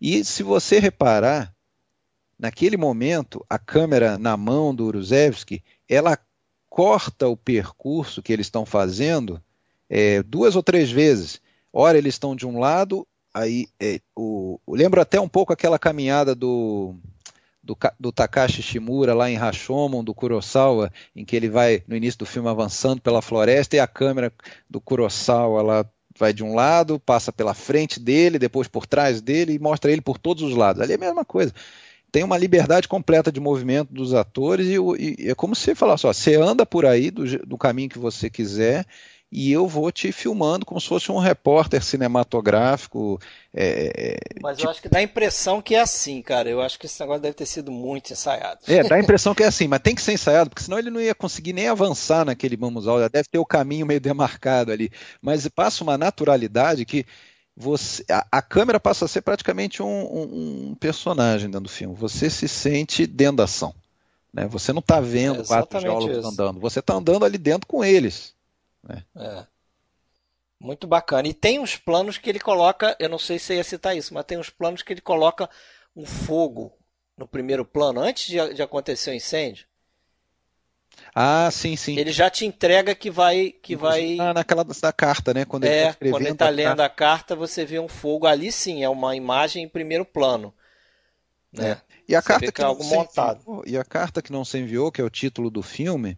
E 0.01 0.25
se 0.25 0.41
você 0.41 0.79
reparar, 0.79 1.53
naquele 2.39 2.75
momento, 2.75 3.45
a 3.47 3.59
câmera 3.59 4.17
na 4.17 4.35
mão 4.35 4.73
do 4.73 4.85
Uruzevski, 4.85 5.63
ela 5.87 6.17
corta 6.67 7.27
o 7.27 7.37
percurso 7.37 8.23
que 8.23 8.33
eles 8.33 8.47
estão 8.47 8.65
fazendo 8.65 9.39
é, 9.87 10.23
duas 10.23 10.55
ou 10.55 10.63
três 10.63 10.89
vezes. 10.89 11.39
Ora, 11.71 11.99
eles 11.99 12.15
estão 12.15 12.35
de 12.35 12.47
um 12.47 12.59
lado, 12.59 13.07
aí 13.31 13.67
é, 13.79 14.01
o, 14.15 14.59
lembro 14.67 14.99
até 14.99 15.19
um 15.19 15.29
pouco 15.29 15.53
aquela 15.53 15.77
caminhada 15.77 16.33
do, 16.33 16.95
do, 17.61 17.77
do, 17.99 18.11
Takashi 18.11 18.63
Shimura 18.63 19.13
lá 19.13 19.29
em 19.29 19.35
Rashomon, 19.35 20.03
do 20.03 20.15
Kurosawa, 20.15 20.91
em 21.15 21.23
que 21.23 21.35
ele 21.35 21.47
vai 21.47 21.83
no 21.87 21.95
início 21.95 22.17
do 22.17 22.25
filme 22.25 22.49
avançando 22.49 23.01
pela 23.01 23.21
floresta 23.21 23.75
e 23.75 23.79
a 23.79 23.87
câmera 23.87 24.33
do 24.67 24.81
Kurosawa 24.81 25.61
lá 25.61 25.85
vai 26.21 26.31
de 26.31 26.43
um 26.43 26.53
lado, 26.53 26.99
passa 26.99 27.33
pela 27.33 27.55
frente 27.55 27.99
dele, 27.99 28.37
depois 28.37 28.67
por 28.67 28.85
trás 28.85 29.21
dele 29.21 29.53
e 29.53 29.59
mostra 29.59 29.91
ele 29.91 30.01
por 30.01 30.19
todos 30.19 30.43
os 30.43 30.55
lados. 30.55 30.79
Ali 30.81 30.93
é 30.93 30.95
a 30.95 30.99
mesma 30.99 31.25
coisa. 31.25 31.51
Tem 32.11 32.23
uma 32.23 32.37
liberdade 32.37 32.87
completa 32.87 33.31
de 33.31 33.39
movimento 33.39 33.91
dos 33.91 34.13
atores 34.13 34.67
e, 34.67 34.75
e 35.23 35.29
é 35.29 35.33
como 35.33 35.55
se 35.55 35.73
falasse: 35.73 36.05
ó, 36.05 36.13
você 36.13 36.35
anda 36.35 36.63
por 36.63 36.85
aí 36.85 37.09
do, 37.09 37.25
do 37.45 37.57
caminho 37.57 37.89
que 37.89 37.97
você 37.97 38.29
quiser 38.29 38.85
e 39.31 39.49
eu 39.49 39.65
vou 39.65 39.89
te 39.91 40.11
filmando 40.11 40.65
como 40.65 40.81
se 40.81 40.87
fosse 40.87 41.09
um 41.09 41.17
repórter 41.17 41.81
cinematográfico. 41.81 43.17
É, 43.53 43.91
é 43.95 44.39
Mas 44.41 44.57
tipo... 44.57 44.67
eu 44.67 44.71
acho 44.71 44.81
que 44.81 44.89
dá 44.89 44.99
a 44.99 45.03
impressão 45.03 45.61
que 45.61 45.73
é 45.73 45.79
assim, 45.79 46.21
cara. 46.21 46.49
Eu 46.49 46.61
acho 46.61 46.77
que 46.77 46.85
esse 46.85 46.99
negócio 46.99 47.21
deve 47.21 47.35
ter 47.35 47.45
sido 47.45 47.71
muito 47.71 48.11
ensaiado. 48.11 48.59
É, 48.67 48.83
dá 48.83 48.95
a 48.95 48.99
impressão 48.99 49.33
que 49.33 49.43
é 49.43 49.47
assim, 49.47 49.69
mas 49.69 49.79
tem 49.79 49.95
que 49.95 50.01
ser 50.01 50.11
ensaiado, 50.11 50.49
porque 50.49 50.63
senão 50.63 50.77
ele 50.77 50.89
não 50.89 50.99
ia 50.99 51.15
conseguir 51.15 51.53
nem 51.53 51.69
avançar 51.69 52.25
naquele 52.25 52.57
mamusal. 52.57 52.99
Já 52.99 53.07
deve 53.07 53.29
ter 53.29 53.39
o 53.39 53.45
caminho 53.45 53.85
meio 53.85 54.01
demarcado 54.01 54.71
ali. 54.71 54.91
Mas 55.21 55.47
passa 55.47 55.81
uma 55.81 55.97
naturalidade 55.97 56.83
que 56.83 57.05
você, 57.55 58.03
a, 58.11 58.25
a 58.31 58.41
câmera 58.41 58.81
passa 58.81 59.05
a 59.05 59.07
ser 59.07 59.21
praticamente 59.21 59.81
um, 59.81 59.87
um, 59.87 60.69
um 60.71 60.75
personagem 60.75 61.49
dentro 61.49 61.63
do 61.63 61.69
filme. 61.69 61.95
Você 61.95 62.29
se 62.29 62.49
sente 62.49 63.07
dentro 63.07 63.37
da 63.37 63.43
ação. 63.45 63.73
Né? 64.33 64.45
Você 64.47 64.73
não 64.73 64.79
está 64.79 64.99
vendo 64.99 65.41
é 65.41 65.45
quatro 65.45 65.79
geólogos 65.79 66.17
isso. 66.17 66.27
andando, 66.27 66.59
você 66.59 66.79
está 66.79 66.93
andando 66.93 67.23
ali 67.23 67.37
dentro 67.37 67.65
com 67.65 67.83
eles. 67.83 68.33
Né? 68.83 69.05
É. 69.15 69.45
Muito 70.59 70.85
bacana. 70.85 71.27
E 71.27 71.33
tem 71.33 71.59
uns 71.59 71.75
planos 71.75 72.17
que 72.17 72.29
ele 72.29 72.39
coloca, 72.39 72.95
eu 72.99 73.09
não 73.09 73.17
sei 73.17 73.39
se 73.39 73.55
ia 73.55 73.63
citar 73.63 73.97
isso, 73.97 74.13
mas 74.13 74.25
tem 74.25 74.37
uns 74.37 74.49
planos 74.49 74.83
que 74.83 74.93
ele 74.93 75.01
coloca 75.01 75.49
um 75.95 76.05
fogo 76.05 76.71
no 77.17 77.27
primeiro 77.27 77.65
plano, 77.65 77.99
antes 77.99 78.27
de, 78.27 78.53
de 78.53 78.61
acontecer 78.61 79.11
o 79.11 79.13
incêndio. 79.13 79.65
Ah, 81.15 81.49
sim, 81.51 81.75
sim. 81.75 81.97
Ele 81.97 82.11
já 82.11 82.29
te 82.29 82.45
entrega 82.45 82.93
que 82.93 83.09
vai. 83.09 83.51
que 83.51 83.75
vai 83.75 84.17
ah, 84.19 84.33
Naquela 84.33 84.63
da 84.63 84.93
carta, 84.93 85.33
né? 85.33 85.45
Quando 85.45 85.65
é, 85.65 85.83
ele 85.83 85.93
tá 85.93 85.97
quando 86.09 86.21
ele 86.21 86.31
está 86.31 86.49
lendo 86.49 86.81
a 86.81 86.89
carta, 86.89 87.35
você 87.35 87.65
vê 87.65 87.79
um 87.79 87.87
fogo. 87.87 88.27
Ali 88.27 88.51
sim, 88.51 88.83
é 88.83 88.89
uma 88.89 89.15
imagem 89.15 89.63
em 89.63 89.69
primeiro 89.69 90.05
plano. 90.05 90.53
Né? 91.51 91.71
É. 91.71 91.81
E 92.07 92.15
a 92.15 92.21
carta 92.21 92.51
que, 92.51 92.61
algo 92.61 92.83
montado. 92.83 93.41
Enviou, 93.41 93.63
e 93.65 93.77
a 93.77 93.83
carta 93.83 94.21
que 94.21 94.31
não 94.31 94.43
se 94.43 94.57
enviou, 94.57 94.91
que 94.91 95.01
é 95.01 95.03
o 95.03 95.09
título 95.09 95.49
do 95.49 95.61
filme, 95.61 96.17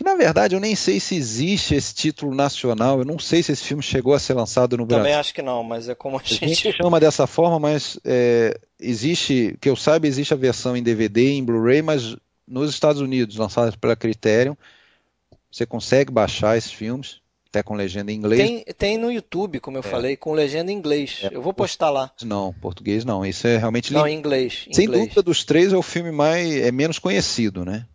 que 0.00 0.04
na 0.04 0.14
verdade 0.14 0.56
eu 0.56 0.60
nem 0.60 0.74
sei 0.74 0.98
se 0.98 1.14
existe 1.14 1.74
esse 1.74 1.94
título 1.94 2.34
nacional, 2.34 3.00
eu 3.00 3.04
não 3.04 3.18
sei 3.18 3.42
se 3.42 3.52
esse 3.52 3.62
filme 3.62 3.82
chegou 3.82 4.14
a 4.14 4.18
ser 4.18 4.32
lançado 4.32 4.74
no 4.78 4.86
Brasil. 4.86 5.04
Também 5.04 5.14
acho 5.14 5.34
que 5.34 5.42
não, 5.42 5.62
mas 5.62 5.90
é 5.90 5.94
como 5.94 6.18
a 6.18 6.22
gente... 6.22 6.42
A 6.42 6.48
gente 6.48 6.72
chama 6.72 6.98
dessa 6.98 7.26
forma, 7.26 7.58
mas 7.58 8.00
é, 8.02 8.58
existe, 8.80 9.58
que 9.60 9.68
eu 9.68 9.76
saiba, 9.76 10.06
existe 10.06 10.32
a 10.32 10.38
versão 10.38 10.74
em 10.74 10.82
DVD 10.82 11.28
e 11.28 11.32
em 11.32 11.44
Blu-ray, 11.44 11.82
mas 11.82 12.16
nos 12.48 12.70
Estados 12.70 13.02
Unidos, 13.02 13.36
lançada 13.36 13.76
pela 13.78 13.94
Criterion, 13.94 14.54
você 15.52 15.66
consegue 15.66 16.10
baixar 16.10 16.56
esses 16.56 16.72
filmes, 16.72 17.20
até 17.50 17.62
com 17.62 17.74
legenda 17.74 18.10
em 18.10 18.16
inglês. 18.16 18.40
Tem, 18.40 18.64
tem 18.78 18.96
no 18.96 19.12
YouTube, 19.12 19.60
como 19.60 19.76
eu 19.76 19.82
é. 19.82 19.86
falei, 19.86 20.16
com 20.16 20.32
legenda 20.32 20.72
em 20.72 20.76
inglês. 20.76 21.20
É. 21.24 21.28
Eu 21.30 21.42
vou 21.42 21.52
postar 21.52 21.90
lá. 21.90 22.10
Não, 22.22 22.54
português 22.54 23.04
não. 23.04 23.26
Isso 23.26 23.46
é 23.46 23.58
realmente 23.58 23.92
Não, 23.92 24.08
em 24.08 24.16
inglês. 24.16 24.66
Sem 24.72 24.86
inglês. 24.86 25.02
dúvida, 25.02 25.22
dos 25.22 25.44
três 25.44 25.74
é 25.74 25.76
o 25.76 25.82
filme 25.82 26.10
mais 26.10 26.56
é 26.56 26.72
menos 26.72 26.98
conhecido, 26.98 27.66
né? 27.66 27.86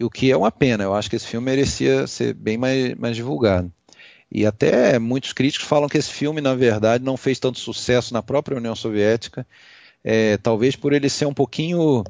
O 0.00 0.10
que 0.10 0.30
é 0.30 0.36
uma 0.36 0.50
pena. 0.50 0.84
Eu 0.84 0.94
acho 0.94 1.10
que 1.10 1.16
esse 1.16 1.26
filme 1.26 1.46
merecia 1.46 2.06
ser 2.06 2.34
bem 2.34 2.56
mais, 2.56 2.94
mais 2.94 3.16
divulgado. 3.16 3.72
E 4.30 4.46
até 4.46 4.98
muitos 4.98 5.32
críticos 5.32 5.68
falam 5.68 5.88
que 5.88 5.98
esse 5.98 6.10
filme, 6.10 6.40
na 6.40 6.54
verdade, 6.54 7.04
não 7.04 7.16
fez 7.18 7.38
tanto 7.38 7.58
sucesso 7.58 8.14
na 8.14 8.22
própria 8.22 8.56
União 8.56 8.74
Soviética, 8.74 9.46
é, 10.02 10.38
talvez 10.38 10.74
por 10.74 10.94
ele 10.94 11.10
ser 11.10 11.26
um 11.26 11.34
pouquinho 11.34 12.02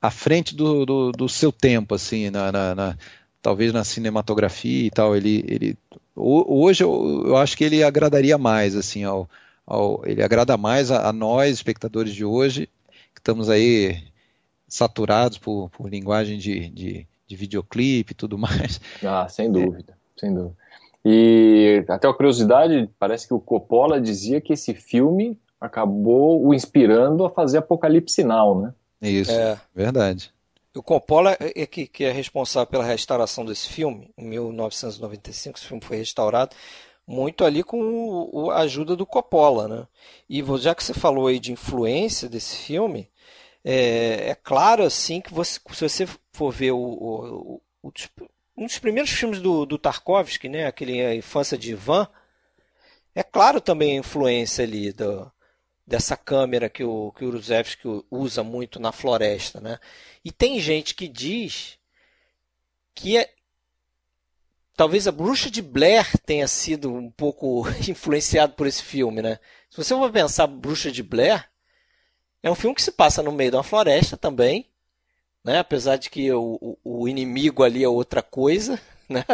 à 0.00 0.10
frente 0.10 0.54
do, 0.54 0.86
do, 0.86 1.12
do 1.12 1.28
seu 1.28 1.52
tempo, 1.52 1.94
assim, 1.94 2.30
na, 2.30 2.50
na, 2.50 2.74
na, 2.74 2.98
talvez 3.42 3.72
na 3.72 3.84
cinematografia 3.84 4.86
e 4.86 4.90
tal. 4.90 5.16
Ele, 5.16 5.44
ele 5.46 5.78
hoje 6.16 6.82
eu, 6.82 7.24
eu 7.26 7.36
acho 7.36 7.56
que 7.56 7.64
ele 7.64 7.82
agradaria 7.82 8.38
mais, 8.38 8.74
assim, 8.74 9.04
ao, 9.04 9.28
ao 9.66 10.02
ele 10.06 10.22
agrada 10.22 10.56
mais 10.56 10.90
a, 10.90 11.08
a, 11.08 11.12
nós, 11.12 11.54
espectadores 11.54 12.14
de 12.14 12.24
hoje, 12.24 12.68
que 13.14 13.20
estamos 13.20 13.50
aí 13.50 14.04
saturados 14.66 15.38
por, 15.38 15.70
por 15.70 15.88
linguagem 15.90 16.38
de, 16.38 16.70
de, 16.70 17.06
de 17.28 17.36
videoclipe 17.36 18.12
e 18.12 18.16
tudo 18.16 18.36
mais. 18.38 18.80
Ah, 19.04 19.28
sem 19.28 19.52
dúvida, 19.52 19.92
é. 19.92 20.20
sem 20.20 20.34
dúvida. 20.34 20.56
E 21.04 21.84
até 21.88 22.08
uma 22.08 22.14
curiosidade, 22.14 22.90
parece 22.98 23.28
que 23.28 23.34
o 23.34 23.40
Coppola 23.40 24.00
dizia 24.00 24.40
que 24.40 24.52
esse 24.52 24.74
filme 24.74 25.38
acabou 25.60 26.44
o 26.44 26.52
inspirando 26.52 27.24
a 27.24 27.30
fazer 27.30 27.58
Apocalipse 27.58 28.24
Now, 28.24 28.60
né? 28.60 28.74
Isso, 29.00 29.30
é. 29.30 29.60
verdade. 29.74 30.32
O 30.74 30.82
Coppola 30.82 31.36
é 31.40 31.66
que, 31.66 31.86
que 31.86 32.04
é 32.04 32.12
responsável 32.12 32.66
pela 32.66 32.84
restauração 32.84 33.44
desse 33.44 33.68
filme, 33.68 34.10
em 34.16 34.26
1995, 34.26 35.58
esse 35.58 35.66
filme 35.66 35.82
foi 35.82 35.96
restaurado, 35.96 36.54
muito 37.06 37.42
ali 37.44 37.62
com 37.62 38.50
a 38.50 38.58
ajuda 38.58 38.94
do 38.94 39.06
Coppola, 39.06 39.66
né? 39.66 39.86
E 40.28 40.44
já 40.58 40.74
que 40.74 40.84
você 40.84 40.92
falou 40.92 41.26
aí 41.26 41.40
de 41.40 41.52
influência 41.52 42.28
desse 42.28 42.56
filme, 42.56 43.08
é, 43.70 44.30
é 44.30 44.34
claro 44.34 44.82
assim 44.82 45.20
que 45.20 45.34
você, 45.34 45.60
se 45.74 45.88
você 45.88 46.08
for 46.32 46.50
ver 46.50 46.70
o, 46.70 46.78
o, 46.78 47.62
o, 47.82 47.92
um 48.56 48.64
dos 48.64 48.78
primeiros 48.78 49.10
filmes 49.10 49.42
do, 49.42 49.66
do 49.66 49.76
Tarkovsky, 49.76 50.48
né? 50.48 50.66
Aquele 50.66 51.04
A 51.04 51.14
Infância 51.14 51.58
de 51.58 51.72
Ivan, 51.72 52.08
é 53.14 53.22
claro 53.22 53.60
também 53.60 53.92
a 53.92 54.00
influência 54.00 54.64
ali 54.64 54.90
do, 54.90 55.30
dessa 55.86 56.16
câmera 56.16 56.70
que 56.70 56.82
o, 56.82 57.12
que 57.12 57.26
usa 58.10 58.42
muito 58.42 58.80
na 58.80 58.90
floresta, 58.90 59.60
né? 59.60 59.78
E 60.24 60.32
tem 60.32 60.58
gente 60.60 60.94
que 60.94 61.06
diz 61.06 61.78
que 62.94 63.18
é, 63.18 63.30
talvez 64.74 65.06
a 65.06 65.12
Bruxa 65.12 65.50
de 65.50 65.60
Blair 65.60 66.06
tenha 66.24 66.48
sido 66.48 66.90
um 66.90 67.10
pouco 67.10 67.64
influenciado 67.86 68.54
por 68.54 68.66
esse 68.66 68.82
filme, 68.82 69.20
né? 69.20 69.38
Se 69.68 69.76
você 69.76 69.94
for 69.94 70.10
pensar 70.10 70.46
Bruxa 70.46 70.90
de 70.90 71.02
Blair, 71.02 71.50
é 72.48 72.52
um 72.52 72.56
filme 72.56 72.74
que 72.74 72.82
se 72.82 72.92
passa 72.92 73.22
no 73.22 73.32
meio 73.32 73.50
de 73.50 73.56
uma 73.56 73.62
floresta 73.62 74.16
também, 74.16 74.66
né? 75.44 75.58
Apesar 75.58 75.96
de 75.96 76.10
que 76.10 76.30
o, 76.32 76.78
o 76.84 77.08
inimigo 77.08 77.62
ali 77.62 77.84
é 77.84 77.88
outra 77.88 78.22
coisa, 78.22 78.80
né? 79.08 79.24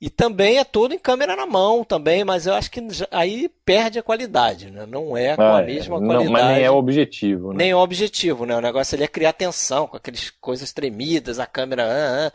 E 0.00 0.10
também 0.10 0.58
é 0.58 0.64
todo 0.64 0.92
em 0.92 0.98
câmera 0.98 1.34
na 1.34 1.46
mão 1.46 1.82
também, 1.84 2.24
mas 2.24 2.46
eu 2.46 2.52
acho 2.52 2.70
que 2.70 2.80
aí 3.10 3.48
perde 3.64 3.98
a 3.98 4.02
qualidade, 4.02 4.70
né? 4.70 4.84
Não 4.86 5.16
é 5.16 5.36
com 5.36 5.42
ah, 5.42 5.58
a 5.58 5.62
é. 5.62 5.66
mesma 5.66 5.98
não, 5.98 6.06
qualidade. 6.06 6.32
Mas 6.32 6.56
nem 6.56 6.64
é 6.64 6.70
o 6.70 6.74
objetivo, 6.74 7.52
né? 7.52 7.58
Nem 7.58 7.70
é 7.70 7.76
o 7.76 7.78
objetivo, 7.78 8.44
né? 8.44 8.56
O 8.56 8.60
negócio 8.60 8.94
ali 8.94 9.04
é 9.04 9.08
criar 9.08 9.32
tensão, 9.32 9.86
com 9.86 9.96
aquelas 9.96 10.30
coisas 10.30 10.72
tremidas, 10.72 11.38
a 11.38 11.46
câmera... 11.46 11.84
Ah, 11.84 12.26
ah, 12.26 12.32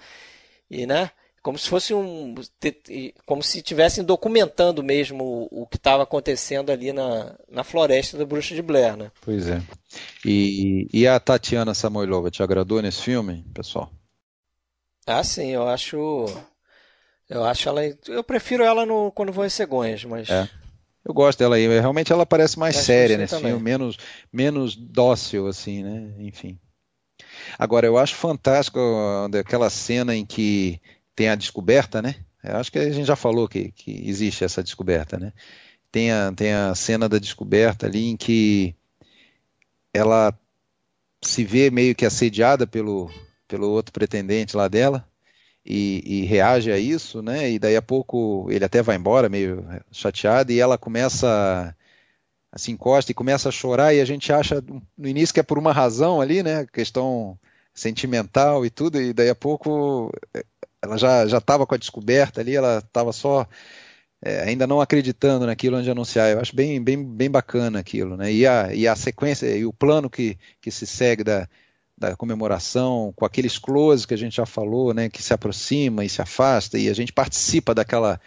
e, 0.71 0.85
né? 0.85 1.11
Como 1.41 1.57
se 1.57 1.69
fosse 1.69 1.93
um... 1.93 2.35
Como 3.25 3.41
se 3.41 3.57
estivessem 3.57 4.03
documentando 4.03 4.83
mesmo 4.83 5.47
o, 5.51 5.65
que 5.65 5.77
estava 5.77 6.03
acontecendo 6.03 6.71
ali 6.71 6.91
na, 6.91 7.35
na 7.49 7.63
floresta 7.63 8.17
da 8.17 8.25
Bruxa 8.25 8.53
de 8.53 8.61
Blair, 8.61 8.97
né? 8.97 9.11
Pois 9.21 9.47
é. 9.47 9.61
E, 10.25 10.87
e 10.93 11.07
a 11.07 11.19
Tatiana 11.19 11.73
Samoilova 11.73 12.29
te 12.29 12.43
agradou 12.43 12.81
nesse 12.81 13.01
filme, 13.01 13.45
pessoal? 13.53 13.91
Ah, 15.07 15.23
sim, 15.23 15.51
eu 15.51 15.67
acho 15.67 16.27
eu 17.29 17.43
acho 17.43 17.69
ela. 17.69 17.81
Eu 18.07 18.23
prefiro 18.23 18.63
ela 18.63 18.85
no 18.85 19.11
quando 19.11 19.31
vou 19.31 19.45
em 19.45 19.49
cegonhas, 19.49 20.03
mas. 20.03 20.29
É. 20.29 20.49
Eu 21.05 21.13
gosto 21.13 21.39
dela 21.39 21.55
aí. 21.55 21.67
Realmente 21.67 22.11
ela 22.11 22.25
parece 22.25 22.57
mais 22.57 22.75
séria 22.75 23.17
nesse 23.17 23.35
também. 23.35 23.51
filme, 23.51 23.63
menos, 23.63 23.97
menos 24.33 24.75
dócil, 24.75 25.47
assim, 25.47 25.83
né? 25.83 26.11
Enfim. 26.17 26.59
Agora, 27.57 27.85
eu 27.85 27.97
acho 27.97 28.15
fantástico 28.15 28.79
aquela 29.39 29.69
cena 29.69 30.15
em 30.15 30.25
que 30.25 30.81
tem 31.19 31.27
a 31.27 31.35
descoberta, 31.35 32.01
né? 32.01 32.15
Eu 32.41 32.55
acho 32.55 32.71
que 32.71 32.79
a 32.79 32.89
gente 32.89 33.05
já 33.05 33.15
falou 33.17 33.45
que, 33.45 33.73
que 33.73 34.07
existe 34.07 34.45
essa 34.45 34.63
descoberta, 34.63 35.19
né? 35.19 35.33
Tem 35.91 36.13
a, 36.13 36.31
tem 36.33 36.53
a 36.53 36.73
cena 36.73 37.09
da 37.09 37.19
descoberta 37.19 37.87
ali 37.87 38.07
em 38.07 38.15
que 38.15 38.73
ela 39.93 40.33
se 41.21 41.43
vê 41.43 41.69
meio 41.69 41.93
que 41.93 42.05
assediada 42.05 42.65
pelo, 42.65 43.11
pelo 43.49 43.67
outro 43.69 43.91
pretendente 43.91 44.55
lá 44.55 44.69
dela, 44.69 45.05
e, 45.65 46.01
e, 46.05 46.25
reage 46.25 46.71
a 46.71 46.79
isso, 46.79 47.21
né? 47.21 47.51
E 47.51 47.59
daí 47.59 47.75
a 47.75 47.81
pouco 47.81 48.47
ele 48.49 48.63
até 48.63 48.81
vai 48.81 48.95
embora 48.95 49.27
meio 49.27 49.65
chateado 49.91 50.53
e 50.53 50.59
ela 50.61 50.77
começa 50.77 51.75
a 52.49 52.57
se 52.57 52.71
encosta 52.71 53.11
e 53.11 53.15
começa 53.15 53.49
a 53.49 53.51
chorar 53.51 53.93
e 53.93 53.99
a 53.99 54.05
gente 54.05 54.31
acha 54.31 54.63
no 54.97 55.07
início 55.07 55.33
que 55.33 55.41
é 55.41 55.43
por 55.43 55.59
uma 55.59 55.73
razão 55.73 56.21
ali, 56.21 56.41
né? 56.41 56.65
Questão 56.71 57.37
sentimental 57.73 58.65
e 58.65 58.69
tudo 58.69 59.01
e 59.01 59.11
daí 59.11 59.29
a 59.29 59.35
pouco 59.35 60.11
ela 60.81 60.97
já 60.97 61.27
já 61.27 61.37
estava 61.39 61.65
com 61.65 61.75
a 61.75 61.77
descoberta 61.77 62.41
ali, 62.41 62.55
ela 62.55 62.79
estava 62.79 63.11
só 63.13 63.47
é, 64.21 64.41
ainda 64.43 64.67
não 64.67 64.81
acreditando 64.81 65.45
naquilo 65.45 65.77
onde 65.77 65.89
anunciar. 65.89 66.31
Eu 66.31 66.39
acho 66.39 66.55
bem, 66.55 66.81
bem, 66.81 67.03
bem 67.03 67.29
bacana 67.29 67.79
aquilo, 67.79 68.17
né? 68.17 68.31
E 68.31 68.45
a, 68.45 68.73
e 68.73 68.87
a 68.87 68.95
sequência 68.95 69.47
e 69.47 69.65
o 69.65 69.73
plano 69.73 70.09
que, 70.09 70.37
que 70.61 70.71
se 70.71 70.85
segue 70.85 71.23
da, 71.23 71.47
da 71.99 72.15
comemoração, 72.15 73.13
com 73.15 73.25
aqueles 73.25 73.57
close 73.57 74.07
que 74.07 74.13
a 74.13 74.17
gente 74.17 74.37
já 74.37 74.45
falou, 74.45 74.93
né, 74.93 75.09
que 75.09 75.21
se 75.21 75.33
aproxima 75.33 76.05
e 76.05 76.09
se 76.09 76.21
afasta, 76.21 76.77
e 76.79 76.89
a 76.89 76.93
gente 76.93 77.11
participa 77.11 77.75
daquela, 77.75 78.19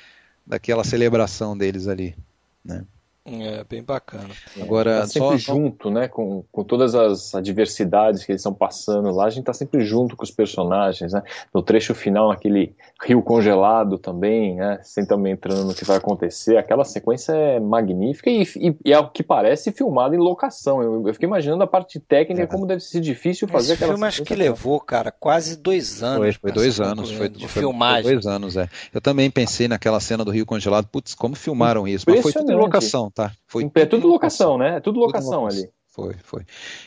daquela 0.47 0.85
celebração 0.85 1.57
deles 1.57 1.89
ali. 1.89 2.15
Né? 2.63 2.85
É, 3.25 3.63
bem 3.69 3.85
bacana. 3.85 4.31
Agora, 4.61 5.03
tá 5.03 5.07
sempre 5.07 5.39
só... 5.39 5.55
junto, 5.55 5.91
né, 5.91 6.09
com, 6.09 6.43
com 6.51 6.65
todas 6.65 6.93
as 6.97 7.33
adversidades 7.37 8.25
que 8.25 8.33
eles 8.33 8.41
estão 8.41 8.53
passando 8.53 9.13
lá, 9.13 9.27
a 9.27 9.31
gente 9.31 9.45
tá 9.45 9.53
sempre 9.53 9.85
junto 9.85 10.17
com 10.17 10.25
os 10.25 10.31
personagens, 10.33 11.13
né, 11.13 11.23
no 11.55 11.63
trecho 11.63 11.95
final, 11.95 12.33
aquele 12.33 12.75
rio 13.01 13.23
congelado 13.23 13.97
também, 13.97 14.57
né, 14.57 14.81
sem 14.83 15.07
também 15.07 15.35
entrando 15.35 15.65
no 15.65 15.73
que 15.73 15.85
vai 15.85 15.99
acontecer, 15.99 16.57
aquela 16.57 16.85
sequência 16.85 17.33
é 17.33 17.61
magnífica 17.61 18.29
e, 18.29 18.43
e, 18.57 18.77
e 18.87 18.93
é 18.93 18.99
o 18.99 19.09
que 19.09 19.23
parece 19.23 19.71
filmado 19.71 20.17
em 20.17 20.19
locação, 20.19 20.83
eu, 20.83 21.07
eu 21.07 21.15
fiquei 21.15 21.29
imaginando 21.29 21.63
a 21.63 21.67
parte 21.67 22.01
técnica, 22.01 22.43
é. 22.43 22.47
como 22.49 22.67
deve 22.67 22.81
ser 22.81 23.01
difícil 23.01 23.47
fazer 23.47 23.75
Esse 23.75 23.85
aquela 23.85 23.93
filme 23.93 24.09
acho 24.09 24.25
que 24.25 24.35
levou, 24.35 24.81
cara, 24.81 25.13
quase 25.13 25.57
dois 25.57 26.03
anos. 26.03 26.19
Foi, 26.19 26.33
foi 26.33 26.53
dois 26.53 26.81
anos, 26.81 27.13
foi, 27.13 27.29
de 27.29 27.47
foi, 27.47 27.63
filmagem. 27.63 28.03
Foi 28.03 28.13
dois 28.15 28.27
anos, 28.27 28.57
é. 28.57 28.69
Eu 28.93 29.01
também 29.01 29.31
pensei 29.31 29.69
naquela 29.69 30.01
cena 30.01 30.25
do 30.25 30.33
rio 30.33 30.45
congelado, 30.45 30.89
putz, 30.89 31.15
como 31.15 31.37
filmaram 31.37 31.87
isso, 31.87 32.05
mas 32.09 32.21
foi 32.21 32.33
tudo 32.33 32.51
em 32.51 32.57
locação, 32.57 33.12
tá? 33.13 33.33
Foi 33.47 33.71
é 33.75 33.87
tudo 33.87 34.09
locação, 34.09 34.59
né? 34.59 34.77
É 34.77 34.81
tudo 34.81 35.01
locação, 35.01 35.47
tudo 35.49 35.53
ali. 35.53 35.69
Foi, 35.93 36.15
foi. 36.23 36.43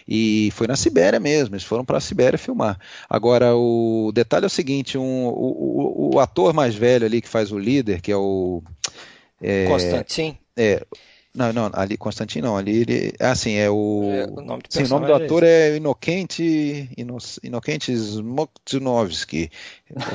E 0.08 0.50
foi 0.54 0.66
na 0.66 0.76
Sibéria 0.76 1.20
mesmo, 1.20 1.54
eles 1.54 1.64
foram 1.64 1.86
para 1.86 2.00
a 2.00 2.02
Sibéria 2.02 2.40
filmar. 2.40 2.80
Agora, 3.08 3.56
o 3.56 4.12
detalhe 4.12 4.46
é 4.46 4.48
o 4.48 4.50
seguinte: 4.50 4.98
um, 4.98 5.28
o, 5.28 6.10
o, 6.10 6.16
o, 6.16 6.20
ator 6.20 6.54
mais 6.54 6.74
velho 6.74 7.06
ali 7.06 7.22
que 7.22 7.30
faz 7.30 7.52
o 7.52 7.60
líder, 7.60 8.02
que 8.02 8.12
é 8.12 8.18
o. 8.18 8.64
É, 9.40 9.68
Constantin? 9.68 10.36
É, 10.58 10.84
Não, 11.36 11.52
não, 11.52 11.70
ali 11.74 11.98
Constantino 11.98 12.48
não, 12.48 12.58
ali 12.58 12.78
ele. 12.78 13.14
Assim, 13.20 13.56
é 13.56 13.70
o. 13.70 14.04
É, 14.10 14.26
o 14.26 14.42
nome, 14.42 14.64
Sim, 14.70 14.84
o 14.84 14.88
nome 14.88 15.06
do 15.06 15.14
ator 15.14 15.44
é, 15.44 15.76
Inocente, 15.76 16.90
Inocente 17.44 17.92
Smoktinovski. 17.92 19.52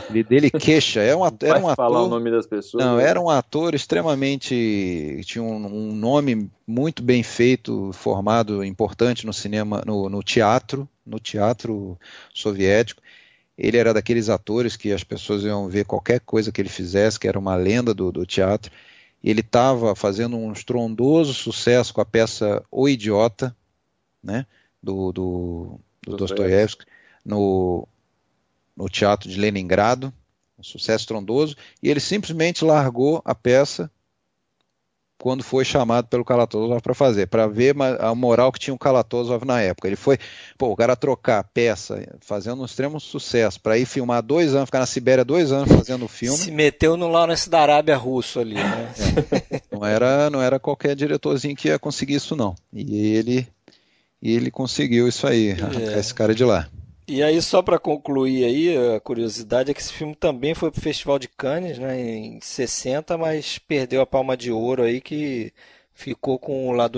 Ele 0.08 0.24
dele 0.24 0.50
queixa. 0.50 1.02
É 1.02 1.14
um, 1.14 1.26
era 1.26 1.58
um 1.58 1.68
ator. 1.68 1.76
falar 1.76 2.02
o 2.02 2.08
nome 2.08 2.30
das 2.30 2.46
pessoas. 2.46 2.82
Não, 2.82 2.96
né? 2.96 3.04
era 3.04 3.20
um 3.20 3.28
ator 3.28 3.74
extremamente. 3.74 5.20
Tinha 5.26 5.44
um, 5.44 5.90
um, 5.90 5.94
nome 5.94 6.50
muito 6.66 7.02
bem 7.02 7.22
feito, 7.22 7.90
formado, 7.92 8.64
importante 8.64 9.26
no 9.26 9.32
cinema, 9.32 9.82
no, 9.86 10.08
no 10.08 10.22
teatro, 10.22 10.88
no 11.04 11.20
teatro 11.20 11.98
soviético. 12.32 13.02
Ele 13.58 13.76
era 13.76 13.92
daqueles 13.92 14.30
atores 14.30 14.74
que 14.74 14.90
as 14.90 15.04
pessoas 15.04 15.42
iam 15.42 15.68
ver 15.68 15.84
qualquer 15.84 16.20
coisa 16.20 16.50
que 16.50 16.62
ele 16.62 16.70
fizesse, 16.70 17.20
que 17.20 17.28
era 17.28 17.38
uma 17.38 17.56
lenda 17.56 17.92
do, 17.92 18.10
do 18.10 18.24
teatro. 18.24 18.72
Ele 19.22 19.40
estava 19.40 19.94
fazendo 19.94 20.36
um 20.36 20.52
estrondoso 20.52 21.34
sucesso 21.34 21.92
com 21.92 22.00
a 22.00 22.06
peça 22.06 22.64
O 22.70 22.88
Idiota, 22.88 23.54
né, 24.22 24.46
do, 24.82 25.12
do, 25.12 25.80
do 26.02 26.16
Dostoiévski, 26.16 26.86
no, 27.24 27.86
no 28.76 28.88
Teatro 28.88 29.28
de 29.28 29.38
Leningrado, 29.38 30.12
um 30.58 30.62
sucesso 30.62 31.02
estrondoso, 31.02 31.56
e 31.82 31.88
ele 31.88 32.00
simplesmente 32.00 32.64
largou 32.64 33.20
a 33.24 33.34
peça 33.34 33.90
quando 35.20 35.42
foi 35.42 35.64
chamado 35.64 36.08
pelo 36.08 36.24
Kalatozov 36.24 36.80
para 36.80 36.94
fazer, 36.94 37.26
para 37.26 37.46
ver 37.46 37.74
a 38.00 38.14
moral 38.14 38.50
que 38.50 38.58
tinha 38.58 38.74
o 38.74 38.78
Kalatozov 38.78 39.44
na 39.44 39.60
época. 39.60 39.86
Ele 39.86 39.96
foi, 39.96 40.18
pô, 40.56 40.68
o 40.68 40.76
cara 40.76 40.96
trocar 40.96 41.44
peça, 41.44 42.02
fazendo 42.20 42.62
um 42.62 42.64
extremo 42.64 42.98
sucesso, 42.98 43.60
para 43.60 43.76
ir 43.76 43.84
filmar 43.84 44.22
dois 44.22 44.54
anos, 44.54 44.66
ficar 44.66 44.78
na 44.78 44.86
Sibéria 44.86 45.24
dois 45.24 45.52
anos 45.52 45.68
fazendo 45.76 46.06
o 46.06 46.08
filme. 46.08 46.38
Se 46.38 46.50
meteu 46.50 46.96
no 46.96 47.06
Lawrence 47.06 47.50
da 47.50 47.60
Arábia 47.60 47.96
russo 47.96 48.40
ali, 48.40 48.54
né? 48.54 48.92
É. 49.52 49.60
Não, 49.70 49.84
era, 49.84 50.30
não 50.30 50.40
era 50.40 50.58
qualquer 50.58 50.96
diretorzinho 50.96 51.54
que 51.54 51.68
ia 51.68 51.78
conseguir 51.78 52.14
isso, 52.14 52.34
não. 52.34 52.54
E 52.72 53.14
ele, 53.14 53.46
ele 54.22 54.50
conseguiu 54.50 55.06
isso 55.06 55.26
aí, 55.26 55.50
é. 55.50 55.98
esse 55.98 56.14
cara 56.14 56.34
de 56.34 56.44
lá. 56.44 56.66
E 57.06 57.22
aí, 57.22 57.42
só 57.42 57.60
para 57.60 57.78
concluir 57.78 58.44
aí, 58.44 58.94
a 58.96 59.00
curiosidade 59.00 59.70
é 59.70 59.74
que 59.74 59.80
esse 59.80 59.92
filme 59.92 60.14
também 60.14 60.54
foi 60.54 60.70
pro 60.70 60.80
Festival 60.80 61.18
de 61.18 61.28
Cannes, 61.28 61.78
né, 61.78 62.00
em 62.00 62.40
60, 62.40 63.18
mas 63.18 63.58
perdeu 63.58 64.00
a 64.00 64.06
palma 64.06 64.36
de 64.36 64.52
ouro 64.52 64.84
aí 64.84 65.00
que 65.00 65.52
ficou 65.92 66.38
com 66.38 66.68
o 66.68 66.72
La 66.72 66.88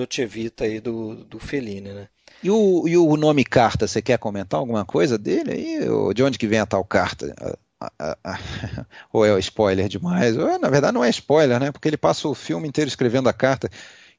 aí 0.60 0.80
do, 0.80 1.24
do 1.24 1.38
Fellini, 1.38 1.92
né? 1.92 2.08
E 2.42 2.50
o, 2.50 2.86
e 2.88 2.96
o 2.96 3.16
nome 3.16 3.44
Carta, 3.44 3.86
você 3.86 4.02
quer 4.02 4.18
comentar 4.18 4.58
alguma 4.58 4.84
coisa 4.84 5.16
dele 5.16 5.52
aí? 5.52 6.14
De 6.14 6.22
onde 6.22 6.38
que 6.38 6.46
vem 6.46 6.58
a 6.58 6.66
tal 6.66 6.84
carta? 6.84 7.34
ou 9.12 9.24
é 9.24 9.38
spoiler 9.38 9.88
demais? 9.88 10.36
Ou, 10.36 10.58
na 10.58 10.68
verdade 10.68 10.94
não 10.94 11.04
é 11.04 11.10
spoiler, 11.10 11.58
né? 11.58 11.72
Porque 11.72 11.88
ele 11.88 11.96
passa 11.96 12.28
o 12.28 12.34
filme 12.34 12.68
inteiro 12.68 12.88
escrevendo 12.88 13.28
a 13.28 13.32
carta 13.32 13.68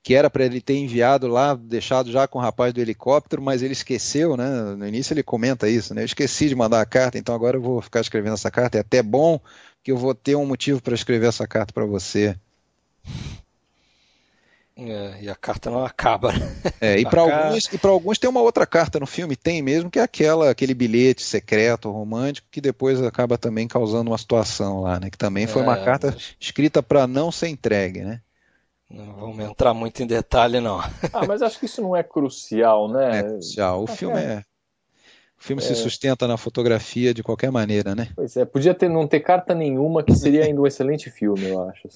que 0.03 0.13
era 0.13 0.29
para 0.29 0.43
ele 0.43 0.59
ter 0.59 0.75
enviado 0.75 1.27
lá, 1.27 1.55
deixado 1.55 2.11
já 2.11 2.27
com 2.27 2.37
o 2.37 2.41
rapaz 2.41 2.73
do 2.73 2.81
helicóptero, 2.81 3.41
mas 3.41 3.63
ele 3.63 3.71
esqueceu, 3.71 4.35
né? 4.35 4.49
No 4.75 4.85
início 4.85 5.13
ele 5.13 5.23
comenta 5.23 5.69
isso, 5.69 5.93
né? 5.93 6.01
Eu 6.01 6.05
esqueci 6.05 6.49
de 6.49 6.55
mandar 6.55 6.81
a 6.81 6.85
carta, 6.85 7.17
então 7.17 7.33
agora 7.33 7.55
eu 7.55 7.61
vou 7.61 7.81
ficar 7.81 8.01
escrevendo 8.01 8.33
essa 8.33 8.51
carta. 8.51 8.77
É 8.77 8.81
até 8.81 9.01
bom 9.01 9.39
que 9.81 9.93
eu 9.93 9.97
vou 9.97 10.13
ter 10.13 10.35
um 10.35 10.45
motivo 10.45 10.81
para 10.81 10.93
escrever 10.93 11.27
essa 11.27 11.47
carta 11.47 11.73
para 11.73 11.85
você. 11.85 12.35
É, 14.75 15.19
e 15.21 15.29
a 15.29 15.35
carta 15.35 15.69
não 15.69 15.85
acaba. 15.85 16.33
Né? 16.33 16.53
É, 16.81 16.99
e 16.99 17.05
para 17.05 17.21
alguns, 17.21 17.71
e 17.71 17.87
alguns 17.87 18.17
tem 18.17 18.29
uma 18.29 18.41
outra 18.41 18.65
carta 18.65 18.99
no 18.99 19.05
filme, 19.05 19.37
tem 19.37 19.61
mesmo, 19.61 19.89
que 19.89 19.99
é 19.99 20.03
aquela, 20.03 20.49
aquele 20.49 20.73
bilhete 20.73 21.23
secreto, 21.23 21.89
romântico, 21.89 22.47
que 22.51 22.59
depois 22.59 23.01
acaba 23.01 23.37
também 23.37 23.69
causando 23.69 24.11
uma 24.11 24.17
situação 24.17 24.81
lá, 24.81 24.99
né? 24.99 25.09
Que 25.09 25.17
também 25.17 25.47
foi 25.47 25.61
é, 25.61 25.65
uma 25.65 25.77
carta 25.77 26.11
mas... 26.11 26.35
escrita 26.37 26.83
para 26.83 27.07
não 27.07 27.31
ser 27.31 27.47
entregue, 27.47 28.01
né? 28.01 28.19
Não 28.93 29.11
vamos 29.13 29.39
entrar 29.39 29.73
muito 29.73 30.03
em 30.03 30.07
detalhe, 30.07 30.59
não. 30.59 30.79
Ah, 31.11 31.25
mas 31.27 31.41
acho 31.41 31.59
que 31.59 31.65
isso 31.65 31.81
não 31.81 31.95
é 31.95 32.03
crucial, 32.03 32.87
né? 32.87 33.19
É 33.19 33.23
crucial. 33.23 33.83
O 33.83 33.87
filme 33.87 34.19
é. 34.19 34.43
O 35.35 35.43
filme 35.43 35.63
é... 35.63 35.65
se 35.65 35.73
sustenta 35.73 36.27
na 36.27 36.37
fotografia 36.37 37.11
de 37.11 37.23
qualquer 37.23 37.51
maneira, 37.51 37.95
né? 37.95 38.09
Pois 38.15 38.37
é, 38.37 38.45
podia 38.45 38.75
ter, 38.75 38.87
não 38.87 39.07
ter 39.07 39.21
carta 39.21 39.55
nenhuma, 39.55 40.03
que 40.03 40.15
seria 40.15 40.45
ainda 40.45 40.61
um 40.61 40.67
excelente 40.67 41.09
filme, 41.09 41.49
eu 41.49 41.67
acho. 41.67 41.89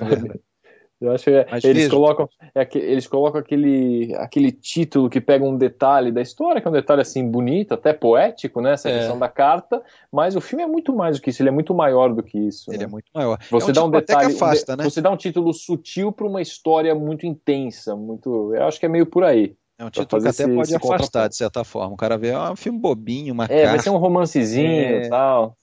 Eu 1.00 1.12
acho 1.12 1.26
que 1.26 1.30
é, 1.30 1.45
eles, 1.64 1.88
colocam, 1.89 2.28
é, 2.56 2.68
eles 2.74 3.06
colocam 3.06 3.39
aquele, 3.39 4.16
aquele 4.16 4.52
título 4.52 5.10
que 5.10 5.22
pega 5.22 5.45
um 5.45 5.56
detalhe 5.56 6.12
da 6.12 6.22
história, 6.22 6.60
que 6.60 6.68
é 6.68 6.72
um 6.72 6.74
detalhe 6.74 7.02
assim 7.02 7.30
bonito, 7.30 7.74
até 7.74 7.93
poético, 7.93 8.62
né? 8.62 8.74
Essa 8.74 8.89
é. 8.89 8.98
questão 8.98 9.20
da 9.20 9.30
carta, 9.30 9.82
mas 10.12 10.36
o 10.36 10.41
filme 10.41 10.64
é 10.64 10.68
muito 10.68 10.95
mais 10.95 11.18
do 11.18 11.22
que 11.22 11.30
isso, 11.30 11.41
ele 11.41 11.50
é 11.50 11.52
muito 11.52 11.74
maior 11.74 12.14
do 12.14 12.24
que 12.24 12.39
isso. 12.39 12.72
Ele 12.72 12.80
né? 12.80 12.84
é 12.86 12.88
muito 12.88 13.06
maior. 13.14 13.38
Você 13.52 13.68
é 13.68 13.70
um 13.70 13.74
dá 13.74 13.86
um 13.86 13.91
detalhe, 13.91 14.34
afasta, 14.34 14.76
né? 14.76 14.84
você 14.84 15.00
dá 15.00 15.12
um 15.12 15.18
título 15.18 15.54
sutil 15.54 16.12
para 16.12 16.26
uma 16.26 16.41
história 16.41 16.95
muito 16.95 17.28
intensa, 17.28 17.95
muito. 17.95 18.56
Eu 18.56 18.64
acho 18.64 18.80
que 18.80 18.88
é 18.88 18.89
meio 18.89 19.06
por 19.06 19.24
aí. 19.24 19.56
É 19.78 19.86
um 19.86 19.91
título 19.91 20.20
que 20.24 20.28
até 20.28 20.43
esse, 20.43 20.56
pode 20.56 20.74
esse 20.74 20.76
afastar, 20.76 21.30
de 21.30 21.36
certa 21.36 21.64
forma. 21.64 21.93
O 21.93 21.98
cara 21.98 22.18
vê, 22.18 22.32
ah, 22.32 22.52
um 22.52 22.56
filme 22.56 22.80
bobinho, 22.80 23.32
uma 23.36 23.43
É, 23.43 23.48
carta. 23.48 23.68
vai 23.68 23.80
ser 23.80 23.89
um 23.91 23.98
romancezinho 23.98 24.68
e 24.68 25.06
é... 25.06 25.10
tal. 25.10 25.56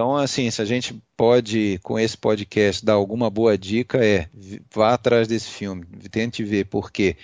Então, 0.00 0.16
assim, 0.16 0.50
se 0.50 0.62
a 0.62 0.64
gente 0.64 0.98
pode, 1.14 1.78
com 1.82 1.98
esse 1.98 2.16
podcast, 2.16 2.82
dar 2.82 2.94
alguma 2.94 3.28
boa 3.28 3.58
dica, 3.58 4.02
é 4.02 4.28
vá 4.74 4.94
atrás 4.94 5.28
desse 5.28 5.50
filme, 5.50 5.84
tente 6.10 6.42
ver, 6.42 6.64
porque 6.64 7.18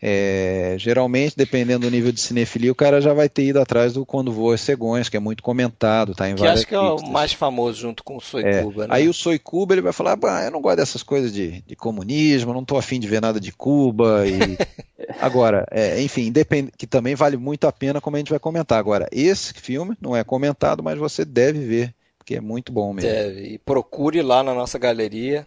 é, 0.00 0.74
geralmente, 0.78 1.36
dependendo 1.36 1.86
do 1.86 1.90
nível 1.90 2.10
de 2.10 2.22
cinefilia, 2.22 2.72
o 2.72 2.74
cara 2.74 3.02
já 3.02 3.12
vai 3.12 3.28
ter 3.28 3.44
ido 3.44 3.60
atrás 3.60 3.92
do 3.92 4.06
Quando 4.06 4.32
Voa 4.32 4.56
Cegonhas, 4.56 5.10
que 5.10 5.16
é 5.18 5.20
muito 5.20 5.42
comentado, 5.42 6.14
tá 6.14 6.30
em 6.30 6.34
que 6.34 6.46
acho 6.46 6.66
que 6.66 6.74
é 6.74 6.80
o 6.80 7.06
mais 7.06 7.34
famoso 7.34 7.78
junto 7.78 8.02
com 8.02 8.16
o 8.16 8.20
Soy 8.20 8.42
é, 8.42 8.62
Cuba, 8.62 8.86
né? 8.86 8.94
Aí 8.94 9.10
o 9.10 9.12
Soy 9.12 9.38
Cuba, 9.38 9.74
ele 9.74 9.82
vai 9.82 9.92
falar, 9.92 10.16
bah, 10.16 10.42
eu 10.42 10.50
não 10.50 10.62
gosto 10.62 10.78
dessas 10.78 11.02
coisas 11.02 11.30
de, 11.34 11.60
de 11.60 11.76
comunismo, 11.76 12.54
não 12.54 12.64
tô 12.64 12.78
afim 12.78 12.98
de 12.98 13.06
ver 13.06 13.20
nada 13.20 13.38
de 13.38 13.52
Cuba. 13.52 14.24
E... 14.26 14.56
Agora, 15.20 15.66
é, 15.70 16.00
enfim, 16.00 16.32
depende, 16.32 16.72
que 16.78 16.86
também 16.86 17.14
vale 17.14 17.36
muito 17.36 17.66
a 17.66 17.72
pena, 17.72 18.00
como 18.00 18.16
a 18.16 18.18
gente 18.18 18.30
vai 18.30 18.38
comentar. 18.38 18.78
Agora, 18.78 19.06
esse 19.12 19.52
filme 19.52 19.94
não 20.00 20.16
é 20.16 20.24
comentado, 20.24 20.82
mas 20.82 20.98
você 20.98 21.26
deve 21.26 21.60
ver, 21.60 21.94
porque 22.22 22.36
é 22.36 22.40
muito 22.40 22.70
bom 22.72 22.92
mesmo. 22.92 23.10
Deve, 23.10 23.54
e 23.54 23.58
procure 23.58 24.22
lá 24.22 24.44
na 24.44 24.54
nossa 24.54 24.78
galeria, 24.78 25.44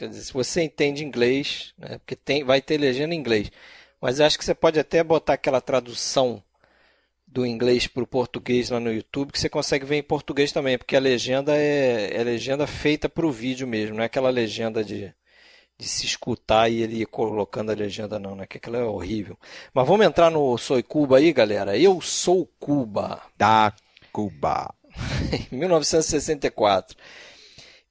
Quer 0.00 0.08
dizer, 0.08 0.22
se 0.22 0.32
você 0.32 0.62
entende 0.62 1.04
inglês, 1.04 1.74
né, 1.76 1.98
porque 1.98 2.16
tem, 2.16 2.42
vai 2.42 2.62
ter 2.62 2.78
legenda 2.78 3.14
em 3.14 3.18
inglês. 3.18 3.52
Mas 4.00 4.18
acho 4.18 4.38
que 4.38 4.44
você 4.46 4.54
pode 4.54 4.80
até 4.80 5.04
botar 5.04 5.34
aquela 5.34 5.60
tradução 5.60 6.42
do 7.26 7.44
inglês 7.44 7.86
para 7.86 8.02
o 8.02 8.06
português 8.06 8.70
lá 8.70 8.80
no 8.80 8.90
YouTube, 8.90 9.30
que 9.30 9.38
você 9.38 9.50
consegue 9.50 9.84
ver 9.84 9.96
em 9.96 10.02
português 10.02 10.52
também, 10.52 10.78
porque 10.78 10.96
a 10.96 11.00
legenda 11.00 11.54
é, 11.54 12.16
é 12.16 12.24
legenda 12.24 12.66
feita 12.66 13.10
para 13.10 13.26
o 13.26 13.30
vídeo 13.30 13.68
mesmo, 13.68 13.96
não 13.96 14.02
é 14.02 14.06
aquela 14.06 14.30
legenda 14.30 14.82
de, 14.82 15.12
de 15.78 15.86
se 15.86 16.06
escutar 16.06 16.70
e 16.70 16.82
ele 16.82 17.02
ir 17.02 17.06
colocando 17.06 17.70
a 17.70 17.74
legenda 17.74 18.18
não, 18.18 18.34
né? 18.34 18.46
Que 18.46 18.56
aquilo 18.56 18.76
é 18.76 18.84
horrível. 18.84 19.38
Mas 19.74 19.86
vamos 19.86 20.06
entrar 20.06 20.30
no 20.30 20.56
Soy 20.56 20.82
Cuba 20.82 21.18
aí, 21.18 21.30
galera. 21.30 21.76
Eu 21.76 22.00
sou 22.00 22.48
Cuba. 22.58 23.20
Da 23.36 23.70
Cuba. 24.10 24.79
1964. 25.50 26.96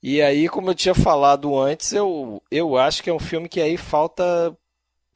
E 0.02 0.22
aí, 0.22 0.48
como 0.48 0.70
eu 0.70 0.76
tinha 0.76 0.96
falado 0.96 1.58
antes, 1.60 1.92
eu, 1.92 2.42
eu 2.50 2.78
acho 2.78 3.04
que 3.04 3.10
é 3.10 3.14
um 3.14 3.20
filme 3.20 3.50
que 3.50 3.62
aí 3.62 3.76
falta 3.78 4.56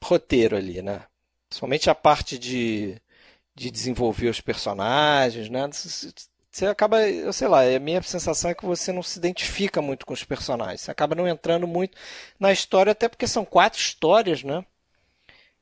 roteiro 0.02 0.56
ali, 0.56 0.82
né? 0.82 1.02
Somente 1.50 1.88
a 1.88 1.94
parte 1.94 2.38
de, 2.38 3.00
de 3.54 3.70
desenvolver 3.70 4.28
os 4.28 4.40
personagens, 4.40 5.48
né? 5.48 5.68
Você 6.50 6.66
acaba, 6.66 7.00
eu 7.08 7.32
sei 7.32 7.48
lá, 7.48 7.62
a 7.62 7.78
minha 7.78 8.02
sensação 8.02 8.50
é 8.50 8.54
que 8.54 8.66
você 8.66 8.92
não 8.92 9.02
se 9.02 9.18
identifica 9.18 9.80
muito 9.82 10.06
com 10.06 10.12
os 10.12 10.24
personagens. 10.24 10.82
Você 10.82 10.90
acaba 10.90 11.14
não 11.14 11.26
entrando 11.26 11.66
muito 11.66 11.96
na 12.38 12.52
história, 12.52 12.92
até 12.92 13.08
porque 13.08 13.26
são 13.26 13.44
quatro 13.44 13.80
histórias, 13.80 14.42
né? 14.44 14.64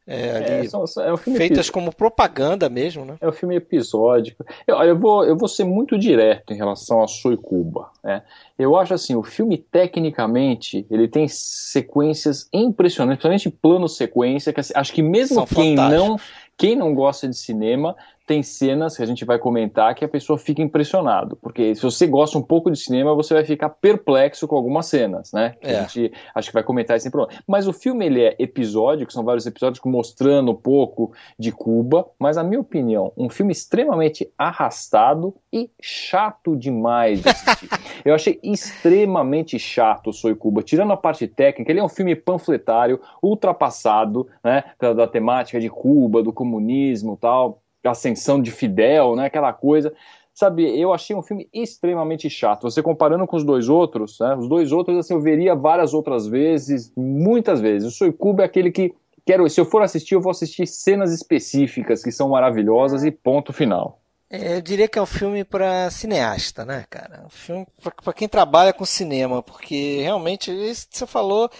É, 0.07 0.61
é, 0.61 0.69
são, 0.69 0.85
é 0.99 1.13
um 1.13 1.17
feitas 1.17 1.71
como 1.71 1.95
propaganda 1.95 2.69
mesmo, 2.69 3.05
né? 3.05 3.17
É 3.21 3.29
um 3.29 3.33
filme 3.33 3.55
episódico. 3.55 4.45
Eu, 4.67 4.77
eu, 4.83 4.99
vou, 4.99 5.25
eu 5.25 5.37
vou 5.37 5.49
ser 5.49 5.65
muito 5.65 5.97
direto 5.97 6.53
em 6.53 6.57
relação 6.57 7.03
a 7.03 7.07
Soy 7.07 7.37
Cuba. 7.37 7.91
Né? 8.03 8.23
Eu 8.59 8.77
acho 8.77 8.95
assim, 8.95 9.15
o 9.15 9.23
filme 9.23 9.57
tecnicamente 9.57 10.85
ele 10.91 11.07
tem 11.07 11.29
sequências 11.29 12.49
impressionantes, 12.53 13.23
principalmente 13.23 13.51
plano 13.51 13.89
sequência, 13.89 14.53
que 14.53 14.61
assim, 14.61 14.73
acho 14.75 14.93
que 14.93 15.03
mesmo 15.03 15.37
São 15.37 15.47
quem 15.47 15.77
não 15.77 16.17
quem 16.57 16.77
não 16.77 16.95
gosta 16.95 17.29
de 17.29 17.37
cinema 17.37 17.97
tem 18.27 18.43
cenas 18.43 18.97
que 18.97 19.03
a 19.03 19.07
gente 19.07 19.25
vai 19.25 19.39
comentar 19.39 19.95
que 19.95 20.05
a 20.05 20.09
pessoa 20.09 20.39
fica 20.39 20.63
impressionado, 20.63 21.37
porque 21.37 21.75
se 21.75 21.83
você 21.83 22.07
gosta 22.07 22.39
um 22.39 22.43
pouco 22.43 22.71
de 22.71 22.79
cinema, 22.79 23.15
você 23.15 23.35
vai 23.35 23.45
ficar 23.45 23.69
perplexo 23.69 24.47
com 24.47 24.57
algumas 24.57 24.87
cenas, 24.87 25.33
né? 25.33 25.57
É. 25.61 25.77
A 25.77 25.83
gente 25.83 26.13
acho 26.35 26.49
que 26.49 26.55
vai 26.55 26.63
comentar 26.63 26.99
sem 27.01 27.11
problema. 27.11 27.41
Mas 27.47 27.67
o 27.67 27.73
filme 27.73 28.07
ele 28.07 28.23
é 28.23 28.37
episódico, 28.39 29.13
são 29.13 29.25
vários 29.25 29.47
episódios 29.47 29.83
mostrando 29.85 30.53
um 30.53 30.57
pouco 30.57 31.13
de 31.39 31.51
Cuba, 31.51 32.09
mas 32.19 32.37
na 32.37 32.45
minha 32.45 32.61
opinião, 32.61 33.13
um 33.17 33.29
filme 33.29 33.53
extremamente 33.53 34.31
arrastado 34.39 35.35
e 35.53 35.71
chato 35.81 36.57
demais 36.57 37.23
de 37.23 37.29
assistir. 37.29 37.69
Eu 38.05 38.15
achei 38.15 38.41
extremamente 38.43 39.59
chato 39.59 40.11
o 40.11 40.13
Soy 40.13 40.35
Cuba, 40.35 40.63
tirando 40.63 40.93
a 40.93 40.97
parte 40.97 41.27
técnica, 41.29 41.71
ele 41.71 41.81
é 41.81 41.85
um 41.85 41.89
filme 41.89 42.17
panfletário, 42.17 43.01
ultrapassado, 43.23 44.27
né, 44.43 44.65
da, 44.79 44.93
da 44.93 45.07
temática 45.07 45.61
de 45.61 45.69
Cuba, 45.69 46.23
do 46.23 46.33
comunismo, 46.33 47.17
tal 47.17 47.62
ascensão 47.91 48.41
de 48.41 48.51
Fidel, 48.51 49.17
né? 49.17 49.27
Aquela 49.27 49.53
coisa. 49.53 49.93
Sabe, 50.35 50.81
eu 50.81 50.95
achei 50.95 51.15
um 51.15 51.23
filme 51.23 51.49
extremamente 51.53 52.31
chato. 52.31 52.63
Você 52.63 52.83
comparando 52.83 53.27
com 53.27 53.37
os 53.37 53.45
dois 53.45 53.69
outros, 53.69 54.19
né? 54.19 54.35
Os 54.35 54.49
dois 54.49 54.73
outros, 54.73 54.97
assim, 54.97 55.13
eu 55.13 55.21
veria 55.21 55.55
várias 55.55 55.93
outras 55.93 56.27
vezes, 56.27 56.91
muitas 56.97 57.61
vezes. 57.61 57.93
O 57.93 57.97
Soy 57.97 58.13
Cuba 58.13 58.43
é 58.43 58.47
aquele 58.47 58.71
que 58.71 58.95
quero, 59.27 59.49
se 59.49 59.61
eu 59.61 59.65
for 59.65 59.83
assistir, 59.83 60.15
eu 60.15 60.21
vou 60.21 60.31
assistir 60.31 60.67
cenas 60.67 61.13
específicas 61.13 62.03
que 62.03 62.11
são 62.11 62.31
maravilhosas 62.31 63.05
e 63.05 63.11
ponto 63.11 63.53
final. 63.53 64.01
É, 64.31 64.57
eu 64.57 64.63
diria 64.63 64.89
que 64.89 64.99
é 64.99 65.03
um 65.03 65.07
filme 65.07 65.45
para 65.45 65.91
cineasta, 65.91 66.65
né, 66.65 66.87
cara? 66.89 67.23
Um 67.27 67.29
filme 67.29 67.67
para 68.03 68.15
quem 68.15 68.27
trabalha 68.27 68.73
com 68.73 68.87
cinema, 68.87 69.43
porque 69.43 70.01
realmente 70.01 70.51
isso 70.51 70.89
que 70.89 70.97
você 70.97 71.07
falou, 71.07 71.51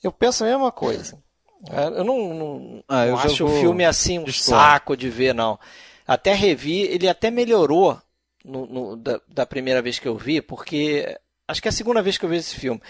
eu 0.00 0.12
penso 0.12 0.44
a 0.44 0.46
mesma 0.46 0.70
coisa. 0.70 1.18
É, 1.68 1.84
eu 1.86 2.04
não, 2.04 2.34
não, 2.34 2.84
ah, 2.88 3.06
eu 3.06 3.12
não 3.12 3.18
acho 3.18 3.44
o 3.44 3.60
filme 3.60 3.84
assim 3.84 4.18
um 4.18 4.32
saco 4.32 4.96
de 4.96 5.10
ver, 5.10 5.34
não. 5.34 5.58
Até 6.06 6.32
revi, 6.32 6.82
ele 6.82 7.08
até 7.08 7.30
melhorou 7.30 8.00
no, 8.44 8.66
no, 8.66 8.96
da, 8.96 9.20
da, 9.28 9.46
primeira 9.46 9.82
vez 9.82 9.98
que 9.98 10.08
eu 10.08 10.16
vi, 10.16 10.40
porque 10.40 11.18
acho 11.46 11.60
que 11.60 11.68
é 11.68 11.70
a 11.70 11.72
segunda 11.72 12.02
vez 12.02 12.16
que 12.16 12.24
eu 12.24 12.30
vi 12.30 12.36
esse 12.36 12.54
filme. 12.54 12.80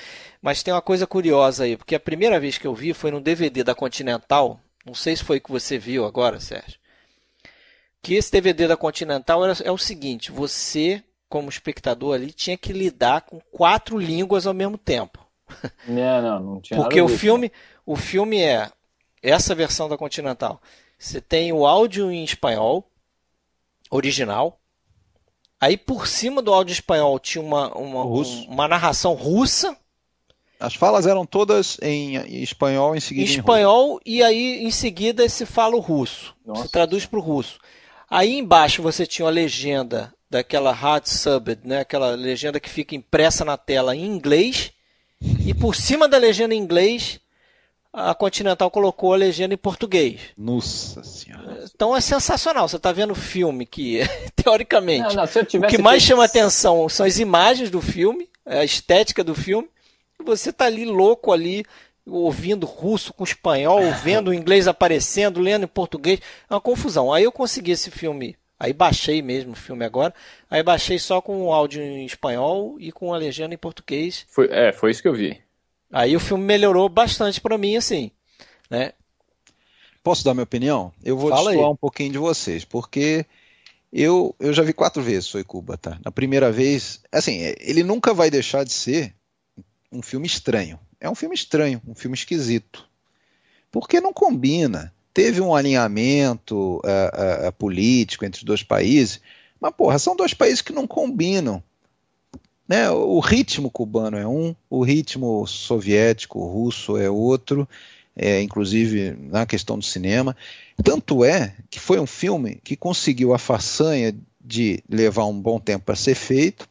Mas 0.40 0.62
tem 0.62 0.72
uma 0.72 0.80
coisa 0.80 1.06
curiosa 1.06 1.64
aí, 1.64 1.76
porque 1.76 1.94
a 1.94 2.00
primeira 2.00 2.38
vez 2.38 2.56
que 2.56 2.66
eu 2.66 2.74
vi 2.74 2.94
foi 2.94 3.10
no 3.10 3.20
DVD 3.20 3.64
da 3.64 3.74
Continental. 3.74 4.60
Não 4.86 4.94
sei 4.94 5.16
se 5.16 5.24
foi 5.24 5.40
que 5.40 5.50
você 5.50 5.76
viu 5.76 6.06
agora, 6.06 6.40
Sérgio. 6.40 6.78
Que 8.02 8.14
esse 8.14 8.32
DVD 8.32 8.66
da 8.66 8.76
Continental 8.76 9.44
era, 9.44 9.54
é 9.62 9.70
o 9.70 9.76
seguinte: 9.76 10.30
você, 10.30 11.02
como 11.28 11.50
espectador 11.50 12.14
ali, 12.14 12.32
tinha 12.32 12.56
que 12.56 12.72
lidar 12.72 13.22
com 13.22 13.40
quatro 13.52 13.98
línguas 13.98 14.46
ao 14.46 14.54
mesmo 14.54 14.78
tempo. 14.78 15.18
Não, 15.86 16.22
não, 16.22 16.40
não 16.40 16.60
tinha 16.60 16.80
Porque 16.80 17.00
o 17.00 17.08
filme, 17.08 17.52
o 17.84 17.96
filme 17.96 18.40
é 18.40 18.70
essa 19.22 19.54
versão 19.54 19.88
da 19.88 19.96
Continental. 19.96 20.60
Você 20.98 21.20
tem 21.20 21.52
o 21.52 21.66
áudio 21.66 22.10
em 22.10 22.24
espanhol 22.24 22.86
original. 23.90 24.58
Aí 25.60 25.76
por 25.76 26.06
cima 26.06 26.40
do 26.40 26.52
áudio 26.52 26.72
espanhol 26.72 27.18
tinha 27.18 27.42
uma, 27.42 27.76
uma, 27.76 28.04
um, 28.04 28.22
uma 28.48 28.68
narração 28.68 29.14
russa. 29.14 29.76
As 30.58 30.74
falas 30.74 31.06
eram 31.06 31.24
todas 31.24 31.78
em 31.82 32.42
espanhol, 32.42 32.94
em 32.94 33.00
seguida 33.00 33.30
em 33.30 33.34
espanhol 33.34 34.00
em 34.04 34.16
e 34.16 34.22
aí 34.22 34.62
em 34.62 34.70
seguida 34.70 35.26
se 35.28 35.46
fala 35.46 35.74
o 35.74 35.80
russo. 35.80 36.34
Nossa. 36.44 36.62
Se 36.62 36.68
traduz 36.70 37.06
para 37.06 37.18
o 37.18 37.22
russo. 37.22 37.58
Aí 38.08 38.36
embaixo 38.36 38.82
você 38.82 39.06
tinha 39.06 39.28
a 39.28 39.30
legenda 39.30 40.12
daquela 40.28 40.72
hard 40.72 41.06
subbed, 41.06 41.62
né? 41.64 41.80
Aquela 41.80 42.10
legenda 42.10 42.60
que 42.60 42.68
fica 42.68 42.94
impressa 42.94 43.44
na 43.44 43.56
tela 43.56 43.96
em 43.96 44.04
inglês 44.04 44.72
e 45.46 45.52
por 45.52 45.74
cima 45.74 46.08
da 46.08 46.16
legenda 46.16 46.54
em 46.54 46.58
inglês, 46.58 47.20
a 47.92 48.14
Continental 48.14 48.70
colocou 48.70 49.12
a 49.12 49.16
legenda 49.16 49.54
em 49.54 49.58
português. 49.58 50.20
Nossa 50.36 51.02
senhora. 51.02 51.64
Então 51.74 51.96
é 51.96 52.00
sensacional. 52.00 52.68
Você 52.68 52.76
está 52.76 52.92
vendo 52.92 53.12
o 53.12 53.16
filme 53.16 53.66
que, 53.66 54.00
teoricamente, 54.36 55.16
não, 55.16 55.24
não, 55.24 55.66
o 55.66 55.68
que 55.68 55.78
mais 55.78 56.02
chama 56.02 56.24
atenção 56.24 56.88
são 56.88 57.04
as 57.04 57.18
imagens 57.18 57.70
do 57.70 57.80
filme, 57.80 58.28
a 58.46 58.64
estética 58.64 59.24
do 59.24 59.34
filme. 59.34 59.68
E 60.20 60.24
você 60.24 60.50
está 60.50 60.66
ali 60.66 60.84
louco 60.84 61.32
ali, 61.32 61.64
ouvindo 62.06 62.66
russo 62.66 63.12
com 63.12 63.24
espanhol, 63.24 63.80
vendo 64.04 64.28
o 64.28 64.34
inglês 64.34 64.68
aparecendo, 64.68 65.40
lendo 65.40 65.64
em 65.64 65.68
português. 65.68 66.20
É 66.48 66.54
uma 66.54 66.60
confusão. 66.60 67.12
Aí 67.12 67.24
eu 67.24 67.32
consegui 67.32 67.72
esse 67.72 67.90
filme 67.90 68.36
Aí 68.60 68.74
baixei 68.74 69.22
mesmo 69.22 69.52
o 69.52 69.56
filme 69.56 69.86
agora. 69.86 70.12
Aí 70.50 70.62
baixei 70.62 70.98
só 70.98 71.22
com 71.22 71.44
o 71.44 71.50
áudio 71.50 71.80
em 71.80 72.04
espanhol 72.04 72.76
e 72.78 72.92
com 72.92 73.14
a 73.14 73.16
legenda 73.16 73.54
em 73.54 73.58
português. 73.58 74.26
Foi, 74.28 74.48
é, 74.50 74.70
foi 74.70 74.90
isso 74.90 75.00
que 75.00 75.08
eu 75.08 75.14
vi. 75.14 75.40
Aí 75.92 76.14
o 76.16 76.20
filme 76.20 76.44
melhorou 76.44 76.88
bastante 76.88 77.40
para 77.40 77.58
mim, 77.58 77.76
assim, 77.76 78.10
né? 78.70 78.92
Posso 80.02 80.24
dar 80.24 80.34
minha 80.34 80.44
opinião? 80.44 80.92
Eu 81.02 81.16
vou 81.16 81.30
Fala 81.30 81.70
um 81.70 81.76
pouquinho 81.76 82.12
de 82.12 82.18
vocês, 82.18 82.64
porque 82.64 83.26
eu, 83.92 84.34
eu 84.38 84.52
já 84.52 84.62
vi 84.62 84.72
quatro 84.72 85.02
vezes 85.02 85.26
Soy 85.26 85.44
Cuba, 85.44 85.76
tá? 85.76 85.98
Na 86.04 86.10
primeira 86.10 86.50
vez, 86.50 87.00
assim, 87.12 87.38
ele 87.58 87.82
nunca 87.82 88.14
vai 88.14 88.30
deixar 88.30 88.64
de 88.64 88.72
ser 88.72 89.14
um 89.92 90.00
filme 90.00 90.26
estranho. 90.26 90.78
É 91.00 91.10
um 91.10 91.14
filme 91.14 91.34
estranho, 91.34 91.82
um 91.86 91.94
filme 91.94 92.16
esquisito. 92.16 92.88
Porque 93.70 94.00
não 94.00 94.12
combina 94.12 94.92
teve 95.12 95.40
um 95.40 95.54
alinhamento 95.54 96.76
uh, 96.78 97.48
uh, 97.48 97.52
político 97.52 98.24
entre 98.24 98.38
os 98.38 98.44
dois 98.44 98.62
países, 98.62 99.20
mas, 99.60 99.74
porra, 99.74 99.98
são 99.98 100.16
dois 100.16 100.32
países 100.32 100.62
que 100.62 100.72
não 100.72 100.86
combinam. 100.86 101.62
Né? 102.70 102.88
O 102.88 103.18
ritmo 103.18 103.68
cubano 103.68 104.16
é 104.16 104.24
um, 104.24 104.54
o 104.70 104.84
ritmo 104.84 105.44
soviético, 105.44 106.38
russo 106.46 106.96
é 106.96 107.10
outro, 107.10 107.68
é, 108.14 108.40
inclusive 108.40 109.16
na 109.18 109.44
questão 109.44 109.76
do 109.76 109.84
cinema. 109.84 110.36
Tanto 110.80 111.24
é 111.24 111.52
que 111.68 111.80
foi 111.80 111.98
um 111.98 112.06
filme 112.06 112.60
que 112.62 112.76
conseguiu 112.76 113.34
a 113.34 113.38
façanha 113.38 114.14
de 114.40 114.84
levar 114.88 115.24
um 115.24 115.40
bom 115.40 115.58
tempo 115.58 115.86
para 115.86 115.96
ser 115.96 116.14
feito, 116.14 116.68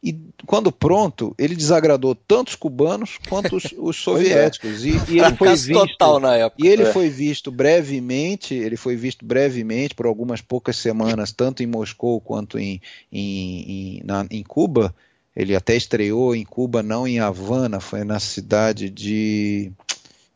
e 0.00 0.16
quando 0.46 0.70
pronto, 0.70 1.34
ele 1.36 1.56
desagradou 1.56 2.14
tanto 2.14 2.50
os 2.50 2.54
cubanos 2.54 3.18
quanto 3.28 3.56
os, 3.56 3.64
os 3.76 3.96
é. 3.96 4.00
soviéticos. 4.00 4.84
E, 4.84 4.90
e, 5.08 5.18
ele 5.18 5.34
foi 5.34 5.48
visto, 5.48 5.72
total 5.72 6.20
na 6.20 6.36
época. 6.36 6.64
E 6.64 6.68
ele 6.68 6.84
é. 6.84 6.92
foi 6.92 7.08
visto 7.08 7.50
brevemente, 7.50 8.54
ele 8.54 8.76
foi 8.76 8.94
visto 8.94 9.24
brevemente 9.24 9.92
por 9.92 10.06
algumas 10.06 10.40
poucas 10.40 10.76
semanas, 10.76 11.32
tanto 11.32 11.64
em 11.64 11.66
Moscou 11.66 12.20
quanto 12.20 12.56
em, 12.56 12.80
em, 13.10 13.98
em, 13.98 14.02
na, 14.04 14.24
em 14.30 14.44
Cuba. 14.44 14.94
Ele 15.36 15.54
até 15.54 15.76
estreou 15.76 16.34
em 16.34 16.44
Cuba, 16.44 16.82
não 16.82 17.06
em 17.06 17.20
Havana, 17.20 17.78
foi 17.78 18.04
na 18.04 18.18
cidade 18.18 18.88
de. 18.88 19.70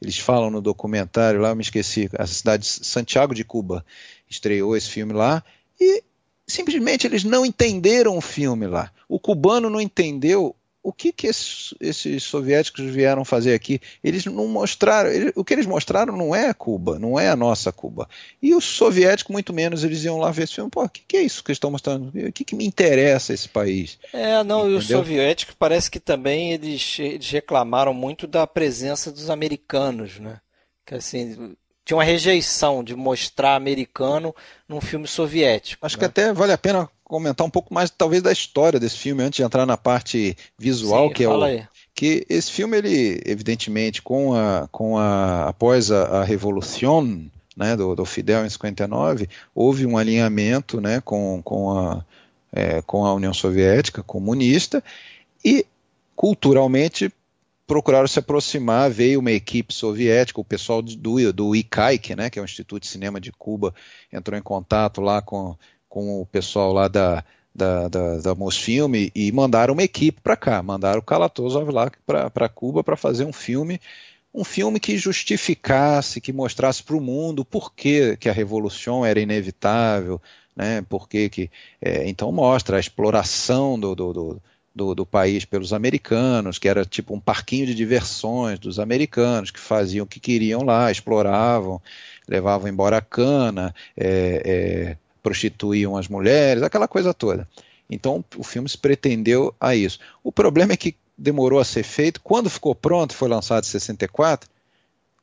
Eles 0.01 0.19
falam 0.19 0.51
no 0.51 0.61
documentário 0.61 1.41
lá, 1.41 1.49
eu 1.49 1.57
me 1.57 1.63
esqueci, 1.63 2.11
a 2.19 2.27
cidade 2.27 2.65
de 2.65 2.87
Santiago 2.87 3.35
de 3.35 3.43
Cuba. 3.43 3.85
Estreou 4.29 4.77
esse 4.77 4.91
filme 4.91 5.15
lá. 5.15 5.43
E 5.81 6.05
simplesmente 6.47 7.07
eles 7.07 7.25
não 7.25 7.47
entenderam 7.47 8.17
o 8.17 8.21
filme 8.21 8.67
lá. 8.67 8.93
O 9.09 9.19
cubano 9.19 9.71
não 9.71 9.81
entendeu 9.81 10.55
o 10.83 10.93
que, 10.93 11.13
que 11.13 11.27
esses, 11.27 11.75
esses 11.81 12.23
soviéticos 12.25 12.85
vieram 12.87 13.25
fazer 13.25 13.55
aqui. 13.55 13.81
Eles 14.03 14.25
não 14.25 14.47
mostraram, 14.49 15.11
ele, 15.11 15.33
o 15.37 15.45
que 15.45 15.53
eles 15.53 15.67
mostraram 15.67 16.17
não 16.17 16.35
é 16.35 16.53
Cuba, 16.55 16.99
não 16.99 17.19
é 17.19 17.29
a 17.29 17.37
nossa 17.37 17.71
Cuba. 17.71 18.09
E 18.43 18.55
os 18.55 18.65
soviéticos, 18.65 19.33
muito 19.33 19.53
menos, 19.53 19.85
eles 19.85 20.03
iam 20.05 20.19
lá 20.19 20.31
ver 20.31 20.45
esse 20.45 20.55
filme. 20.55 20.71
Pô, 20.71 20.85
o 20.85 20.89
que, 20.89 21.03
que 21.07 21.17
é 21.17 21.23
isso 21.23 21.45
que 21.45 21.51
eles 21.51 21.57
estão 21.57 21.71
mostrando? 21.71 22.09
O 22.09 22.33
que, 22.33 22.45
que 22.45 22.55
me 22.55 22.67
interessa 22.67 23.35
esse 23.35 23.49
país? 23.49 23.99
É, 24.13 24.43
não, 24.43 24.61
Entendeu? 24.61 24.77
e 24.77 24.79
os 24.79 24.87
soviéticos 24.87 25.55
parece 25.59 25.91
que 25.91 26.01
também 26.01 26.53
eles, 26.53 26.99
eles 26.99 27.31
reclamaram 27.31 27.93
muito 27.93 28.27
da 28.27 28.47
presença 28.47 29.13
dos 29.13 29.29
americanos, 29.29 30.19
né? 30.19 30.41
Que 30.87 30.95
assim, 30.95 31.55
tinha 31.91 31.97
uma 31.97 32.05
rejeição 32.05 32.85
de 32.85 32.95
mostrar 32.95 33.57
americano 33.57 34.33
num 34.69 34.81
filme 34.81 35.09
soviético. 35.09 35.85
Acho 35.85 35.97
né? 35.97 35.99
que 35.99 36.05
até 36.05 36.33
vale 36.33 36.53
a 36.53 36.59
pena 36.59 36.89
comentar 37.03 37.45
um 37.45 37.51
pouco 37.51 37.75
mais, 37.75 37.91
talvez, 37.91 38.23
da 38.23 38.31
história 38.31 38.79
desse 38.79 38.97
filme, 38.97 39.25
antes 39.25 39.39
de 39.39 39.43
entrar 39.43 39.67
na 39.67 39.77
parte 39.77 40.37
visual, 40.57 41.09
Sim, 41.09 41.15
que 41.15 41.25
é 41.25 41.29
o. 41.29 41.43
Aí. 41.43 41.65
Que 41.93 42.25
esse 42.31 42.53
filme, 42.53 42.79
ele, 42.79 43.21
evidentemente, 43.27 44.01
com 44.01 44.33
a, 44.35 44.69
com 44.71 44.97
a, 44.97 45.49
após 45.49 45.91
a, 45.91 46.21
a 46.21 46.25
Revolução 46.25 47.29
né, 47.57 47.77
do, 47.77 47.97
do 47.97 48.05
Fidel 48.05 48.47
em 48.47 48.49
59, 48.49 49.29
houve 49.53 49.85
um 49.85 49.99
alinhamento 49.99 50.81
né, 50.81 51.01
com, 51.01 51.43
com, 51.43 51.77
a, 51.77 52.05
é, 52.53 52.81
com 52.83 53.05
a 53.05 53.13
União 53.13 53.35
Soviética 53.35 54.01
comunista 54.05 54.83
e 55.45 55.67
culturalmente 56.15 57.13
procuraram 57.71 58.09
se 58.09 58.19
aproximar, 58.19 58.91
veio 58.91 59.21
uma 59.21 59.31
equipe 59.31 59.73
soviética, 59.73 60.41
o 60.41 60.45
pessoal 60.45 60.83
do, 60.83 61.33
do 61.33 61.55
ICAIC, 61.55 62.17
né, 62.17 62.29
que 62.29 62.37
é 62.37 62.43
o 62.43 62.45
Instituto 62.45 62.83
de 62.83 62.89
Cinema 62.89 63.21
de 63.21 63.31
Cuba, 63.31 63.73
entrou 64.13 64.37
em 64.37 64.43
contato 64.43 65.01
lá 65.01 65.23
com, 65.23 65.57
com 65.89 66.21
o 66.21 66.27
pessoal 66.27 66.73
lá 66.73 66.89
da, 66.89 67.25
da, 67.55 67.87
da, 67.87 68.17
da 68.19 68.35
Mosfilm 68.35 68.93
e 69.15 69.31
mandaram 69.31 69.75
uma 69.75 69.85
equipe 69.85 70.21
para 70.21 70.35
cá, 70.35 70.61
mandaram 70.65 70.99
o 70.99 71.03
Kalatozov 71.03 71.71
lá 71.71 71.93
para 72.05 72.49
Cuba 72.49 72.83
para 72.83 72.97
fazer 72.97 73.25
um 73.25 73.33
filme, 73.33 73.81
um 74.35 74.43
filme 74.43 74.81
que 74.81 74.99
justificasse, 74.99 76.21
que 76.21 76.33
mostrasse 76.33 76.83
para 76.83 76.97
o 76.97 77.01
mundo 77.01 77.45
por 77.45 77.73
que, 77.73 78.17
que 78.17 78.29
a 78.29 78.33
revolução 78.33 79.07
era 79.07 79.21
inevitável, 79.21 80.21
né, 80.57 80.83
por 80.89 81.09
que, 81.09 81.29
que 81.29 81.51
é, 81.81 82.09
então 82.09 82.33
mostra 82.33 82.79
a 82.79 82.81
exploração 82.81 83.79
do, 83.79 83.95
do, 83.95 84.13
do 84.13 84.43
do, 84.75 84.95
do, 84.95 85.05
país 85.05 85.45
pelos 85.45 85.73
americanos, 85.73 86.59
que 86.59 86.69
era 86.69 86.85
tipo 86.85 87.15
um 87.15 87.21
parquinho 87.21 87.67
de 87.67 87.75
diversões 87.75 88.59
dos 88.59 88.79
americanos, 88.79 89.51
que 89.51 89.59
faziam 89.59 90.05
o 90.05 90.07
que 90.07 90.21
queriam 90.21 90.63
lá, 90.63 90.91
exploravam, 90.91 91.81
levavam 92.29 92.69
embora 92.69 92.99
a 92.99 93.03
cana, 93.03 93.75
é, 93.97 94.43
é, 94.45 94.97
prostituíam 95.23 95.97
as 95.97 96.09
mulheres, 96.09 96.63
aquela 96.63 96.87
coisa 96.87 97.13
toda. 97.13 97.49
Então 97.91 98.25
o 98.37 98.45
filme 98.45 98.69
se 98.69 98.79
pretendeu 98.79 99.55
a 99.61 99.75
isso. 99.75 99.99
O 100.23 100.31
problema 100.31 100.73
é 100.73 100.77
que 100.77 100.95
demorou 101.19 101.59
a 101.59 101.65
ser 101.65 101.83
feito, 101.83 102.21
quando 102.21 102.49
ficou 102.49 102.75
pronto, 102.75 103.15
foi 103.15 103.29
lançado 103.29 103.65
em 103.65 103.69
64, 103.69 104.49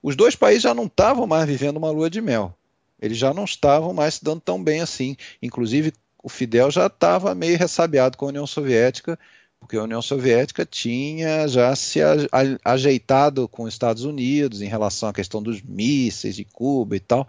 os 0.03 0.15
dois 0.15 0.35
países 0.35 0.63
já 0.63 0.73
não 0.73 0.85
estavam 0.85 1.25
mais 1.25 1.45
vivendo 1.45 1.77
uma 1.77 1.89
lua 1.89 2.09
de 2.09 2.21
mel. 2.21 2.53
Eles 3.01 3.17
já 3.17 3.33
não 3.33 3.45
estavam 3.45 3.93
mais 3.93 4.15
se 4.15 4.23
dando 4.23 4.41
tão 4.41 4.63
bem 4.63 4.81
assim. 4.81 5.15
Inclusive, 5.41 5.93
o 6.21 6.29
Fidel 6.29 6.69
já 6.71 6.87
estava 6.87 7.33
meio 7.35 7.57
ressabiado 7.57 8.17
com 8.17 8.25
a 8.25 8.29
União 8.29 8.47
Soviética 8.47 9.17
porque 9.59 9.75
a 9.75 9.83
União 9.83 10.01
Soviética 10.01 10.65
tinha 10.65 11.47
já 11.47 11.75
se 11.75 11.99
ajeitado 12.63 13.47
com 13.47 13.63
os 13.63 13.73
Estados 13.73 14.03
Unidos 14.03 14.61
em 14.61 14.67
relação 14.67 15.09
à 15.09 15.13
questão 15.13 15.41
dos 15.41 15.61
mísseis 15.61 16.35
de 16.35 16.45
Cuba 16.45 16.95
e 16.95 16.99
tal, 16.99 17.27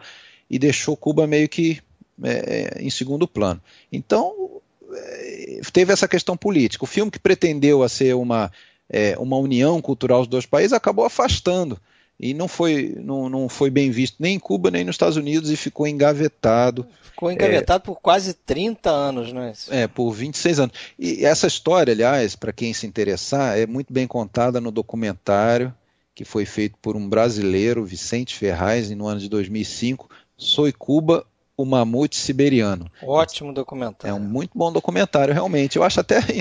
e 0.48 0.59
deixou 0.59 0.96
Cuba 0.96 1.26
meio 1.26 1.48
que 1.48 1.80
é, 2.22 2.78
em 2.80 2.90
segundo 2.90 3.26
plano. 3.26 3.60
Então, 3.92 4.60
é, 4.92 5.60
teve 5.72 5.92
essa 5.92 6.09
questão 6.09 6.36
política. 6.36 6.84
O 6.84 6.88
filme 6.88 7.10
que 7.10 7.18
pretendeu 7.18 7.82
a 7.82 7.88
ser 7.88 8.14
uma, 8.14 8.52
é, 8.88 9.16
uma 9.18 9.36
união 9.36 9.80
cultural 9.80 10.20
dos 10.20 10.28
dois 10.28 10.46
países 10.46 10.72
acabou 10.72 11.05
afastando 11.05 11.80
e 12.18 12.34
não 12.34 12.48
foi, 12.48 12.94
não, 12.98 13.28
não 13.28 13.48
foi 13.48 13.70
bem 13.70 13.90
visto 13.90 14.16
nem 14.18 14.36
em 14.36 14.38
Cuba 14.38 14.70
nem 14.70 14.84
nos 14.84 14.94
Estados 14.94 15.16
Unidos 15.16 15.50
e 15.50 15.56
ficou 15.56 15.86
engavetado. 15.86 16.86
Ficou 17.02 17.30
engavetado 17.30 17.82
é, 17.82 17.84
por 17.84 18.00
quase 18.00 18.34
30 18.34 18.90
anos, 18.90 19.32
né? 19.32 19.52
É, 19.70 19.86
por 19.86 20.10
26 20.12 20.60
anos. 20.60 20.74
E 20.98 21.24
essa 21.24 21.46
história, 21.46 21.92
aliás, 21.92 22.34
para 22.34 22.52
quem 22.52 22.72
se 22.74 22.86
interessar, 22.86 23.58
é 23.58 23.66
muito 23.66 23.92
bem 23.92 24.06
contada 24.06 24.60
no 24.60 24.70
documentário 24.70 25.72
que 26.18 26.24
foi 26.24 26.44
feito 26.44 26.76
por 26.82 26.96
um 26.96 27.08
brasileiro, 27.08 27.84
Vicente 27.84 28.34
Ferraz, 28.34 28.90
no 28.90 29.06
ano 29.06 29.20
de 29.20 29.28
2005, 29.28 30.10
Soy 30.36 30.72
Cuba, 30.72 31.24
o 31.59 31.64
Mamute 31.64 32.14
Siberiano. 32.14 32.89
Ótimo 33.02 33.52
documentário. 33.52 34.14
É 34.14 34.14
um 34.14 34.20
muito 34.20 34.52
bom 34.55 34.72
documentário, 34.72 35.35
realmente. 35.35 35.74
Eu 35.74 35.82
acho 35.82 35.98
até, 35.98 36.20
de 36.22 36.36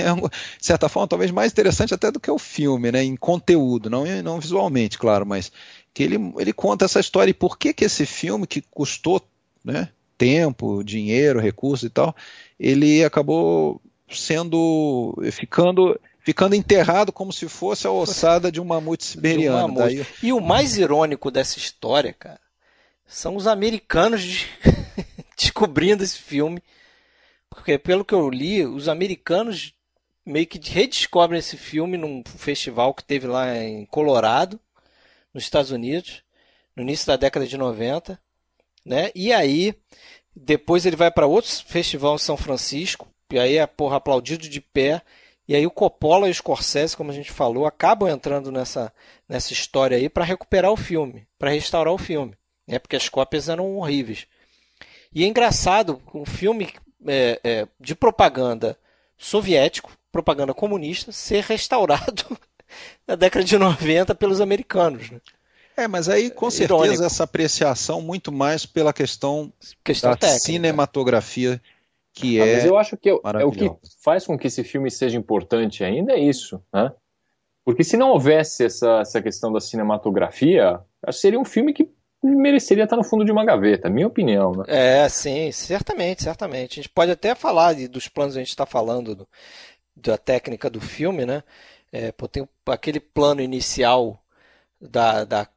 certa 0.66 0.88
forma, 0.88 1.08
talvez 1.08 1.32
mais 1.32 1.52
interessante 1.52 1.92
até 1.92 2.12
do 2.12 2.20
que 2.20 2.30
o 2.30 2.38
filme, 2.38 2.92
né? 2.92 3.04
Em 3.04 3.16
conteúdo, 3.16 3.90
não, 3.90 4.06
não 4.22 4.40
visualmente, 4.40 4.96
claro, 5.00 5.26
mas 5.26 5.52
que 5.92 6.04
ele, 6.04 6.18
ele 6.38 6.54
conta 6.54 6.86
essa 6.86 7.00
história 7.00 7.32
e 7.32 7.34
por 7.34 7.58
que, 7.58 7.74
que 7.74 7.84
esse 7.84 8.06
filme, 8.06 8.46
que 8.46 8.62
custou 8.62 9.20
né, 9.66 9.90
tempo, 10.16 10.84
dinheiro, 10.84 11.40
recursos 11.40 11.88
e 11.88 11.90
tal, 11.90 12.16
ele 12.60 13.04
acabou 13.04 13.82
sendo. 14.08 15.18
ficando 15.32 16.00
ficando 16.22 16.56
enterrado 16.56 17.12
como 17.12 17.32
se 17.32 17.48
fosse 17.48 17.88
a 17.88 17.92
ossada 17.92 18.52
de 18.52 18.60
um 18.60 18.66
mamute 18.66 19.06
siberiano. 19.06 19.58
Um 19.58 19.62
mamute. 19.62 19.96
Daí... 19.96 20.06
E 20.22 20.34
o 20.34 20.42
mais 20.42 20.78
irônico 20.78 21.32
dessa 21.32 21.58
história, 21.58 22.14
cara, 22.14 22.42
são 23.08 23.36
os 23.36 23.48
americanos 23.48 24.22
de... 24.22 24.46
descobrindo 25.38 26.04
esse 26.04 26.18
filme. 26.18 26.62
Porque, 27.50 27.78
pelo 27.78 28.04
que 28.04 28.14
eu 28.14 28.30
li, 28.30 28.66
os 28.66 28.90
americanos 28.90 29.74
meio 30.26 30.46
que 30.46 30.60
redescobrem 30.60 31.40
esse 31.40 31.56
filme 31.56 31.98
num 31.98 32.22
festival 32.26 32.94
que 32.94 33.04
teve 33.04 33.28
lá 33.28 33.58
em 33.58 33.86
Colorado, 33.86 34.60
nos 35.34 35.44
Estados 35.44 35.72
Unidos, 35.72 36.24
no 36.76 36.84
início 36.84 37.08
da 37.08 37.16
década 37.16 37.48
de 37.48 37.58
90. 37.58 38.20
Né? 38.86 39.12
E 39.16 39.32
aí, 39.32 39.74
depois 40.36 40.86
ele 40.86 40.96
vai 40.96 41.12
para 41.12 41.28
outro 41.28 41.50
festival 41.66 42.16
em 42.16 42.20
São 42.20 42.36
Francisco, 42.36 43.08
e 43.32 43.40
aí 43.40 43.58
é 43.58 43.66
porra 43.66 43.98
aplaudido 43.98 44.50
de 44.50 44.60
pé. 44.60 45.02
E 45.48 45.56
aí 45.56 45.66
o 45.66 45.72
Coppola 45.72 46.28
e 46.28 46.32
o 46.32 46.34
Scorsese, 46.34 46.98
como 46.98 47.10
a 47.10 47.14
gente 47.14 47.32
falou, 47.32 47.66
acabam 47.66 48.10
entrando 48.10 48.52
nessa, 48.52 48.94
nessa 49.30 49.54
história 49.54 49.96
aí 49.96 50.10
para 50.10 50.26
recuperar 50.26 50.72
o 50.72 50.78
filme, 50.78 51.26
para 51.40 51.52
restaurar 51.52 51.94
o 51.94 51.98
filme 51.98 52.36
né, 52.68 52.78
porque 52.78 52.98
as 52.98 53.08
cópias 53.08 53.48
eram 53.48 53.78
horríveis. 53.78 54.28
E 55.18 55.24
é 55.24 55.28
engraçado, 55.28 56.00
um 56.14 56.24
filme 56.24 56.70
é, 57.08 57.40
é, 57.44 57.68
de 57.80 57.96
propaganda 57.96 58.78
soviético, 59.18 59.92
propaganda 60.12 60.54
comunista, 60.54 61.12
ser 61.12 61.44
restaurado 61.44 62.38
na 63.08 63.16
década 63.16 63.44
de 63.44 63.58
90 63.58 64.14
pelos 64.14 64.40
americanos. 64.40 65.10
Né? 65.10 65.20
É, 65.76 65.88
mas 65.88 66.08
aí 66.08 66.30
com 66.30 66.52
certeza 66.52 66.84
Irônico. 66.84 67.04
essa 67.04 67.24
apreciação 67.24 68.00
muito 68.00 68.32
mais 68.32 68.68
pela 68.68 68.94
questão, 68.94 69.52
questão 69.84 70.12
da 70.12 70.18
técnica. 70.18 70.40
cinematografia 70.40 71.60
que 72.14 72.40
ah, 72.40 72.46
é. 72.46 72.56
Mas 72.58 72.66
eu 72.66 72.78
acho 72.78 72.96
que 72.96 73.10
é, 73.10 73.14
é, 73.14 73.44
o 73.44 73.52
que 73.52 73.72
faz 74.04 74.24
com 74.24 74.38
que 74.38 74.46
esse 74.46 74.64
filme 74.64 74.92
seja 74.92 75.18
importante 75.18 75.84
ainda 75.84 76.14
é 76.14 76.20
isso, 76.20 76.62
né? 76.72 76.92
Porque 77.66 77.84
se 77.84 77.98
não 77.98 78.12
houvesse 78.12 78.66
essa, 78.66 79.00
essa 79.00 79.20
questão 79.20 79.52
da 79.52 79.60
cinematografia, 79.60 80.80
seria 81.12 81.40
um 81.40 81.44
filme 81.44 81.74
que 81.74 81.90
mereceria 82.24 82.84
estar 82.84 82.96
no 82.96 83.04
fundo 83.04 83.24
de 83.24 83.32
uma 83.32 83.46
gaveta, 83.46 83.90
minha 83.90 84.08
opinião. 84.08 84.52
Né? 84.52 84.64
É, 84.68 85.10
sim, 85.10 85.52
certamente, 85.52 86.24
certamente. 86.24 86.74
A 86.74 86.84
gente 86.84 86.90
pode 86.90 87.12
até 87.12 87.36
falar 87.36 87.74
de, 87.74 87.88
dos 87.88 88.08
planos, 88.08 88.36
a 88.36 88.40
gente 88.40 88.50
está 88.50 88.66
falando 88.66 89.16
do, 89.16 89.28
da 89.96 90.18
técnica 90.18 90.70
do 90.70 90.82
filme, 90.82 91.26
né? 91.26 91.44
É, 91.92 92.12
pô, 92.12 92.28
tem 92.28 92.48
aquele 92.66 93.00
plano 93.00 93.42
inicial 93.42 94.20
da, 94.80 95.24
da. 95.24 95.48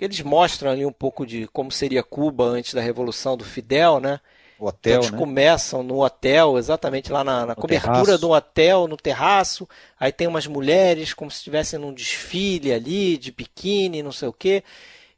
Eles 0.00 0.20
mostram 0.20 0.70
ali 0.70 0.84
um 0.84 0.92
pouco 0.92 1.26
de 1.26 1.46
como 1.48 1.72
seria 1.72 2.02
Cuba 2.02 2.44
antes 2.44 2.74
da 2.74 2.80
Revolução 2.80 3.36
do 3.36 3.44
Fidel, 3.44 3.98
né? 4.00 4.20
O 4.58 4.66
hotel, 4.66 4.94
então, 4.94 5.02
eles 5.02 5.10
né? 5.12 5.18
começam 5.18 5.82
no 5.84 6.02
hotel, 6.02 6.58
exatamente 6.58 7.12
lá 7.12 7.22
na, 7.22 7.46
na 7.46 7.54
cobertura 7.54 8.04
terraço. 8.04 8.20
do 8.20 8.30
hotel, 8.30 8.88
no 8.88 8.96
terraço. 8.96 9.68
Aí 9.98 10.10
tem 10.10 10.26
umas 10.26 10.48
mulheres 10.48 11.14
como 11.14 11.30
se 11.30 11.38
estivessem 11.38 11.78
num 11.78 11.94
desfile 11.94 12.72
ali, 12.72 13.16
de 13.16 13.30
biquíni, 13.30 14.02
não 14.02 14.12
sei 14.12 14.28
o 14.28 14.32
quê 14.32 14.64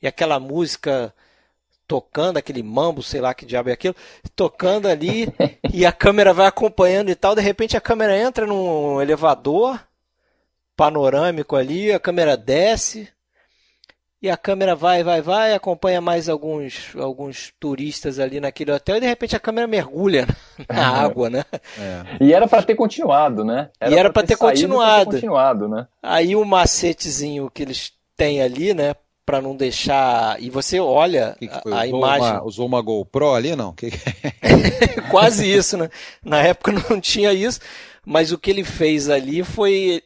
e 0.02 0.06
aquela 0.06 0.40
música 0.40 1.12
tocando, 1.86 2.36
aquele 2.36 2.62
mambo, 2.62 3.02
sei 3.02 3.20
lá 3.20 3.35
que 3.35 3.44
diabo 3.44 3.68
é 3.68 3.72
aquilo, 3.72 3.97
tocando 4.36 4.86
ali 4.86 5.27
e 5.74 5.85
a 5.85 5.90
câmera 5.90 6.32
vai 6.32 6.47
acompanhando 6.47 7.10
e 7.10 7.14
tal. 7.16 7.35
De 7.35 7.40
repente 7.40 7.77
a 7.77 7.81
câmera 7.81 8.16
entra 8.16 8.47
num 8.47 9.01
elevador 9.01 9.81
panorâmico 10.77 11.56
ali, 11.56 11.93
a 11.93 11.98
câmera 11.98 12.36
desce 12.36 13.09
e 14.22 14.28
a 14.28 14.36
câmera 14.36 14.77
vai, 14.77 15.02
vai, 15.02 15.22
vai, 15.22 15.55
acompanha 15.55 16.01
mais 16.01 16.28
alguns, 16.28 16.94
alguns 16.94 17.52
turistas 17.59 18.18
ali 18.18 18.39
naquele 18.39 18.70
hotel 18.70 18.97
e 18.97 19.01
de 19.01 19.06
repente 19.06 19.35
a 19.35 19.40
câmera 19.40 19.66
mergulha 19.66 20.28
na 20.68 20.89
água, 20.89 21.31
né? 21.31 21.44
É. 21.78 22.24
E 22.24 22.32
era 22.32 22.47
para 22.47 22.62
ter 22.62 22.74
continuado, 22.74 23.44
né? 23.44 23.70
Era 23.81 23.90
e 23.90 23.98
era 23.98 24.12
para 24.12 24.22
ter, 24.22 24.35
ter 24.35 24.36
continuado. 24.36 25.10
ter 25.10 25.16
continuado, 25.16 25.68
né? 25.68 25.89
Aí 26.02 26.36
o 26.36 26.44
macetezinho 26.44 27.51
que 27.51 27.62
eles 27.62 27.93
têm 28.14 28.43
ali, 28.43 28.74
né? 28.74 28.94
Para 29.31 29.40
não 29.40 29.55
deixar. 29.55 30.43
E 30.43 30.51
você 30.51 30.81
olha 30.81 31.36
que 31.39 31.47
que 31.47 31.55
a, 31.55 31.82
a 31.82 31.85
usou 31.85 31.98
imagem. 31.98 32.31
Uma, 32.32 32.44
usou 32.44 32.66
uma 32.66 32.82
GoPro 32.82 33.32
ali, 33.32 33.55
não? 33.55 33.73
Que... 33.73 33.93
Quase 35.09 35.48
isso, 35.48 35.77
né? 35.77 35.89
Na 36.20 36.43
época 36.43 36.73
não 36.73 37.01
tinha 37.01 37.32
isso, 37.32 37.61
mas 38.05 38.32
o 38.32 38.39
que 38.39 38.51
ele 38.51 38.65
fez 38.65 39.09
ali 39.09 39.44
foi 39.44 40.02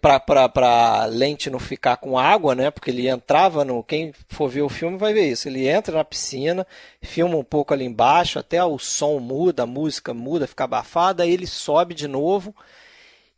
para 0.00 0.48
a 0.54 1.04
lente 1.06 1.50
não 1.50 1.58
ficar 1.58 1.96
com 1.96 2.16
água, 2.16 2.54
né? 2.54 2.70
Porque 2.70 2.92
ele 2.92 3.08
entrava 3.08 3.64
no. 3.64 3.82
Quem 3.82 4.12
for 4.28 4.48
ver 4.48 4.62
o 4.62 4.68
filme 4.68 4.96
vai 4.96 5.12
ver 5.12 5.28
isso. 5.28 5.48
Ele 5.48 5.66
entra 5.66 5.96
na 5.96 6.04
piscina, 6.04 6.64
filma 7.02 7.36
um 7.36 7.44
pouco 7.44 7.74
ali 7.74 7.84
embaixo, 7.84 8.38
até 8.38 8.62
o 8.64 8.78
som 8.78 9.18
muda, 9.18 9.64
a 9.64 9.66
música 9.66 10.14
muda, 10.14 10.46
fica 10.46 10.62
abafada, 10.62 11.24
aí 11.24 11.32
ele 11.32 11.46
sobe 11.46 11.92
de 11.92 12.06
novo 12.06 12.54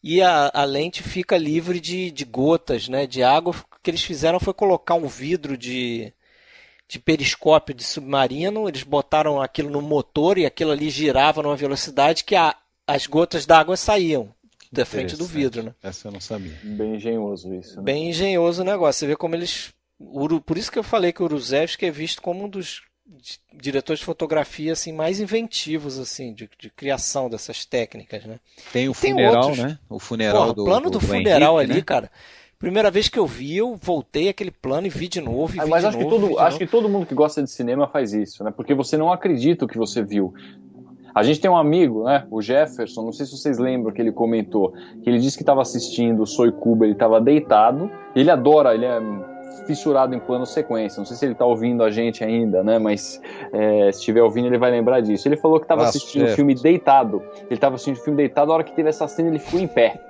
e 0.03 0.21
a, 0.21 0.51
a 0.53 0.65
lente 0.65 1.03
fica 1.03 1.39
livre 1.39 1.81
de, 1.81 2.11
de 2.11 2.25
gotas, 2.27 2.87
né? 2.87 3.07
De 3.07 3.23
água 3.23 3.55
que 3.83 3.91
eles 3.91 4.03
fizeram 4.03 4.39
foi 4.39 4.55
colocar 4.55 4.95
um 4.95 5.07
vidro 5.07 5.57
de, 5.57 6.13
de 6.89 6.99
periscópio 6.99 7.75
de 7.75 7.83
submarino, 7.83 8.69
eles 8.69 8.83
botaram 8.83 9.41
aquilo 9.41 9.71
no 9.71 9.83
motor 9.83 10.39
e 10.39 10.47
aquilo 10.47 10.71
ali 10.71 10.89
girava 10.89 11.43
numa 11.43 11.57
velocidade 11.57 12.25
que 12.25 12.37
a, 12.37 12.55
as 12.87 13.07
gotas 13.07 13.45
d'água 13.45 13.77
saíam 13.77 14.33
da 14.71 14.87
frente 14.87 15.17
do 15.17 15.27
vidro, 15.27 15.63
né? 15.63 15.75
Essa 15.83 16.09
eu 16.09 16.13
não 16.13 16.21
sabia. 16.21 16.59
Bem 16.63 16.95
engenhoso 16.95 17.55
isso. 17.55 17.77
Né? 17.77 17.83
Bem 17.83 18.09
engenhoso 18.09 18.63
o 18.63 18.65
negócio. 18.65 19.01
Você 19.01 19.07
vê 19.07 19.17
como 19.17 19.35
eles. 19.35 19.71
Por 20.47 20.57
isso 20.57 20.73
que 20.73 20.79
eu 20.79 20.83
falei 20.83 21.13
que 21.13 21.21
o 21.21 21.27
Uruzewski 21.27 21.87
é 21.87 21.91
visto 21.91 22.23
como 22.23 22.45
um 22.45 22.49
dos 22.49 22.81
diretores 23.53 24.01
de 24.01 24.07
fotografia 24.07 24.73
assim 24.73 24.93
mais 24.93 25.21
inventivos 25.21 25.99
assim 25.99 26.33
de, 26.33 26.49
de 26.59 26.71
criação 26.71 27.29
dessas 27.29 27.67
técnicas, 27.67 28.25
né? 28.25 28.41
Tem 28.73 28.89
o 28.89 28.95
funeral, 28.95 29.49
outros... 29.49 29.59
né? 29.59 29.79
O 29.91 29.99
funeral 29.99 30.43
Porra, 30.43 30.55
do 30.55 30.63
O 30.63 30.65
plano 30.65 30.91
do, 30.91 30.99
do 30.99 31.07
funeral 31.07 31.61
Henrique, 31.61 31.73
ali, 31.73 31.81
né? 31.81 31.85
cara 31.85 32.11
Primeira 32.63 32.93
vez 32.93 33.09
que 33.09 33.19
eu 33.19 33.27
vi, 33.27 33.57
eu 33.57 33.75
voltei 33.75 34.29
aquele 34.29 34.53
plano 34.53 34.87
e 34.87 34.89
vi 34.89 35.09
de 35.09 35.21
novo. 35.21 35.53
Ah, 35.61 35.67
mas 35.67 35.85
acho, 35.85 35.99
novo, 35.99 36.09
que, 36.09 36.21
todo, 36.29 36.39
acho 36.39 36.59
que 36.59 36.67
todo 36.69 36.89
mundo 36.89 37.05
que 37.05 37.13
gosta 37.13 37.43
de 37.43 37.51
cinema 37.51 37.89
faz 37.89 38.13
isso, 38.15 38.45
né? 38.45 38.53
Porque 38.53 38.73
você 38.73 38.97
não 38.97 39.13
acredita 39.13 39.65
o 39.65 39.69
que 39.69 39.77
você 39.77 40.01
viu. 40.01 40.33
A 41.13 41.25
gente 41.25 41.41
tem 41.41 41.51
um 41.51 41.57
amigo, 41.57 42.05
né, 42.05 42.25
o 42.31 42.41
Jefferson, 42.41 43.03
não 43.03 43.13
sei 43.13 43.27
se 43.27 43.37
vocês 43.37 43.59
lembram 43.59 43.93
que 43.93 44.01
ele 44.01 44.13
comentou, 44.13 44.73
que 45.03 45.11
ele 45.11 45.19
disse 45.19 45.37
que 45.37 45.43
estava 45.43 45.61
assistindo 45.61 46.23
o 46.23 46.27
Soy 46.27 46.53
Cuba, 46.53 46.87
ele 46.87 46.93
estava 46.93 47.21
deitado, 47.21 47.91
ele 48.15 48.31
adora, 48.31 48.75
ele 48.75 48.85
é 48.85 49.01
fissurado 49.67 50.15
em 50.15 50.19
plano 50.19 50.47
sequência. 50.47 50.99
Não 50.99 51.07
sei 51.07 51.17
se 51.17 51.25
ele 51.25 51.33
está 51.33 51.45
ouvindo 51.45 51.83
a 51.83 51.91
gente 51.91 52.25
ainda, 52.25 52.63
né? 52.63 52.79
Mas 52.79 53.21
é, 53.53 53.93
se 53.93 53.99
estiver 53.99 54.23
ouvindo, 54.23 54.47
ele 54.47 54.59
vai 54.59 54.71
lembrar 54.71 55.01
disso. 55.01 55.29
Ele 55.29 55.37
falou 55.37 55.59
que 55.59 55.65
estava 55.65 55.85
assistindo 55.85 56.25
o 56.25 56.29
filme 56.29 56.55
deitado. 56.55 57.23
Ele 57.45 57.55
estava 57.55 57.75
assistindo 57.75 57.97
o 57.97 58.01
filme 58.01 58.17
deitado, 58.17 58.51
a 58.53 58.55
hora 58.55 58.65
que 58.65 58.73
teve 58.73 58.89
essa 58.89 59.07
cena, 59.09 59.29
ele 59.29 59.39
ficou 59.39 59.61
em 59.61 59.69
pé. 59.69 60.01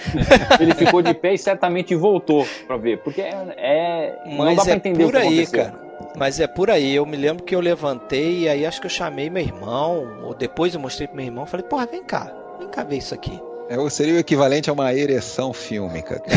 ele 0.60 0.74
ficou 0.74 1.02
de 1.02 1.14
pé 1.14 1.34
e 1.34 1.38
certamente 1.38 1.94
voltou 1.94 2.46
para 2.66 2.76
ver. 2.76 2.98
Porque 2.98 3.20
é, 3.20 3.34
é 3.56 4.22
não 4.26 4.54
dá 4.54 4.62
para 4.62 4.72
é 4.72 4.76
entender 4.76 5.04
por 5.04 5.08
o 5.08 5.12
que 5.12 5.16
aí, 5.18 5.26
aconteceu. 5.42 5.64
cara. 5.64 5.88
Mas 6.16 6.40
é 6.40 6.46
por 6.46 6.70
aí, 6.70 6.94
eu 6.94 7.04
me 7.04 7.16
lembro 7.16 7.44
que 7.44 7.54
eu 7.54 7.60
levantei 7.60 8.40
e 8.40 8.48
aí 8.48 8.64
acho 8.64 8.80
que 8.80 8.86
eu 8.86 8.90
chamei 8.90 9.28
meu 9.28 9.42
irmão, 9.42 10.20
ou 10.24 10.34
depois 10.34 10.74
eu 10.74 10.80
mostrei 10.80 11.06
pro 11.06 11.16
meu 11.16 11.26
irmão, 11.26 11.44
falei, 11.44 11.66
porra, 11.66 11.86
vem 11.86 12.02
cá, 12.02 12.32
vem 12.58 12.68
cá 12.68 12.84
ver 12.84 12.96
isso 12.96 13.14
aqui. 13.14 13.40
É, 13.68 13.90
seria 13.90 14.14
o 14.14 14.18
equivalente 14.18 14.70
a 14.70 14.72
uma 14.72 14.94
ereção 14.94 15.52
fílmica. 15.52 16.22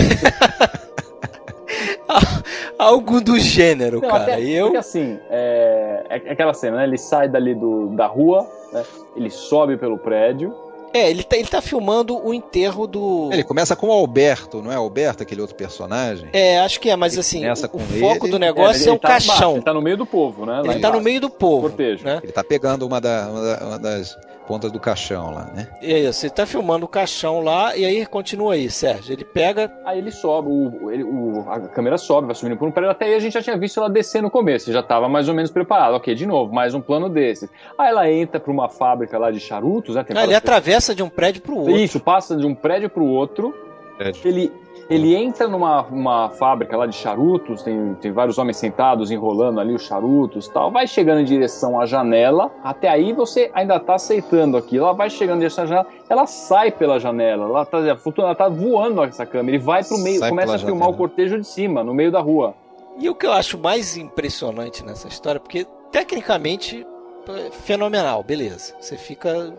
Algo 2.77 3.21
do 3.21 3.39
gênero, 3.39 4.01
Não, 4.01 4.09
cara. 4.09 4.23
Até, 4.23 4.41
eu... 4.41 4.65
Porque 4.65 4.77
assim, 4.77 5.19
é, 5.29 6.05
é 6.09 6.31
aquela 6.31 6.53
cena, 6.53 6.77
né? 6.77 6.83
Ele 6.83 6.97
sai 6.97 7.29
dali 7.29 7.55
do, 7.55 7.87
da 7.87 8.07
rua, 8.07 8.47
né? 8.71 8.83
ele 9.15 9.29
sobe 9.29 9.77
pelo 9.77 9.97
prédio. 9.97 10.53
É, 10.93 11.09
ele 11.09 11.23
tá, 11.23 11.37
ele 11.37 11.47
tá 11.47 11.61
filmando 11.61 12.17
o 12.17 12.33
enterro 12.33 12.85
do. 12.85 13.29
Ele 13.31 13.43
começa 13.43 13.75
com 13.75 13.87
o 13.87 13.91
Alberto, 13.91 14.61
não 14.61 14.71
é 14.71 14.75
Alberto, 14.75 15.23
aquele 15.23 15.39
outro 15.39 15.55
personagem? 15.55 16.27
É, 16.33 16.59
acho 16.59 16.81
que 16.81 16.89
é, 16.89 16.95
mas 16.97 17.13
ele 17.13 17.21
assim, 17.21 17.45
o, 17.47 17.77
o 17.77 17.79
foco 17.99 18.27
do 18.27 18.37
negócio 18.37 18.87
é, 18.87 18.89
é 18.89 18.93
o 18.93 18.99
tá 18.99 19.07
caixão. 19.07 19.53
ele 19.53 19.61
tá 19.61 19.73
no 19.73 19.81
meio 19.81 19.95
do 19.95 20.05
povo, 20.05 20.45
né? 20.45 20.61
Ele 20.65 20.79
tá 20.79 20.91
no 20.91 20.99
meio 20.99 21.21
do 21.21 21.29
povo. 21.29 21.69
Cortejo. 21.69 22.03
Né? 22.03 22.19
Ele 22.21 22.31
tá 22.31 22.43
pegando 22.43 22.85
uma, 22.85 22.99
da, 22.99 23.29
uma, 23.29 23.41
da, 23.41 23.65
uma 23.65 23.79
das 23.79 24.17
pontas 24.47 24.71
do 24.71 24.79
caixão 24.79 25.33
lá, 25.33 25.45
né? 25.45 25.67
É 25.81 25.99
isso, 25.99 26.25
ele 26.25 26.33
tá 26.33 26.45
filmando 26.45 26.85
o 26.85 26.89
caixão 26.89 27.41
lá 27.41 27.75
e 27.75 27.85
aí 27.85 28.05
continua 28.05 28.53
aí, 28.53 28.69
Sérgio. 28.69 29.13
Ele 29.13 29.23
pega. 29.23 29.71
Aí 29.85 29.97
ele 29.97 30.11
sobe, 30.11 30.49
o, 30.49 30.91
ele, 30.91 31.03
o, 31.03 31.45
a 31.47 31.59
câmera 31.61 31.97
sobe, 31.97 32.27
vai 32.27 32.35
subindo 32.35 32.57
por 32.57 32.67
um 32.67 32.71
prédio. 32.71 32.91
Até 32.91 33.05
aí 33.05 33.15
a 33.15 33.19
gente 33.19 33.33
já 33.33 33.41
tinha 33.41 33.57
visto 33.57 33.79
ela 33.79 33.89
descer 33.89 34.21
no 34.21 34.29
começo, 34.29 34.71
já 34.71 34.83
tava 34.83 35.07
mais 35.07 35.29
ou 35.29 35.35
menos 35.35 35.51
preparado. 35.51 35.95
Ok, 35.95 36.13
de 36.13 36.25
novo, 36.25 36.53
mais 36.53 36.73
um 36.73 36.81
plano 36.81 37.09
desse. 37.09 37.49
Aí 37.77 37.89
ela 37.89 38.11
entra 38.11 38.39
pra 38.39 38.51
uma 38.51 38.69
fábrica 38.69 39.17
lá 39.17 39.31
de 39.31 39.39
charutos, 39.39 39.95
né? 39.95 40.05
Ah, 40.15 40.23
ele 40.23 40.35
atravessa 40.35 40.93
de 40.93 41.03
um 41.03 41.09
prédio 41.09 41.41
pro 41.41 41.57
outro. 41.57 41.77
Isso, 41.77 41.99
passa 41.99 42.35
de 42.35 42.45
um 42.45 42.55
prédio 42.55 42.89
pro 42.89 43.05
outro. 43.05 43.55
Prédio. 43.97 44.21
Ele 44.25 44.51
ele 44.91 45.15
entra 45.15 45.47
numa 45.47 45.83
uma 45.83 46.29
fábrica 46.31 46.75
lá 46.75 46.85
de 46.85 46.95
charutos, 46.95 47.63
tem, 47.63 47.95
tem 48.01 48.11
vários 48.11 48.37
homens 48.37 48.57
sentados 48.57 49.09
enrolando 49.09 49.61
ali 49.61 49.73
os 49.73 49.83
charutos 49.83 50.49
tal. 50.49 50.69
Vai 50.69 50.85
chegando 50.85 51.21
em 51.21 51.23
direção 51.23 51.79
à 51.79 51.85
janela, 51.85 52.51
até 52.61 52.89
aí 52.89 53.13
você 53.13 53.49
ainda 53.53 53.77
está 53.77 53.95
aceitando 53.95 54.57
aquilo. 54.57 54.83
Ela 54.83 54.93
vai 54.93 55.09
chegando 55.09 55.37
em 55.37 55.39
direção 55.39 55.63
à 55.63 55.67
janela, 55.67 55.87
ela 56.09 56.27
sai 56.27 56.71
pela 56.71 56.99
janela, 56.99 57.45
ela 57.45 57.61
está 57.61 57.77
ela 57.77 58.35
tá 58.35 58.49
voando 58.49 59.01
essa 59.05 59.25
câmera 59.25 59.55
e 59.55 59.59
vai 59.59 59.81
pro 59.81 59.97
meio, 59.97 60.19
sai 60.19 60.29
começa 60.29 60.55
a 60.55 60.59
filmar 60.59 60.79
janela. 60.79 60.93
o 60.93 60.97
cortejo 60.97 61.39
de 61.39 61.47
cima, 61.47 61.85
no 61.85 61.93
meio 61.93 62.11
da 62.11 62.19
rua. 62.19 62.53
E 62.97 63.09
o 63.09 63.15
que 63.15 63.25
eu 63.25 63.31
acho 63.31 63.57
mais 63.57 63.95
impressionante 63.95 64.83
nessa 64.83 65.07
história, 65.07 65.39
porque 65.39 65.65
tecnicamente 65.89 66.85
é 67.29 67.49
fenomenal, 67.49 68.21
beleza. 68.23 68.75
Você 68.77 68.97
fica 68.97 69.53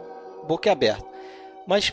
boquiaberto. 0.47 1.07
Mas 1.67 1.91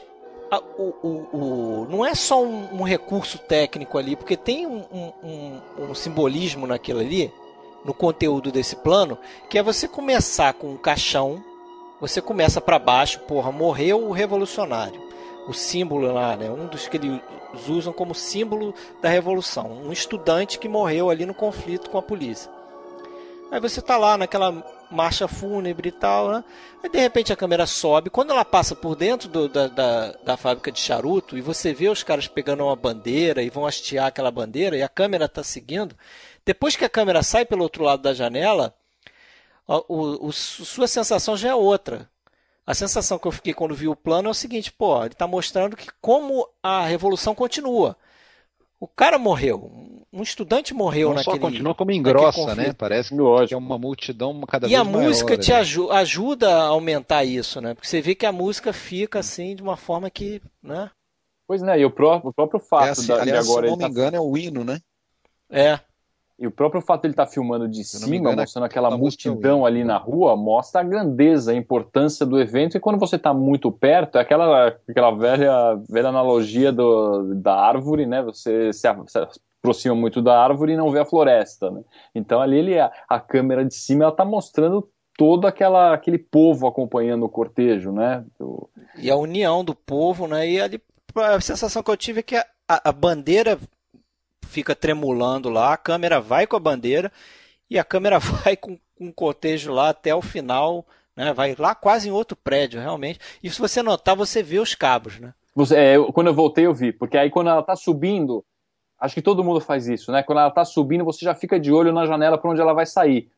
a, 0.51 0.59
o, 0.59 0.95
o, 1.03 1.38
o, 1.38 1.88
não 1.89 2.05
é 2.05 2.15
só 2.15 2.43
um, 2.43 2.80
um, 2.80 2.84
recurso 2.84 3.38
técnico 3.38 3.97
ali, 3.97 4.15
porque 4.15 4.35
tem 4.35 4.65
um, 4.65 4.84
um, 5.23 5.61
um, 5.77 5.93
simbolismo 5.93 6.65
naquilo 6.65 6.99
ali, 6.99 7.31
no 7.85 7.93
conteúdo 7.93 8.51
desse 8.51 8.76
plano, 8.76 9.17
que 9.49 9.57
é 9.57 9.63
você 9.63 9.88
começar 9.88 10.53
com 10.53 10.67
um 10.67 10.77
caixão, 10.77 11.43
você 12.01 12.21
começa 12.21 12.59
para 12.59 12.80
baixo, 12.80 13.19
porra, 13.21 13.51
morreu 13.51 14.07
o 14.07 14.11
revolucionário. 14.11 15.09
O 15.47 15.53
símbolo 15.53 16.11
lá, 16.11 16.35
né? 16.35 16.49
Um 16.49 16.67
dos 16.67 16.88
que 16.88 16.97
eles 16.97 17.21
usam 17.67 17.91
como 17.91 18.13
símbolo 18.13 18.73
da 19.01 19.09
revolução. 19.09 19.71
Um 19.84 19.91
estudante 19.91 20.59
que 20.59 20.67
morreu 20.67 21.09
ali 21.09 21.26
no 21.26 21.34
conflito 21.34 21.89
com 21.89 21.97
a 21.97 22.01
polícia. 22.01 22.51
Aí 23.51 23.59
você 23.59 23.81
tá 23.81 23.97
lá 23.97 24.15
naquela 24.17 24.63
marcha 24.91 25.28
fúnebre 25.28 25.90
e 25.90 25.91
tal, 25.91 26.30
né? 26.32 26.44
Aí 26.84 26.90
de 26.90 26.99
repente 26.99 27.32
a 27.32 27.36
câmera 27.36 27.66
sobe. 27.66 28.10
Quando 28.10 28.32
ela 28.32 28.45
passa 28.45 28.76
por 28.76 28.95
dentro 28.95 29.30
do, 29.30 29.48
da, 29.48 29.68
da, 29.68 30.11
da, 30.11 30.38
fábrica 30.38 30.72
de 30.72 30.80
charuto 30.80 31.38
e 31.38 31.41
você 31.41 31.74
vê 31.74 31.90
os 31.90 32.03
caras 32.03 32.28
pegando 32.28 32.64
uma 32.64 32.76
bandeira 32.76 33.41
e 33.44 33.49
vão 33.49 33.66
hastear 33.66 34.07
aquela 34.07 34.32
bandeira 34.32 34.78
e 34.78 34.84
a 34.84 34.90
câmera 34.90 35.26
está 35.26 35.44
seguindo, 35.44 35.95
depois 36.45 36.76
que 36.76 36.86
a 36.86 36.90
câmera 36.90 37.22
sai 37.24 37.45
pelo 37.45 37.64
outro 37.64 37.84
lado 37.84 38.02
da 38.02 38.14
janela, 38.14 38.74
o, 39.68 40.28
o, 40.28 40.32
sua 40.32 40.88
sensação 40.88 41.38
já 41.38 41.49
é 41.49 41.56
outra. 41.56 42.10
A 42.66 42.74
sensação 42.74 43.18
que 43.18 43.28
eu 43.28 43.32
fiquei 43.32 43.53
quando 43.53 43.76
vi 43.76 43.88
o 43.88 43.95
plano 43.95 44.28
é 44.28 44.32
o 44.32 44.34
seguinte, 44.34 44.72
pô, 44.72 44.99
ele 45.03 45.14
está 45.14 45.26
mostrando 45.26 45.76
que 45.76 45.90
como 45.99 46.48
a 46.61 46.86
revolução 46.86 47.34
continua. 47.34 47.98
O 48.80 48.88
cara 48.88 49.18
morreu, 49.18 49.89
um 50.11 50.23
estudante 50.23 50.73
morreu 50.73 51.10
Não 51.10 51.15
naquele. 51.15 51.36
Só 51.38 51.41
continua 51.41 51.76
como 51.76 51.91
engrossa, 51.91 52.56
né? 52.56 52.73
Parece 52.73 53.15
que 53.48 53.53
é 53.53 53.57
uma 53.57 53.77
multidão 53.77 54.41
cada 54.41 54.68
e 54.68 54.72
vez 54.72 54.84
maior. 54.84 55.02
E 55.02 55.06
a 55.06 55.07
música 55.07 55.38
te 55.38 55.53
aju 55.53 55.91
ajuda 55.91 56.56
a 56.56 56.64
aumentar 56.68 57.23
isso, 57.23 57.61
né? 57.61 57.73
Porque 57.73 57.88
você 57.88 58.02
vê 58.02 58.15
que 58.15 58.26
a 58.26 58.31
música 58.31 58.73
fica 58.73 59.19
assim 59.19 59.56
de 59.56 59.61
uma 59.61 59.77
forma 59.77 60.10
que, 60.10 60.41
né? 60.64 60.90
Pois 61.48 61.61
né, 61.61 61.80
e 61.80 61.86
o 61.86 61.91
próprio, 61.91 62.30
o 62.30 62.34
próprio 62.34 62.60
fato 62.60 62.88
é 62.88 62.90
assim, 62.91 63.07
da, 63.07 63.22
aliás, 63.22 63.45
de 63.45 63.52
agora. 63.52 63.68
Se 63.68 63.72
não 63.72 63.77
me 63.77 63.84
tá... 63.84 63.90
engano, 63.90 64.18
é 64.18 64.19
o 64.19 64.38
hino, 64.38 64.64
né? 64.64 64.80
É. 65.49 65.80
E 66.38 66.48
o 66.48 66.52
próprio 66.52 66.81
fato 66.81 67.02
de 67.02 67.07
ele 67.07 67.14
estar 67.14 67.26
tá 67.26 67.31
filmando 67.31 67.68
de 67.68 67.84
cima, 67.84 68.15
engano, 68.15 68.38
mostrando 68.38 68.64
aquela 68.64 68.95
multidão 68.95 69.65
ali 69.65 69.84
na 69.84 69.98
rua, 69.98 70.38
mostra 70.38 70.80
a 70.80 70.84
grandeza, 70.84 71.52
a 71.52 71.56
importância 71.56 72.26
do 72.26 72.40
evento. 72.40 72.77
E 72.77 72.80
quando 72.80 72.98
você 72.98 73.18
está 73.18 73.34
muito 73.34 73.69
perto, 73.72 74.18
é 74.18 74.22
aquela, 74.22 74.68
aquela 74.68 75.11
velha, 75.11 75.76
velha 75.90 76.07
analogia 76.07 76.72
do, 76.72 77.36
da 77.36 77.53
árvore, 77.53 78.06
né? 78.06 78.23
Você 78.23 78.72
se, 78.72 78.88
se 79.07 79.19
aproxima 79.60 79.94
muito 79.94 80.22
da 80.22 80.41
árvore 80.41 80.73
e 80.73 80.77
não 80.77 80.91
vê 80.91 80.99
a 80.99 81.06
floresta, 81.06 81.69
né? 81.69 81.81
Então 82.15 82.41
ali 82.41 82.57
ele, 82.57 82.80
a, 82.80 82.91
a 83.07 83.19
câmera 83.19 83.64
de 83.64 83.76
cima 83.76 84.03
ela 84.03 84.11
está 84.11 84.26
mostrando 84.26 84.90
todo 85.18 85.45
aquela, 85.45 85.94
aquele 85.94 86.18
povo 86.18 86.65
acompanhando 86.65 87.26
o 87.26 87.30
cortejo, 87.30 87.91
né? 87.91 88.23
Do... 88.40 88.69
E 88.98 89.11
a 89.11 89.18
união 89.18 89.64
do 89.64 89.76
povo, 89.76 90.27
né? 90.27 90.49
E 90.49 90.61
ali, 90.61 90.81
a 91.15 91.41
sensação 91.41 91.84
que 91.84 91.91
eu 91.91 91.98
tive 91.98 92.22
é 92.22 92.23
que 92.23 92.38
a, 92.38 92.45
a 92.68 92.91
bandeira 92.91 93.60
fica 94.48 94.73
tremulando 94.73 95.49
lá, 95.49 95.73
a 95.73 95.77
câmera 95.77 96.22
vai 96.22 96.48
com 96.48 96.56
a 96.56 96.60
bandeira 96.60 97.11
e 97.69 97.77
a 97.77 97.84
câmera 97.84 98.18
vai 98.19 98.56
com, 98.56 98.80
com 98.98 99.10
o 99.10 99.14
cortejo 99.14 99.73
lá 99.73 99.90
até 99.90 100.15
o 100.15 100.22
final, 100.22 100.86
né? 101.15 101.34
Vai 101.34 101.53
lá 101.60 101.76
quase 101.76 102.07
em 102.07 102.14
outro 102.14 102.38
prédio, 102.38 102.80
realmente. 102.80 103.19
E 103.44 103.49
se 103.49 103.60
você 103.60 103.84
notar, 103.84 104.15
você 104.15 104.41
vê 104.41 104.57
os 104.57 104.73
cabos, 104.73 105.19
né? 105.19 105.34
Você, 105.53 105.76
é, 105.76 105.95
quando 106.14 106.27
eu 106.27 106.34
voltei, 106.34 106.65
eu 106.65 106.73
vi, 106.73 106.94
porque 106.94 107.18
aí 107.18 107.30
quando 107.30 107.49
ela 107.49 107.60
está 107.60 107.76
subindo, 107.76 108.45
acho 108.99 109.15
que 109.15 109.21
todo 109.21 109.43
mundo 109.43 109.59
faz 109.59 109.88
isso, 109.88 110.11
né? 110.11 110.23
Quando 110.23 110.39
ela 110.39 110.49
está 110.49 110.65
subindo, 110.65 111.05
você 111.05 111.23
já 111.26 111.34
fica 111.34 111.59
de 111.59 111.71
olho 111.71 111.93
na 111.93 112.05
janela 112.05 112.38
para 112.38 112.51
onde 112.51 112.61
ela 112.61 112.73
vai 112.73 112.85
sair. 112.85 113.30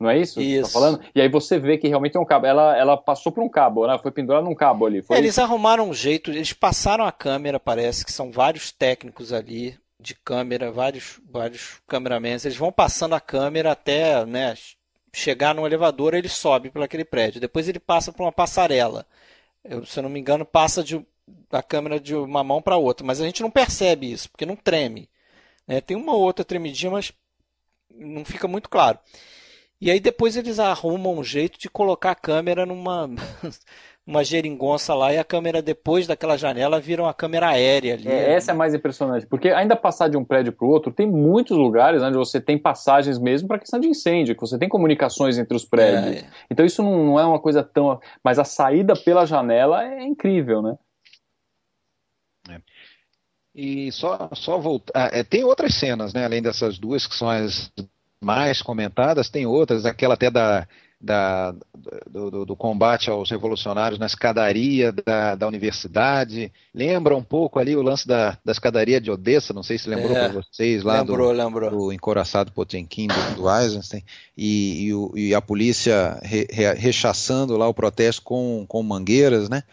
Não 0.00 0.10
é 0.10 0.18
isso? 0.18 0.40
Isso. 0.40 0.72
Tá 0.72 0.80
falando? 0.80 1.00
E 1.14 1.20
aí 1.20 1.28
você 1.28 1.58
vê 1.58 1.78
que 1.78 1.86
realmente 1.86 2.16
é 2.16 2.20
um 2.20 2.24
cabo. 2.24 2.46
Ela, 2.46 2.76
ela 2.76 2.96
passou 2.96 3.30
por 3.30 3.42
um 3.44 3.48
cabo, 3.48 3.86
né? 3.86 3.96
Foi 3.98 4.10
pendurada 4.10 4.44
num 4.44 4.54
cabo 4.54 4.86
ali. 4.86 5.04
É, 5.10 5.18
eles 5.18 5.38
arrumaram 5.38 5.88
um 5.88 5.94
jeito, 5.94 6.30
eles 6.30 6.52
passaram 6.52 7.04
a 7.04 7.12
câmera, 7.12 7.60
parece 7.60 8.04
que 8.04 8.10
são 8.10 8.32
vários 8.32 8.72
técnicos 8.72 9.32
ali 9.32 9.78
de 10.00 10.16
câmera, 10.16 10.72
vários, 10.72 11.20
vários 11.30 11.80
cameramans, 11.86 12.44
eles 12.44 12.58
vão 12.58 12.72
passando 12.72 13.14
a 13.14 13.20
câmera 13.20 13.70
até 13.70 14.26
né, 14.26 14.54
chegar 15.14 15.54
no 15.54 15.64
elevador, 15.64 16.14
ele 16.14 16.28
sobe 16.28 16.70
por 16.70 16.82
aquele 16.82 17.04
prédio. 17.04 17.40
Depois 17.40 17.68
ele 17.68 17.78
passa 17.78 18.12
por 18.12 18.24
uma 18.24 18.32
passarela. 18.32 19.06
Eu, 19.64 19.86
se 19.86 19.98
eu 19.98 20.02
não 20.02 20.10
me 20.10 20.18
engano, 20.18 20.44
passa 20.44 20.82
de, 20.82 21.06
a 21.50 21.62
câmera 21.62 22.00
de 22.00 22.14
uma 22.14 22.42
mão 22.42 22.62
para 22.62 22.76
outra, 22.76 23.06
mas 23.06 23.20
a 23.20 23.24
gente 23.24 23.42
não 23.42 23.50
percebe 23.50 24.10
isso, 24.10 24.30
porque 24.30 24.46
não 24.46 24.56
treme. 24.56 25.08
Né? 25.66 25.80
Tem 25.80 25.96
uma 25.96 26.14
outra 26.14 26.44
tremidinha, 26.44 26.90
mas 26.90 27.12
não 27.94 28.24
fica 28.24 28.48
muito 28.48 28.68
claro. 28.68 28.98
E 29.80 29.90
aí 29.90 29.98
depois 29.98 30.36
eles 30.36 30.58
arrumam 30.60 31.18
um 31.18 31.24
jeito 31.24 31.58
de 31.58 31.68
colocar 31.68 32.12
a 32.12 32.14
câmera 32.14 32.64
numa 32.64 33.10
uma 34.06 34.24
geringonça 34.24 34.94
lá 34.94 35.12
e 35.12 35.18
a 35.18 35.24
câmera 35.24 35.62
depois 35.62 36.06
daquela 36.06 36.36
janela 36.36 36.80
vira 36.80 37.02
uma 37.02 37.14
câmera 37.14 37.48
aérea 37.48 37.94
ali. 37.94 38.08
É, 38.08 38.34
essa 38.34 38.50
é 38.50 38.54
mais 38.54 38.74
impressionante, 38.74 39.26
porque 39.26 39.48
ainda 39.48 39.76
passar 39.76 40.08
de 40.08 40.16
um 40.16 40.24
prédio 40.24 40.52
para 40.52 40.66
o 40.66 40.70
outro, 40.70 40.92
tem 40.92 41.06
muitos 41.06 41.56
lugares 41.56 42.02
onde 42.02 42.16
você 42.16 42.40
tem 42.40 42.58
passagens 42.58 43.18
mesmo 43.18 43.48
para 43.48 43.58
questão 43.58 43.78
de 43.78 43.88
incêndio, 43.88 44.34
que 44.34 44.40
você 44.40 44.58
tem 44.58 44.68
comunicações 44.68 45.38
entre 45.38 45.56
os 45.56 45.64
prédios. 45.64 46.16
É, 46.16 46.18
é. 46.18 46.24
Então 46.50 46.66
isso 46.66 46.82
não, 46.82 47.04
não, 47.04 47.20
é 47.20 47.24
uma 47.24 47.38
coisa 47.38 47.62
tão. 47.62 48.00
Mas 48.22 48.38
a 48.38 48.44
saída 48.44 48.94
pela 48.94 49.24
janela 49.24 49.84
é 49.84 50.02
incrível, 50.02 50.62
né? 50.62 50.76
E 53.54 53.92
só, 53.92 54.30
só 54.34 54.58
voltar. 54.58 54.92
Ah, 54.94 55.10
é, 55.12 55.22
tem 55.22 55.44
outras 55.44 55.74
cenas, 55.74 56.14
né? 56.14 56.24
Além 56.24 56.40
dessas 56.40 56.78
duas 56.78 57.06
que 57.06 57.14
são 57.14 57.28
as 57.28 57.70
mais 58.22 58.62
comentadas, 58.62 59.28
tem 59.28 59.46
outras, 59.46 59.84
aquela 59.84 60.14
até 60.14 60.30
da 60.30 60.66
da, 61.02 61.52
do, 62.08 62.30
do, 62.30 62.46
do, 62.46 62.56
combate 62.56 63.10
aos 63.10 63.28
revolucionários 63.28 63.98
na 63.98 64.06
escadaria 64.06 64.92
da, 64.92 65.34
da 65.34 65.48
universidade. 65.48 66.52
Lembra 66.72 67.16
um 67.16 67.22
pouco 67.22 67.58
ali 67.58 67.74
o 67.74 67.82
lance 67.82 68.06
da, 68.06 68.38
da 68.44 68.52
escadaria 68.52 69.00
de 69.00 69.10
Odessa, 69.10 69.52
não 69.52 69.64
sei 69.64 69.78
se 69.78 69.90
lembrou 69.90 70.16
é, 70.16 70.28
para 70.28 70.40
vocês 70.40 70.84
lá 70.84 71.00
lembrou, 71.00 71.32
do, 71.32 71.36
lembrou. 71.36 71.70
do 71.70 71.92
encoraçado 71.92 72.52
Potemkin 72.52 73.08
do, 73.08 73.34
do 73.34 73.50
Eisenstein, 73.50 74.04
e, 74.38 74.84
e, 74.84 74.94
o, 74.94 75.12
e, 75.16 75.34
a 75.34 75.40
polícia 75.40 76.20
re, 76.22 76.46
re, 76.48 76.72
rechaçando 76.74 77.56
lá 77.56 77.66
o 77.66 77.74
protesto 77.74 78.22
com, 78.22 78.64
com 78.68 78.82
mangueiras, 78.82 79.48
né? 79.48 79.64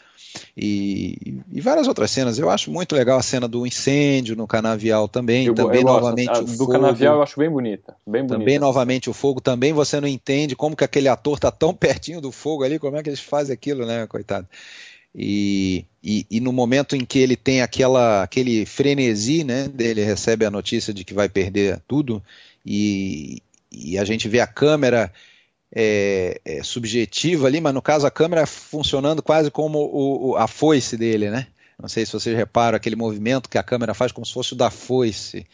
E, 0.56 1.42
e, 1.52 1.62
várias 1.62 1.88
outras 1.88 2.12
cenas. 2.12 2.38
Eu 2.38 2.50
acho 2.50 2.72
muito 2.72 2.96
legal 2.96 3.18
a 3.18 3.24
cena 3.24 3.48
do 3.48 3.66
incêndio 3.66 4.36
no 4.36 4.48
canavial 4.48 5.08
também. 5.08 5.46
Eu, 5.46 5.56
também 5.56 5.82
eu 5.82 5.88
novamente 5.88 6.28
gosto, 6.28 6.42
a, 6.42 6.44
o 6.44 6.46
do 6.46 6.58
fogo. 6.58 6.72
canavial 6.72 7.16
eu 7.16 7.24
acho 7.24 7.40
bem 7.40 7.50
bonita, 7.50 7.96
bem 8.06 8.22
bonita. 8.22 8.40
Também 8.40 8.60
novamente 8.60 9.10
o 9.10 9.14
fogo. 9.14 9.42
Também 9.42 9.74
você 9.74 10.00
não 10.00 10.08
entende 10.08 10.56
como 10.56 10.76
que 10.76 10.84
aquele 10.84 11.08
ator 11.08 11.36
está 11.36 11.52
tão 11.52 11.74
pertinho 11.76 12.22
do 12.22 12.32
fogo 12.32 12.64
ali, 12.64 12.78
como 12.80 12.98
é 12.98 13.04
que 13.04 13.10
eles 13.10 13.20
fazem 13.20 13.54
aquilo, 13.54 13.86
né, 13.86 14.06
coitado. 14.08 14.48
E, 15.16 15.86
e, 16.04 16.26
e, 16.30 16.40
no 16.40 16.54
momento 16.54 16.96
em 16.96 17.04
que 17.04 17.18
ele 17.18 17.36
tem 17.36 17.62
aquela, 17.62 18.22
aquele 18.22 18.66
frenesi, 18.66 19.44
né, 19.44 19.68
dele 19.68 20.04
recebe 20.04 20.46
a 20.46 20.52
notícia 20.52 20.94
de 20.94 21.04
que 21.04 21.16
vai 21.16 21.28
perder 21.28 21.82
tudo 21.88 22.22
e, 22.64 23.42
e 23.72 23.98
a 23.98 24.06
gente 24.06 24.30
vê 24.30 24.40
a 24.40 24.48
câmera 24.48 25.12
é, 25.76 26.42
é, 26.44 26.64
subjetiva 26.64 27.48
ali, 27.48 27.62
mas 27.62 27.74
no 27.74 27.82
caso 27.82 28.08
a 28.08 28.12
câmera 28.12 28.46
funcionando 28.46 29.22
quase 29.22 29.52
como 29.52 29.80
o, 29.80 30.30
o, 30.30 30.36
a 30.38 30.48
foice 30.48 30.98
dele, 30.98 31.30
né? 31.30 31.48
Não 31.80 31.88
sei 31.88 32.06
se 32.06 32.12
vocês 32.12 32.36
reparam 32.36 32.76
aquele 32.76 32.96
movimento 32.96 33.50
que 33.50 33.58
a 33.58 33.64
câmera 33.64 33.94
faz 33.94 34.12
como 34.12 34.26
se 34.26 34.34
fosse 34.34 34.54
o 34.54 34.56
da 34.56 34.70
foice. 34.70 35.46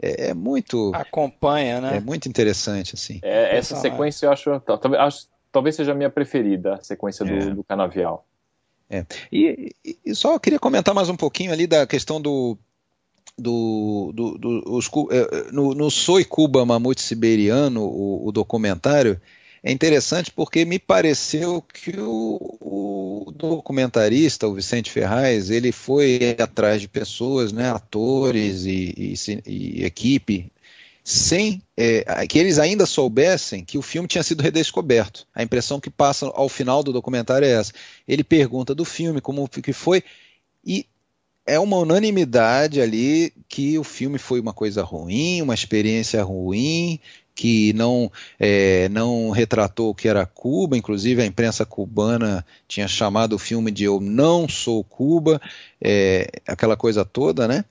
É, 0.00 0.28
é 0.28 0.34
muito. 0.34 0.92
Acompanha, 0.94 1.80
né? 1.80 1.96
É 1.96 2.00
muito 2.00 2.28
interessante, 2.28 2.94
assim. 2.94 3.20
É, 3.22 3.56
essa 3.56 3.76
sequência 3.76 4.26
eu 4.26 4.32
acho, 4.32 4.60
talvez, 4.60 4.94
acho, 5.02 5.26
talvez 5.52 5.76
seja 5.76 5.92
a 5.92 5.94
minha 5.94 6.10
preferida, 6.10 6.74
a 6.74 6.82
sequência 6.82 7.24
do, 7.24 7.32
é. 7.32 7.50
do 7.50 7.62
canavial. 7.62 8.26
É. 8.88 9.04
E, 9.30 9.74
e, 10.04 10.14
só 10.14 10.38
queria 10.38 10.58
comentar 10.58 10.94
mais 10.94 11.08
um 11.08 11.16
pouquinho 11.16 11.52
ali 11.52 11.66
da 11.66 11.86
questão 11.86 12.20
do. 12.20 12.56
do, 13.36 14.10
do, 14.14 14.38
do 14.38 14.62
os, 14.66 14.90
é, 15.10 15.52
no, 15.52 15.74
no 15.74 15.90
Soy 15.90 16.24
Cuba 16.24 16.64
Mamute 16.64 17.02
Siberiano, 17.02 17.82
o, 17.82 18.26
o 18.26 18.32
documentário, 18.32 19.20
é 19.64 19.72
interessante 19.72 20.30
porque 20.30 20.62
me 20.66 20.78
pareceu 20.78 21.62
que 21.62 21.98
o, 21.98 22.38
o, 22.60 23.32
documentarista, 23.32 24.46
o 24.46 24.52
Vicente 24.52 24.90
Ferraz, 24.90 25.48
ele 25.48 25.72
foi 25.72 26.36
atrás 26.38 26.82
de 26.82 26.86
pessoas, 26.86 27.50
né, 27.50 27.70
atores 27.70 28.66
e, 28.66 28.94
e, 28.94 29.42
e 29.46 29.84
equipe, 29.84 30.52
sem 31.02 31.62
é, 31.74 32.26
que 32.26 32.38
eles 32.38 32.58
ainda 32.58 32.84
soubessem 32.84 33.64
que 33.64 33.78
o 33.78 33.82
filme 33.82 34.06
tinha 34.06 34.22
sido 34.22 34.42
redescoberto. 34.42 35.26
A 35.34 35.42
impressão 35.42 35.80
que 35.80 35.88
passa 35.88 36.26
ao 36.26 36.48
final 36.48 36.82
do 36.82 36.92
documentário 36.92 37.46
é 37.46 37.52
essa. 37.52 37.72
Ele 38.06 38.22
pergunta 38.22 38.74
do 38.74 38.84
filme, 38.84 39.18
como 39.18 39.48
que 39.48 39.72
foi, 39.72 40.04
e 40.62 40.86
é 41.46 41.58
uma 41.58 41.78
unanimidade 41.78 42.82
ali 42.82 43.32
que 43.48 43.78
o 43.78 43.84
filme 43.84 44.18
foi 44.18 44.40
uma 44.40 44.52
coisa 44.52 44.82
ruim, 44.82 45.40
uma 45.40 45.54
experiência 45.54 46.22
ruim, 46.22 47.00
que 47.34 47.72
não, 47.72 48.10
é, 48.38 48.88
não 48.90 49.30
retratou 49.30 49.90
o 49.90 49.94
que 49.94 50.08
era 50.08 50.24
Cuba, 50.24 50.76
inclusive 50.76 51.20
a 51.20 51.26
imprensa 51.26 51.66
cubana 51.66 52.46
tinha 52.68 52.86
chamado 52.86 53.34
o 53.34 53.38
filme 53.38 53.70
de 53.70 53.84
Eu 53.84 54.00
Não 54.00 54.48
Sou 54.48 54.84
Cuba, 54.84 55.40
é, 55.80 56.28
aquela 56.46 56.76
coisa 56.76 57.04
toda, 57.04 57.48
né? 57.48 57.64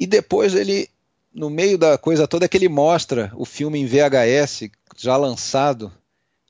E 0.00 0.06
depois 0.06 0.54
ele, 0.54 0.88
no 1.34 1.50
meio 1.50 1.76
da 1.76 1.98
coisa 1.98 2.26
toda, 2.26 2.46
é 2.46 2.48
que 2.48 2.56
ele 2.56 2.68
mostra 2.68 3.30
o 3.36 3.44
filme 3.44 3.78
em 3.78 3.86
VHS 3.86 4.70
já 4.96 5.16
lançado, 5.16 5.92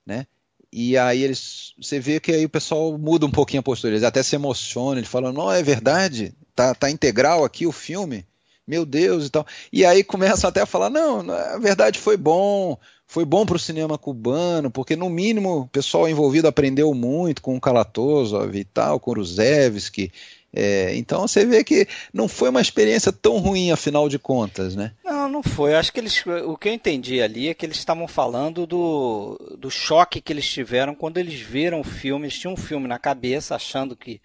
né? 0.07 0.27
E 0.73 0.97
aí 0.97 1.23
eles, 1.23 1.73
você 1.81 2.01
vê 2.01 2.19
que 2.19 2.33
aí 2.33 2.45
o 2.45 2.49
pessoal 2.49 2.97
muda 2.99 3.27
um 3.27 3.31
pouquinho 3.31 3.61
a 3.61 3.63
postura, 3.63 3.95
eles 3.95 4.03
até 4.03 4.23
se 4.23 4.35
emocionam, 4.35 4.99
ele 4.99 5.07
fala, 5.07 5.33
não, 5.33 5.51
é 5.51 5.63
verdade, 5.63 6.35
tá, 6.55 6.75
tá 6.75 6.91
integral 6.91 7.45
aqui 7.45 7.67
o 7.67 7.73
filme, 7.73 8.27
meu 8.67 8.85
Deus 8.85 9.27
e 9.27 9.31
tal. 9.31 9.47
E 9.73 9.85
aí 9.85 10.03
começam 10.05 10.49
até 10.49 10.61
a 10.61 10.67
falar, 10.67 10.91
não, 10.91 11.31
a 11.31 11.59
verdade 11.59 11.99
foi 11.99 12.17
bom, 12.17 12.79
foi 13.07 13.25
bom 13.25 13.45
para 13.45 13.57
o 13.57 13.59
cinema 13.59 13.99
cubano, 13.99 14.71
porque 14.71 14.97
no 14.97 15.09
mínimo 15.11 15.61
o 15.61 15.69
pessoal 15.69 16.09
envolvido 16.09 16.49
aprendeu 16.49 16.93
muito 16.95 17.43
com 17.43 17.57
o 17.57 17.61
Kalatozov 17.61 18.55
e 18.57 18.65
tal, 18.65 18.99
com 18.99 19.11
o 19.11 19.15
Ruzevski, 19.15 20.11
é, 20.57 20.95
então 20.95 21.27
você 21.27 21.45
vê 21.45 21.65
que 21.65 21.89
não 22.13 22.29
foi 22.29 22.49
uma 22.49 22.61
experiência 22.61 23.11
tão 23.13 23.39
ruim, 23.39 23.73
afinal 23.73 24.09
de 24.09 24.21
contas, 24.21 24.77
né? 24.77 24.93
Não, 25.05 25.29
não 25.29 25.43
foi. 25.43 25.75
Acho 25.75 25.93
que 25.93 25.99
eles, 25.99 26.25
o 26.47 26.57
que 26.57 26.69
eu 26.69 26.73
entendi 26.73 27.21
ali 27.21 27.49
é 27.49 27.55
que 27.55 27.67
eles 27.67 27.77
estavam 27.77 28.07
falando 28.07 28.65
do, 28.65 29.37
do 29.59 29.69
choque 29.69 30.21
que 30.21 30.33
eles 30.33 30.49
tiveram 30.49 30.95
quando 30.95 31.19
eles 31.19 31.41
viram 31.41 31.81
o 31.81 31.85
filme. 31.85 32.27
Eles 32.27 32.39
tinham 32.39 32.55
um 32.55 32.57
filme 32.57 32.87
na 32.87 33.01
cabeça, 33.01 33.57
achando 33.57 33.97
que 33.97 34.21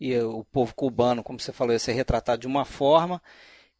ia, 0.00 0.26
o 0.26 0.44
povo 0.44 0.72
cubano, 0.72 1.22
como 1.22 1.40
você 1.40 1.52
falou, 1.52 1.72
ia 1.72 1.80
ser 1.80 1.94
retratado 1.94 2.42
de 2.42 2.46
uma 2.46 2.64
forma. 2.64 3.20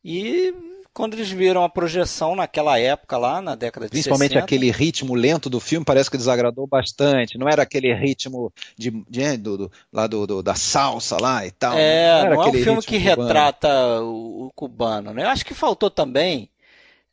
E 0.05 0.55
quando 0.93 1.15
eles 1.15 1.31
viram 1.31 1.65
a 1.65 1.69
projeção 1.69 2.37
naquela 2.37 2.79
época 2.79 3.17
lá, 3.17 3.41
na 3.41 3.55
década 3.55 3.87
de 3.87 3.93
Principalmente 3.93 4.33
60. 4.33 4.45
aquele 4.45 4.71
ritmo 4.71 5.15
lento 5.15 5.49
do 5.49 5.59
filme, 5.59 5.85
parece 5.85 6.11
que 6.11 6.19
desagradou 6.19 6.67
bastante. 6.67 7.39
Não 7.39 7.49
era 7.49 7.63
aquele 7.63 7.95
ritmo 7.95 8.53
de, 8.77 8.91
de 9.09 9.37
do, 9.39 9.57
do, 9.57 9.73
lá 9.93 10.07
do, 10.07 10.27
do, 10.27 10.43
da 10.43 10.55
salsa 10.55 11.17
lá 11.21 11.47
e 11.47 11.51
tal. 11.51 11.77
É, 11.77 12.25
não, 12.25 12.37
não 12.37 12.43
é 12.43 12.49
um 12.49 12.53
filme 12.53 12.83
que 12.83 12.99
cubano. 12.99 13.23
retrata 13.23 14.03
o, 14.03 14.47
o, 14.47 14.53
cubano. 14.55 15.15
Né? 15.15 15.23
Eu 15.23 15.29
acho 15.29 15.47
que 15.47 15.55
faltou 15.55 15.91
também 15.91 16.51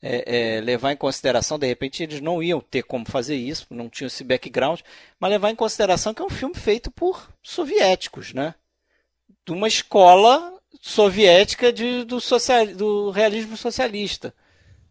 é, 0.01 0.57
é, 0.57 0.61
levar 0.61 0.91
em 0.91 0.97
consideração, 0.97 1.57
de 1.57 1.67
repente 1.67 2.03
eles 2.03 2.19
não 2.19 2.43
iam 2.43 2.59
ter 2.59 2.83
como 2.83 3.05
fazer 3.05 3.35
isso, 3.35 3.65
não 3.69 3.89
tinham 3.89 4.07
esse 4.07 4.23
background, 4.23 4.81
mas 5.19 5.29
levar 5.29 5.51
em 5.51 5.55
consideração 5.55 6.13
que 6.13 6.21
é 6.21 6.25
um 6.25 6.29
filme 6.29 6.55
feito 6.55 6.91
por 6.91 7.29
soviéticos, 7.41 8.33
né? 8.33 8.55
De 9.45 9.53
uma 9.53 9.67
escola 9.67 10.58
soviética 10.81 11.71
de, 11.71 12.03
do, 12.03 12.19
social, 12.19 12.65
do 12.67 13.09
realismo 13.09 13.57
socialista. 13.57 14.33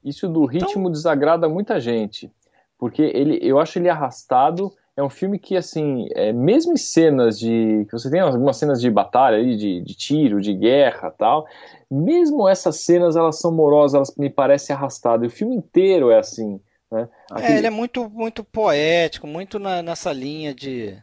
Isso 0.04 0.28
do 0.28 0.44
ritmo 0.44 0.82
então... 0.82 0.90
desagrada 0.90 1.48
muita 1.48 1.80
gente, 1.80 2.30
porque 2.78 3.02
ele, 3.02 3.38
eu 3.42 3.58
acho 3.58 3.78
ele 3.78 3.88
arrastado. 3.88 4.72
É 4.96 5.02
um 5.02 5.10
filme 5.10 5.38
que, 5.38 5.56
assim, 5.56 6.08
é, 6.14 6.32
mesmo 6.32 6.72
em 6.72 6.76
cenas 6.76 7.38
de. 7.38 7.84
que 7.84 7.92
você 7.92 8.10
tem 8.10 8.18
algumas 8.18 8.56
cenas 8.56 8.80
de 8.80 8.90
batalha 8.90 9.44
de, 9.44 9.80
de 9.80 9.94
tiro, 9.94 10.40
de 10.40 10.52
guerra 10.52 11.10
tal, 11.10 11.46
mesmo 11.88 12.48
essas 12.48 12.80
cenas 12.80 13.14
elas 13.14 13.38
são 13.38 13.52
morosas, 13.52 13.94
elas 13.94 14.16
me 14.16 14.28
parecem 14.28 14.74
arrastadas. 14.74 15.32
O 15.32 15.34
filme 15.34 15.54
inteiro 15.54 16.10
é 16.10 16.18
assim. 16.18 16.60
Né? 16.90 17.08
Aquele... 17.30 17.52
É, 17.52 17.58
ele 17.58 17.66
é 17.68 17.70
muito, 17.70 18.10
muito 18.10 18.42
poético, 18.42 19.26
muito 19.26 19.58
na, 19.58 19.82
nessa 19.82 20.12
linha 20.12 20.52
de 20.52 20.96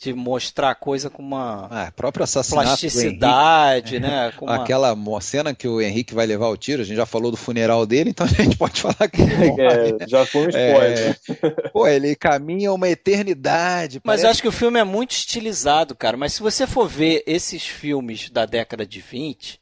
de 0.00 0.12
mostrar 0.12 0.70
a 0.70 0.74
coisa 0.74 1.08
com 1.08 1.22
uma 1.22 1.68
ah, 1.70 1.92
próprio 1.92 2.24
assassinato 2.24 2.66
plasticidade, 2.66 4.00
né? 4.00 4.32
Com 4.36 4.48
Aquela 4.48 4.92
uma... 4.92 5.20
cena 5.20 5.54
que 5.54 5.68
o 5.68 5.80
Henrique 5.80 6.14
vai 6.14 6.26
levar 6.26 6.48
o 6.48 6.56
tiro, 6.56 6.82
a 6.82 6.84
gente 6.84 6.96
já 6.96 7.06
falou 7.06 7.30
do 7.30 7.36
funeral 7.36 7.86
dele, 7.86 8.10
então 8.10 8.26
a 8.26 8.28
gente 8.28 8.56
pode 8.56 8.80
falar 8.80 9.08
que 9.08 9.22
é, 9.22 10.08
já 10.08 10.26
foi 10.26 10.46
um 10.46 10.48
spoiler. 10.48 11.20
É... 11.28 11.70
Pô, 11.70 11.86
ele 11.86 12.14
caminha 12.16 12.72
uma 12.72 12.88
eternidade. 12.88 14.00
Mas 14.04 14.04
parece... 14.04 14.24
eu 14.24 14.30
acho 14.30 14.42
que 14.42 14.48
o 14.48 14.52
filme 14.52 14.80
é 14.80 14.84
muito 14.84 15.12
estilizado, 15.12 15.94
cara. 15.94 16.16
Mas 16.16 16.34
se 16.34 16.42
você 16.42 16.66
for 16.66 16.88
ver 16.88 17.22
esses 17.26 17.64
filmes 17.64 18.28
da 18.30 18.44
década 18.44 18.84
de 18.84 19.00
20, 19.00 19.60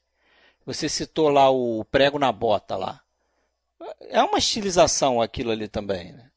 você 0.65 0.89
citou 0.89 1.29
lá 1.29 1.51
o 1.51 1.85
Prego 1.85 2.19
na 2.19 2.33
Bota 2.33 2.77
lá. 2.77 3.01
É 4.09 4.23
uma 4.23 4.39
estilização 4.39 5.21
aquilo 5.21 5.51
ali 5.51 5.69
também, 5.69 6.13
né? 6.13 6.32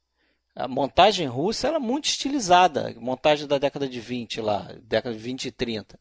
A 0.55 0.67
montagem 0.67 1.27
russa 1.27 1.67
era 1.67 1.79
muito 1.79 2.05
estilizada, 2.05 2.95
montagem 2.97 3.45
da 3.47 3.57
década 3.57 3.87
de 3.87 3.99
20 3.99 4.39
lá, 4.41 4.73
década 4.83 5.13
de 5.13 5.21
20 5.21 5.45
e 5.45 5.51
30. 5.51 5.99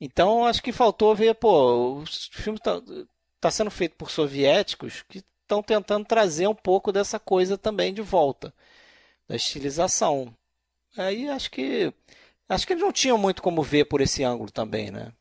Então 0.00 0.44
acho 0.44 0.62
que 0.62 0.72
faltou 0.72 1.14
ver, 1.14 1.34
pô, 1.36 2.00
o 2.02 2.04
filme 2.06 2.58
está 2.58 2.82
tá 3.40 3.50
sendo 3.50 3.70
feito 3.70 3.96
por 3.96 4.10
soviéticos 4.10 5.02
que 5.08 5.24
estão 5.42 5.62
tentando 5.62 6.04
trazer 6.04 6.48
um 6.48 6.54
pouco 6.54 6.90
dessa 6.92 7.18
coisa 7.20 7.56
também 7.56 7.94
de 7.94 8.02
volta, 8.02 8.52
da 9.28 9.36
estilização. 9.36 10.34
Aí 10.96 11.28
acho 11.28 11.50
que 11.50 11.92
acho 12.48 12.66
que 12.66 12.72
eles 12.72 12.82
não 12.82 12.92
tinham 12.92 13.18
muito 13.18 13.42
como 13.42 13.62
ver 13.62 13.84
por 13.86 14.00
esse 14.00 14.24
ângulo 14.24 14.50
também, 14.50 14.90
né? 14.90 15.12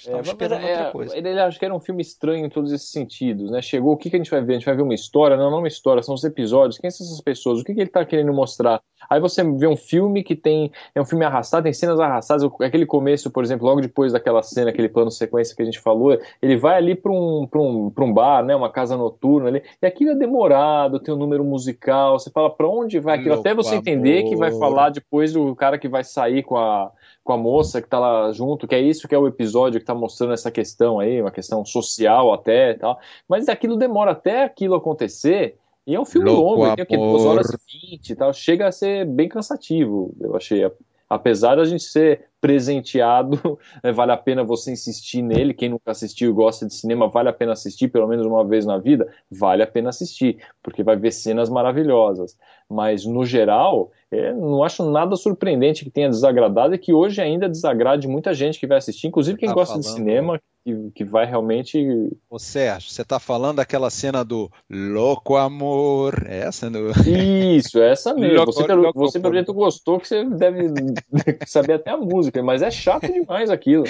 Estava 0.00 0.18
é, 0.18 0.22
esperando 0.22 0.64
é, 0.64 0.70
outra 0.70 0.92
coisa. 0.92 1.16
Ele, 1.16 1.28
ele 1.28 1.40
acho 1.40 1.58
que 1.58 1.64
era 1.64 1.74
um 1.74 1.80
filme 1.80 2.00
estranho 2.00 2.46
em 2.46 2.48
todos 2.48 2.72
esses 2.72 2.90
sentidos, 2.90 3.50
né? 3.50 3.60
Chegou, 3.60 3.92
o 3.92 3.96
que, 3.96 4.08
que 4.08 4.16
a 4.16 4.18
gente 4.18 4.30
vai 4.30 4.40
ver? 4.40 4.54
A 4.54 4.56
gente 4.56 4.64
vai 4.64 4.74
ver 4.74 4.82
uma 4.82 4.94
história? 4.94 5.36
Não, 5.36 5.50
não 5.50 5.58
uma 5.58 5.68
história, 5.68 6.02
são 6.02 6.14
os 6.14 6.24
episódios. 6.24 6.78
Quem 6.78 6.90
são 6.90 7.06
essas 7.06 7.20
pessoas? 7.20 7.60
O 7.60 7.64
que, 7.64 7.74
que 7.74 7.80
ele 7.80 7.88
está 7.88 8.02
querendo 8.04 8.32
mostrar? 8.32 8.80
Aí 9.08 9.20
você 9.20 9.42
vê 9.44 9.66
um 9.66 9.76
filme 9.76 10.22
que 10.22 10.34
tem. 10.34 10.72
É 10.94 11.00
um 11.00 11.04
filme 11.04 11.24
arrastado, 11.24 11.64
tem 11.64 11.72
cenas 11.72 12.00
arrastadas. 12.00 12.48
Aquele 12.60 12.86
começo, 12.86 13.30
por 13.30 13.44
exemplo, 13.44 13.66
logo 13.66 13.82
depois 13.82 14.12
daquela 14.12 14.42
cena, 14.42 14.70
aquele 14.70 14.88
plano 14.88 15.10
sequência 15.10 15.54
que 15.54 15.60
a 15.60 15.64
gente 15.64 15.80
falou, 15.80 16.18
ele 16.40 16.56
vai 16.56 16.76
ali 16.76 16.94
para 16.94 17.12
um, 17.12 17.46
um, 17.54 17.92
um 17.98 18.12
bar, 18.12 18.42
né? 18.42 18.56
Uma 18.56 18.70
casa 18.70 18.96
noturna 18.96 19.48
ali. 19.48 19.62
E 19.82 19.86
aquilo 19.86 20.12
é 20.12 20.14
demorado, 20.14 20.98
tem 20.98 21.12
um 21.12 21.18
número 21.18 21.44
musical. 21.44 22.18
Você 22.18 22.30
fala 22.30 22.48
para 22.48 22.68
onde 22.68 22.98
vai 22.98 23.16
aquilo? 23.16 23.34
Meu 23.34 23.40
Até 23.40 23.54
você 23.54 23.74
amor. 23.74 23.80
entender 23.80 24.22
que 24.24 24.36
vai 24.36 24.50
falar 24.52 24.90
depois 24.90 25.34
do 25.34 25.54
cara 25.54 25.78
que 25.78 25.88
vai 25.88 26.04
sair 26.04 26.42
com 26.42 26.56
a 26.56 26.90
com 27.22 27.32
a 27.32 27.36
moça 27.36 27.80
que 27.82 27.88
tá 27.88 27.98
lá 27.98 28.32
junto, 28.32 28.66
que 28.66 28.74
é 28.74 28.80
isso 28.80 29.06
que 29.06 29.14
é 29.14 29.18
o 29.18 29.26
episódio 29.26 29.78
que 29.78 29.86
tá 29.86 29.94
mostrando 29.94 30.32
essa 30.32 30.50
questão 30.50 30.98
aí, 30.98 31.20
uma 31.20 31.30
questão 31.30 31.64
social 31.64 32.32
até 32.32 32.72
e 32.72 32.74
tal. 32.74 32.98
Mas 33.28 33.48
aquilo 33.48 33.76
demora 33.76 34.12
até 34.12 34.44
aquilo 34.44 34.74
acontecer. 34.74 35.56
E 35.86 35.94
é 35.94 36.00
um 36.00 36.04
filme 36.04 36.30
Louco 36.30 36.42
longo, 36.42 36.74
tem 36.74 36.82
aqui 36.82 36.96
2 36.96 37.24
horas 37.24 37.50
e 37.50 37.90
20 37.96 38.10
e 38.10 38.16
tal. 38.16 38.32
Chega 38.32 38.68
a 38.68 38.72
ser 38.72 39.04
bem 39.06 39.28
cansativo, 39.28 40.14
eu 40.20 40.36
achei. 40.36 40.70
Apesar 41.08 41.56
da 41.56 41.64
gente 41.64 41.82
ser 41.82 42.26
presenteado, 42.40 43.58
né, 43.82 43.92
vale 43.92 44.12
a 44.12 44.16
pena 44.16 44.42
você 44.42 44.72
insistir 44.72 45.22
nele. 45.22 45.54
Quem 45.54 45.68
nunca 45.68 45.90
assistiu 45.90 46.30
e 46.30 46.34
gosta 46.34 46.66
de 46.66 46.74
cinema, 46.74 47.08
vale 47.08 47.28
a 47.28 47.32
pena 47.32 47.52
assistir 47.52 47.88
pelo 47.88 48.08
menos 48.08 48.24
uma 48.26 48.44
vez 48.44 48.64
na 48.64 48.78
vida, 48.78 49.06
vale 49.30 49.62
a 49.62 49.66
pena 49.66 49.90
assistir, 49.90 50.38
porque 50.62 50.82
vai 50.82 50.96
ver 50.96 51.12
cenas 51.12 51.48
maravilhosas. 51.48 52.36
Mas 52.68 53.04
no 53.04 53.24
geral, 53.24 53.90
é, 54.10 54.32
não 54.32 54.62
acho 54.62 54.88
nada 54.88 55.16
surpreendente 55.16 55.84
que 55.84 55.90
tenha 55.90 56.08
desagradado 56.08 56.74
e 56.74 56.78
que 56.78 56.92
hoje 56.92 57.20
ainda 57.20 57.48
desagrade 57.48 58.08
muita 58.08 58.32
gente 58.32 58.58
que 58.58 58.66
vai 58.66 58.78
assistir, 58.78 59.08
inclusive 59.08 59.38
quem 59.38 59.48
tá 59.48 59.54
gosta 59.54 59.74
falando. 59.74 59.84
de 59.84 59.92
cinema, 59.92 60.40
que, 60.64 60.90
que 60.94 61.04
vai 61.04 61.26
realmente. 61.26 61.78
Ô 62.28 62.38
Sérgio, 62.38 62.90
você 62.90 63.02
está 63.02 63.18
falando 63.18 63.56
daquela 63.56 63.90
cena 63.90 64.24
do 64.24 64.50
Louco 64.68 65.36
Amor. 65.36 66.26
É 66.26 66.40
essa, 66.40 66.68
no... 66.68 66.90
Isso, 67.06 67.80
é 67.80 67.92
essa 67.92 68.14
mesmo. 68.14 68.36
Louco, 68.40 68.52
você, 68.52 68.74
louco, 68.74 68.98
você 68.98 69.20
pelo 69.20 69.34
jeito, 69.34 69.52
gostou, 69.54 69.98
que 69.98 70.08
você 70.08 70.24
deve 70.24 70.68
saber 71.46 71.74
até 71.74 71.90
a 71.90 71.96
música, 71.96 72.29
mas 72.42 72.62
é 72.62 72.70
chato 72.70 73.06
demais 73.12 73.50
aquilo. 73.50 73.84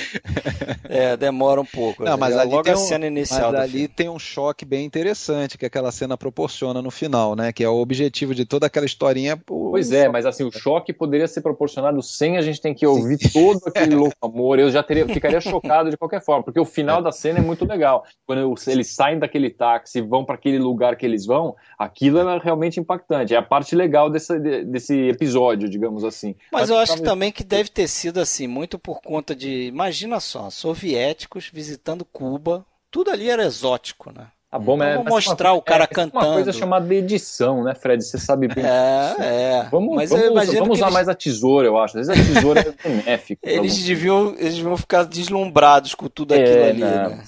É, 0.89 1.17
demora 1.17 1.61
um 1.61 1.65
pouco. 1.65 2.05
Não, 2.05 2.17
mas 2.17 2.35
é 2.35 2.41
ali, 2.41 2.63
tem, 2.63 2.75
um, 2.75 2.77
cena 2.77 3.07
inicial 3.07 3.53
mas 3.53 3.61
ali 3.63 3.89
tem 3.89 4.09
um 4.09 4.19
choque 4.19 4.65
bem 4.65 4.85
interessante 4.85 5.59
que 5.59 5.67
aquela 5.67 5.93
cena 5.93 6.17
proporciona 6.17 6.81
no 6.81 6.91
final, 6.91 7.35
né? 7.35 7.53
Que 7.53 7.65
é 7.65 7.69
o 7.69 7.77
objetivo 7.77 8.35
de 8.35 8.45
toda 8.45 8.67
aquela 8.67 8.87
historinha. 8.87 9.37
Pois 9.47 9.93
é, 9.93 10.09
mas 10.09 10.27
assim, 10.27 10.45
o 10.45 10.51
choque 10.53 10.93
poderia 10.93 11.29
ser 11.29 11.41
proporcionado 11.41 12.03
sem 12.03 12.37
a 12.37 12.43
gente 12.43 12.61
ter 12.61 12.75
que 12.75 12.87
ouvir 12.87 13.19
Sim. 13.19 13.29
todo 13.33 13.61
aquele 13.69 13.95
louco 13.95 14.17
amor. 14.23 14.59
Eu 14.59 14.71
já 14.71 14.83
teria, 14.83 15.07
ficaria 15.07 15.41
chocado 15.41 15.91
de 15.91 15.97
qualquer 15.97 16.23
forma, 16.23 16.43
porque 16.43 16.61
o 16.61 16.65
final 16.65 17.03
da 17.03 17.13
cena 17.13 17.39
é 17.39 17.43
muito 17.43 17.65
legal. 17.65 18.05
Quando 18.27 18.55
eles 18.67 18.89
saem 18.89 19.19
daquele 19.19 19.51
táxi 19.51 19.99
e 19.99 20.03
vão 20.03 20.25
para 20.25 20.35
aquele 20.35 20.59
lugar 20.59 20.97
que 20.97 21.05
eles 21.05 21.27
vão, 21.27 21.55
aquilo 21.79 22.19
é 22.19 22.39
realmente 22.39 22.81
impactante. 22.81 23.35
É 23.35 23.37
a 23.37 23.43
parte 23.43 23.75
legal 23.75 24.11
desse, 24.11 24.39
desse 24.65 25.09
episódio, 25.09 25.69
digamos 25.69 26.05
assim. 26.05 26.35
Mas, 26.53 26.63
Mas 26.63 26.71
eu 26.71 26.79
acho 26.79 27.03
também 27.03 27.33
que 27.33 27.45
deve 27.45 27.69
ter 27.69 27.89
sido 27.89 28.19
assim, 28.19 28.30
muito 28.47 28.79
por 28.79 29.01
conta 29.01 29.35
de, 29.35 29.67
imagina 29.67 30.21
só, 30.21 30.51
soviéticos 30.51 31.51
visitando 31.53 32.05
Cuba, 32.05 32.65
tudo 32.91 33.11
ali 33.11 33.31
era 33.31 33.45
exótico, 33.45 34.13
né? 34.13 34.29
Tá 34.51 34.59
bom, 34.59 34.75
então, 34.75 34.87
é, 34.87 34.97
vamos 34.97 35.13
mostrar 35.13 35.53
o 35.53 35.63
cara 35.63 35.85
é, 35.85 35.87
cantando. 35.87 36.27
uma 36.27 36.35
coisa 36.35 36.53
chamada 36.53 36.93
edição, 36.93 37.63
né, 37.63 37.73
Fred? 37.73 38.03
Você 38.03 38.19
sabe 38.19 38.49
bem. 38.49 38.65
É, 38.65 39.15
é. 39.21 39.69
Vamos, 39.71 39.95
Mas 39.95 40.11
vamos, 40.11 40.53
vamos 40.53 40.79
usar 40.79 40.87
eles... 40.87 40.95
mais 40.95 41.09
a 41.09 41.15
tesoura, 41.15 41.69
eu 41.69 41.79
acho. 41.79 41.97
Às 41.97 42.09
vezes 42.09 42.21
a 42.21 42.35
tesoura 42.35 42.61
é 42.61 42.89
benéfica. 42.89 43.41
Eles 43.49 43.81
deviam, 43.85 44.35
eles 44.37 44.57
deviam 44.57 44.77
ficar 44.77 45.05
deslumbrados 45.05 45.95
com 45.95 46.09
tudo 46.09 46.35
aquilo 46.35 46.49
é, 46.49 46.71
ali, 46.71 46.81
né? 46.81 47.09
né? 47.09 47.25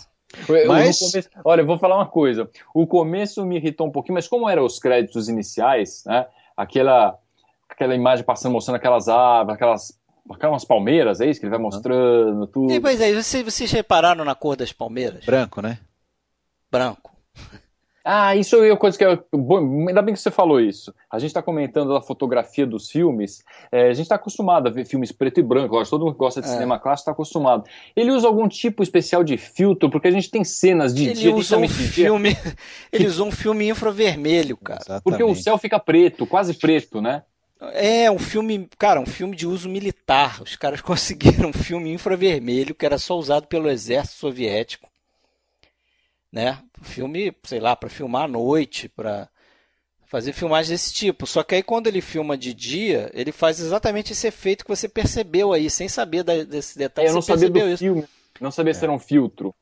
Mas... 0.66 0.98
Começo, 0.98 1.30
olha, 1.44 1.60
eu 1.60 1.66
vou 1.66 1.78
falar 1.78 1.94
uma 1.96 2.06
coisa. 2.06 2.50
O 2.74 2.88
começo 2.88 3.44
me 3.44 3.56
irritou 3.56 3.86
um 3.86 3.92
pouquinho, 3.92 4.14
mas 4.14 4.26
como 4.26 4.48
eram 4.48 4.64
os 4.64 4.80
créditos 4.80 5.28
iniciais, 5.28 6.02
né? 6.04 6.26
Aquela, 6.56 7.16
aquela 7.68 7.94
imagem 7.94 8.24
passando, 8.24 8.52
mostrando 8.52 8.76
aquelas 8.76 9.08
árvores, 9.08 9.54
aquelas, 9.54 10.00
aquelas 10.30 10.64
palmeiras, 10.64 11.20
é 11.20 11.26
isso 11.28 11.40
que 11.40 11.46
ele 11.46 11.50
vai 11.50 11.60
mostrando, 11.60 12.46
tudo. 12.46 12.72
E, 12.72 12.80
pois 12.80 13.00
é, 13.00 13.12
vocês, 13.12 13.44
vocês 13.44 13.70
repararam 13.70 14.24
na 14.24 14.34
cor 14.34 14.56
das 14.56 14.72
palmeiras? 14.72 15.24
Branco, 15.24 15.60
né? 15.60 15.78
Branco. 16.70 17.12
Ah, 18.04 18.34
isso 18.34 18.56
é 18.56 18.70
uma 18.70 18.76
coisa 18.76 18.98
que 18.98 19.04
é. 19.04 19.10
Ainda 19.10 20.02
bem 20.02 20.12
que 20.12 20.20
você 20.20 20.30
falou 20.30 20.60
isso. 20.60 20.92
A 21.10 21.20
gente 21.20 21.28
está 21.28 21.40
comentando 21.40 21.94
a 21.94 22.02
fotografia 22.02 22.66
dos 22.66 22.90
filmes. 22.90 23.44
É, 23.70 23.82
a 23.82 23.92
gente 23.92 24.02
está 24.02 24.16
acostumado 24.16 24.66
a 24.66 24.70
ver 24.72 24.84
filmes 24.84 25.12
preto 25.12 25.38
e 25.38 25.42
branco. 25.42 25.76
Lógico, 25.76 25.96
todo 25.96 26.06
mundo 26.06 26.14
que 26.14 26.18
gosta 26.18 26.40
de 26.40 26.48
é. 26.48 26.50
cinema 26.50 26.80
clássico 26.80 27.02
está 27.02 27.12
acostumado. 27.12 27.64
Ele 27.94 28.10
usa 28.10 28.26
algum 28.26 28.48
tipo 28.48 28.82
especial 28.82 29.22
de 29.22 29.36
filtro, 29.36 29.88
porque 29.88 30.08
a 30.08 30.10
gente 30.10 30.30
tem 30.30 30.42
cenas 30.42 30.92
de 30.92 31.04
ele 31.04 31.14
dia. 31.14 31.34
Usa 31.34 31.56
um 31.56 31.68
filme, 31.68 32.36
ele 32.92 33.06
usa 33.06 33.22
um 33.22 33.30
filme 33.30 33.68
infravermelho, 33.68 34.56
cara. 34.56 34.80
Exatamente. 34.80 35.04
Porque 35.04 35.22
o 35.22 35.34
céu 35.36 35.56
fica 35.56 35.78
preto, 35.78 36.26
quase 36.26 36.54
preto, 36.54 37.00
né? 37.00 37.22
É, 37.74 38.10
um 38.10 38.18
filme, 38.18 38.68
cara, 38.78 39.00
um 39.00 39.06
filme 39.06 39.36
de 39.36 39.46
uso 39.46 39.68
militar. 39.68 40.42
Os 40.42 40.56
caras 40.56 40.80
conseguiram 40.82 41.50
um 41.50 41.52
filme 41.52 41.92
infravermelho 41.92 42.74
que 42.74 42.86
era 42.86 42.98
só 42.98 43.16
usado 43.16 43.46
pelo 43.46 43.70
exército 43.70 44.18
soviético 44.18 44.92
né? 46.32 46.58
Filme, 46.80 47.36
sei 47.44 47.60
lá, 47.60 47.76
para 47.76 47.90
filmar 47.90 48.24
à 48.24 48.28
noite, 48.28 48.88
para 48.88 49.28
fazer 50.06 50.32
filmagens 50.32 50.70
desse 50.70 50.94
tipo. 50.94 51.26
Só 51.26 51.42
que 51.42 51.54
aí 51.54 51.62
quando 51.62 51.86
ele 51.86 52.00
filma 52.00 52.36
de 52.36 52.54
dia, 52.54 53.10
ele 53.12 53.30
faz 53.30 53.60
exatamente 53.60 54.12
esse 54.12 54.26
efeito 54.26 54.64
que 54.64 54.70
você 54.70 54.88
percebeu 54.88 55.52
aí, 55.52 55.68
sem 55.68 55.88
saber 55.88 56.24
desse 56.24 56.78
detalhe. 56.78 57.08
É, 57.08 57.10
eu 57.10 57.14
não 57.14 57.22
sabia 57.22 57.50
do 57.50 57.68
isso. 57.68 57.84
filme, 57.84 58.04
não 58.40 58.50
sabia 58.50 58.70
é. 58.70 58.74
se 58.74 58.82
era 58.82 58.92
um 58.92 58.98
filtro. 58.98 59.54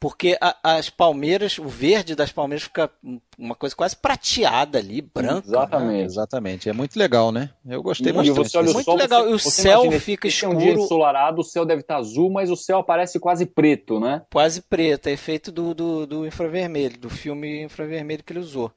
Porque 0.00 0.38
a, 0.40 0.56
as 0.76 0.88
palmeiras, 0.88 1.58
o 1.58 1.66
verde 1.66 2.14
das 2.14 2.30
palmeiras 2.30 2.62
fica 2.64 2.88
uma 3.36 3.56
coisa 3.56 3.74
quase 3.74 3.96
prateada 3.96 4.78
ali, 4.78 5.02
branca. 5.02 5.48
Exatamente. 5.48 5.98
Né? 5.98 6.04
Exatamente. 6.04 6.68
É 6.68 6.72
muito 6.72 6.96
legal, 6.96 7.32
né? 7.32 7.50
Eu 7.66 7.82
gostei 7.82 8.10
e 8.10 8.12
bastante. 8.12 8.36
Você 8.36 8.58
olha 8.58 8.70
o 8.70 8.74
muito 8.74 8.84
sol, 8.84 8.96
legal. 8.96 9.24
Você, 9.24 9.30
e 9.30 9.34
o 9.34 9.38
céu 9.38 9.80
imagina, 9.82 10.00
fica 10.00 10.28
escuro. 10.28 10.52
É 10.52 10.54
um 10.54 10.58
dia 10.58 10.72
ensolarado, 10.74 11.40
o 11.40 11.44
céu 11.44 11.66
deve 11.66 11.80
estar 11.80 11.96
azul, 11.96 12.30
mas 12.30 12.48
o 12.48 12.56
céu 12.56 12.82
parece 12.84 13.18
quase 13.18 13.44
preto, 13.44 13.98
né? 13.98 14.22
Quase 14.32 14.62
preto. 14.62 15.08
É 15.08 15.12
efeito 15.12 15.50
do, 15.50 15.74
do, 15.74 16.06
do 16.06 16.26
infravermelho, 16.26 16.96
do 16.96 17.10
filme 17.10 17.64
infravermelho 17.64 18.22
que 18.22 18.32
ele 18.32 18.40
usou. 18.40 18.72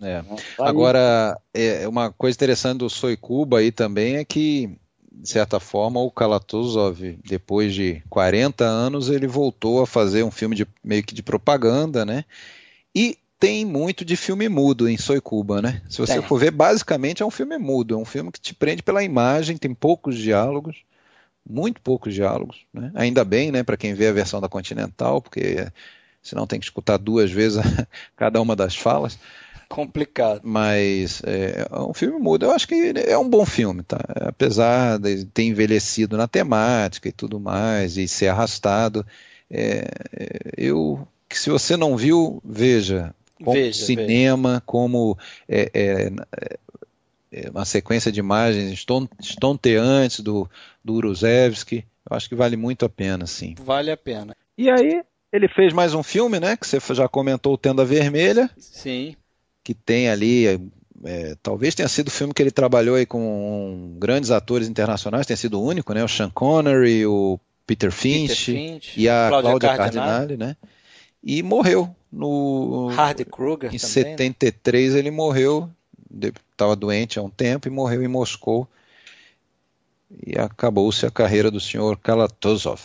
É. 0.00 0.22
Agora, 0.58 1.36
é, 1.52 1.86
uma 1.86 2.10
coisa 2.10 2.36
interessante 2.36 2.78
do 2.78 2.88
Soicuba 2.88 3.58
aí 3.58 3.70
também 3.70 4.16
é 4.16 4.24
que 4.24 4.78
de 5.20 5.28
certa 5.28 5.58
forma, 5.58 6.00
o 6.00 6.10
Kalatozov, 6.10 7.18
depois 7.24 7.74
de 7.74 8.02
40 8.08 8.64
anos, 8.64 9.10
ele 9.10 9.26
voltou 9.26 9.82
a 9.82 9.86
fazer 9.86 10.22
um 10.22 10.30
filme 10.30 10.54
de, 10.54 10.66
meio 10.82 11.02
que 11.02 11.14
de 11.14 11.22
propaganda, 11.22 12.04
né? 12.04 12.24
E 12.94 13.18
tem 13.38 13.64
muito 13.64 14.04
de 14.04 14.16
filme 14.16 14.48
mudo 14.48 14.88
em 14.88 14.96
Soicuba, 14.96 15.60
né? 15.60 15.82
Se 15.88 15.98
você 15.98 16.18
é. 16.18 16.22
for 16.22 16.38
ver, 16.38 16.52
basicamente 16.52 17.22
é 17.22 17.26
um 17.26 17.30
filme 17.30 17.58
mudo, 17.58 17.94
é 17.94 17.96
um 17.96 18.04
filme 18.04 18.30
que 18.30 18.40
te 18.40 18.54
prende 18.54 18.82
pela 18.82 19.02
imagem, 19.02 19.56
tem 19.56 19.74
poucos 19.74 20.16
diálogos, 20.16 20.82
muito 21.48 21.80
poucos 21.80 22.14
diálogos, 22.14 22.64
né? 22.72 22.92
Ainda 22.94 23.24
bem, 23.24 23.50
né, 23.50 23.62
para 23.62 23.76
quem 23.76 23.94
vê 23.94 24.08
a 24.08 24.12
versão 24.12 24.40
da 24.40 24.48
Continental, 24.48 25.20
porque 25.20 25.66
senão 26.22 26.46
tem 26.46 26.60
que 26.60 26.66
escutar 26.66 26.96
duas 26.96 27.30
vezes 27.30 27.60
cada 28.16 28.40
uma 28.40 28.54
das 28.54 28.76
falas. 28.76 29.18
Complicado. 29.68 30.40
Mas 30.44 31.22
é, 31.24 31.66
é, 31.70 31.78
um 31.78 31.92
filme 31.92 32.18
mudo. 32.18 32.46
Eu 32.46 32.52
acho 32.52 32.66
que 32.66 32.94
é 32.96 33.18
um 33.18 33.28
bom 33.28 33.44
filme, 33.44 33.82
tá? 33.82 33.98
Apesar 34.16 34.98
de 34.98 35.26
ter 35.26 35.42
envelhecido 35.42 36.16
na 36.16 36.26
temática 36.26 37.08
e 37.08 37.12
tudo 37.12 37.38
mais, 37.38 37.98
e 37.98 38.08
ser 38.08 38.28
arrastado. 38.28 39.06
É, 39.50 39.86
eu 40.56 41.06
que 41.28 41.38
se 41.38 41.50
você 41.50 41.76
não 41.76 41.96
viu, 41.96 42.40
veja. 42.42 43.14
Como 43.36 43.52
veja, 43.52 43.84
cinema, 43.84 44.48
veja. 44.52 44.62
como 44.64 45.16
é, 45.48 45.70
é, 45.72 46.10
é, 47.30 47.50
uma 47.50 47.64
sequência 47.64 48.10
de 48.10 48.18
imagens 48.18 48.84
estonteantes 49.20 50.20
do, 50.20 50.50
do 50.82 50.94
Uruzevski. 50.94 51.84
Eu 52.10 52.16
acho 52.16 52.28
que 52.28 52.34
vale 52.34 52.56
muito 52.56 52.86
a 52.86 52.88
pena, 52.88 53.26
sim. 53.26 53.54
Vale 53.62 53.92
a 53.92 53.96
pena. 53.96 54.34
E 54.56 54.68
aí, 54.70 55.02
ele 55.30 55.46
fez 55.46 55.72
mais 55.72 55.94
um 55.94 56.02
filme, 56.02 56.40
né? 56.40 56.56
Que 56.56 56.66
você 56.66 56.80
já 56.94 57.06
comentou, 57.06 57.56
Tenda 57.58 57.84
Vermelha. 57.84 58.50
Sim 58.56 59.14
que 59.68 59.74
tem 59.74 60.08
ali, 60.08 60.46
é, 61.04 61.36
talvez 61.42 61.74
tenha 61.74 61.88
sido 61.90 62.08
o 62.08 62.10
filme 62.10 62.32
que 62.32 62.40
ele 62.40 62.50
trabalhou 62.50 62.96
aí 62.96 63.04
com 63.04 63.94
grandes 63.98 64.30
atores 64.30 64.66
internacionais, 64.66 65.26
tenha 65.26 65.36
sido 65.36 65.60
o 65.60 65.62
único, 65.62 65.92
né? 65.92 66.02
O 66.02 66.08
Sean 66.08 66.30
Connery, 66.30 67.04
o 67.04 67.38
Peter 67.66 67.92
Finch, 67.92 68.46
Peter 68.46 68.54
Finch 68.54 68.98
e 68.98 69.10
a 69.10 69.28
Cláudia 69.28 69.76
Cardinale, 69.76 70.38
né? 70.38 70.56
E 71.22 71.42
morreu 71.42 71.94
no 72.10 72.88
Hardy 72.96 73.26
Kruger 73.26 73.68
em 73.74 73.76
também, 73.76 73.78
73 73.78 74.94
né? 74.94 74.98
ele 75.00 75.10
morreu, 75.10 75.68
estava 76.50 76.74
doente 76.74 77.18
há 77.18 77.22
um 77.22 77.28
tempo 77.28 77.68
e 77.68 77.70
morreu 77.70 78.02
em 78.02 78.08
Moscou. 78.08 78.66
E 80.26 80.38
acabou-se 80.38 81.04
a 81.04 81.10
carreira 81.10 81.50
do 81.50 81.60
senhor 81.60 81.98
Kalatozov. 81.98 82.80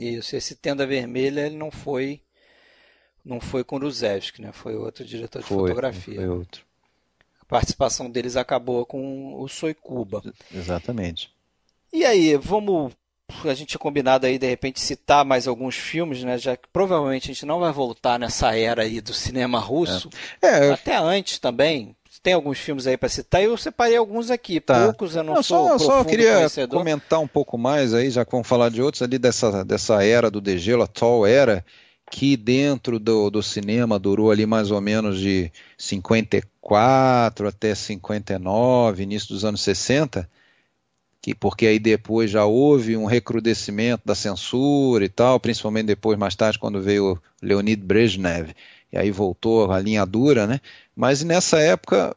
Isso, 0.00 0.34
esse 0.34 0.56
Tenda 0.56 0.84
Vermelha 0.84 1.46
ele 1.46 1.56
não 1.56 1.70
foi 1.70 2.20
não 3.24 3.40
foi 3.40 3.64
com 3.64 3.78
Ruzevski, 3.78 4.42
né? 4.42 4.52
Foi 4.52 4.76
outro 4.76 5.04
diretor 5.04 5.40
de 5.40 5.48
foi, 5.48 5.68
fotografia. 5.68 6.16
Foi 6.16 6.28
outro. 6.28 6.62
A 7.40 7.44
participação 7.46 8.10
deles 8.10 8.36
acabou 8.36 8.84
com 8.84 9.40
o 9.40 9.48
Soicuba. 9.48 10.22
Exatamente. 10.52 11.30
E 11.92 12.04
aí, 12.04 12.36
vamos. 12.36 12.92
A 13.44 13.54
gente 13.54 13.68
tinha 13.68 13.78
combinado 13.78 14.26
aí, 14.26 14.38
de 14.38 14.46
repente, 14.46 14.80
citar 14.80 15.24
mais 15.24 15.48
alguns 15.48 15.76
filmes, 15.76 16.22
né? 16.22 16.36
Já 16.36 16.56
que 16.56 16.68
provavelmente 16.72 17.30
a 17.30 17.34
gente 17.34 17.46
não 17.46 17.60
vai 17.60 17.72
voltar 17.72 18.18
nessa 18.18 18.54
era 18.54 18.82
aí 18.82 19.00
do 19.00 19.14
cinema 19.14 19.58
russo. 19.58 20.10
É. 20.42 20.68
É, 20.68 20.72
Até 20.72 20.96
antes 20.96 21.38
também. 21.38 21.96
Tem 22.22 22.32
alguns 22.32 22.58
filmes 22.58 22.86
aí 22.86 22.96
para 22.96 23.08
citar, 23.08 23.42
eu 23.42 23.54
separei 23.56 23.98
alguns 23.98 24.30
aqui, 24.30 24.58
tá. 24.58 24.84
poucos 24.84 25.14
eu 25.14 25.22
não, 25.22 25.34
não 25.34 25.42
sou 25.42 25.78
só, 25.78 25.78
só 25.78 26.04
queria 26.04 26.36
conhecedor. 26.36 26.78
comentar 26.78 27.20
um 27.20 27.26
pouco 27.26 27.58
mais 27.58 27.92
aí, 27.92 28.08
já 28.08 28.24
que 28.24 28.30
vamos 28.30 28.48
falar 28.48 28.70
de 28.70 28.80
outros 28.80 29.02
ali 29.02 29.18
dessa, 29.18 29.62
dessa 29.62 30.02
era 30.02 30.30
do 30.30 30.40
degelo, 30.40 30.82
a 30.82 30.86
Tall 30.86 31.26
Era, 31.26 31.62
que 32.14 32.36
dentro 32.36 33.00
do, 33.00 33.28
do 33.28 33.42
cinema 33.42 33.98
durou 33.98 34.30
ali 34.30 34.46
mais 34.46 34.70
ou 34.70 34.80
menos 34.80 35.18
de 35.18 35.50
54 35.76 37.48
até 37.48 37.74
59, 37.74 39.02
início 39.02 39.30
dos 39.30 39.44
anos 39.44 39.60
60, 39.62 40.30
que, 41.20 41.34
porque 41.34 41.66
aí 41.66 41.80
depois 41.80 42.30
já 42.30 42.44
houve 42.44 42.96
um 42.96 43.04
recrudescimento 43.04 44.04
da 44.04 44.14
censura 44.14 45.04
e 45.04 45.08
tal, 45.08 45.40
principalmente 45.40 45.86
depois, 45.86 46.16
mais 46.16 46.36
tarde, 46.36 46.56
quando 46.56 46.80
veio 46.80 47.20
Leonid 47.42 47.82
Brezhnev, 47.82 48.54
e 48.92 48.96
aí 48.96 49.10
voltou 49.10 49.72
a 49.72 49.80
linha 49.80 50.06
dura, 50.06 50.46
né? 50.46 50.60
Mas 50.94 51.24
nessa 51.24 51.58
época 51.58 52.16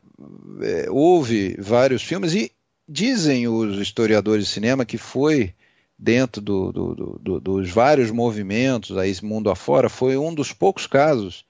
é, 0.61 0.85
houve 0.91 1.55
vários 1.57 2.03
filmes 2.03 2.35
e 2.35 2.51
dizem 2.87 3.47
os 3.47 3.79
historiadores 3.79 4.45
de 4.45 4.51
cinema 4.51 4.85
que 4.85 4.99
foi 4.99 5.55
dentro 5.97 6.41
do, 6.41 6.71
do, 6.71 7.19
do, 7.19 7.39
dos 7.39 7.71
vários 7.71 8.11
movimentos 8.11 8.97
aí 8.97 9.13
mundo 9.23 9.49
afora, 9.49 9.89
foi 9.89 10.17
um 10.17 10.33
dos 10.33 10.53
poucos 10.53 10.85
casos. 10.85 11.45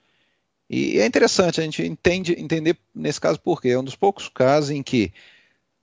E 0.70 1.00
é 1.00 1.06
interessante 1.06 1.60
a 1.60 1.64
gente 1.64 1.84
entende, 1.84 2.34
entender 2.38 2.78
nesse 2.94 3.20
caso 3.20 3.40
por 3.40 3.62
quê. 3.62 3.70
É 3.70 3.80
um 3.80 3.84
dos 3.84 3.96
poucos 3.96 4.30
casos 4.30 4.70
em 4.70 4.84
que 4.84 5.14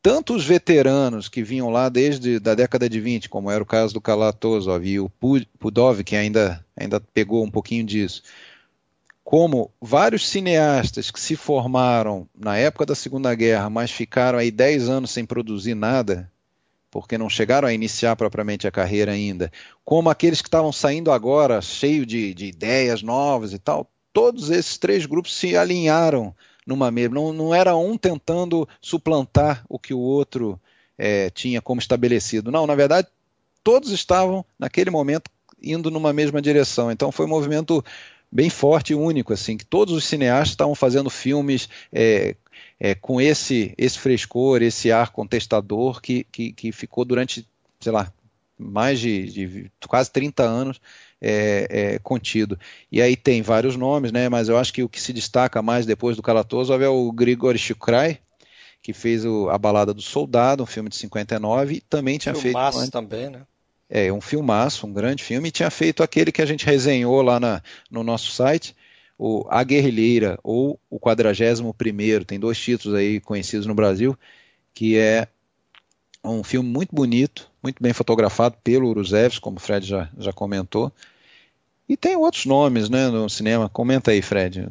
tanto 0.03 0.35
os 0.35 0.45
veteranos 0.45 1.31
que 1.31 1.43
vinham 1.43 1.71
lá 1.71 1.89
desde 1.89 2.37
a 2.37 2.55
década 2.55 2.91
de 2.91 3.01
20, 3.01 3.29
como 3.31 3.51
era 3.51 3.63
o 3.63 3.67
caso 3.67 3.95
do 3.95 4.03
Kalatozov 4.03 4.87
e 4.87 5.01
o 5.01 5.11
Pudov, 5.59 6.05
que 6.05 6.15
ainda, 6.15 6.65
ainda 6.77 7.01
pegou 7.01 7.43
um 7.43 7.51
pouquinho 7.51 7.85
disso, 7.85 8.23
como 9.25 9.73
vários 9.81 10.29
cineastas 10.29 11.11
que 11.11 11.19
se 11.19 11.35
formaram 11.35 12.29
na 12.39 12.59
época 12.59 12.85
da 12.85 12.95
Segunda 12.95 13.35
Guerra, 13.35 13.71
mas 13.71 13.91
ficaram 13.91 14.39
aí 14.39 14.51
10 14.51 14.91
anos 14.91 15.11
sem 15.11 15.25
produzir 15.25 15.75
nada, 15.75 16.31
porque 16.95 17.19
não 17.19 17.29
chegaram 17.29 17.67
a 17.67 17.73
iniciar 17.73 18.15
propriamente 18.15 18.69
a 18.69 18.71
carreira 18.71 19.11
ainda, 19.11 19.51
como 19.85 20.09
aqueles 20.09 20.41
que 20.41 20.47
estavam 20.47 20.71
saindo 20.71 21.11
agora, 21.11 21.61
cheio 21.61 22.07
de, 22.07 22.33
de 22.33 22.47
ideias 22.47 23.03
novas 23.03 23.53
e 23.53 23.59
tal, 23.59 23.91
todos 24.13 24.49
esses 24.49 24.79
três 24.79 25.05
grupos 25.05 25.35
se 25.35 25.57
alinharam 25.57 26.33
numa 26.65 26.93
mesma. 26.93 27.17
Não, 27.17 27.33
não 27.33 27.53
era 27.53 27.75
um 27.75 27.99
tentando 27.99 28.69
suplantar 28.81 29.65
o 29.69 29.77
que 29.77 29.93
o 29.93 29.99
outro 29.99 30.59
é, 30.97 31.31
tinha 31.31 31.61
como 31.61 31.81
estabelecido. 31.81 32.53
Não, 32.53 32.65
na 32.65 32.77
verdade, 32.77 33.09
todos 33.65 33.91
estavam, 33.91 34.45
naquele 34.57 34.89
momento, 34.89 35.29
indo 35.61 35.91
numa 35.91 36.13
mesma 36.13 36.41
direção. 36.41 36.93
Então 36.93 37.11
foi 37.11 37.27
um 37.27 37.31
movimento 37.31 37.85
bem 38.31 38.49
forte 38.49 38.93
e 38.93 38.97
único, 38.97 39.33
assim, 39.33 39.57
que 39.57 39.67
todos 39.67 39.93
os 39.93 40.05
cineastas 40.05 40.51
estavam 40.51 40.77
fazendo 40.77 41.11
filmes 41.11 41.69
é, 41.93 42.37
é, 42.85 42.95
com 42.95 43.19
esse, 43.19 43.73
esse 43.79 43.99
frescor, 43.99 44.61
esse 44.61 44.93
ar 44.93 45.11
contestador 45.11 46.03
que, 46.03 46.25
que, 46.25 46.53
que 46.53 46.71
ficou 46.71 47.03
durante, 47.03 47.49
sei 47.81 47.91
lá, 47.91 48.13
mais 48.59 49.01
de, 49.01 49.25
de 49.25 49.73
quase 49.89 50.11
30 50.11 50.43
anos 50.43 50.79
é, 51.19 51.67
é, 51.71 51.99
contido. 52.01 52.61
E 52.93 53.01
aí 53.01 53.17
tem 53.17 53.41
vários 53.41 53.75
nomes, 53.75 54.13
né? 54.13 54.29
Mas 54.29 54.51
eu 54.51 54.59
acho 54.59 54.71
que 54.71 54.83
o 54.83 54.89
que 54.91 55.01
se 55.01 55.15
destaca 55.15 55.63
mais 55.63 55.87
depois 55.87 56.15
do 56.15 56.23
Kalatozov 56.23 56.85
é 56.85 56.89
o 56.89 57.11
Grigori 57.11 57.57
Shukrai, 57.57 58.19
que 58.83 58.93
fez 58.93 59.25
o, 59.25 59.49
a 59.49 59.57
Balada 59.57 59.95
do 59.95 60.03
Soldado, 60.03 60.63
um 60.63 60.67
filme 60.67 60.91
de 60.91 60.97
59, 60.97 61.77
e 61.77 61.81
também 61.81 62.19
tinha 62.19 62.35
filmaço 62.35 62.81
feito. 62.81 62.93
também, 62.93 63.31
né? 63.31 63.47
É, 63.89 64.13
um 64.13 64.21
filmaço, 64.21 64.87
um 64.87 64.93
grande 64.93 65.25
filme, 65.25 65.49
e 65.49 65.53
tinha 65.53 65.71
feito 65.71 66.03
aquele 66.03 66.31
que 66.31 66.43
a 66.43 66.47
gente 66.47 66.67
resenhou 66.67 67.23
lá 67.23 67.41
na, 67.41 67.63
no 67.91 68.05
nosso 68.05 68.31
site, 68.31 68.77
o 69.19 69.47
A 69.49 69.63
Guerrilheira, 69.63 70.39
ou 70.43 70.79
o 70.91 70.99
41 70.99 71.73
tem 72.27 72.39
dois 72.39 72.59
títulos 72.59 72.97
aí 72.99 73.21
conhecidos 73.21 73.67
no 73.67 73.75
Brasil, 73.75 74.19
que 74.73 74.99
é 74.99 75.29
um 76.25 76.43
filme 76.43 76.69
muito 76.69 76.95
bonito, 76.95 77.51
muito 77.63 77.83
bem 77.83 77.93
fotografado 77.93 78.57
pelo 78.65 78.89
Uruzevs, 78.89 79.39
como 79.39 79.59
o 79.59 79.61
Fred 79.61 79.87
já, 79.87 80.09
já 80.19 80.33
comentou. 80.33 80.93
E 81.89 81.97
tem 81.97 82.17
outros 82.17 82.47
nomes 82.47 82.89
né, 82.89 83.09
no 83.09 83.29
cinema. 83.29 83.69
Comenta 83.69 84.11
aí, 84.11 84.23
Fred. 84.23 84.69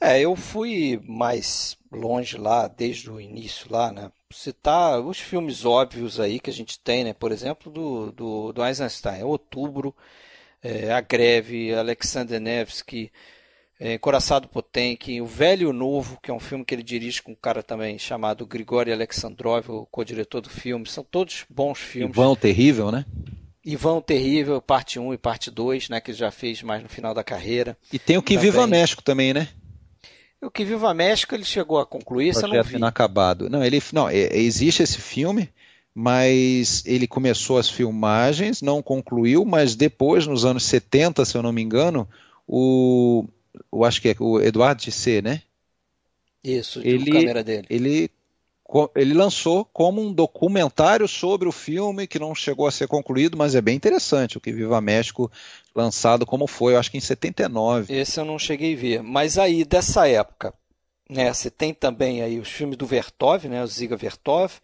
É, 0.00 0.20
eu 0.20 0.34
fui 0.36 1.00
mais 1.06 1.76
longe 1.90 2.36
lá, 2.36 2.68
desde 2.68 3.10
o 3.10 3.20
início 3.20 3.66
lá, 3.70 3.92
né? 3.92 4.10
Citar 4.30 5.00
os 5.00 5.18
filmes 5.18 5.64
óbvios 5.64 6.20
aí 6.20 6.40
que 6.40 6.50
a 6.50 6.52
gente 6.52 6.78
tem, 6.80 7.04
né? 7.04 7.14
Por 7.14 7.32
exemplo, 7.32 7.70
do, 7.70 8.12
do, 8.12 8.52
do 8.52 8.64
Eisenstein, 8.64 9.22
Outubro, 9.22 9.94
é, 10.62 10.92
A 10.92 11.00
Greve, 11.00 11.72
Alexander 11.72 12.40
Nevsky, 12.40 13.10
é, 13.78 13.98
Coraçado 13.98 14.48
Potemkin, 14.48 15.20
O 15.20 15.26
Velho 15.26 15.62
e 15.62 15.66
o 15.66 15.72
Novo, 15.72 16.18
que 16.22 16.30
é 16.30 16.34
um 16.34 16.40
filme 16.40 16.64
que 16.64 16.74
ele 16.74 16.82
dirige 16.82 17.22
com 17.22 17.32
um 17.32 17.36
cara 17.36 17.62
também 17.62 17.98
chamado 17.98 18.46
Grigori 18.46 18.92
Alexandrov, 18.92 19.68
o 19.68 19.86
co-diretor 19.86 20.40
do 20.40 20.48
filme. 20.50 20.86
São 20.86 21.04
todos 21.04 21.44
bons 21.48 21.78
filmes. 21.78 22.16
Ivan 22.16 22.30
o 22.30 22.36
Terrível, 22.36 22.90
né? 22.90 23.04
Ivan 23.64 23.96
o 23.96 24.02
Terrível, 24.02 24.62
parte 24.62 24.98
1 24.98 25.12
e 25.12 25.18
parte 25.18 25.50
2, 25.50 25.88
né, 25.88 26.00
que 26.00 26.12
ele 26.12 26.18
já 26.18 26.30
fez 26.30 26.62
mais 26.62 26.82
no 26.82 26.88
final 26.88 27.12
da 27.12 27.24
carreira. 27.24 27.76
E 27.92 27.98
tem 27.98 28.16
o 28.16 28.22
Que 28.22 28.34
também. 28.34 28.50
Viva 28.50 28.66
México 28.66 29.02
também, 29.02 29.34
né? 29.34 29.48
O 30.40 30.50
Que 30.50 30.64
Viva 30.64 30.94
México 30.94 31.34
ele 31.34 31.44
chegou 31.44 31.78
a 31.78 31.86
concluir, 31.86 32.32
você 32.32 32.46
não 32.46 32.62
viu? 32.62 32.78
inacabado. 32.78 33.50
Não, 33.50 33.64
ele, 33.64 33.82
não, 33.92 34.08
é, 34.08 34.36
existe 34.36 34.82
esse 34.82 34.98
filme, 34.98 35.50
mas 35.92 36.84
ele 36.86 37.08
começou 37.08 37.58
as 37.58 37.68
filmagens, 37.68 38.62
não 38.62 38.80
concluiu, 38.80 39.44
mas 39.44 39.74
depois, 39.74 40.26
nos 40.26 40.44
anos 40.44 40.64
70, 40.64 41.24
se 41.24 41.36
eu 41.36 41.42
não 41.42 41.52
me 41.52 41.62
engano, 41.62 42.08
o 42.46 43.26
eu 43.72 43.84
acho 43.84 44.00
que 44.00 44.08
é 44.10 44.16
o 44.18 44.40
Eduardo 44.40 44.82
Tissé, 44.82 45.20
né? 45.20 45.42
Isso, 46.42 46.80
de 46.80 46.88
ele, 46.88 47.10
câmera 47.10 47.42
dele. 47.42 47.66
Ele, 47.68 48.10
ele 48.94 49.14
lançou 49.14 49.64
como 49.64 50.00
um 50.00 50.12
documentário 50.12 51.08
sobre 51.08 51.48
o 51.48 51.52
filme 51.52 52.06
que 52.06 52.18
não 52.18 52.34
chegou 52.34 52.66
a 52.66 52.70
ser 52.70 52.86
concluído, 52.86 53.36
mas 53.36 53.54
é 53.54 53.60
bem 53.60 53.74
interessante 53.74 54.38
o 54.38 54.40
que 54.40 54.52
Viva 54.52 54.80
México 54.80 55.30
lançado 55.74 56.24
como 56.24 56.46
foi, 56.46 56.74
eu 56.74 56.78
acho 56.78 56.90
que 56.90 56.96
em 56.96 57.00
79. 57.00 57.92
Esse 57.92 58.20
eu 58.20 58.24
não 58.24 58.38
cheguei 58.38 58.74
a 58.74 58.76
ver, 58.76 59.02
mas 59.02 59.38
aí 59.38 59.64
dessa 59.64 60.08
época, 60.08 60.54
né, 61.10 61.32
você 61.32 61.50
tem 61.50 61.74
também 61.74 62.22
aí 62.22 62.38
os 62.38 62.48
filmes 62.48 62.76
do 62.76 62.86
Vertov, 62.86 63.46
né, 63.48 63.62
o 63.62 63.66
Ziga 63.66 63.96
Vertov, 63.96 64.54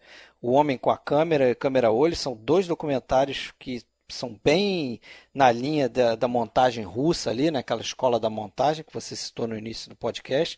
O 0.41 0.51
Homem 0.51 0.77
com 0.77 0.89
a 0.89 0.97
Câmera 0.97 1.49
e 1.49 1.55
Câmera 1.55 1.91
Olho, 1.91 2.15
são 2.15 2.35
dois 2.35 2.67
documentários 2.67 3.53
que 3.59 3.81
são 4.13 4.39
bem 4.43 5.01
na 5.33 5.51
linha 5.51 5.89
da, 5.89 6.15
da, 6.15 6.27
montagem 6.27 6.83
russa 6.83 7.29
ali, 7.29 7.51
naquela 7.51 7.79
né, 7.79 7.85
escola 7.85 8.19
da 8.19 8.29
montagem 8.29 8.83
que 8.83 8.93
você 8.93 9.15
citou 9.15 9.47
no 9.47 9.57
início 9.57 9.89
do 9.89 9.95
podcast. 9.95 10.57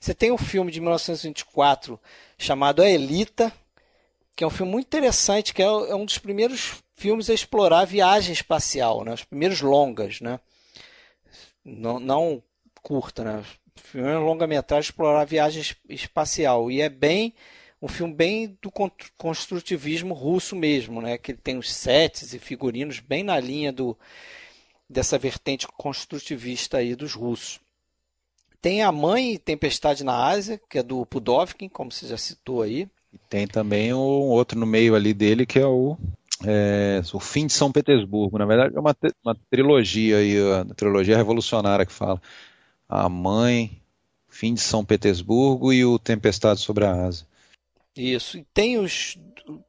Você 0.00 0.14
tem 0.14 0.32
um 0.32 0.38
filme 0.38 0.72
de 0.72 0.80
1924 0.80 2.00
chamado 2.38 2.82
A 2.82 2.88
Elita, 2.88 3.52
que 4.34 4.42
é 4.42 4.46
um 4.46 4.50
filme 4.50 4.72
muito 4.72 4.86
interessante, 4.86 5.54
que 5.54 5.62
é, 5.62 5.66
é 5.66 5.94
um 5.94 6.04
dos 6.04 6.18
primeiros 6.18 6.82
filmes 6.94 7.30
a 7.30 7.34
explorar 7.34 7.80
a 7.80 7.84
viagem 7.84 8.32
espacial, 8.32 9.04
né? 9.04 9.12
os 9.12 9.24
primeiros 9.24 9.60
longas, 9.60 10.20
né? 10.20 10.40
não, 11.64 11.98
não 11.98 12.42
curta, 12.82 13.24
né? 13.24 13.44
filme 13.76 14.12
longa-metragem 14.14 14.90
explorar 14.90 15.22
a 15.22 15.24
viagem 15.24 15.62
espacial. 15.88 16.70
E 16.70 16.80
é 16.80 16.88
bem 16.88 17.34
um 17.84 17.88
filme 17.88 18.14
bem 18.14 18.56
do 18.62 18.72
construtivismo 19.18 20.14
russo 20.14 20.56
mesmo, 20.56 21.02
né? 21.02 21.18
Que 21.18 21.34
tem 21.34 21.58
os 21.58 21.70
sets 21.70 22.32
e 22.32 22.38
figurinos 22.38 22.98
bem 22.98 23.22
na 23.22 23.38
linha 23.38 23.70
do 23.70 23.94
dessa 24.88 25.18
vertente 25.18 25.68
construtivista 25.68 26.78
aí 26.78 26.94
dos 26.94 27.12
russos. 27.12 27.60
Tem 28.62 28.82
a 28.82 28.90
Mãe 28.90 29.36
Tempestade 29.36 30.02
na 30.02 30.16
Ásia, 30.16 30.58
que 30.70 30.78
é 30.78 30.82
do 30.82 31.04
Pudovkin, 31.04 31.68
como 31.68 31.92
você 31.92 32.06
já 32.06 32.16
citou 32.16 32.62
aí. 32.62 32.88
E 33.12 33.18
tem 33.28 33.46
também 33.46 33.92
um 33.92 33.98
outro 33.98 34.58
no 34.58 34.64
meio 34.64 34.94
ali 34.94 35.12
dele 35.12 35.44
que 35.44 35.58
é 35.58 35.66
o 35.66 35.98
é, 36.46 37.02
o 37.12 37.20
Fim 37.20 37.46
de 37.46 37.52
São 37.52 37.70
Petersburgo. 37.70 38.38
Na 38.38 38.46
verdade 38.46 38.74
é 38.74 38.80
uma, 38.80 38.96
uma 39.22 39.36
trilogia 39.50 40.16
aí, 40.16 40.40
uma 40.40 40.74
trilogia 40.74 41.18
revolucionária 41.18 41.84
que 41.84 41.92
fala 41.92 42.18
a 42.88 43.10
Mãe, 43.10 43.78
Fim 44.26 44.54
de 44.54 44.62
São 44.62 44.82
Petersburgo 44.82 45.70
e 45.70 45.84
o 45.84 45.98
Tempestade 45.98 46.60
sobre 46.60 46.86
a 46.86 46.90
Ásia. 46.90 47.26
Isso. 47.96 48.38
E 48.38 48.44
tem 48.52 48.78
os. 48.78 49.18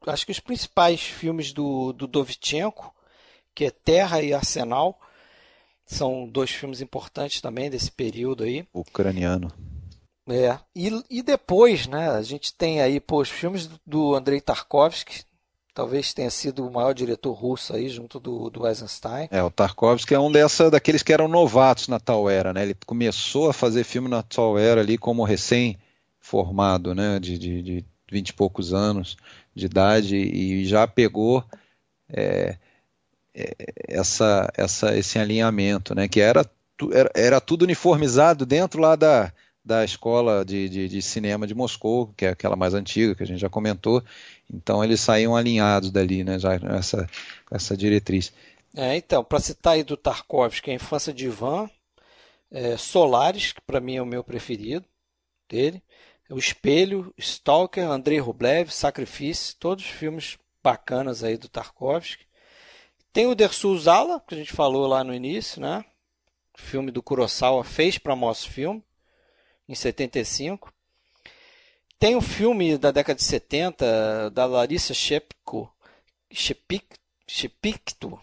Acho 0.07 0.25
que 0.25 0.31
os 0.31 0.39
principais 0.39 1.01
filmes 1.01 1.53
do, 1.53 1.93
do 1.93 2.07
Dovchenko, 2.07 2.93
que 3.53 3.65
é 3.65 3.71
Terra 3.71 4.21
e 4.21 4.33
Arsenal. 4.33 4.99
São 5.85 6.27
dois 6.27 6.49
filmes 6.49 6.81
importantes 6.81 7.41
também 7.41 7.69
desse 7.69 7.91
período 7.91 8.43
aí. 8.43 8.67
Ucraniano. 8.73 9.51
É. 10.27 10.57
E, 10.75 10.89
e 11.09 11.21
depois, 11.21 11.85
né, 11.85 12.09
a 12.09 12.21
gente 12.23 12.53
tem 12.53 12.81
aí 12.81 12.99
pô, 12.99 13.21
os 13.21 13.29
filmes 13.29 13.69
do 13.85 14.15
Andrei 14.15 14.41
Tarkovsky, 14.41 15.23
talvez 15.75 16.13
tenha 16.13 16.31
sido 16.31 16.65
o 16.65 16.71
maior 16.71 16.93
diretor 16.93 17.33
russo 17.33 17.75
aí, 17.75 17.87
junto 17.87 18.19
do, 18.19 18.49
do 18.49 18.67
Eisenstein. 18.67 19.27
É, 19.29 19.43
o 19.43 19.51
Tarkovsky 19.51 20.15
é 20.15 20.19
um 20.19 20.31
dessa, 20.31 20.71
daqueles 20.71 21.03
que 21.03 21.13
eram 21.13 21.27
novatos 21.27 21.87
na 21.87 21.99
tal 21.99 22.27
era, 22.27 22.51
né? 22.51 22.63
Ele 22.63 22.75
começou 22.85 23.49
a 23.49 23.53
fazer 23.53 23.83
filme 23.83 24.07
na 24.07 24.23
tal 24.23 24.57
era 24.57 24.81
ali 24.81 24.97
como 24.97 25.23
recém-formado, 25.23 26.95
né? 26.95 27.19
De, 27.19 27.37
de, 27.37 27.61
de 27.61 27.85
vinte 28.11 28.29
e 28.29 28.33
poucos 28.33 28.73
anos 28.73 29.17
de 29.53 29.65
idade 29.65 30.15
e 30.15 30.65
já 30.65 30.85
pegou 30.87 31.43
é, 32.09 32.57
é, 33.33 33.55
essa, 33.87 34.51
essa, 34.55 34.97
esse 34.97 35.19
alinhamento, 35.19 35.95
né? 35.95 36.07
Que 36.07 36.21
era, 36.21 36.49
era, 36.91 37.11
era 37.15 37.41
tudo 37.41 37.63
uniformizado 37.63 38.45
dentro 38.45 38.81
lá 38.81 38.95
da, 38.95 39.31
da 39.63 39.83
escola 39.83 40.45
de, 40.45 40.69
de, 40.69 40.87
de, 40.87 41.01
cinema 41.01 41.47
de 41.47 41.55
Moscou, 41.55 42.13
que 42.15 42.25
é 42.25 42.29
aquela 42.29 42.55
mais 42.55 42.73
antiga 42.73 43.15
que 43.15 43.23
a 43.23 43.27
gente 43.27 43.39
já 43.39 43.49
comentou. 43.49 44.03
Então 44.53 44.83
eles 44.83 45.01
saíam 45.01 45.35
alinhados 45.35 45.91
dali, 45.91 46.23
né? 46.23 46.37
Já 46.37 46.59
com 46.59 46.67
essa, 46.67 47.09
essa 47.51 47.75
diretriz. 47.75 48.31
É, 48.75 48.95
então, 48.97 49.23
para 49.23 49.39
citar 49.39 49.73
aí 49.73 49.83
do 49.83 49.95
Tarkovsky, 49.95 50.69
a 50.69 50.73
infância 50.73 51.13
de 51.13 51.25
Ivan, 51.25 51.69
é, 52.51 52.77
Solares, 52.77 53.53
que 53.53 53.61
para 53.61 53.79
mim 53.79 53.95
é 53.95 54.01
o 54.01 54.05
meu 54.05 54.23
preferido 54.23 54.85
dele. 55.49 55.81
O 56.29 56.37
Espelho, 56.37 57.13
Stalker, 57.17 57.87
Andrei 57.87 58.19
Rublev, 58.19 58.71
Sacrifício, 58.71 59.55
todos 59.59 59.85
filmes 59.85 60.37
bacanas 60.63 61.23
aí 61.23 61.37
do 61.37 61.47
Tarkovsky. 61.47 62.25
Tem 63.13 63.27
o 63.27 63.35
Dersu 63.35 63.77
Zala, 63.77 64.19
que 64.27 64.33
a 64.33 64.37
gente 64.37 64.51
falou 64.51 64.87
lá 64.87 65.03
no 65.03 65.13
início, 65.13 65.61
né? 65.61 65.85
O 66.57 66.61
filme 66.61 66.91
do 66.91 67.03
Kurosawa 67.03 67.63
fez 67.63 67.97
para 67.97 68.15
Mosfilm, 68.15 68.79
em 69.69 69.75
75. 69.75 70.73
Tem 71.99 72.15
o 72.15 72.17
um 72.17 72.21
filme 72.21 72.77
da 72.77 72.91
década 72.91 73.17
de 73.17 73.23
70 73.23 74.31
da 74.31 74.45
Larissa 74.45 74.93
Shepko, 74.93 75.71
Shepik, 76.31 76.97
Shepikto. 77.27 78.19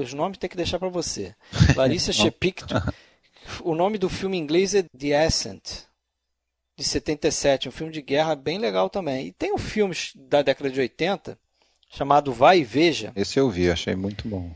os 0.00 0.14
nomes 0.14 0.38
tem 0.38 0.48
que 0.48 0.56
deixar 0.56 0.78
para 0.78 0.88
você. 0.88 1.34
Larissa 1.76 2.12
Shepikto. 2.12 2.74
O 3.64 3.74
nome 3.74 3.98
do 3.98 4.08
filme 4.08 4.36
em 4.38 4.40
inglês 4.40 4.72
é 4.72 4.84
The 4.96 5.26
Ascent 5.26 5.91
de 6.76 6.84
77, 6.84 7.68
um 7.68 7.72
filme 7.72 7.92
de 7.92 8.02
guerra 8.02 8.34
bem 8.34 8.58
legal 8.58 8.88
também. 8.88 9.28
E 9.28 9.32
tem 9.32 9.52
um 9.52 9.58
filme 9.58 9.94
da 10.14 10.42
década 10.42 10.70
de 10.70 10.80
80 10.80 11.38
chamado 11.88 12.32
Vai 12.32 12.60
e 12.60 12.64
Veja. 12.64 13.12
Esse 13.14 13.38
eu 13.38 13.50
vi, 13.50 13.70
achei 13.70 13.94
muito 13.94 14.26
bom. 14.26 14.50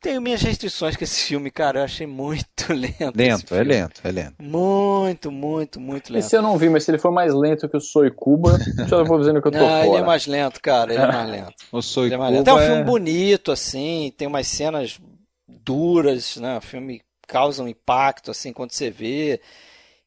Tenho 0.00 0.20
minhas 0.20 0.42
restrições 0.42 0.94
com 0.94 1.02
esse 1.02 1.24
filme, 1.24 1.50
cara. 1.50 1.80
Eu 1.80 1.84
achei 1.84 2.06
muito 2.06 2.46
lento. 2.72 3.16
Lento, 3.16 3.54
é 3.54 3.64
lento, 3.64 4.00
é 4.04 4.12
lento. 4.12 4.34
Muito, 4.40 5.32
muito, 5.32 5.80
muito 5.80 6.12
lento. 6.12 6.24
Esse 6.24 6.36
eu 6.36 6.42
não 6.42 6.56
vi, 6.58 6.68
mas 6.68 6.84
se 6.84 6.90
ele 6.90 6.98
for 6.98 7.10
mais 7.10 7.34
lento 7.34 7.68
que 7.68 7.76
o 7.76 7.80
Soy 7.80 8.10
Cuba, 8.10 8.58
já 8.86 9.02
vou 9.02 9.18
dizendo 9.18 9.40
que 9.40 9.48
eu 9.48 9.52
tô 9.52 9.58
não, 9.58 9.66
fora. 9.66 9.86
ele 9.86 9.96
é 9.96 10.04
mais 10.04 10.26
lento, 10.26 10.60
cara. 10.60 10.92
Ele 10.92 11.02
é 11.02 11.06
mais 11.06 11.30
lento. 11.30 11.54
o 11.72 11.82
Soy 11.82 12.12
é 12.12 12.16
Cuba 12.16 12.50
é 12.50 12.54
um 12.54 12.66
filme 12.66 12.84
bonito, 12.84 13.50
assim. 13.50 14.12
Tem 14.16 14.28
umas 14.28 14.46
cenas 14.46 15.00
duras, 15.48 16.36
né? 16.36 16.58
O 16.58 16.60
filme 16.60 17.00
causa 17.26 17.62
um 17.62 17.68
impacto, 17.68 18.30
assim, 18.30 18.52
quando 18.52 18.72
você 18.72 18.90
vê 18.90 19.40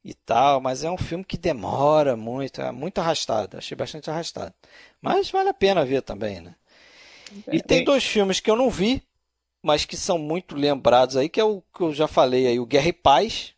e 0.10 0.14
tal, 0.14 0.60
mas 0.60 0.84
é 0.84 0.90
um 0.90 0.98
filme 0.98 1.24
que 1.24 1.38
demora 1.38 2.18
muito, 2.18 2.62
é 2.62 2.72
muito 2.72 3.00
arrastado, 3.00 3.58
achei 3.58 3.78
bastante 3.78 4.10
arrastado. 4.10 4.54
Mas 5.00 5.30
vale 5.30 5.50
a 5.50 5.54
pena 5.54 5.86
ver 5.86 6.02
também, 6.02 6.42
né? 6.42 6.56
E 7.52 7.58
é, 7.58 7.62
tem 7.62 7.84
dois 7.84 8.04
filmes 8.04 8.40
que 8.40 8.50
eu 8.50 8.56
não 8.56 8.72
vi, 8.72 9.04
mas 9.62 9.86
que 9.86 9.96
são 9.96 10.18
muito 10.18 10.56
lembrados 10.56 11.16
aí, 11.16 11.30
que 11.30 11.40
é 11.40 11.44
o 11.44 11.62
que 11.76 11.82
eu 11.82 11.94
já 11.94 12.08
falei 12.08 12.48
aí, 12.48 12.60
o 12.60 12.66
Guerra 12.66 12.88
e 12.88 12.94
Paz, 12.94 13.54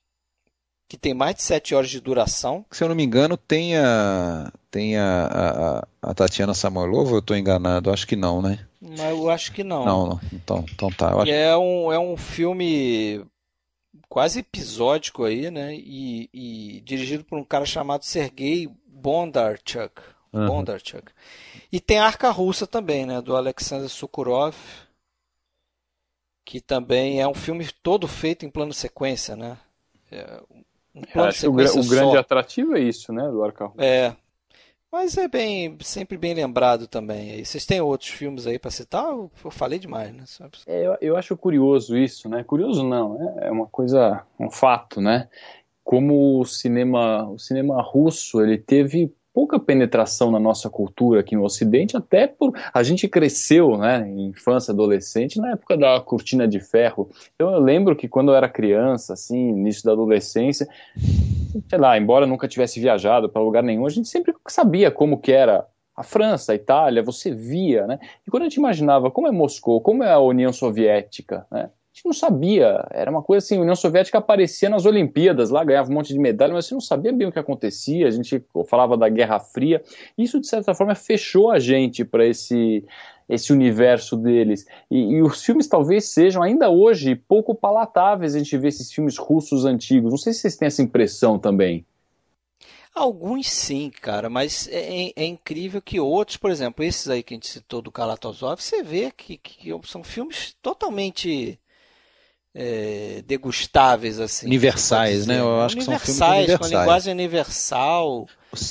que 0.90 0.98
tem 0.98 1.14
mais 1.14 1.36
de 1.36 1.44
sete 1.44 1.74
horas 1.74 1.90
de 1.90 2.02
duração. 2.02 2.66
Se 2.70 2.84
eu 2.84 2.90
não 2.90 2.96
me 2.96 3.04
engano, 3.04 3.38
tem 3.38 3.78
a, 3.78 4.52
tem 4.70 4.98
a, 4.98 5.86
a, 6.02 6.10
a 6.10 6.14
Tatiana 6.14 6.54
Samoilova, 6.54 7.12
eu 7.12 7.20
estou 7.20 7.38
enganado? 7.38 7.90
Acho 7.90 8.06
que 8.06 8.18
não, 8.18 8.42
né? 8.42 8.60
Mas 8.82 9.00
eu 9.00 9.30
acho 9.30 9.54
que 9.54 9.64
não. 9.64 9.86
Não, 9.86 10.06
não. 10.08 10.20
Então, 10.34 10.66
então 10.70 10.90
tá. 10.90 11.16
Acho... 11.22 11.32
É, 11.32 11.56
um, 11.56 11.94
é 11.94 11.98
um 11.98 12.18
filme 12.18 13.24
quase 14.12 14.40
episódico 14.42 15.24
aí, 15.24 15.50
né? 15.50 15.74
E, 15.74 16.30
e 16.34 16.82
dirigido 16.82 17.24
por 17.24 17.40
um 17.40 17.46
cara 17.46 17.66
chamado 17.66 18.04
Sergei 18.04 18.70
Bondarchuk. 18.86 20.02
Uhum. 20.34 20.48
Bondarchuk. 20.48 21.14
E 21.72 21.80
tem 21.80 21.98
a 21.98 22.08
Arca 22.08 22.30
Russa 22.30 22.68
também, 22.68 23.06
né? 23.06 23.22
Do 23.22 23.38
Alexander 23.38 23.88
Sukurov. 23.88 24.54
Que 26.44 26.60
também 26.60 27.22
é 27.22 27.28
um 27.28 27.34
filme 27.34 27.66
todo 27.82 28.06
feito 28.06 28.46
em 28.46 28.50
plano 28.50 28.74
sequência, 28.74 29.38
né? 29.38 29.58
É 30.12 30.42
um 30.94 31.04
plano 31.04 31.32
que 31.32 31.48
o, 31.48 31.52
o 31.52 31.88
grande 31.88 32.18
atrativo 32.18 32.76
é 32.76 32.82
isso, 32.82 33.14
né? 33.14 33.24
Do 33.30 33.42
Arca 33.42 33.68
Russa. 33.68 33.82
É. 33.82 34.14
Mas 34.92 35.18
é 35.18 35.28
bem, 35.28 35.78
sempre 35.80 36.18
bem 36.18 36.34
lembrado 36.34 36.86
também. 36.86 37.44
Vocês 37.44 37.66
têm 37.66 37.80
outros 37.80 38.10
filmes 38.10 38.46
aí 38.46 38.60
para 38.60 38.70
citar? 38.70 39.06
Eu 39.06 39.32
falei 39.50 39.80
demais, 39.80 40.12
né? 40.14 40.26
É, 40.68 40.86
eu, 40.86 40.98
eu, 41.00 41.18
acho 41.18 41.38
curioso 41.38 41.98
isso, 41.98 42.28
né? 42.28 42.44
Curioso 42.44 42.84
não, 42.84 43.40
é, 43.40 43.48
é 43.48 43.52
uma 43.52 43.68
coisa, 43.68 44.26
um 44.38 44.52
fato, 44.52 45.00
né? 45.00 45.30
Como 45.82 46.42
o 46.42 46.46
cinema, 46.46 47.28
o 47.30 47.40
cinema 47.40 47.82
russo, 47.82 48.42
ele 48.42 48.58
teve 48.58 49.14
pouca 49.34 49.60
penetração 49.60 50.32
na 50.32 50.40
nossa 50.40 50.70
cultura 50.70 51.22
aqui 51.22 51.36
no 51.36 51.44
Ocidente, 51.44 51.96
até 51.96 52.28
por 52.28 52.54
a 52.74 52.84
gente 52.84 53.08
cresceu, 53.08 53.78
né, 53.78 54.08
em 54.08 54.28
infância, 54.28 54.72
adolescente, 54.72 55.40
na 55.40 55.52
época 55.52 55.78
da 55.78 56.00
cortina 56.02 56.48
de 56.48 56.60
ferro. 56.60 57.10
Então 57.36 57.52
eu 57.52 57.60
lembro 57.60 57.96
que 57.96 58.08
quando 58.08 58.32
eu 58.32 58.36
era 58.36 58.50
criança, 58.50 59.14
assim, 59.14 59.50
início 59.50 59.84
da 59.84 59.94
adolescência, 59.94 60.68
sei 61.70 61.80
lá, 61.80 61.98
embora 61.98 62.26
nunca 62.26 62.48
tivesse 62.48 62.80
viajado 62.80 63.30
para 63.30 63.42
lugar 63.42 63.64
nenhum, 63.64 63.86
a 63.86 63.90
gente 63.90 64.08
sempre 64.08 64.34
sabia 64.48 64.92
como 64.92 65.20
que 65.20 65.32
era 65.32 65.66
a 65.96 66.04
França, 66.04 66.52
a 66.52 66.56
Itália, 66.56 67.04
você 67.04 67.32
via, 67.32 67.86
né? 67.86 68.00
E 68.26 68.32
quando 68.32 68.44
a 68.44 68.46
gente 68.46 68.56
imaginava 68.56 69.12
como 69.12 69.28
é 69.28 69.32
Moscou, 69.32 69.82
como 69.82 70.04
é 70.04 70.12
a 70.12 70.20
União 70.20 70.52
Soviética, 70.52 71.46
né? 71.52 71.70
A 71.92 71.98
gente 71.98 72.06
não 72.06 72.14
sabia, 72.14 72.88
era 72.92 73.12
uma 73.12 73.22
coisa 73.22 73.46
assim, 73.46 73.58
a 73.58 73.62
União 73.62 73.76
Soviética 73.76 74.18
aparecia 74.18 74.70
nas 74.70 74.86
Olimpíadas, 74.86 75.50
lá 75.50 75.62
ganhava 75.62 75.92
um 75.92 75.94
monte 75.94 76.14
de 76.14 76.20
medalha, 76.20 76.54
mas 76.54 76.66
você 76.66 76.74
não 76.74 76.80
sabia 76.80 77.12
bem 77.12 77.28
o 77.28 77.32
que 77.34 77.38
acontecia, 77.38 78.08
a 78.08 78.12
gente 78.12 78.42
falava 78.66 78.96
da 78.96 79.10
Guerra 79.10 79.42
Fria, 79.42 79.84
isso 80.18 80.40
de 80.40 80.48
certa 80.48 80.74
forma 80.74 80.96
fechou 80.96 81.52
a 81.52 81.60
gente 81.60 82.06
para 82.06 82.26
esse, 82.26 82.86
esse 83.28 83.52
universo 83.52 84.16
deles. 84.16 84.66
E, 84.90 85.16
e, 85.16 85.22
os 85.22 85.44
filmes 85.44 85.68
talvez 85.68 86.14
sejam 86.14 86.42
ainda 86.42 86.70
hoje 86.70 87.14
pouco 87.14 87.54
palatáveis 87.54 88.36
a 88.36 88.38
gente 88.38 88.58
ver 88.58 88.70
esses 88.70 88.90
filmes 88.90 89.18
russos 89.18 89.66
antigos, 89.66 90.12
não 90.12 90.18
sei 90.18 90.32
se 90.32 90.40
vocês 90.40 90.56
têm 90.56 90.68
essa 90.68 90.82
impressão 90.82 91.38
também. 91.38 91.86
Alguns 92.96 93.50
sim, 93.50 93.90
cara, 93.90 94.30
mas 94.30 94.68
é, 94.70 95.08
é, 95.08 95.14
é, 95.16 95.26
incrível 95.26 95.82
que 95.82 96.00
outros, 96.00 96.38
por 96.38 96.52
exemplo, 96.52 96.86
esses 96.86 97.10
aí 97.10 97.22
que 97.22 97.34
a 97.34 97.36
gente 97.36 97.48
citou 97.48 97.82
do 97.82 97.92
Kalatozov, 97.92 98.62
você 98.62 98.82
vê 98.82 99.12
que, 99.12 99.38
que 99.38 99.70
são 99.84 100.04
filmes 100.04 100.56
totalmente 100.62 101.60
é, 102.54 103.24
degustáveis 103.26 104.20
assim. 104.20 104.46
Universais, 104.46 105.26
né? 105.26 105.40
Eu 105.40 105.62
acho 105.62 105.78
que 105.78 105.84
são 105.84 105.98
filmes 105.98 106.22
universais. 106.22 106.60
com 106.60 106.80
linguagem 106.80 107.14
universal. 107.14 108.28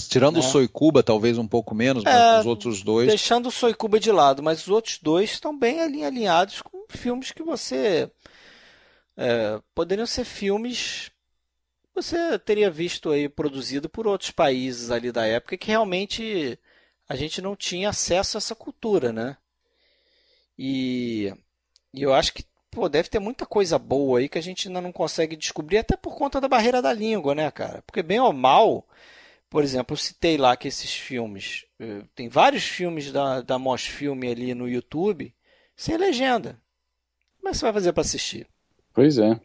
Tirando 0.09 0.35
né? 0.35 0.41
o 0.41 0.43
Soicuba, 0.43 1.03
talvez 1.03 1.39
um 1.39 1.49
pouco 1.49 1.75
menos, 1.75 2.05
mas 2.05 2.15
é, 2.15 2.41
os 2.41 2.47
outros 2.47 2.83
dois. 2.83 3.09
Deixando 3.09 3.47
o 3.49 3.53
Soicuba 3.53 3.99
de 3.99 4.13
lado, 4.13 4.43
mas 4.43 4.63
os 4.63 4.69
outros 4.69 4.99
dois 4.99 5.31
estão 5.31 5.59
bem 5.59 5.81
alinhados 6.05 6.61
com 6.61 6.85
filmes 6.89 7.33
que 7.33 7.43
você. 7.43 8.11
É, 9.17 9.61
poderiam 9.75 10.07
ser 10.07 10.25
filmes 10.25 11.11
que 11.83 11.89
você 11.95 12.39
teria 12.39 12.71
visto 12.71 13.11
aí 13.11 13.29
produzido 13.29 13.89
por 13.89 14.07
outros 14.07 14.31
países 14.31 14.91
ali 14.91 15.11
da 15.11 15.27
época 15.27 15.57
que 15.57 15.69
realmente 15.69 16.59
a 17.09 17.17
gente 17.17 17.43
não 17.43 17.57
tinha 17.57 17.89
acesso 17.89 18.37
a 18.37 18.39
essa 18.39 18.55
cultura, 18.55 19.13
né? 19.13 19.37
E, 20.59 21.35
e 21.93 22.03
eu 22.03 22.15
acho 22.15 22.33
que 22.35 22.45
pô, 22.71 22.89
deve 22.89 23.09
ter 23.09 23.19
muita 23.19 23.45
coisa 23.45 23.79
boa 23.79 24.19
aí 24.19 24.29
que 24.29 24.39
a 24.39 24.43
gente 24.43 24.69
ainda 24.69 24.81
não 24.81 24.93
consegue 24.93 25.37
descobrir, 25.37 25.79
até 25.79 25.97
por 25.97 26.17
conta 26.17 26.41
da 26.41 26.49
barreira 26.49 26.81
da 26.81 26.93
língua, 26.93 27.35
né, 27.35 27.51
cara? 27.51 27.83
Porque 27.87 28.03
bem 28.03 28.21
ou 28.21 28.33
mal, 28.33 28.87
por 29.49 29.65
exemplo, 29.65 29.95
eu 29.95 29.99
citei 29.99 30.37
lá 30.37 30.57
que 30.57 30.69
esses 30.69 30.95
filmes, 30.95 31.67
eh, 31.79 32.03
tem 32.15 32.29
vários 32.29 32.65
filmes 32.65 33.11
da, 33.11 33.41
da 33.41 33.59
Mosfilme 33.59 34.31
ali 34.31 34.55
no 34.55 34.69
YouTube 34.69 35.35
sem 35.77 35.97
legenda. 35.97 36.61
Como 37.39 37.49
é 37.49 37.53
que 37.53 37.59
você 37.59 37.65
vai 37.65 37.73
fazer 37.73 37.93
para 37.93 38.03
assistir? 38.03 38.47
Pois 38.93 39.19
é. 39.19 39.41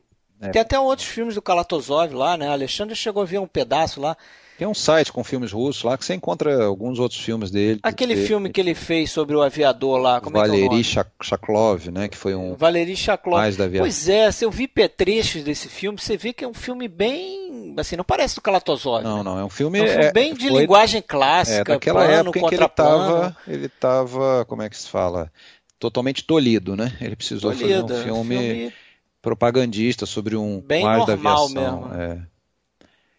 Tem 0.52 0.62
até 0.62 0.80
outros 0.80 1.08
filmes 1.08 1.36
do 1.36 1.42
Kalatozov 1.42 2.14
lá, 2.14 2.36
né? 2.38 2.50
Alexandre 2.50 2.96
chegou 2.96 3.24
a 3.24 3.26
ver 3.26 3.40
um 3.40 3.48
pedaço 3.48 4.02
lá. 4.02 4.18
Tem 4.58 4.66
um 4.66 4.74
site 4.74 5.12
com 5.12 5.22
filmes 5.22 5.52
russos 5.52 5.84
lá 5.84 5.98
que 5.98 6.06
você 6.06 6.14
encontra 6.14 6.64
alguns 6.64 6.98
outros 6.98 7.20
filmes 7.20 7.52
dele. 7.52 7.80
Aquele 7.84 8.16
filme 8.16 8.50
que 8.50 8.62
ele 8.62 8.74
fez 8.74 9.12
sobre 9.12 9.36
o 9.36 9.42
aviador 9.42 9.98
lá, 9.98 10.22
como 10.22 10.38
Valery 10.38 10.80
é 10.80 10.84
que 10.84 11.00
é 11.00 11.06
Shaklov, 11.22 11.92
né? 11.92 12.08
Que 12.08 12.16
foi 12.16 12.36
um. 12.36 12.56
Valery 12.56 12.96
Shaklov. 12.96 13.38
Mais 13.38 13.58
da 13.58 13.66
aviação. 13.66 13.86
Pois 13.86 14.08
é, 14.08 14.32
se 14.32 14.46
eu 14.46 14.52
vi 14.52 14.66
petrechos 14.68 15.44
desse 15.44 15.68
filme, 15.68 16.00
você 16.00 16.16
vê 16.16 16.32
que 16.32 16.46
é 16.46 16.48
um 16.48 16.54
filme 16.54 16.88
bem. 16.88 17.74
Assim, 17.78 17.98
não 17.98 18.06
parece 18.06 18.36
do 18.36 18.42
Kalatozov. 18.42 19.04
Não, 19.04 19.18
né? 19.18 19.24
não, 19.24 19.40
é 19.40 19.44
um 19.44 19.50
filme. 19.50 19.80
É 19.80 19.84
um 19.84 19.88
filme 19.88 20.12
bem 20.14 20.34
de 20.34 20.48
foi... 20.48 20.62
linguagem 20.62 21.02
clássica. 21.02 21.74
É, 21.74 21.76
daquela 21.76 22.06
plano, 22.06 22.30
época 22.30 22.40
em 22.40 22.48
que 22.48 22.56
ele 22.56 22.66
estava. 22.66 23.38
Ele 23.46 23.66
estava, 23.66 24.46
como 24.46 24.62
é 24.62 24.70
que 24.70 24.78
se 24.78 24.88
fala? 24.88 25.30
Totalmente 25.78 26.24
tolhido, 26.24 26.78
né? 26.78 26.96
Ele 27.02 27.18
precisou 27.18 27.52
tolido, 27.52 27.90
fazer 27.90 28.00
um 28.00 28.04
filme, 28.04 28.38
filme, 28.38 28.74
propagandista 29.22 30.06
sobre 30.06 30.38
um. 30.38 30.62
Bem 30.62 30.84
normal 30.84 31.06
da 31.06 31.14
aviação. 31.14 31.50
mesmo. 31.50 31.94
É. 31.94 32.22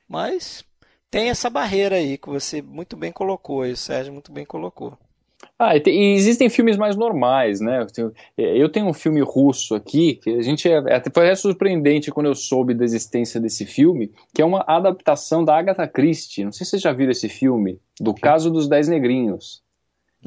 Mas 0.09 0.65
tem 1.17 1.31
essa 1.31 1.49
barreira 1.49 1.97
aí 1.97 2.19
que 2.19 2.29
você 2.29 2.61
muito 2.61 2.95
bem 2.95 3.11
colocou, 3.11 3.67
e 3.67 3.73
o 3.73 3.77
Sérgio 3.77 4.13
muito 4.13 4.31
bem 4.31 4.45
colocou. 4.45 4.99
Ah, 5.59 5.75
e, 5.75 5.81
tem, 5.81 5.95
e 5.95 6.15
existem 6.15 6.51
filmes 6.51 6.77
mais 6.77 6.95
normais, 6.95 7.59
né? 7.59 7.81
Eu 7.81 7.87
tenho, 7.87 8.13
eu 8.37 8.69
tenho, 8.69 8.87
um 8.87 8.93
filme 8.93 9.23
russo 9.23 9.75
aqui, 9.75 10.17
que 10.17 10.29
a 10.29 10.43
gente 10.43 10.69
é, 10.69 10.77
é 10.77 11.03
foi 11.11 11.35
surpreendente 11.35 12.11
quando 12.11 12.27
eu 12.27 12.35
soube 12.35 12.75
da 12.75 12.85
existência 12.85 13.41
desse 13.41 13.65
filme, 13.65 14.13
que 14.35 14.43
é 14.43 14.45
uma 14.45 14.63
adaptação 14.67 15.43
da 15.43 15.57
Agatha 15.57 15.89
Christie. 15.89 16.45
Não 16.45 16.53
sei 16.53 16.67
se 16.67 16.73
vocês 16.73 16.83
já 16.83 16.93
viram 16.93 17.13
esse 17.13 17.31
filme, 17.31 17.81
do 17.99 18.13
Caso 18.13 18.51
dos 18.51 18.69
Dez 18.69 18.87
Negrinhos. 18.87 19.63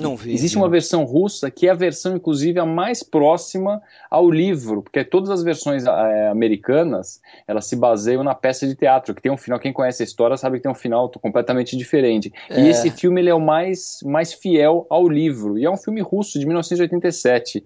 Não 0.02 0.16
vi. 0.16 0.34
Existe 0.34 0.58
uma 0.58 0.70
versão 0.70 1.04
russa 1.04 1.52
que 1.52 1.68
é 1.68 1.72
a 1.72 1.76
versão, 1.76 2.16
inclusive, 2.16 2.60
a 2.60 2.66
mais 2.66 3.04
próxima 3.04 3.82
ao 4.10 4.30
livro, 4.30 4.82
porque 4.82 5.04
todas 5.04 5.30
as 5.30 5.44
versões 5.44 5.86
é, 5.86 6.30
americanas 6.30 7.22
elas 7.48 7.66
se 7.66 7.76
baseiam 7.76 8.24
na 8.24 8.34
peça 8.34 8.66
de 8.66 8.76
teatro, 8.76 9.14
que 9.14 9.22
tem 9.22 9.32
um 9.32 9.38
final. 9.38 9.60
Quem 9.60 9.74
conhece 9.74 10.04
a 10.04 10.06
história 10.06 10.38
sabe 10.38 10.58
que 10.58 10.64
tem 10.64 10.72
um 10.72 10.76
final 10.76 11.10
completamente 11.10 11.76
diferente. 11.76 12.32
É. 12.50 12.62
E 12.62 12.70
esse 12.70 12.90
filme 12.92 13.22
ele 13.22 13.30
é 13.30 13.36
o 13.36 13.40
mais, 13.40 14.00
mais 14.04 14.34
fiel 14.34 14.88
ao 14.90 15.08
livro. 15.08 15.58
E 15.58 15.66
é 15.66 15.70
um 15.70 15.78
filme 15.78 16.02
russo 16.02 16.40
de 16.40 16.46
1987. 16.46 17.64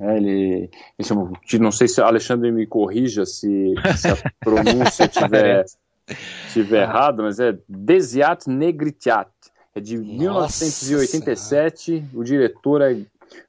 É, 0.00 0.16
ele, 0.16 0.70
ele, 0.98 1.60
não 1.60 1.70
sei 1.70 1.88
se 1.88 2.00
Alexandre 2.00 2.50
me 2.50 2.66
corrija 2.66 3.26
se, 3.26 3.74
se 3.96 4.08
a 4.08 4.16
pronúncia 4.40 5.06
tiver, 5.08 5.64
tiver 6.52 6.82
errado, 6.82 7.22
mas 7.22 7.38
é 7.38 7.56
Desiat 7.68 8.48
Negrityat. 8.48 9.30
É 9.74 9.80
de 9.80 9.98
Nossa 9.98 10.64
1987. 10.64 12.04
O 12.14 12.22
diretor 12.22 12.80
é 12.80 12.96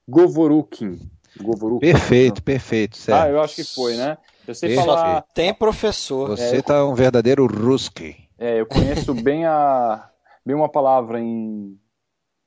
Govorukin. 0.08 1.00
Govorukin. 1.40 1.86
Perfeito, 1.86 2.42
perfeito. 2.42 2.98
Certo. 2.98 3.22
Ah, 3.22 3.30
eu 3.30 3.42
acho 3.42 3.56
que 3.56 3.64
foi, 3.64 3.96
né? 3.96 4.18
Eu 4.48 4.56
sei 4.56 4.70
perfeito. 4.70 4.88
falar. 4.88 5.22
Tem 5.34 5.54
professor. 5.54 6.30
Você 6.30 6.58
é, 6.58 6.62
tá 6.62 6.86
um 6.86 6.96
verdadeiro 6.96 7.46
ruski. 7.46 8.16
É, 8.40 8.60
eu 8.60 8.66
conheço 8.66 9.14
bem 9.22 9.46
a 9.46 10.10
bem 10.46 10.56
uma 10.56 10.70
palavra 10.70 11.20
em, 11.20 11.78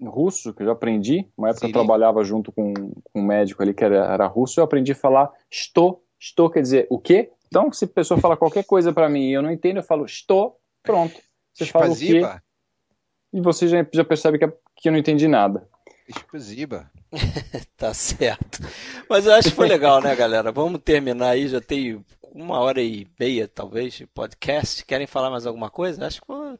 em 0.00 0.08
russo 0.08 0.52
que 0.52 0.62
eu 0.62 0.66
já 0.66 0.72
aprendi. 0.72 1.28
Uma 1.36 1.50
época 1.50 1.66
Sim. 1.66 1.72
eu 1.72 1.72
trabalhava 1.72 2.24
junto 2.24 2.50
com, 2.50 2.72
com 2.74 3.20
um 3.20 3.22
médico 3.22 3.62
ali 3.62 3.74
que 3.74 3.84
era, 3.84 4.06
era 4.06 4.26
russo. 4.26 4.58
Eu 4.58 4.64
aprendi 4.64 4.92
a 4.92 4.96
falar 4.96 5.30
estou. 5.50 6.04
Estou 6.20 6.50
quer 6.50 6.62
dizer 6.62 6.86
o 6.90 6.98
quê? 6.98 7.30
Então, 7.46 7.72
se 7.72 7.84
a 7.84 7.88
pessoa 7.88 8.20
fala 8.20 8.36
qualquer 8.36 8.64
coisa 8.64 8.92
para 8.92 9.08
mim 9.08 9.28
e 9.28 9.32
eu 9.32 9.42
não 9.42 9.52
entendo, 9.52 9.78
eu 9.78 9.82
falo 9.84 10.04
estou. 10.04 10.58
Pronto. 10.82 11.14
Você 11.54 11.66
fala 11.66 11.90
o 11.90 11.96
quê? 11.96 12.22
E 13.32 13.40
você 13.40 13.68
já, 13.68 13.86
já 13.92 14.04
percebe 14.04 14.38
que, 14.38 14.48
que 14.76 14.88
eu 14.88 14.92
não 14.92 14.98
entendi 14.98 15.28
nada. 15.28 15.68
Explosiva. 16.08 16.90
tá 17.76 17.92
certo. 17.92 18.62
Mas 19.08 19.26
eu 19.26 19.34
acho 19.34 19.50
que 19.50 19.54
foi 19.54 19.68
legal, 19.68 20.00
né, 20.00 20.14
galera? 20.16 20.50
Vamos 20.50 20.80
terminar 20.82 21.30
aí, 21.30 21.48
já 21.48 21.60
tem 21.60 22.04
uma 22.32 22.58
hora 22.60 22.80
e 22.80 23.06
meia, 23.18 23.46
talvez, 23.46 23.94
de 23.94 24.06
podcast. 24.06 24.84
Querem 24.84 25.06
falar 25.06 25.30
mais 25.30 25.46
alguma 25.46 25.70
coisa? 25.70 26.06
Acho 26.06 26.20
que 26.20 26.26
foi 26.26 26.58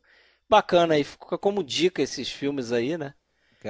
bacana 0.49 0.95
aí. 0.95 1.05
Fica 1.05 1.39
como 1.39 1.65
dica 1.65 2.03
esses 2.03 2.31
filmes 2.31 2.73
aí, 2.73 2.99
né? 2.99 3.15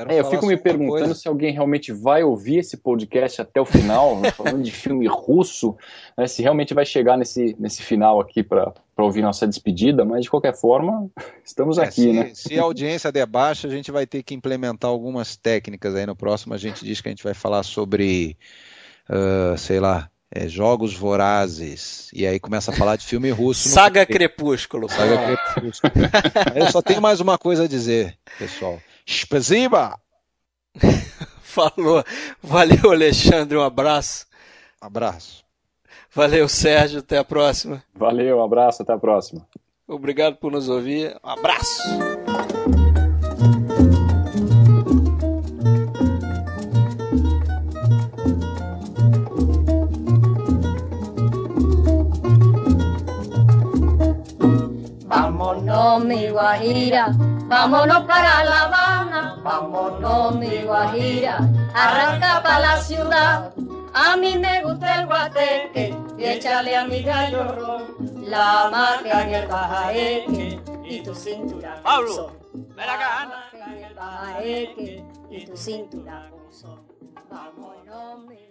É, 0.09 0.21
eu 0.21 0.25
fico 0.31 0.47
me 0.47 0.57
perguntando 0.57 1.07
coisa. 1.07 1.15
se 1.15 1.27
alguém 1.27 1.53
realmente 1.53 1.93
vai 1.93 2.23
ouvir 2.23 2.59
esse 2.59 2.77
podcast 2.77 3.41
até 3.41 3.61
o 3.61 3.65
final, 3.65 4.21
falando 4.37 4.63
de 4.63 4.71
filme 4.71 5.07
russo, 5.07 5.77
né, 6.17 6.27
se 6.27 6.43
realmente 6.43 6.75
vai 6.75 6.85
chegar 6.85 7.17
nesse, 7.17 7.57
nesse 7.59 7.83
final 7.83 8.21
aqui 8.21 8.43
para 8.43 8.73
ouvir 8.97 9.23
nossa 9.23 9.47
despedida, 9.47 10.05
mas 10.05 10.23
de 10.23 10.31
qualquer 10.31 10.55
forma, 10.55 11.09
estamos 11.45 11.79
é, 11.79 11.83
aqui, 11.83 12.03
se, 12.03 12.13
né? 12.13 12.31
Se 12.35 12.59
a 12.59 12.63
audiência 12.63 13.11
der 13.11 13.27
baixa, 13.27 13.67
a 13.67 13.71
gente 13.71 13.91
vai 13.91 14.07
ter 14.07 14.23
que 14.23 14.35
implementar 14.35 14.91
algumas 14.91 15.37
técnicas 15.37 15.95
aí 15.95 16.07
no 16.07 16.15
próximo. 16.15 16.55
A 16.55 16.59
gente 16.59 16.85
diz 16.85 17.01
que 17.01 17.09
a 17.09 17.13
gente 17.13 17.25
vai 17.25 17.35
falar 17.35 17.63
sobre, 17.63 18.37
uh, 19.09 19.57
sei 19.57 19.81
lá, 19.81 20.11
é, 20.31 20.47
Jogos 20.47 20.95
Vorazes, 20.95 22.11
e 22.13 22.27
aí 22.27 22.39
começa 22.39 22.71
a 22.71 22.75
falar 22.75 22.97
de 22.97 23.07
filme 23.07 23.31
russo. 23.31 23.69
Saga 23.69 24.05
Crepúsculo. 24.05 24.89
Saga 24.89 25.37
Crepúsculo. 25.55 25.93
eu 26.55 26.71
só 26.71 26.83
tenho 26.83 27.01
mais 27.01 27.21
uma 27.21 27.39
coisa 27.39 27.65
a 27.65 27.69
dizer, 27.69 28.17
pessoal. 28.39 28.79
Spasiba! 29.09 29.99
Falou. 31.41 32.05
Valeu, 32.43 32.93
Alexandre. 32.93 33.57
Um 33.57 33.63
abraço. 33.63 34.27
Abraço. 34.79 35.43
Valeu, 36.15 36.47
Sérgio. 36.47 37.01
Até 37.01 37.17
a 37.17 37.25
próxima. 37.25 37.83
Valeu, 37.95 38.39
um 38.39 38.45
abraço. 38.45 38.83
Até 38.83 38.93
a 38.93 38.99
próxima. 38.99 39.47
Obrigado 39.87 40.37
por 40.37 40.53
nos 40.53 40.69
ouvir. 40.69 41.17
Um 41.25 41.29
abraço. 41.31 41.83
Vámonos, 55.07 56.05
mi 56.05 56.31
Guajira, 56.31 57.07
vámonos 57.49 58.05
para 58.05 58.43
La 58.45 58.98
Habana, 59.19 59.41
vámonos, 59.43 60.37
mi 60.37 60.63
Guajira, 60.63 61.39
arranca 61.75 62.43
para 62.43 62.61
la 62.61 62.77
ciudad. 62.81 63.53
A 63.95 64.17
mí 64.17 64.39
me 64.39 64.63
gusta 64.63 65.01
el 65.01 65.07
guateque 65.07 65.97
y 66.17 66.25
échale 66.25 66.77
a 66.77 66.85
mi 66.87 67.03
gallo 67.03 67.87
la 68.23 68.69
marca 68.71 69.23
en 69.23 69.35
el 69.35 69.49
bajaeque 69.49 70.61
y 70.85 71.03
tu 71.03 71.15
cintura. 71.15 71.81
Pablo, 71.83 72.33
me 72.53 72.87
la 72.87 72.97
gana. 72.97 73.51
en 73.53 73.85
el 73.85 73.95
bajaeque 73.95 75.05
y 75.31 75.47
tu 75.47 75.57
cintura. 75.57 76.31
Vámonos, 77.31 78.25
mi 78.27 78.48